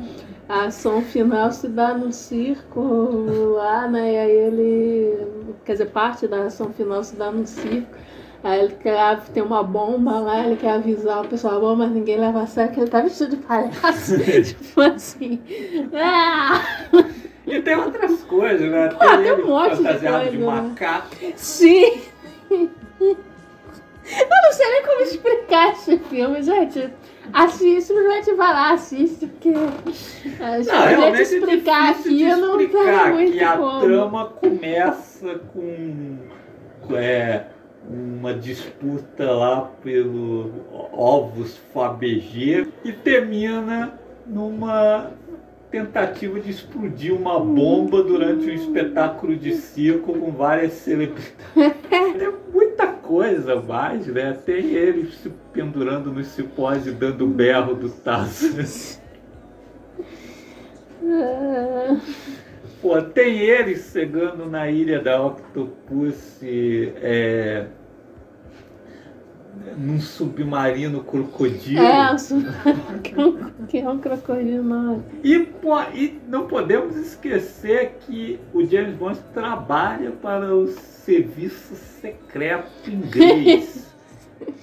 a 0.49 0.67
ação 0.67 1.03
final 1.03 1.51
se 1.51 1.69
dá 1.69 1.93
no 1.95 2.13
circo 2.13 3.55
lá, 3.57 3.89
né? 3.89 4.13
E 4.13 4.17
aí 4.19 4.31
ele, 4.31 5.27
quer 5.65 5.73
dizer, 5.73 5.87
parte 5.87 6.29
da 6.29 6.45
ação 6.45 6.73
final 6.73 7.03
se 7.03 7.17
dá 7.17 7.31
no 7.31 7.47
circo. 7.47 7.97
Aí 8.43 8.61
ele 8.61 8.75
quer, 8.81 9.21
tem 9.35 9.43
uma 9.43 9.63
bomba 9.65 10.21
lá, 10.21 10.47
ele 10.47 10.57
quer 10.57 10.73
avisar 10.73 11.25
o 11.25 11.29
pessoal, 11.29 11.61
bom, 11.61 11.75
mas 11.75 11.91
ninguém 11.91 12.19
leva 12.19 12.43
a 12.43 12.47
sério 12.47 12.73
que 12.73 12.81
ele 12.81 12.91
tá 12.91 13.01
vestido 13.01 13.37
de 13.37 13.43
palhaço. 13.43 14.17
tipo 14.45 14.81
assim. 14.81 15.41
Ah! 15.93 16.63
E 17.47 17.61
tem 17.63 17.77
outras 17.77 18.23
coisas, 18.25 18.71
né? 18.71 18.89
Pô, 18.89 18.99
tem 18.99 19.17
um 19.17 19.39
ele 19.39 19.43
monte 19.43 19.77
de 19.77 19.83
coisa, 19.83 20.31
de 20.31 20.37
né? 20.39 20.47
macaco. 20.47 21.17
Sim! 21.35 22.01
Eu 22.51 24.27
não 24.31 24.53
sei 24.53 24.71
nem 24.71 24.83
como 24.87 25.01
explicar 25.03 25.73
esse 25.73 25.99
filme, 25.99 26.43
gente. 26.43 26.91
Assiste, 27.33 27.83
simplesmente 27.83 28.33
vai 28.35 28.53
lá, 28.53 28.73
assiste, 28.73 29.27
porque. 29.27 29.53
A 30.41 30.57
gente 30.57 30.69
Não, 30.69 30.87
realmente 30.87 31.23
explicar 31.23 31.89
é 31.89 31.91
aqui 31.91 32.17
de 32.17 32.25
não 32.37 32.57
tem 32.57 33.13
muito 33.13 33.33
que 33.33 33.45
a 33.45 33.57
como. 33.57 33.81
trama 33.81 34.25
começa 34.27 35.39
com 35.53 36.19
é, 36.95 37.45
uma 37.89 38.35
disputa 38.35 39.31
lá 39.31 39.63
pelo 39.83 40.51
ovos 40.93 41.57
Fabergé 41.73 42.67
e 42.85 42.93
termina 42.93 43.99
numa 44.27 45.11
tentativa 45.71 46.41
de 46.41 46.51
explodir 46.51 47.15
uma 47.15 47.41
bomba 47.41 48.03
durante 48.03 48.51
um 48.51 48.55
espetáculo 48.55 49.37
de 49.37 49.55
circo 49.55 50.15
com 50.15 50.33
várias 50.33 50.73
celebridades. 50.73 51.35
Tem 51.89 52.33
muita 52.53 52.87
coisa 52.87 53.57
mais, 53.57 54.07
né? 54.07 54.37
Tem 54.45 54.73
ele 54.73 55.11
se 55.11 55.31
pendurando 55.53 56.13
nos 56.13 56.27
cipós 56.29 56.87
e 56.87 56.91
dando 56.91 57.27
berro 57.27 57.75
do. 57.75 57.93
Ah, 58.07 58.27
Pô, 62.81 63.03
tem 63.03 63.41
ele 63.41 63.77
chegando 63.77 64.47
na 64.47 64.71
ilha 64.71 65.01
da 65.01 65.21
Octopus 65.21 66.39
é, 66.43 67.67
num 69.77 70.01
submarino 70.01 71.03
crocodilo. 71.05 71.81
É, 71.83 72.17
que 73.69 73.79
é 73.79 73.89
um- 73.89 73.99
crocodilo, 73.99 74.63
não. 74.63 75.05
E, 75.23 75.39
pô, 75.41 75.81
e 75.95 76.21
não 76.29 76.47
podemos 76.47 76.97
esquecer 76.97 77.99
que 78.01 78.39
o 78.53 78.65
James 78.67 78.95
Bond 78.97 79.19
trabalha 79.35 80.11
para 80.11 80.55
o 80.55 80.69
serviço 80.69 81.75
secreto 82.01 82.91
inglês. 82.91 83.87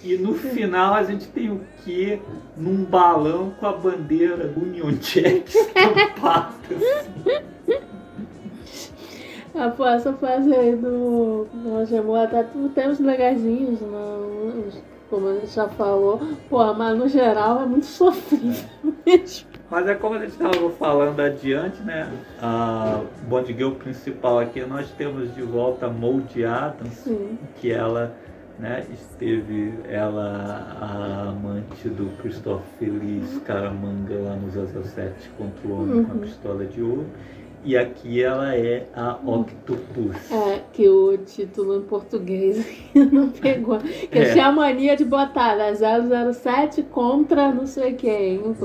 E 0.01 0.17
no 0.17 0.33
final 0.35 0.93
a 0.93 1.03
gente 1.03 1.27
tem 1.27 1.51
o 1.51 1.59
quê? 1.83 2.21
Num 2.55 2.85
balão 2.85 3.51
com 3.59 3.65
a 3.65 3.73
bandeira 3.73 4.53
Union 4.55 4.91
Jack 4.93 5.43
estampada. 5.51 6.53
assim. 6.69 7.73
Pô, 9.77 9.85
essa 9.85 10.11
frase 10.13 10.53
aí 10.53 10.75
do 10.75 11.47
do 11.53 11.69
Roger 11.69 12.03
Moore 12.03 12.25
até 12.25 12.43
tu- 12.43 12.69
tem 12.75 12.89
uns 12.89 12.99
legazinhos, 12.99 13.79
não, 13.81 14.65
como 15.09 15.29
a 15.29 15.33
gente 15.35 15.47
já 15.47 15.67
falou. 15.69 16.19
Pô, 16.49 16.73
mas 16.73 16.97
no 16.97 17.07
geral 17.07 17.61
é 17.61 17.65
muito 17.65 17.85
sofrível 17.85 18.69
mesmo. 19.05 19.47
Mas 19.69 19.87
é 19.87 19.95
como 19.95 20.15
a 20.15 20.19
gente 20.19 20.31
estava 20.31 20.69
falando 20.71 21.19
adiante, 21.21 21.81
né? 21.83 22.11
A 22.41 23.01
Bond 23.27 23.51
Girl 23.53 23.71
principal 23.71 24.39
aqui, 24.39 24.61
nós 24.65 24.89
temos 24.91 25.33
de 25.33 25.41
volta 25.41 25.87
a 25.87 25.89
Adams, 26.45 26.93
Sim. 26.93 27.37
que 27.59 27.71
ela 27.71 28.13
né, 28.59 28.85
esteve, 28.93 29.73
ela 29.89 30.77
a 30.79 31.29
amante 31.29 31.89
do 31.89 32.05
Christopher 32.21 32.89
Lee 32.93 33.23
Scaramanga 33.25 34.15
lá 34.19 34.35
no 34.35 34.49
007 34.49 35.29
contra 35.37 35.67
o 35.67 35.81
homem 35.81 36.03
com 36.05 36.11
a 36.11 36.15
Uhum. 36.15 36.21
pistola 36.21 36.65
de 36.65 36.81
ouro. 36.81 37.05
E 37.65 37.75
aqui 37.75 38.21
ela 38.23 38.55
é 38.55 38.85
a 38.95 39.17
Octopus. 39.25 40.31
É, 40.31 40.61
que 40.71 40.87
o 40.87 41.17
título 41.17 41.75
em 41.77 41.81
português 41.81 42.63
não 43.11 43.29
pegou. 43.29 43.79
Que 43.79 44.19
É. 44.19 44.33
tinha 44.33 44.45
a 44.47 44.51
mania 44.51 44.95
de 44.95 45.03
botar 45.03 45.55
né, 45.55 45.73
007 45.73 46.83
contra 46.83 47.51
não 47.51 47.65
sei 47.65 47.93
quem. 47.93 48.55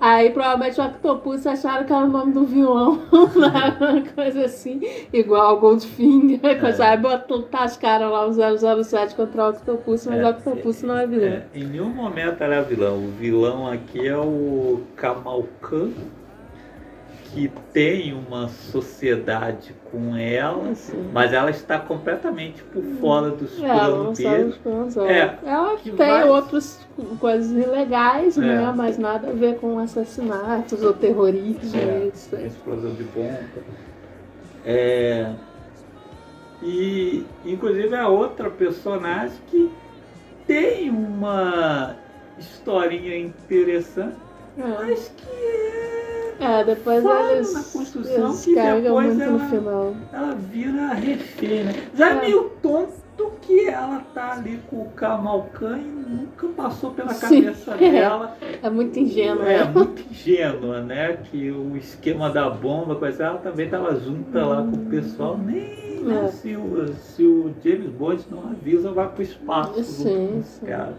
Aí 0.00 0.30
provavelmente 0.30 0.80
o 0.80 0.84
Octopus 0.84 1.44
acharam 1.48 1.84
que 1.84 1.92
era 1.92 2.04
o 2.04 2.08
nome 2.08 2.32
do 2.32 2.44
vilão. 2.44 3.00
uma 3.10 4.00
coisa 4.14 4.44
assim. 4.44 4.80
Igual 5.12 5.58
Goldfinger. 5.58 6.38
É. 6.44 6.82
Aí 6.84 6.96
botou 6.96 7.42
tascaram 7.42 8.10
lá 8.10 8.24
o 8.26 8.32
007 8.84 9.16
contra 9.16 9.46
o 9.46 9.50
Octopus, 9.50 10.06
mas 10.06 10.20
É, 10.20 10.24
o 10.24 10.30
Octopus 10.30 10.82
não 10.82 10.96
é 10.96 11.06
vilão. 11.08 11.26
É, 11.26 11.42
em 11.56 11.64
nenhum 11.64 11.88
momento 11.88 12.40
ela 12.40 12.54
é 12.54 12.62
vilão. 12.62 12.98
O 12.98 13.08
vilão 13.18 13.66
aqui 13.66 14.06
é 14.06 14.16
o 14.16 14.80
Kamal 14.94 15.44
Khan, 15.60 15.90
que 17.34 17.50
tem 17.72 18.12
uma 18.14 18.48
sociedade 18.48 19.74
com 19.90 20.16
ela, 20.16 20.72
Sim. 20.76 21.10
mas 21.12 21.32
ela 21.32 21.50
está 21.50 21.80
completamente 21.80 22.62
por 22.62 22.82
fora 23.00 23.30
dos 23.30 23.60
É, 23.60 23.66
ela 23.66 23.88
não 23.88 23.96
planos 24.04 24.18
sabe 24.18 24.36
dele. 24.36 24.48
os 24.50 24.56
planos. 24.58 24.96
É, 24.98 25.38
Ela, 25.44 25.76
tem 25.78 25.92
vai- 25.96 26.28
outras 26.28 26.86
coisas 27.18 27.50
ilegais, 27.50 28.38
É. 28.38 28.40
né? 28.40 28.72
Mas 28.76 28.98
nada 28.98 29.30
a 29.30 29.32
ver 29.32 29.56
com 29.58 29.78
assassinatos 29.80 30.80
ou 30.82 30.92
terrorismo. 30.92 31.76
É, 31.76 32.10
isso 32.14 32.36
aí. 32.36 32.46
explosão 32.46 32.94
de 32.94 33.02
bomba. 33.02 33.40
É, 34.64 35.32
e 36.62 37.26
inclusive 37.44 37.94
é 37.94 38.06
outra 38.06 38.48
personagem 38.48 39.36
que 39.48 39.70
tem 40.46 40.88
uma 40.88 41.96
historinha 42.38 43.16
interessante, 43.18 44.16
É. 44.56 44.62
mas 44.62 45.12
que 45.16 45.26
é, 45.28 46.03
É, 46.40 46.64
depois 46.64 47.04
eles, 47.04 47.52
na 47.52 47.62
construção 47.62 48.36
que 48.36 48.54
depois 48.54 49.14
muito 49.16 49.30
no 49.30 49.38
ela- 49.38 49.48
final. 49.48 49.94
ela 50.12 50.34
vira 50.34 50.94
refém, 50.94 51.64
né? 51.64 51.72
Já 51.94 52.10
é 52.10 52.12
É. 52.18 52.20
meio 52.20 52.50
tonto 52.62 53.04
que 53.42 53.68
ela 53.68 54.00
tá 54.14 54.32
ali 54.32 54.58
com 54.68 54.76
o 54.82 54.88
Kamal 54.90 55.48
Khan 55.52 55.78
e 55.78 55.82
nunca 55.84 56.46
passou 56.48 56.90
pela 56.92 57.10
Sim. 57.14 57.42
cabeça 57.44 57.74
dela. 57.76 58.36
É 58.62 58.70
muito 58.70 58.98
ingênuo, 58.98 59.42
É 59.44 59.58
né? 59.58 59.70
muito 59.72 60.02
ingênua, 60.10 60.80
né? 60.80 61.18
Que 61.30 61.50
o 61.50 61.76
esquema 61.76 62.30
da 62.30 62.48
bomba, 62.50 62.96
coisa, 62.96 63.24
ela 63.24 63.38
também 63.38 63.66
estava 63.66 63.94
junta 64.00 64.44
lá 64.44 64.62
com 64.62 64.76
o 64.76 64.86
pessoal. 64.86 65.36
Nem 65.38 65.84
É. 66.10 66.28
se, 66.28 66.54
o, 66.56 66.92
se 66.94 67.22
o 67.24 67.54
James 67.64 67.88
Bond 67.90 68.24
não 68.30 68.50
avisa, 68.50 68.90
vai 68.92 69.08
pro 69.08 69.22
espaço. 69.22 69.82
Sim, 69.84 70.28
com 70.32 70.38
os 70.38 70.44
sim. 70.46 70.66
caras. 70.66 70.94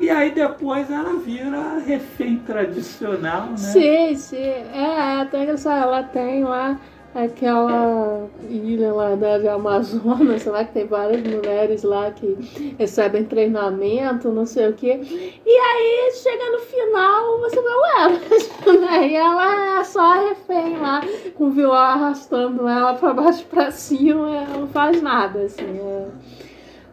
E 0.00 0.08
aí 0.08 0.30
depois 0.30 0.90
ela 0.90 1.14
vira 1.14 1.78
refém 1.84 2.38
tradicional, 2.38 3.48
né? 3.50 3.56
Sim, 3.56 4.14
sim. 4.14 4.36
É, 4.36 5.20
até 5.20 5.42
engraçado. 5.42 5.82
Ela 5.82 6.02
tem 6.04 6.44
lá 6.44 6.78
aquela 7.14 8.28
ilha 8.48 8.92
lá 8.92 9.16
da 9.16 9.54
Amazonas, 9.54 10.42
sei 10.42 10.52
lá, 10.52 10.64
que 10.64 10.72
tem 10.72 10.86
várias 10.86 11.22
mulheres 11.22 11.82
lá 11.82 12.10
que 12.12 12.36
recebem 12.78 13.24
treinamento, 13.24 14.30
não 14.30 14.46
sei 14.46 14.68
o 14.68 14.72
quê. 14.74 15.00
E 15.44 15.50
aí, 15.50 16.12
chega 16.12 16.50
no 16.52 16.58
final, 16.60 17.40
você 17.40 17.56
vê, 17.60 17.68
ué, 17.68 18.78
né? 18.78 19.08
E 19.08 19.16
ela 19.16 19.80
é 19.80 19.84
só 19.84 20.28
refém 20.28 20.76
lá, 20.76 21.00
com 21.34 21.44
o 21.46 21.50
vilão 21.50 21.74
arrastando 21.74 22.68
ela 22.68 22.94
pra 22.94 23.14
baixo 23.14 23.42
e 23.42 23.46
pra 23.46 23.70
cima, 23.70 24.36
ela 24.36 24.58
não 24.58 24.68
faz 24.68 25.02
nada, 25.02 25.40
assim. 25.40 25.80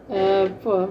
É, 0.10 0.44
é, 0.46 0.52
pô. 0.64 0.88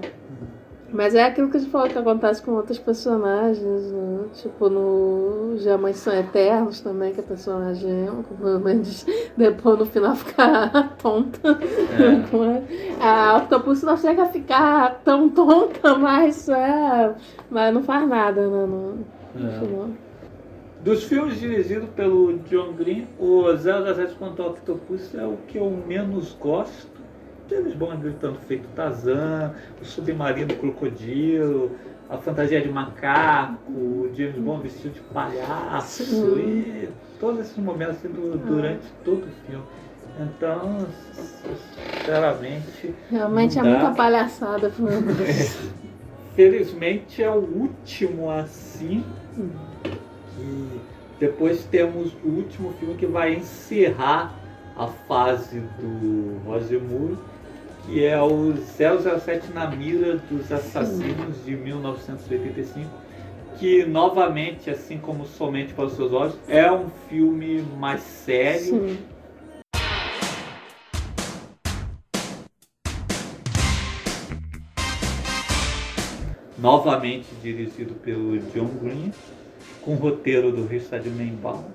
Mas 0.95 1.13
é 1.13 1.25
aquilo 1.25 1.49
que 1.49 1.57
a 1.57 1.59
gente 1.59 1.69
falou 1.69 1.89
que 1.89 1.97
acontece 1.97 2.41
com 2.41 2.51
outros 2.53 2.79
personagens, 2.79 3.91
né? 3.91 4.25
Tipo 4.33 4.69
no 4.69 5.57
Jamais 5.57 5.97
São 5.97 6.13
Eternos 6.13 6.79
também, 6.79 7.13
que 7.13 7.19
a 7.19 7.23
personagem 7.23 8.09
normalmente 8.39 9.05
depois 9.35 9.77
no 9.79 9.85
final 9.85 10.15
fica 10.15 10.89
tonta. 11.01 11.59
É. 11.99 13.03
A 13.03 13.37
Octopus 13.37 13.83
não 13.83 13.97
chega 13.97 14.23
a 14.23 14.27
ficar 14.27 15.01
tão 15.03 15.29
tonta, 15.29 15.97
mas 15.97 16.47
é. 16.47 17.13
Mas 17.51 17.73
não 17.73 17.83
faz 17.83 18.07
nada, 18.07 18.47
né? 18.47 18.65
No, 18.65 18.93
no 19.35 19.49
É. 19.49 19.59
final. 19.59 19.89
Dos 20.81 21.03
filmes 21.03 21.39
dirigidos 21.39 21.89
pelo 21.89 22.37
John 22.47 22.73
Green, 22.73 23.07
o 23.19 23.43
007 23.57 24.13
contra 24.15 24.43
o 24.43 24.49
Octopus 24.51 25.13
é 25.15 25.25
o 25.25 25.35
que 25.47 25.57
eu 25.57 25.69
menos 25.69 26.37
gosto. 26.39 26.94
James 27.49 27.73
Bond 27.75 28.01
gritando 28.01 28.37
feito 28.47 28.67
Tarzan, 28.75 29.53
o 29.81 29.85
submarino 29.85 30.53
crocodilo, 30.55 31.71
a 32.09 32.17
fantasia 32.17 32.61
de 32.61 32.69
macaco, 32.69 33.71
o 33.71 34.09
James 34.15 34.35
Bond 34.37 34.63
vestido 34.63 34.93
de 34.93 34.99
palhaço 35.01 36.03
Sim. 36.03 36.39
e 36.39 36.89
todos 37.19 37.41
esses 37.41 37.57
momentos 37.57 37.97
assim, 37.97 38.07
du- 38.09 38.37
durante 38.37 38.85
todo 39.03 39.23
o 39.25 39.47
filme. 39.47 39.63
Então, 40.19 40.77
sinceramente, 41.93 42.95
Realmente 43.11 43.59
é 43.59 43.63
dá. 43.63 43.69
muita 43.69 43.91
palhaçada. 43.91 44.69
pô. 44.69 44.83
felizmente 46.35 47.23
é 47.23 47.29
o 47.29 47.35
último 47.39 48.29
assim. 48.29 49.03
E 50.39 50.79
depois 51.19 51.63
temos 51.65 52.13
o 52.23 52.27
último 52.29 52.73
filme 52.79 52.95
que 52.95 53.05
vai 53.05 53.35
encerrar 53.35 54.33
a 54.77 54.87
fase 54.87 55.59
do 55.79 56.37
Roger 56.45 56.81
Moore, 56.81 57.17
que 57.85 58.03
é 58.03 58.19
o 58.19 58.53
007 58.55 59.53
na 59.53 59.67
mira 59.67 60.17
dos 60.17 60.51
assassinos 60.51 61.45
de 61.45 61.55
1985, 61.55 62.89
que 63.57 63.85
novamente, 63.85 64.69
assim 64.69 64.97
como 64.97 65.25
Somente 65.25 65.73
para 65.73 65.85
os 65.85 65.93
seus 65.93 66.11
olhos, 66.11 66.37
é 66.47 66.71
um 66.71 66.89
filme 67.07 67.61
mais 67.77 68.01
sério, 68.01 68.89
Sim. 68.89 68.97
novamente 76.57 77.27
dirigido 77.43 77.93
pelo 77.95 78.39
John 78.51 78.69
Green, 78.81 79.13
com 79.81 79.93
roteiro 79.93 80.51
do 80.51 80.65
Richard 80.65 81.07
Membaum. 81.09 81.65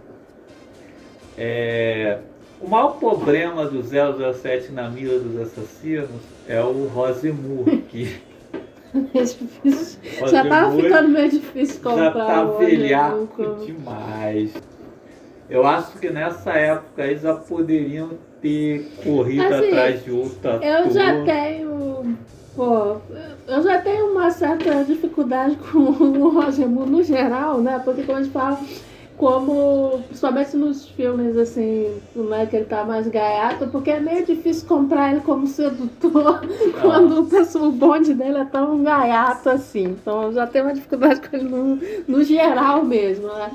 É, 1.39 2.19
o 2.61 2.69
maior 2.69 2.97
problema 2.99 3.66
do 3.66 3.82
007 3.82 4.73
na 4.73 4.89
mira 4.89 5.19
dos 5.19 5.41
assassinos 5.41 6.11
é 6.49 6.61
o 6.62 6.87
Rosemur, 6.89 7.65
que 7.89 8.20
É 9.15 9.23
difícil. 9.23 10.01
Já 10.27 10.45
tava 10.49 10.74
ficando 10.77 11.09
meio 11.09 11.31
difícil 11.31 11.81
comprar. 11.81 12.12
já 12.12 12.27
tá 12.27 12.45
velhaco 12.45 13.57
demais. 13.65 14.53
Eu 15.49 15.66
acho 15.66 15.99
que 15.99 16.11
nessa 16.11 16.53
época 16.53 17.07
eles 17.07 17.23
já 17.23 17.35
poderiam 17.35 18.11
ter 18.41 18.91
corrido 19.03 19.43
Assim, 19.43 19.69
atrás 19.69 20.05
de 20.05 20.11
outro 20.11 20.51
ator. 20.51 20.65
Eu 20.65 20.91
já 20.91 21.24
tenho. 21.24 22.16
Pô, 22.57 22.97
eu 23.47 23.62
já 23.62 23.81
tenho 23.81 24.07
uma 24.12 24.31
certa 24.31 24.85
dificuldade 24.85 25.57
com 25.57 25.78
o 26.03 26.28
Roger 26.41 26.69
Moore 26.69 26.91
no 26.91 27.03
geral, 27.03 27.61
né? 27.61 27.81
Porque 27.85 28.03
como 28.03 28.19
a 28.19 28.23
gente 28.23 28.32
fala, 28.32 28.59
como, 29.20 30.02
principalmente 30.09 30.56
nos 30.56 30.88
filmes, 30.88 31.36
assim, 31.36 32.01
né, 32.16 32.47
que 32.47 32.56
ele 32.56 32.64
tá 32.64 32.84
mais 32.84 33.06
gaiato, 33.06 33.66
porque 33.66 33.90
é 33.90 34.01
meio 34.01 34.24
difícil 34.24 34.66
comprar 34.66 35.12
ele 35.12 35.20
como 35.20 35.47
sedutor 35.47 36.40
quando 36.80 37.20
o, 37.20 37.26
pessoal, 37.26 37.66
o 37.66 37.70
bonde 37.70 38.14
dele 38.14 38.38
é 38.38 38.44
tão 38.47 38.82
gaiato 38.82 39.51
assim. 39.51 39.88
Então 39.88 40.22
eu 40.22 40.32
já 40.32 40.47
tenho 40.47 40.64
uma 40.64 40.72
dificuldade 40.72 41.20
com 41.28 41.36
ele 41.36 41.51
no, 41.51 41.78
no 42.09 42.24
geral 42.24 42.82
mesmo, 42.82 43.26
né? 43.26 43.51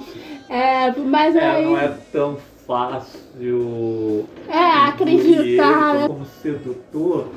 É, 0.49 0.91
mas 0.99 1.35
É, 1.35 1.39
aí. 1.49 1.65
não 1.65 1.79
é 1.79 1.97
tão 2.11 2.37
fácil 2.67 4.27
É, 4.47 4.87
acreditar, 4.87 5.95
né? 5.95 6.07
como 6.07 6.25
sedutor 6.43 7.27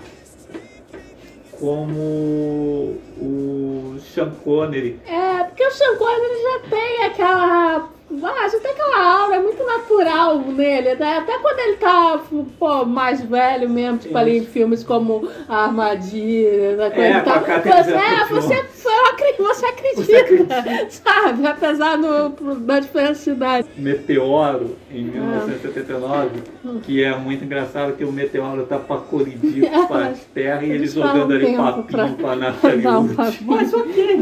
como 1.59 2.95
o 3.21 3.97
Sean 4.15 4.31
Connery. 4.45 4.99
É, 5.07 5.45
porque 5.45 5.67
o 5.67 5.71
Sean 5.71 5.97
Connery 5.97 6.43
já 6.43 6.71
tem 6.71 7.03
aquela. 7.05 7.89
Ah, 8.11 8.49
já 8.49 8.59
tem 8.61 8.71
aquela 8.71 9.21
aura 9.23 9.41
muito 9.43 9.63
natural 9.67 10.39
nele, 10.39 10.95
né? 10.95 11.19
Até 11.19 11.39
quando 11.41 11.59
ele 11.59 11.77
tá, 11.77 12.19
pô, 12.59 12.85
mais 12.87 13.21
velho 13.21 13.69
mesmo, 13.69 13.99
tipo 13.99 14.17
ali 14.17 14.39
em 14.39 14.47
filmes 14.47 14.83
como 14.83 15.29
A 15.47 15.67
Armadilha, 15.67 16.75
né? 16.77 16.89
Coisa 16.91 17.07
É, 17.07 17.19
e 17.19 17.21
tal. 17.21 17.35
com 17.35 17.39
a 17.39 17.61
Catherine 17.61 17.85
Você, 17.85 17.93
é, 17.93 18.25
você, 18.31 18.65
você 19.39 19.67
acredita, 19.67 20.87
sabe? 20.91 21.47
Apesar 21.47 21.97
do, 21.99 22.55
da 22.61 22.81
diferença 22.81 23.25
de 23.31 23.37
idade. 23.37 23.69
Meteoro, 23.77 24.77
em 24.91 25.09
Ah. 25.11 25.45
1979, 25.45 26.29
Hum. 26.65 26.81
que 26.83 27.03
é 27.05 27.15
muito 27.17 27.45
engraçado 27.45 27.93
que 27.95 28.05
o 28.05 28.13
meteoro 28.13 28.65
tá 28.67 28.79
pra 28.79 28.97
colidir 28.97 29.65
É, 29.73 29.87
com 29.87 29.95
a 29.95 29.99
mas 29.99 30.21
Terra 30.35 30.63
e 30.63 30.71
ele 30.71 30.79
eles 30.79 30.93
jogando 30.95 31.33
ali 31.35 31.55
papinho 31.57 31.85
pra- 31.85 32.09
pra 32.09 32.37
Natalie 32.37 32.83
Mas 33.45 33.73
ok, 33.75 34.17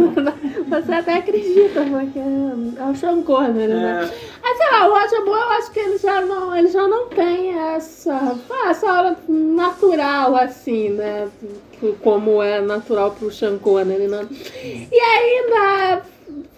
Você 0.69 0.93
até 0.93 1.15
acredita, 1.19 1.81
porque 1.83 2.19
é 2.19 2.85
o 2.91 2.95
Sean 2.97 3.23
Connery, 3.23 3.73
né? 3.73 4.05
É, 4.05 4.39
Mas 4.43 4.57
sei 4.59 4.71
lá, 4.71 4.89
o 4.89 4.93
Roger 4.99 5.25
Moore, 5.25 5.41
eu 5.41 5.51
acho 5.59 5.71
que 5.73 5.79
ele 5.81 5.99
já 5.99 6.21
não, 6.23 6.57
ele 6.57 6.69
já 6.69 6.87
não 6.89 7.09
tem 7.09 7.59
essa, 7.59 8.37
essa 8.69 8.91
aura 8.91 9.17
natural, 9.29 10.37
assim, 10.37 10.91
né? 10.91 11.29
Que- 11.73 11.95
Como 12.03 12.43
é 12.43 12.61
natural 12.61 13.11
pro 13.13 13.31
Sean 13.31 13.59
Connery, 13.59 14.09
né? 14.09 14.27
E 14.91 14.99
ainda, 14.99 16.03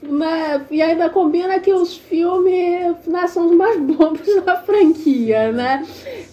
né, 0.03 0.65
e 0.71 0.81
ainda 0.81 1.11
combina 1.11 1.59
que 1.61 1.73
os 1.73 1.97
filmes 1.97 2.97
né, 3.07 3.27
são 3.27 3.47
os 3.47 3.57
mais 3.57 3.79
bobos 3.81 4.27
da 4.45 4.57
franquia, 4.57 5.53
né? 5.53 5.87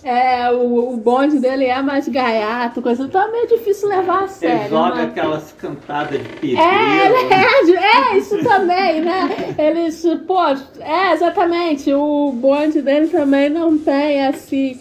É, 0.04 0.52
o, 0.52 0.94
o 0.94 0.98
bonde 0.98 1.40
dele 1.40 1.66
é 1.66 1.82
mais 1.82 2.08
gaiato, 2.08 2.82
coisa, 2.82 3.04
então 3.04 3.22
é 3.22 3.32
meio 3.32 3.48
difícil 3.48 3.90
levar 3.90 4.20
a 4.20 4.22
ele 4.22 4.30
sério. 4.30 4.70
joga 4.70 4.96
né? 4.96 5.04
aquelas 5.04 5.52
cantadas 5.54 6.22
de 6.22 6.30
pedreiro. 6.30 6.62
É, 6.62 7.06
ele 7.08 7.76
é, 7.76 8.14
é, 8.14 8.18
isso 8.18 8.38
também, 8.44 9.02
né? 9.02 9.56
Eles, 9.58 10.06
pô, 10.28 10.42
é, 10.80 11.14
exatamente. 11.14 11.92
O 11.94 12.32
bonde 12.32 12.82
dele 12.82 13.08
também 13.08 13.50
não 13.50 13.78
tem, 13.78 14.28
assim. 14.28 14.80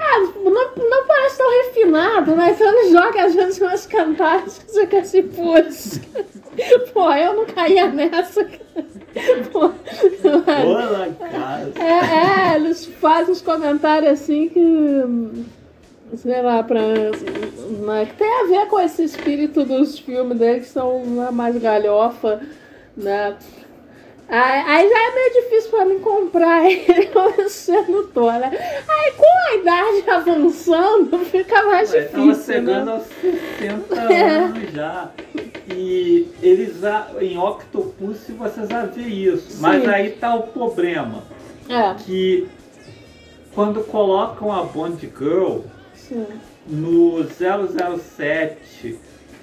Ah, 0.00 0.20
não, 0.44 0.52
não 0.52 1.06
parece 1.06 1.38
tão 1.38 1.64
refinado, 1.64 2.36
né? 2.36 2.52
Então 2.52 2.68
ele 2.68 2.92
joga 2.92 3.24
às 3.24 3.34
vezes 3.34 3.60
umas 3.60 3.86
cantadas 3.86 4.58
que 4.58 4.72
fica 4.72 4.98
assim, 5.00 5.22
putz. 5.24 6.00
Pô, 6.92 7.12
eu 7.12 7.34
não 7.34 7.46
caía 7.46 7.88
nessa. 7.88 8.44
Pô, 9.52 9.70
Olha, 10.24 11.12
cara. 11.14 11.72
é, 11.78 12.52
é, 12.52 12.56
eles 12.56 12.86
fazem 12.86 13.32
uns 13.32 13.42
comentários 13.42 14.12
assim 14.12 14.48
que. 14.48 15.46
Sei 16.16 16.40
lá, 16.40 16.62
pra. 16.62 16.80
né, 16.80 18.06
que 18.06 18.16
tem 18.16 18.32
a 18.40 18.44
ver 18.44 18.66
com 18.68 18.80
esse 18.80 19.04
espírito 19.04 19.64
dos 19.64 19.98
filmes 19.98 20.38
dele, 20.38 20.60
que 20.60 20.66
são 20.66 21.04
né, 21.04 21.30
mais 21.30 21.56
galhofa, 21.58 22.40
né? 22.96 23.36
Aí, 24.30 24.88
já 24.90 24.98
é 25.10 25.14
meio 25.14 25.32
difícil 25.42 25.70
pra 25.70 25.84
mim 25.86 25.98
comprar 26.00 26.70
ele 26.70 27.08
sedutor, 27.48 28.34
né? 28.34 28.50
Aí 28.86 29.12
com 29.12 29.24
a 29.24 29.54
idade 29.54 30.10
avançando, 30.10 31.18
fica 31.24 31.62
mais 31.64 31.92
Ele 31.94 32.04
tava 32.08 32.26
difícil, 32.26 32.54
chegando 32.54 32.84
né? 32.86 32.92
aos 32.92 33.04
60 33.58 33.94
É. 34.12 34.28
anos 34.30 34.70
já. 34.72 35.10
E 35.74 36.28
eles 36.42 36.78
já, 36.80 37.08
em 37.20 37.38
Octopus 37.38 38.18
você 38.28 38.66
já 38.66 38.84
vê 38.84 39.02
isso. 39.02 39.56
Mas 39.60 39.82
Sim. 39.82 39.88
aí 39.88 40.10
tá 40.10 40.34
o 40.34 40.42
problema. 40.48 41.22
É, 41.68 41.94
Que 42.04 42.46
quando 43.54 43.82
colocam 43.84 44.52
a 44.52 44.62
Bond 44.62 45.10
Girl 45.18 45.60
sim. 45.94 46.26
no 46.66 47.24
007 47.24 48.98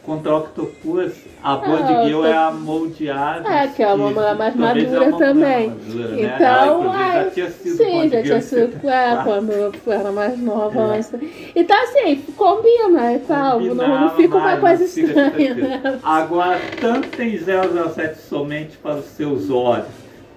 contra 0.06 0.36
Octopus, 0.38 1.14
a 1.44 1.56
Bond 1.56 1.84
Ah, 1.84 2.04
Girl 2.06 2.22
tô- 2.22 2.26
é 2.28 2.34
a 2.38 2.52
moldeada. 2.52 3.50
É, 3.50 3.68
que 3.68 3.82
é 3.84 3.88
uma 3.94 4.10
mulher 4.12 4.36
mais 4.36 4.56
madura 4.56 5.06
é 5.06 5.12
também. 5.12 5.70
né? 5.70 6.36
Então, 6.36 6.92
aí, 6.92 7.14
já 7.26 7.32
tinha 7.32 7.50
sido 7.50 7.78
sim, 7.78 8.10
já 8.10 8.22
tinha 8.22 8.42
sido 8.42 8.62
é, 8.88 9.12
74. 9.16 9.24
quando 9.24 9.52
eu 9.52 9.74
era 9.88 10.12
mais 10.12 10.40
nova. 10.40 10.80
É. 10.82 10.88
Mas... 10.88 11.12
Então, 11.56 11.84
assim, 11.84 12.16
combina 12.38 13.14
e 13.14 13.20
tal. 13.20 13.60
Não, 13.60 13.76
não 13.76 14.10
fica 14.12 14.38
uma 14.38 14.58
coisa 14.58 14.84
estranha? 14.84 16.00
Agora, 16.04 16.60
tanto 16.80 17.22
em 17.22 17.38
007 17.38 18.18
somente 18.20 18.78
para 18.78 18.96
os 18.96 19.06
seus 19.06 19.50
olhos, 19.50 19.86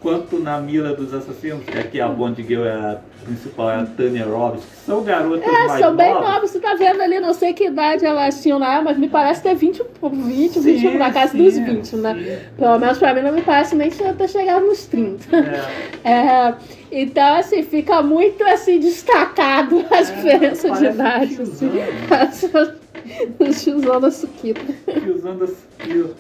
quanto 0.00 0.38
na 0.38 0.60
mira 0.60 0.94
dos 0.94 1.12
assassinos, 1.12 1.64
que 1.64 1.78
aqui 1.78 2.00
a 2.00 2.08
Bond 2.08 2.42
Girl 2.42 2.64
é 2.64 2.72
a 2.72 2.98
principal, 3.24 3.70
é 3.70 3.76
a 3.76 3.84
Tanya 3.86 4.24
Robbins, 4.24 4.64
que 4.64 4.76
são 4.86 5.02
garotas 5.02 5.42
É, 5.46 5.66
mais 5.66 5.80
são 5.84 5.94
bem 5.96 6.14
novas. 6.14 6.50
Você 6.50 6.60
tá 6.60 6.74
vendo 6.74 7.00
ali, 7.02 7.20
não 7.20 7.34
sei 7.34 7.52
que 7.52 7.64
idade 7.66 8.06
elas 8.06 8.42
tinham 8.42 8.58
lá, 8.58 8.80
mas 8.80 8.96
me 8.96 9.08
parece 9.08 9.42
ter 9.42 9.54
20, 9.54 9.82
20 10.02 10.52
Sim, 10.54 10.60
21, 10.60 10.98
na 10.98 11.10
casa 11.12 11.32
sim, 11.32 11.44
dos 11.44 11.58
20, 11.58 11.96
né? 11.96 12.14
sim. 12.14 12.56
Pelo 12.58 12.78
menos 12.78 12.98
pra 12.98 13.12
mim 13.14 13.22
não 13.22 13.32
me 13.32 13.42
parece 13.42 13.74
nem 13.74 13.90
que 13.90 14.12
ter 14.14 14.28
chegado 14.28 14.64
nos 14.66 14.86
30. 14.86 15.36
É, 15.36 15.58
É, 16.08 16.54
então, 16.90 17.34
assim, 17.36 17.62
fica 17.62 18.00
muito 18.02 18.42
assim 18.44 18.78
destacado 18.80 19.84
a 19.90 20.00
diferença 20.00 20.70
de 20.70 20.86
É, 20.86 20.90
idade. 20.90 21.42
Assim. 21.42 21.70
tiozão, 22.08 22.74
O 23.38 23.44
tiozão 23.52 24.00
da 24.00 24.10
Suquita. 24.10 24.60
que 24.86 25.10
usando 25.10 25.44
a 25.44 25.46
suquita. 25.46 26.14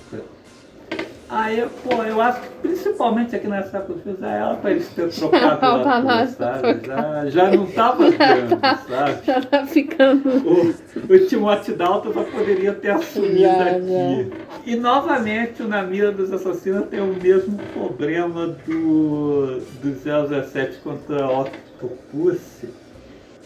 Aí, 1.30 1.68
pô, 1.84 2.02
eu 2.02 2.20
acho 2.22 2.40
que 2.40 2.48
principalmente 2.62 3.36
aqui 3.36 3.46
do 3.46 3.98
filme, 4.00 4.18
é 4.22 4.38
ela 4.38 4.56
pra 4.56 4.70
eles 4.70 4.88
terem 4.88 5.10
trocado 5.12 5.44
Ela 5.44 5.54
o 5.54 5.58
pra 5.58 5.96
ator, 5.96 6.04
nós 6.04 6.30
sabe? 6.30 6.86
Já, 6.86 7.26
já 7.28 7.50
não 7.50 7.66
tava 7.66 8.04
dando, 8.10 8.60
sabe? 8.88 9.26
Já 9.26 9.40
tá 9.42 9.66
ficando. 9.66 10.28
O, 10.30 11.14
o 11.14 11.26
Timothy 11.26 11.72
Dalton 11.72 12.12
já 12.12 12.24
poderia 12.24 12.72
ter 12.72 12.90
assumido 12.90 13.40
Já, 13.40 13.62
aqui. 13.62 14.32
E 14.64 14.76
novamente 14.76 15.62
o 15.62 15.68
Na 15.68 15.82
Mira 15.82 16.10
dos 16.10 16.32
Assassinos 16.32 16.88
tem 16.88 17.00
o 17.00 17.14
mesmo 17.14 17.58
problema 17.74 18.46
do, 18.66 19.60
do 19.82 19.90
017 20.28 20.78
contra 20.78 21.28
Octopus, 21.28 22.64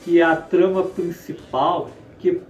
que 0.05 0.21
é 0.21 0.25
a 0.25 0.37
trama 0.37 0.85
principal 0.85 1.91
que 2.21 2.41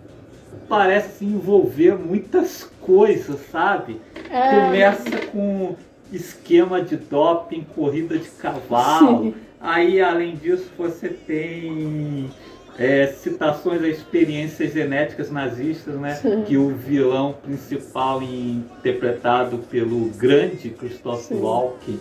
parece 0.73 1.09
assim, 1.09 1.35
envolver 1.35 1.99
muitas 1.99 2.65
coisas, 2.81 3.39
sabe? 3.51 4.01
É. 4.31 4.49
Começa 4.49 5.27
com 5.31 5.77
esquema 6.11 6.81
de 6.81 6.97
doping, 6.97 7.63
corrida 7.75 8.17
de 8.17 8.29
cavalo. 8.31 9.25
Sim. 9.25 9.35
Aí, 9.61 10.01
além 10.01 10.35
disso, 10.35 10.71
você 10.79 11.11
tem 11.11 12.31
é, 12.79 13.07
citações 13.09 13.83
a 13.83 13.89
experiências 13.89 14.73
genéticas 14.73 15.31
nazistas, 15.31 15.95
né? 15.97 16.15
Sim. 16.15 16.43
Que 16.45 16.57
o 16.57 16.71
vilão 16.71 17.35
principal, 17.35 18.23
interpretado 18.23 19.59
pelo 19.71 20.07
grande 20.17 20.71
Christoph. 20.71 21.31
Walken, 21.33 22.01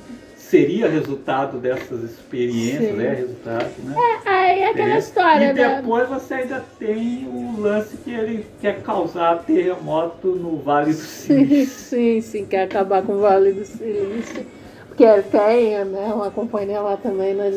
seria 0.51 0.89
resultado 0.89 1.57
dessas 1.59 2.03
experiências, 2.03 2.93
Sim. 2.93 3.01
é 3.01 3.13
resultado, 3.13 3.71
né? 3.85 3.95
Aí 4.25 4.59
é 4.59 4.69
aquela 4.69 4.95
É. 4.95 4.99
história, 4.99 5.51
e 5.51 5.53
depois 5.53 6.09
você 6.09 6.33
ainda 6.33 6.63
tem 6.77 7.25
o 7.25 7.61
lance 7.61 7.95
que 7.95 8.11
ele 8.11 8.45
quer 8.59 8.81
causar 8.81 9.43
terremoto 9.43 10.27
no 10.27 10.57
Vale 10.57 10.91
do 10.91 10.99
Silício. 10.99 11.65
sim, 11.73 12.19
sim, 12.19 12.45
quer 12.45 12.63
acabar 12.63 13.01
com 13.01 13.13
o 13.13 13.19
Vale 13.19 13.53
do 13.53 13.63
Silício. 13.63 14.45
Porque 14.89 15.05
tem 15.31 15.85
né, 15.85 16.11
uma 16.13 16.29
companhia 16.29 16.81
lá 16.81 16.97
também, 16.97 17.33
né, 17.33 17.49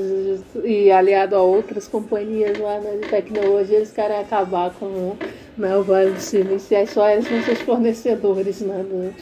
e 0.62 0.88
aliado 0.92 1.34
a 1.34 1.42
outras 1.42 1.88
companhias 1.88 2.56
lá 2.58 2.78
né, 2.78 2.98
de 3.02 3.08
tecnologia, 3.08 3.78
eles 3.78 3.90
querem 3.90 4.18
acabar 4.18 4.70
com 4.70 5.16
né, 5.56 5.76
o 5.76 5.82
Vale 5.82 6.10
do 6.12 6.20
Silício. 6.20 6.74
E 6.74 6.76
aí 6.76 6.86
só 6.86 7.08
eles 7.08 7.26
são 7.26 7.42
seus 7.42 7.60
fornecedores. 7.60 8.60
Né, 8.60 8.82
do- 8.82 9.14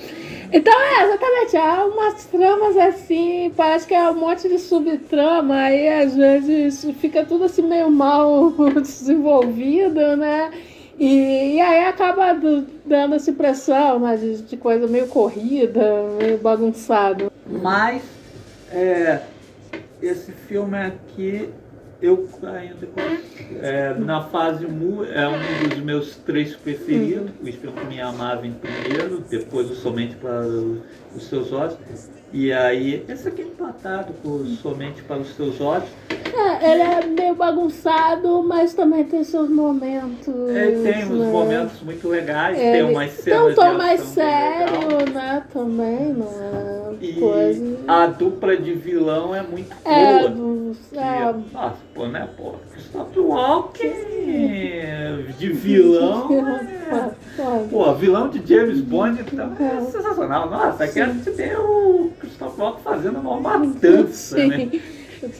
Então 0.52 0.72
é, 0.80 1.04
exatamente, 1.04 1.56
há 1.56 1.84
umas 1.86 2.24
tramas 2.26 2.76
assim, 2.76 3.52
parece 3.56 3.86
que 3.86 3.94
é 3.94 4.10
um 4.10 4.14
monte 4.20 4.48
de 4.48 4.58
subtrama, 4.58 5.54
aí 5.56 5.88
às 5.88 6.14
vezes 6.16 6.84
fica 7.00 7.24
tudo 7.24 7.44
assim 7.44 7.62
meio 7.62 7.90
mal 7.90 8.52
desenvolvido, 8.80 10.16
né? 10.16 10.50
E, 10.98 11.54
e 11.54 11.60
aí 11.60 11.84
acaba 11.84 12.32
do- 12.34 12.66
dando 12.84 13.14
essa 13.14 13.30
impressão 13.30 13.98
né, 13.98 14.16
de, 14.16 14.42
de 14.42 14.56
coisa 14.56 14.86
meio 14.86 15.06
corrida, 15.08 15.82
meio 16.20 16.38
bagunçado. 16.38 17.32
Mas 17.46 18.02
é, 18.70 19.20
esse 20.02 20.32
filme 20.32 20.76
aqui, 20.78 21.48
eu 22.02 22.28
ainda 22.42 22.88
é, 23.60 23.94
na 23.94 24.24
fase 24.24 24.66
Mu 24.66 25.04
é 25.04 25.28
um 25.28 25.68
dos 25.68 25.78
meus 25.78 26.16
três 26.16 26.54
preferidos. 26.56 27.30
O 27.40 27.72
que 27.72 27.86
me 27.86 28.00
amava 28.00 28.46
em 28.46 28.52
primeiro, 28.52 29.20
depois 29.20 29.70
o 29.70 29.74
Somente 29.74 30.16
para 30.16 30.40
os 31.14 31.24
Seus 31.28 31.52
Olhos. 31.52 31.78
E 32.32 32.50
aí, 32.52 33.04
esse 33.08 33.28
aqui 33.28 33.42
é 33.42 33.44
empatado 33.44 34.12
por 34.22 34.46
Somente 34.62 35.02
para 35.02 35.18
os 35.18 35.34
Seus 35.36 35.60
Olhos. 35.60 35.88
É, 36.10 36.72
ele 36.72 36.82
é 36.82 37.06
meio 37.06 37.34
bagunçado, 37.34 38.42
mas 38.42 38.72
também 38.72 39.04
tem 39.04 39.22
seus 39.22 39.50
momentos. 39.50 40.28
Ele 40.48 40.82
tem 40.82 41.04
uns 41.04 41.10
né? 41.18 41.30
momentos 41.30 41.80
muito 41.82 42.08
legais, 42.08 42.58
Ele 42.58 42.70
tem 42.72 42.82
umas 42.84 43.12
tem 43.12 43.22
cenas 43.24 43.44
um 43.44 43.48
de 43.50 43.54
tom 43.54 43.74
mais 43.74 44.00
sério, 44.00 44.88
legal. 44.88 45.08
né? 45.12 45.42
Também, 45.52 46.12
não 46.14 46.26
é 46.26 46.94
E 47.04 47.12
coisa. 47.20 47.78
a 47.86 48.06
dupla 48.06 48.56
de 48.56 48.72
vilão 48.72 49.34
é 49.34 49.42
muito 49.42 49.76
É, 49.84 50.18
boa. 50.20 50.28
do- 50.30 50.72
E, 50.90 50.96
é, 50.98 51.34
Nossa, 51.52 51.76
pô, 51.94 52.06
né, 52.06 52.26
pô? 52.34 52.54
Christopher 52.72 53.22
Walken 53.26 53.92
de 55.38 55.52
vilão. 55.52 56.28
É... 56.92 57.66
Pô, 57.70 57.94
vilão 57.94 58.28
de 58.28 58.46
James 58.46 58.82
Bond 58.82 59.24
também 59.24 59.66
é 59.66 59.80
sensacional. 59.80 60.50
Nossa, 60.50 60.86
quero 60.86 61.14
te 61.20 61.30
ver 61.30 61.58
o 61.58 62.10
Walken 62.58 62.82
fazendo 62.82 63.18
uma 63.20 63.40
matança, 63.40 64.36
né? 64.36 64.70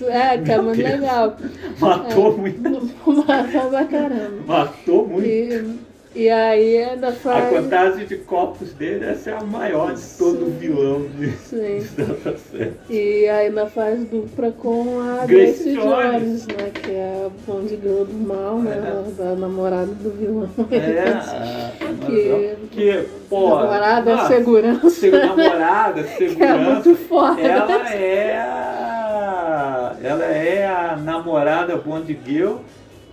É, 0.03 0.35
é 0.35 0.39
Meu 0.39 0.63
muito 0.63 0.77
Deus. 0.77 0.91
legal. 0.91 1.37
Matou 1.81 2.39
muita. 2.39 2.71
Massa 2.71 3.69
pra 3.69 3.85
caramba. 3.85 4.43
Matou 4.47 5.09
muito. 5.09 5.27
E, 5.27 5.79
e 6.15 6.29
aí 6.29 6.83
ainda 6.85 7.09
A 7.09 7.13
faz. 7.13 7.49
contagem 7.57 8.07
de 8.07 8.17
copos 8.19 8.73
dele, 8.75 9.05
essa 9.07 9.31
é 9.31 9.37
a 9.37 9.43
maior 9.43 9.95
de 9.95 10.01
todo 10.19 10.51
vilão 10.59 11.07
de 11.19 11.31
Sim. 11.33 11.81
série. 11.81 12.73
E 12.91 13.29
ainda 13.29 13.67
faz 13.67 14.05
dupla 14.05 14.53
com 14.53 15.01
a 15.01 15.25
Grace 15.27 15.65
Grace 15.65 15.75
Jones. 15.75 16.23
Jones, 16.23 16.47
né? 16.49 16.71
Que 16.75 16.91
é 16.93 17.27
a 17.27 17.31
Bond 17.47 17.69
Girl 17.69 18.05
do 18.05 18.27
mal, 18.27 18.59
né? 18.59 18.77
É. 18.77 19.23
Da 19.23 19.35
namorada 19.35 19.87
do 19.87 20.11
vilão. 20.11 20.49
É, 20.71 21.09
a- 21.11 21.73
a- 21.87 22.07
Que- 22.07 22.57
que, 22.71 23.05
pô. 23.29 23.57
namorada 23.57 24.17
nossa, 24.17 24.29
segurança. 24.37 24.91
se- 24.91 25.11
namorada, 25.11 26.03
Que 26.19 26.25
é 26.25 26.29
segurança. 26.29 26.71
muito 26.71 26.95
foda. 26.97 27.41
Ela 27.41 27.95
é 27.95 28.37
a. 28.39 29.97
Ela 30.03 30.25
é 30.25 30.67
a 30.67 30.97
namorada 30.97 31.77
Bond 31.77 32.19
Girl 32.27 32.57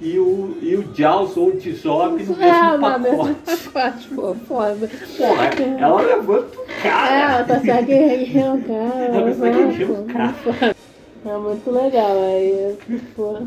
e 0.02 0.18
o, 0.18 0.58
e 0.62 0.76
o 0.76 0.96
Jaws 0.96 1.36
ou 1.36 1.50
o 1.50 1.58
Tizop 1.58 2.12
no 2.24 2.36
mesmo 2.36 2.44
É, 2.44 2.78
pacote. 2.78 4.08
pô, 4.16 4.34
foda. 4.48 4.90
Porra, 5.18 5.46
ela 5.78 6.02
levanta 6.02 6.58
o 6.58 6.64
É, 6.64 6.82
cara. 6.84 7.34
ela 7.36 7.44
consegue 7.44 7.94
rir 7.94 8.40
o 8.46 8.62
cara. 8.64 9.06
Ela 9.06 9.30
consegue 9.32 9.66
rir 9.76 9.84
o 9.86 9.98
né, 9.98 10.14
cara. 10.14 10.76
É 11.26 11.38
muito 11.38 11.70
legal. 11.70 12.12
Aí, 12.18 12.78
pô. 13.14 13.40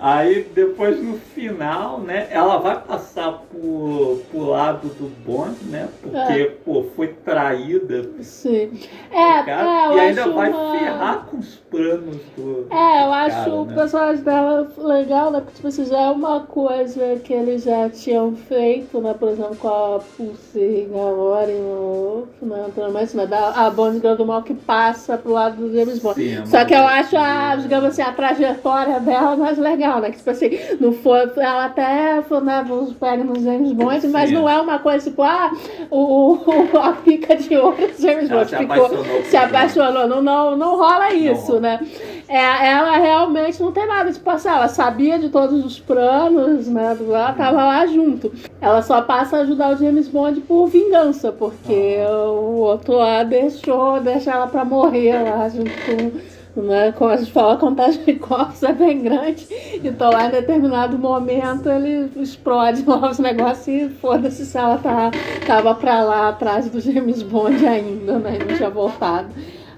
Aí 0.00 0.48
depois 0.54 1.02
no 1.02 1.18
final, 1.18 2.00
né, 2.00 2.28
ela 2.30 2.58
vai 2.58 2.80
passar 2.80 3.32
por, 3.50 4.20
por 4.30 4.48
lado 4.48 4.88
do 4.88 5.08
Bond, 5.24 5.56
né? 5.64 5.88
Porque, 6.02 6.16
É. 6.16 6.56
pô, 6.64 6.84
foi 6.94 7.08
traída. 7.08 8.08
Sim. 8.20 8.70
É, 9.10 9.42
cara, 9.42 9.92
é, 9.92 9.96
e 9.96 10.00
ainda 10.00 10.28
vai 10.28 10.50
uma... 10.50 10.78
ferrar 10.78 11.26
com 11.26 11.38
os 11.38 11.56
planos 11.56 12.16
do. 12.36 12.66
É, 12.70 13.04
eu 13.04 13.12
acho 13.12 13.36
cara, 13.36 13.54
o 13.54 13.64
né? 13.64 13.74
personagem 13.74 14.22
dela 14.22 14.68
legal, 14.78 15.30
né? 15.30 15.40
Porque 15.40 15.56
tipo, 15.56 15.68
assim, 15.68 15.84
já 15.84 16.00
é 16.00 16.10
uma 16.10 16.40
coisa 16.40 17.16
que 17.22 17.32
eles 17.32 17.64
já 17.64 17.88
tinham 17.90 18.34
feito, 18.36 19.00
né? 19.00 19.14
Por 19.14 19.28
exemplo, 19.28 19.56
com 19.56 19.68
a 19.68 20.00
Pulse 20.16 20.88
Galore 20.92 21.52
no 21.52 22.28
né, 22.42 22.64
anteriormente, 22.66 23.16
né? 23.16 23.26
Da, 23.26 23.66
a 23.66 23.70
Bond 23.70 23.98
Girl 24.00 24.14
do 24.14 24.26
Mal 24.26 24.42
que 24.42 24.54
passa 24.54 25.16
pro 25.16 25.32
lado 25.32 25.56
do 25.56 25.74
James 25.74 25.98
Bond. 25.98 26.20
Sim, 26.20 26.46
Só 26.46 26.64
que 26.64 26.74
eu 26.74 26.86
acho 26.86 27.16
a, 27.16 27.56
digamos 27.56 27.90
assim, 27.90 28.02
a 28.02 28.12
trajetória 28.12 29.00
dela 29.00 29.36
mais 29.36 29.58
legal, 29.58 29.87
né? 30.00 30.10
Que 30.10 30.18
tipo 30.18 30.30
assim, 30.30 30.50
não 30.80 30.92
foi. 30.92 31.20
Ela 31.36 31.64
até 31.66 32.22
foi, 32.22 32.40
né, 32.40 32.64
nos 32.68 32.92
pega 32.92 33.24
no 33.24 33.40
James 33.40 33.72
Bond, 33.72 34.06
mas 34.08 34.28
Sim. 34.28 34.34
não 34.36 34.48
é 34.48 34.60
uma 34.60 34.78
coisa 34.78 35.08
tipo, 35.08 35.22
ah, 35.22 35.50
o, 35.90 36.34
o- 36.34 36.78
a 36.78 36.92
pica 36.92 37.36
de 37.36 37.56
ouro 37.56 37.76
James 37.98 38.30
Ela 38.30 38.40
Bond 38.44 38.50
se 38.50 38.56
ficou. 38.56 38.76
apaixonou 38.86 39.22
Se 39.24 39.36
apaixonou. 39.36 40.08
Não, 40.08 40.22
não, 40.22 40.56
não 40.56 40.76
rola 40.76 41.12
isso, 41.12 41.48
rola. 41.48 41.60
né? 41.60 41.80
É, 42.28 42.68
ela 42.72 42.96
realmente 42.98 43.60
não 43.62 43.72
tem 43.72 43.86
nada 43.86 44.12
de 44.12 44.20
passar. 44.20 44.56
Ela 44.56 44.68
sabia 44.68 45.18
de 45.18 45.28
todos 45.30 45.64
os 45.64 45.80
planos, 45.80 46.68
né? 46.68 46.96
Ela 47.00 47.32
tava 47.32 47.64
lá 47.64 47.86
junto. 47.86 48.30
Ela 48.60 48.82
só 48.82 49.00
passa 49.02 49.38
a 49.38 49.40
ajudar 49.40 49.72
o 49.72 49.76
James 49.76 50.08
Bond 50.08 50.40
por 50.42 50.66
vingança, 50.66 51.32
porque 51.32 51.96
o 52.08 52.58
outro 52.60 52.94
lá 52.96 53.22
deixou, 53.22 54.00
deixa 54.00 54.30
ela 54.32 54.46
pra 54.46 54.64
morrer 54.64 55.22
lá 55.22 55.48
junto 55.48 55.70
com. 55.70 56.37
Né, 56.58 56.90
como 56.90 57.10
a 57.10 57.16
gente 57.16 57.30
fala, 57.30 57.54
a 57.54 57.56
contagem 57.56 58.02
de 58.04 58.14
corpos 58.16 58.64
é 58.64 58.72
bem 58.72 59.00
grande. 59.00 59.46
Então 59.84 60.10
lá 60.10 60.26
em 60.26 60.30
determinado 60.30 60.98
momento 60.98 61.68
ele 61.68 62.10
explode 62.20 62.82
lá 62.84 63.10
os 63.10 63.20
negócios 63.20 63.68
e 63.68 63.88
foda-se 63.88 64.44
se 64.44 64.58
ela 64.58 64.76
tá, 64.76 65.12
tava 65.46 65.72
pra 65.76 66.02
lá 66.02 66.30
atrás 66.30 66.68
do 66.68 66.80
James 66.80 67.22
Bond 67.22 67.64
ainda, 67.64 68.18
né? 68.18 68.38
Não 68.40 68.56
tinha 68.56 68.70
voltado. 68.70 69.28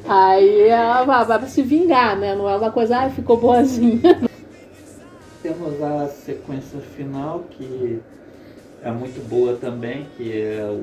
Aí 0.09 0.69
ela 0.69 1.05
vai, 1.05 1.25
vai 1.27 1.39
pra 1.39 1.49
se 1.49 1.61
vingar, 1.61 2.17
né? 2.17 2.35
Não 2.35 2.49
é 2.49 2.57
uma 2.57 2.71
coisa, 2.71 2.97
ai, 2.97 3.11
ficou 3.11 3.37
boazinha. 3.37 4.19
Temos 5.43 5.83
a 5.83 6.09
sequência 6.09 6.81
final 6.81 7.45
que 7.51 8.01
é 8.83 8.91
muito 8.91 9.23
boa 9.29 9.55
também, 9.57 10.07
que 10.17 10.33
é 10.33 10.65
o, 10.65 10.83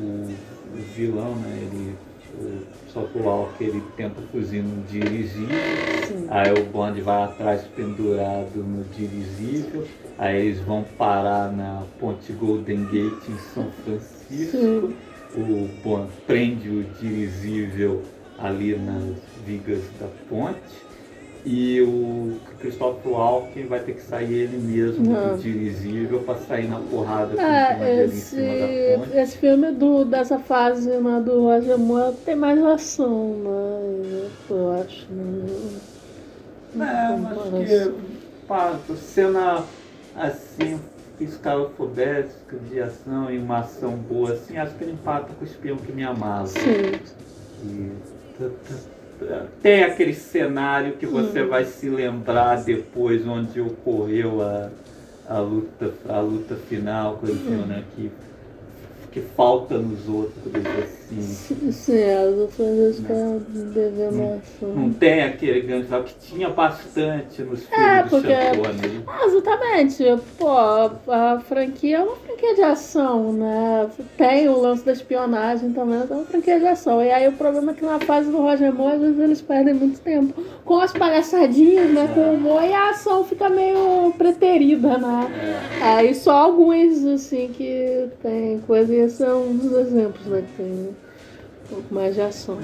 o, 0.00 0.28
o 0.74 0.82
vilão, 0.94 1.34
né? 1.36 1.58
Ele, 1.60 1.94
o 2.38 2.90
Sokolal, 2.92 3.50
que 3.56 3.64
ele 3.64 3.82
tenta 3.96 4.20
fugir 4.32 4.62
no 4.62 4.82
dirigível, 4.84 5.56
aí 6.28 6.52
o 6.52 6.64
Bond 6.64 7.00
vai 7.00 7.24
atrás 7.24 7.62
pendurado 7.76 8.56
no 8.56 8.84
dirigível, 8.84 9.86
aí 10.18 10.46
eles 10.46 10.60
vão 10.60 10.84
parar 10.98 11.52
na 11.52 11.84
ponte 11.98 12.32
Golden 12.32 12.84
Gate 12.84 13.28
em 13.28 13.38
São 13.54 13.70
Francisco, 13.84 14.56
Sim. 14.56 14.94
o 15.36 15.68
Bond 15.82 16.10
prende 16.26 16.68
o 16.68 16.84
dirigível 17.00 18.02
ali 18.38 18.76
nas 18.76 19.16
vigas 19.44 19.82
da 20.00 20.08
ponte. 20.28 20.89
E 21.44 21.80
o 21.80 22.34
Christopher 22.58 23.12
Walken 23.12 23.66
vai 23.66 23.80
ter 23.80 23.94
que 23.94 24.02
sair 24.02 24.32
ele 24.34 24.58
mesmo 24.58 25.10
Não. 25.10 25.36
do 25.36 25.42
dirigível 25.42 26.20
para 26.20 26.36
sair 26.40 26.68
na 26.68 26.78
porrada 26.80 27.34
com 27.34 27.40
É, 27.40 28.02
em 28.02 28.04
esse, 28.04 28.20
cima 28.36 28.42
da 28.42 28.98
ponte. 29.06 29.16
esse 29.16 29.38
filme 29.38 29.70
do, 29.72 30.04
dessa 30.04 30.38
fase 30.38 30.90
né, 30.90 31.22
do 31.24 31.40
Roger 31.44 31.78
Moore 31.78 32.14
tem 32.26 32.36
mais 32.36 32.62
ação, 32.62 33.36
né? 33.38 34.28
Eu 34.50 34.72
acho. 34.72 35.06
Né? 35.10 35.46
É, 36.76 37.16
mas 37.16 37.68
que 37.68 37.94
pá, 38.46 38.78
cena 38.96 39.64
assim, 40.14 40.78
escalafobética 41.18 42.56
de 42.70 42.80
ação 42.80 43.30
e 43.30 43.38
uma 43.38 43.60
ação 43.60 43.92
boa 43.96 44.32
assim, 44.32 44.58
acho 44.58 44.74
que 44.74 44.84
ele 44.84 44.92
empata 44.92 45.32
com 45.38 45.44
o 45.44 45.48
espião 45.48 45.76
que 45.78 45.90
me 45.92 46.04
amava. 46.04 46.46
Sim. 46.46 46.92
E 47.64 47.90
t- 48.38 48.44
t- 48.44 48.99
tem 49.62 49.84
aquele 49.84 50.14
cenário 50.14 50.94
que 50.94 51.06
você 51.06 51.42
vai 51.42 51.64
se 51.64 51.88
lembrar 51.88 52.62
depois 52.64 53.26
onde 53.26 53.60
ocorreu 53.60 54.42
a, 54.42 54.70
a 55.28 55.38
luta 55.38 55.92
a 56.08 56.20
luta 56.20 56.56
final 56.56 57.16
coisa 57.16 57.34
né? 57.66 57.84
Que 57.94 58.10
que 59.12 59.20
falta 59.20 59.76
nos 59.76 60.08
outros 60.08 60.54
assim 60.54 60.99
Sim, 61.10 61.72
sim, 61.72 62.02
as 62.04 62.34
outras 62.38 62.76
vezes 62.76 63.00
que 63.04 63.10
eu 63.12 63.42
devendo 63.72 64.40
não 64.76 64.92
tem 64.92 65.22
aquele 65.22 65.60
gancho 65.62 65.90
lá 65.90 66.02
que 66.02 66.14
tinha 66.20 66.48
bastante 66.50 67.42
nos 67.42 67.66
filmes 67.66 67.88
É, 67.88 68.02
do 68.04 68.10
porque- 68.10 68.28
Connery. 68.28 69.04
Ah, 69.08 69.26
exatamente. 69.26 70.04
Pô, 70.38 70.48
a 70.48 71.40
franquia 71.48 71.96
é 71.98 72.02
uma 72.02 72.16
franquia 72.16 72.54
de 72.54 72.62
ação, 72.62 73.32
né? 73.32 73.88
Tem 74.16 74.48
o 74.48 74.60
lance 74.60 74.84
da 74.84 74.92
espionagem 74.92 75.72
também, 75.72 75.98
mas 75.98 76.10
é 76.10 76.14
uma 76.14 76.24
franquia 76.24 76.60
de 76.60 76.66
ação. 76.66 77.02
E 77.02 77.10
aí 77.10 77.26
o 77.28 77.32
problema 77.32 77.72
é 77.72 77.74
que 77.74 77.84
na 77.84 77.98
fase 77.98 78.30
do 78.30 78.38
Roger 78.38 78.72
Moore, 78.72 78.94
às 78.94 79.00
vezes 79.00 79.18
eles 79.18 79.40
perdem 79.42 79.74
muito 79.74 80.00
tempo 80.00 80.40
com 80.64 80.78
as 80.78 80.92
palhaçadinhas, 80.92 81.90
né? 81.92 82.08
Com 82.14 82.20
o 82.20 82.34
humor 82.34 82.62
e 82.62 82.72
a 82.72 82.90
ação 82.90 83.24
fica 83.24 83.48
meio 83.48 84.12
preterida, 84.16 84.96
né? 84.98 85.28
Aí 85.82 86.14
só 86.14 86.32
alguns, 86.36 87.04
assim, 87.04 87.50
que 87.52 88.08
tem 88.22 88.60
coisa, 88.60 88.94
e 88.94 88.98
esse 89.00 89.22
é 89.24 89.32
um 89.32 89.56
dos 89.56 89.72
exemplos, 89.72 90.24
né? 90.26 90.44
Que 90.56 90.62
tem 90.62 90.72
um 90.72 90.99
pouco 91.70 91.94
mais 91.94 92.14
de 92.14 92.20
ação. 92.20 92.58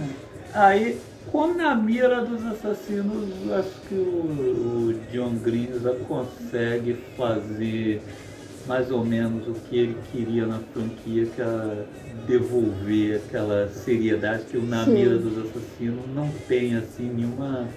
Aí, 0.53 0.99
como 1.31 1.55
na 1.55 1.75
mira 1.75 2.25
dos 2.25 2.45
assassinos, 2.45 3.29
acho 3.53 3.81
que 3.89 3.95
o, 3.95 4.89
o 4.89 4.95
John 5.13 5.35
Green 5.37 5.69
já 5.83 5.95
consegue 6.07 6.95
fazer 7.17 8.03
mais 8.67 8.91
ou 8.91 9.05
menos 9.05 9.47
o 9.47 9.53
que 9.53 9.77
ele 9.79 9.97
queria 10.13 10.47
na 10.47 10.59
franquia, 10.73 11.27
que 11.27 11.41
era 11.41 11.87
devolver 12.27 13.23
aquela 13.25 13.69
seriedade 13.69 14.45
que 14.45 14.57
o 14.57 14.63
Na 14.63 14.85
Sim. 14.85 14.95
Mira 14.95 15.17
dos 15.17 15.39
Assassinos 15.39 16.05
não 16.15 16.29
tem 16.49 16.75
assim 16.77 17.09
nenhuma. 17.09 17.69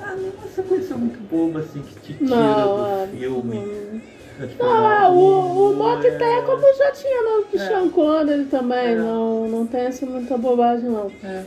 Ah, 0.00 0.14
nenhuma 0.14 0.46
sequência 0.54 0.96
muito 0.96 1.20
boba 1.28 1.60
assim 1.60 1.82
que 1.82 1.94
te 2.00 2.14
tira 2.14 2.26
Não, 2.26 2.86
é, 2.86 3.06
do 3.06 3.18
filme. 3.18 3.54
não. 3.56 4.19
É 4.42 4.46
tipo, 4.46 4.64
Ah, 4.64 5.08
o, 5.10 5.70
o 5.70 5.76
Mock 5.76 6.02
tem 6.02 6.38
é 6.38 6.42
como 6.42 6.62
já 6.76 6.90
tinha 6.92 7.22
no 7.22 7.58
Sean 7.58 7.88
Connery 7.90 8.44
também, 8.46 8.92
É. 8.92 8.94
não, 8.94 9.48
não 9.48 9.66
tem 9.66 9.82
essa 9.82 10.06
muita 10.06 10.38
bobagem 10.38 10.88
não. 10.88 11.10
É. 11.22 11.42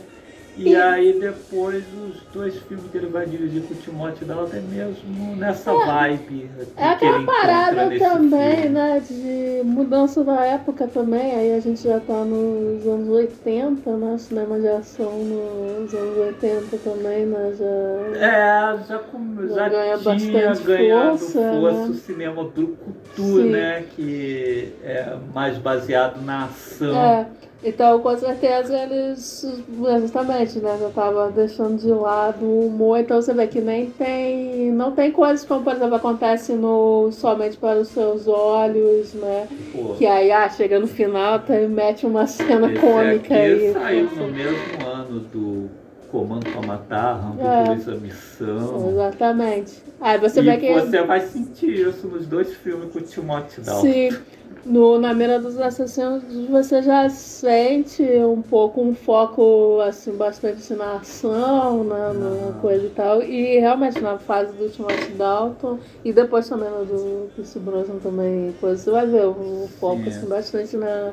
E 0.56 0.76
aí 0.76 1.18
depois 1.18 1.84
os 2.06 2.22
dois 2.32 2.56
filmes 2.62 2.86
que 2.90 2.98
ele 2.98 3.06
vai 3.06 3.26
dirigir 3.26 3.62
com 3.62 3.74
o 3.74 3.76
Timóteo 3.76 4.26
Dalton 4.26 4.56
é 4.56 4.60
mesmo 4.60 5.36
nessa 5.36 5.72
vibe. 5.72 6.50
É 6.76 6.94
que 6.94 7.04
ele 7.04 7.16
aquela 7.16 7.26
parada 7.26 7.98
também, 7.98 8.56
filme. 8.56 8.68
né, 8.68 9.02
de 9.08 9.62
mudança 9.64 10.22
da 10.22 10.40
época 10.44 10.86
também, 10.86 11.34
aí 11.34 11.54
a 11.54 11.60
gente 11.60 11.82
já 11.82 11.98
tá 12.00 12.24
nos 12.24 12.86
anos 12.86 13.08
80, 13.08 13.96
né, 13.96 14.18
cinema 14.18 14.60
de 14.60 14.68
ação 14.68 15.12
nos 15.12 15.94
anos 15.94 16.18
80 16.18 16.76
também, 16.78 17.26
né, 17.26 17.54
já... 17.58 18.18
É, 18.18 18.78
já, 18.88 18.98
com, 18.98 19.48
Já 19.48 19.54
já 19.54 19.68
ganha 19.68 19.98
tinha 19.98 20.12
bastante 20.12 20.62
ganhado 20.64 21.18
força, 21.18 21.52
força 21.52 21.78
né? 21.78 21.86
o 21.86 21.94
cinema 21.94 22.44
brucutu, 22.44 23.44
né? 23.44 23.84
Que 23.94 24.72
é 24.82 25.16
mais 25.34 25.58
baseado 25.58 26.22
na 26.22 26.44
ação. 26.44 26.96
É, 26.96 27.26
então 27.64 27.98
com 28.00 28.16
certeza 28.16 28.76
eles, 28.76 29.46
justamente, 30.00 30.58
né, 30.58 30.76
já 30.80 30.90
tava 30.90 31.30
deixando 31.30 31.80
de 31.80 31.88
lado 31.88 32.44
o 32.44 32.66
humor, 32.66 32.98
então 33.00 33.20
você 33.20 33.32
vê 33.32 33.46
que 33.46 33.60
nem 33.60 33.90
tem, 33.90 34.70
não 34.70 34.92
tem 34.92 35.10
coisas 35.10 35.44
como, 35.46 35.64
por 35.64 35.74
exemplo, 35.74 35.94
acontece 35.94 36.52
no 36.52 37.10
Somente 37.12 37.56
para 37.56 37.78
os 37.80 37.88
Seus 37.88 38.28
Olhos, 38.28 39.14
né, 39.14 39.48
Pô, 39.72 39.94
que 39.94 40.06
aí, 40.06 40.30
ah, 40.30 40.48
chega 40.48 40.78
no 40.78 40.86
final, 40.86 41.38
tá, 41.40 41.58
e 41.58 41.66
mete 41.66 42.06
uma 42.06 42.26
cena 42.26 42.70
esse 42.70 42.80
cômica 42.80 43.34
aí. 43.34 43.72
saiu 43.72 44.06
assim. 44.06 44.16
no 44.16 44.28
mesmo 44.28 44.86
ano 44.86 45.20
do 45.20 45.84
Comando 46.14 46.48
para 46.48 46.62
Matar, 46.62 47.14
Rambo 47.14 47.42
É. 47.42 47.64
2 47.64 47.88
A 47.88 47.94
Missão. 47.96 48.90
Exatamente. 48.90 49.82
Aí 50.00 50.16
você 50.16 50.40
e 50.40 50.44
vê 50.44 50.56
que... 50.58 50.72
você 50.72 51.02
vai 51.02 51.20
sentir 51.20 51.88
isso 51.88 52.06
nos 52.06 52.24
dois 52.28 52.54
filmes 52.54 52.92
com 52.92 53.00
o 53.00 53.02
Timóteo 53.02 53.64
Dalton. 53.64 53.82
Sim, 53.82 54.10
no, 54.64 54.98
na 54.98 55.12
Mira 55.14 55.38
dos 55.38 55.58
Assassinos 55.58 56.22
você 56.48 56.82
já 56.82 57.08
sente 57.08 58.02
um 58.02 58.40
pouco 58.42 58.80
um 58.80 58.94
foco 58.94 59.80
assim, 59.80 60.12
bastante 60.12 60.72
na 60.74 60.96
ação, 60.96 61.84
né, 61.84 62.12
na 62.12 62.48
Ah. 62.58 62.60
coisa 62.60 62.86
e 62.86 62.90
tal. 62.90 63.22
E 63.22 63.58
realmente 63.58 64.00
na 64.02 64.18
fase 64.18 64.52
do 64.54 64.68
Timothy 64.68 65.12
Dalton 65.12 65.78
e 66.04 66.12
depois 66.12 66.48
também 66.48 66.70
no 66.70 66.84
do 66.84 67.28
Pierce 67.34 67.58
Brosnan 67.58 67.98
também, 67.98 68.52
coisa, 68.60 68.82
você 68.82 68.90
vai 68.90 69.06
ver 69.06 69.26
o 69.26 69.68
foco 69.80 70.02
Sim. 70.04 70.08
assim, 70.08 70.26
bastante 70.28 70.76
na, 70.76 71.12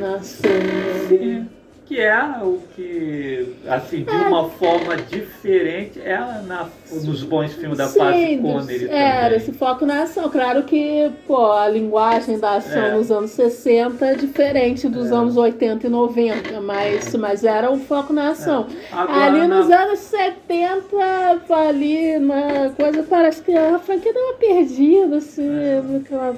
na 0.00 0.14
ação. 0.16 0.50
né. 0.50 1.08
Sim, 1.08 1.48
que 1.86 2.00
é 2.00 2.20
o 2.42 2.60
que, 2.74 3.54
assim, 3.68 4.02
de 4.02 4.10
uma 4.10 4.48
forma 4.50 4.96
diferente, 4.96 6.00
é 6.00 6.18
na, 6.44 6.68
nos 6.90 7.22
bons 7.22 7.52
filmes 7.54 7.78
da 7.78 7.86
Sim, 7.86 8.40
Connery 8.42 8.88
era 8.90 9.22
também. 9.26 9.36
esse 9.38 9.52
foco 9.52 9.86
na 9.86 10.02
ação. 10.02 10.28
Claro 10.28 10.64
que 10.64 11.08
pô, 11.28 11.52
a 11.52 11.68
linguagem 11.68 12.38
da 12.40 12.56
ação 12.56 12.82
É. 12.86 12.92
nos 12.94 13.10
anos 13.12 13.30
60 13.30 14.04
é 14.04 14.14
diferente 14.14 14.88
dos 14.88 15.12
É. 15.12 15.14
anos 15.14 15.36
80 15.36 15.86
e 15.86 15.90
90, 15.90 16.60
mas, 16.60 17.14
mas 17.14 17.44
era 17.44 17.70
o 17.70 17.78
foco 17.78 18.12
na 18.12 18.30
ação. 18.30 18.66
Agora, 18.90 19.24
ali 19.26 19.46
na- 19.46 19.56
nos 19.58 19.70
anos 19.70 20.00
70, 20.00 21.40
ali 21.50 22.18
na 22.18 22.70
coisa, 22.76 23.02
parece 23.04 23.42
que 23.42 23.52
a 23.56 23.78
franquia 23.78 24.12
deu 24.12 24.22
uma 24.24 24.34
perdida, 24.34 25.16
assim, 25.18 25.48
É. 25.48 25.82
aquela, 26.04 26.36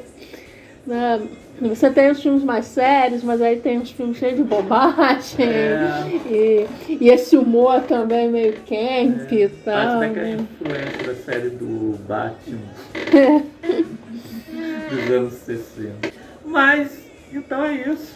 né, 0.86 1.20
Você 1.60 1.90
tem 1.90 2.10
os 2.10 2.22
filmes 2.22 2.44
mais 2.44 2.66
sérios, 2.66 3.22
mas 3.24 3.42
aí 3.42 3.58
tem 3.58 3.78
uns 3.78 3.90
filmes 3.90 4.16
cheios 4.18 4.36
de 4.36 4.44
bobagem. 4.44 5.44
É. 5.44 6.08
E, 6.26 6.68
e 7.00 7.08
esse 7.10 7.36
humor 7.36 7.80
também 7.82 8.28
meio 8.30 8.54
camp 8.60 9.32
e 9.32 9.44
Acho 9.44 9.54
tal. 9.64 9.98
daquela 10.00 10.26
né? 10.26 10.36
influência 10.38 11.06
da 11.06 11.14
série 11.14 11.50
do 11.50 11.98
Batman 12.06 12.58
dos 14.90 15.10
anos 15.10 15.34
60. 15.34 16.12
Mas, 16.44 16.98
então 17.32 17.64
é 17.64 17.74
isso. 17.88 18.14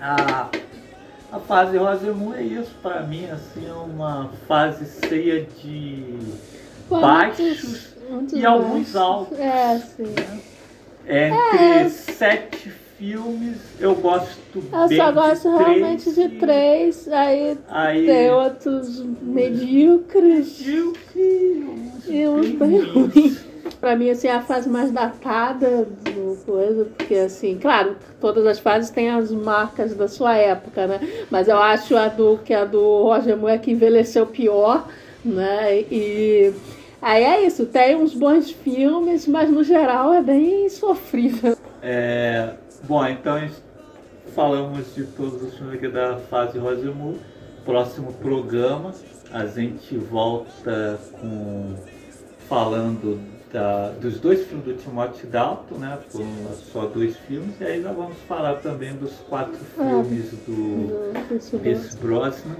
A, 0.00 0.48
a 1.32 1.38
fase 1.40 1.76
Rosemont 1.76 2.36
é 2.36 2.42
isso 2.42 2.74
pra 2.82 3.02
mim, 3.02 3.26
assim, 3.30 3.68
é 3.68 3.72
uma 3.72 4.30
fase 4.48 4.84
cheia 5.08 5.46
de 5.62 6.02
Pô, 6.88 7.00
baixos 7.00 7.94
muitos 8.10 8.38
e 8.38 8.44
alguns 8.44 8.92
baixos. 8.92 8.96
altos. 8.96 9.38
É, 9.38 9.78
sim. 9.78 10.14
Entre 11.08 11.58
É. 11.58 11.88
sete 11.88 12.70
filmes, 12.98 13.56
eu 13.78 13.94
gosto 13.94 14.62
Eu 14.72 14.88
bem 14.88 14.98
só 14.98 15.12
gosto 15.12 15.50
de 15.50 15.56
realmente 15.56 16.12
de 16.12 16.28
três, 16.30 17.06
aí 17.08 17.58
Aí, 17.68 18.06
tem 18.06 18.30
outros 18.30 19.04
medíocres 19.22 20.58
medíocre, 20.58 21.64
uns 21.68 22.08
e 22.08 22.26
uns 22.28 22.48
bem 22.50 22.80
ruins. 22.80 23.44
Pra 23.80 23.94
mim, 23.94 24.10
assim, 24.10 24.28
é 24.28 24.32
a 24.32 24.40
fase 24.40 24.68
mais 24.68 24.90
datada 24.90 25.84
do 25.84 26.38
coisa, 26.46 26.86
porque, 26.96 27.14
assim, 27.16 27.58
claro, 27.60 27.96
todas 28.20 28.46
as 28.46 28.58
fases 28.58 28.90
têm 28.90 29.10
as 29.10 29.30
marcas 29.30 29.94
da 29.94 30.08
sua 30.08 30.34
época, 30.36 30.86
né? 30.86 31.00
Mas 31.30 31.46
eu 31.48 31.58
acho 31.58 31.94
a 31.96 32.08
do, 32.08 32.38
que 32.38 32.54
a 32.54 32.64
do 32.64 33.02
Roger 33.02 33.36
Moore 33.36 33.54
é 33.54 33.58
que 33.58 33.72
envelheceu 33.72 34.26
pior, 34.26 34.88
né? 35.24 35.80
E 35.90 36.52
aí 37.06 37.22
é 37.24 37.46
isso, 37.46 37.66
tem 37.66 37.94
uns 37.96 38.14
bons 38.14 38.50
filmes, 38.50 39.26
mas 39.26 39.48
no 39.50 39.62
geral 39.62 40.12
é 40.12 40.22
bem 40.22 40.68
sofrível. 40.68 41.56
É, 41.82 42.54
bom, 42.82 43.06
então 43.06 43.48
falamos 44.34 44.94
de 44.94 45.04
todos 45.04 45.40
os 45.42 45.54
filmes 45.56 45.76
aqui 45.76 45.88
da 45.88 46.16
fase 46.16 46.58
Rosemont. 46.58 47.18
Próximo 47.64 48.12
programa, 48.14 48.92
a 49.32 49.46
gente 49.46 49.96
volta 49.96 50.98
com 51.20 51.74
falando 52.48 53.18
da- 53.52 53.90
dos 54.00 54.20
dois 54.20 54.44
filmes 54.46 54.66
do 54.66 54.74
Timothy 54.74 55.26
Dalton, 55.26 55.76
né? 55.78 55.98
Foram 56.08 56.26
só 56.72 56.86
dois 56.86 57.16
filmes, 57.16 57.60
e 57.60 57.64
aí 57.64 57.80
nós 57.80 57.96
vamos 57.96 58.16
falar 58.28 58.54
também 58.56 58.94
dos 58.94 59.12
quatro 59.28 59.58
Ah. 59.78 60.02
filmes 60.04 60.30
do 60.46 60.86
do- 61.52 61.58
Pierce 61.60 61.96
Brosnan. 61.96 62.56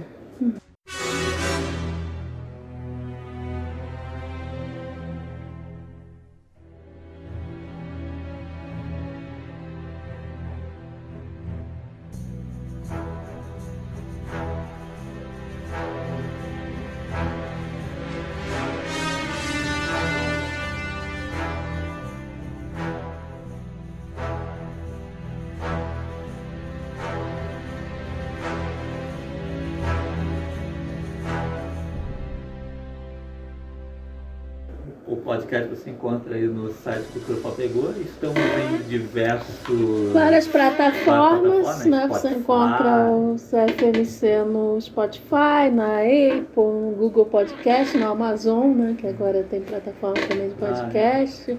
Podcast 35.47 35.69
você 35.69 35.89
encontra 35.89 36.35
aí 36.35 36.45
no 36.45 36.69
site 36.71 37.05
Cultura 37.13 37.39
Papegô. 37.39 37.89
Estamos 38.01 38.37
em 38.37 38.89
diversos. 38.89 40.11
Várias 40.11 40.45
plataformas, 40.45 41.65
plataformas, 41.65 41.85
né? 41.85 42.07
Você 42.09 42.29
encontra 42.29 43.09
o 43.09 43.35
CFMC 43.37 44.43
no 44.43 44.79
Spotify, 44.81 45.71
na 45.73 45.99
Apple, 46.01 46.43
no 46.55 46.93
Google 46.97 47.25
Podcast, 47.25 47.97
no 47.97 48.11
Amazon, 48.11 48.67
né? 48.73 48.95
Que 48.97 49.07
agora 49.07 49.41
tem 49.49 49.61
plataforma 49.61 50.15
também 50.27 50.49
de 50.49 50.55
Ah, 50.61 50.67
é. 50.67 50.73
podcast. 50.73 51.57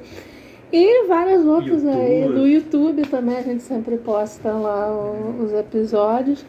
E 0.70 1.06
várias 1.06 1.46
outras 1.46 1.86
aí. 1.86 2.20
YouTube. 2.24 2.38
No 2.38 2.46
YouTube 2.46 3.02
também 3.08 3.38
a 3.38 3.42
gente 3.42 3.62
sempre 3.62 3.96
posta 3.96 4.52
lá 4.52 4.92
os 5.40 5.50
episódios. 5.54 6.44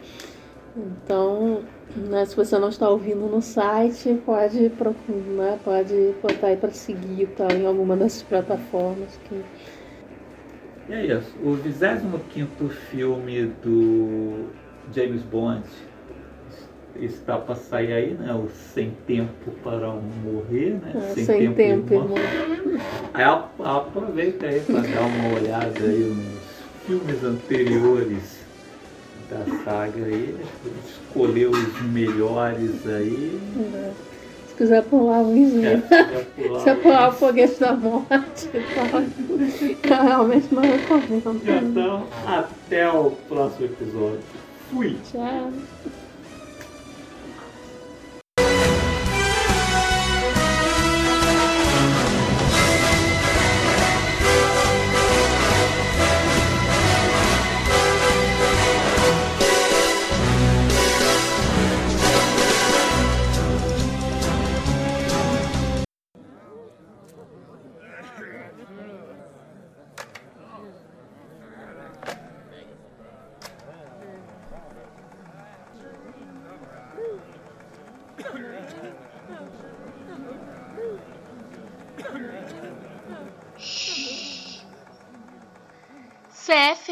Então, 0.76 1.60
né, 1.96 2.24
se 2.24 2.36
você 2.36 2.58
não 2.58 2.68
está 2.68 2.88
ouvindo 2.88 3.26
no 3.26 3.42
site, 3.42 4.20
pode, 4.24 4.70
procurar, 4.70 5.18
né, 5.18 5.58
pode 5.64 6.14
botar 6.22 6.48
aí 6.48 6.56
para 6.56 6.70
seguir 6.70 7.26
tá, 7.28 7.48
em 7.52 7.66
alguma 7.66 7.96
dessas 7.96 8.22
plataformas. 8.22 9.18
Que... 9.28 9.42
E 10.88 10.92
é 10.92 11.06
isso. 11.06 11.32
O 11.42 11.54
25 11.54 12.68
filme 12.68 13.52
do 13.62 14.46
James 14.92 15.22
Bond 15.22 15.64
está 16.96 17.38
para 17.38 17.54
sair 17.54 17.92
aí, 17.92 18.14
né? 18.14 18.34
O 18.34 18.48
Sem 18.48 18.92
Tempo 19.06 19.50
para 19.62 19.88
Morrer, 19.88 20.80
né? 20.82 20.92
Ah, 20.94 21.14
sem 21.14 21.52
tempo, 21.54 21.94
irmão. 21.94 22.16
irmão. 22.16 22.80
Aí 23.14 23.24
aproveita 23.24 24.46
aí 24.46 24.60
para 24.60 24.80
dar 24.80 25.02
uma 25.02 25.34
olhada 25.38 25.80
aí 25.80 26.14
nos 26.14 26.86
filmes 26.86 27.22
anteriores 27.22 28.39
da 29.30 29.44
saga 29.64 30.04
aí, 30.04 30.36
escolher 31.06 31.46
os 31.46 31.82
melhores 31.82 32.86
aí. 32.86 33.40
É. 33.74 33.92
quiser 34.56 34.82
pular 34.82 35.20
um 35.20 35.64
É, 35.64 35.78
Se 36.60 36.70
eu 36.70 36.76
pular 36.76 37.08
o 37.08 37.12
foguete 37.12 37.60
da 37.60 37.72
morte. 37.72 38.50
Eu 38.52 40.02
realmente 40.02 40.54
não 40.54 40.62
recomendo. 40.62 41.70
Então, 41.70 42.06
até 42.26 42.90
o 42.90 43.12
próximo 43.28 43.66
episódio. 43.66 44.20
Fui! 44.70 44.96
Tchau. 45.10 45.52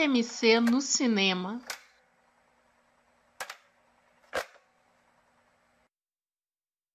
CFMC 0.09 0.60
no 0.60 0.80
cinema. 0.80 1.60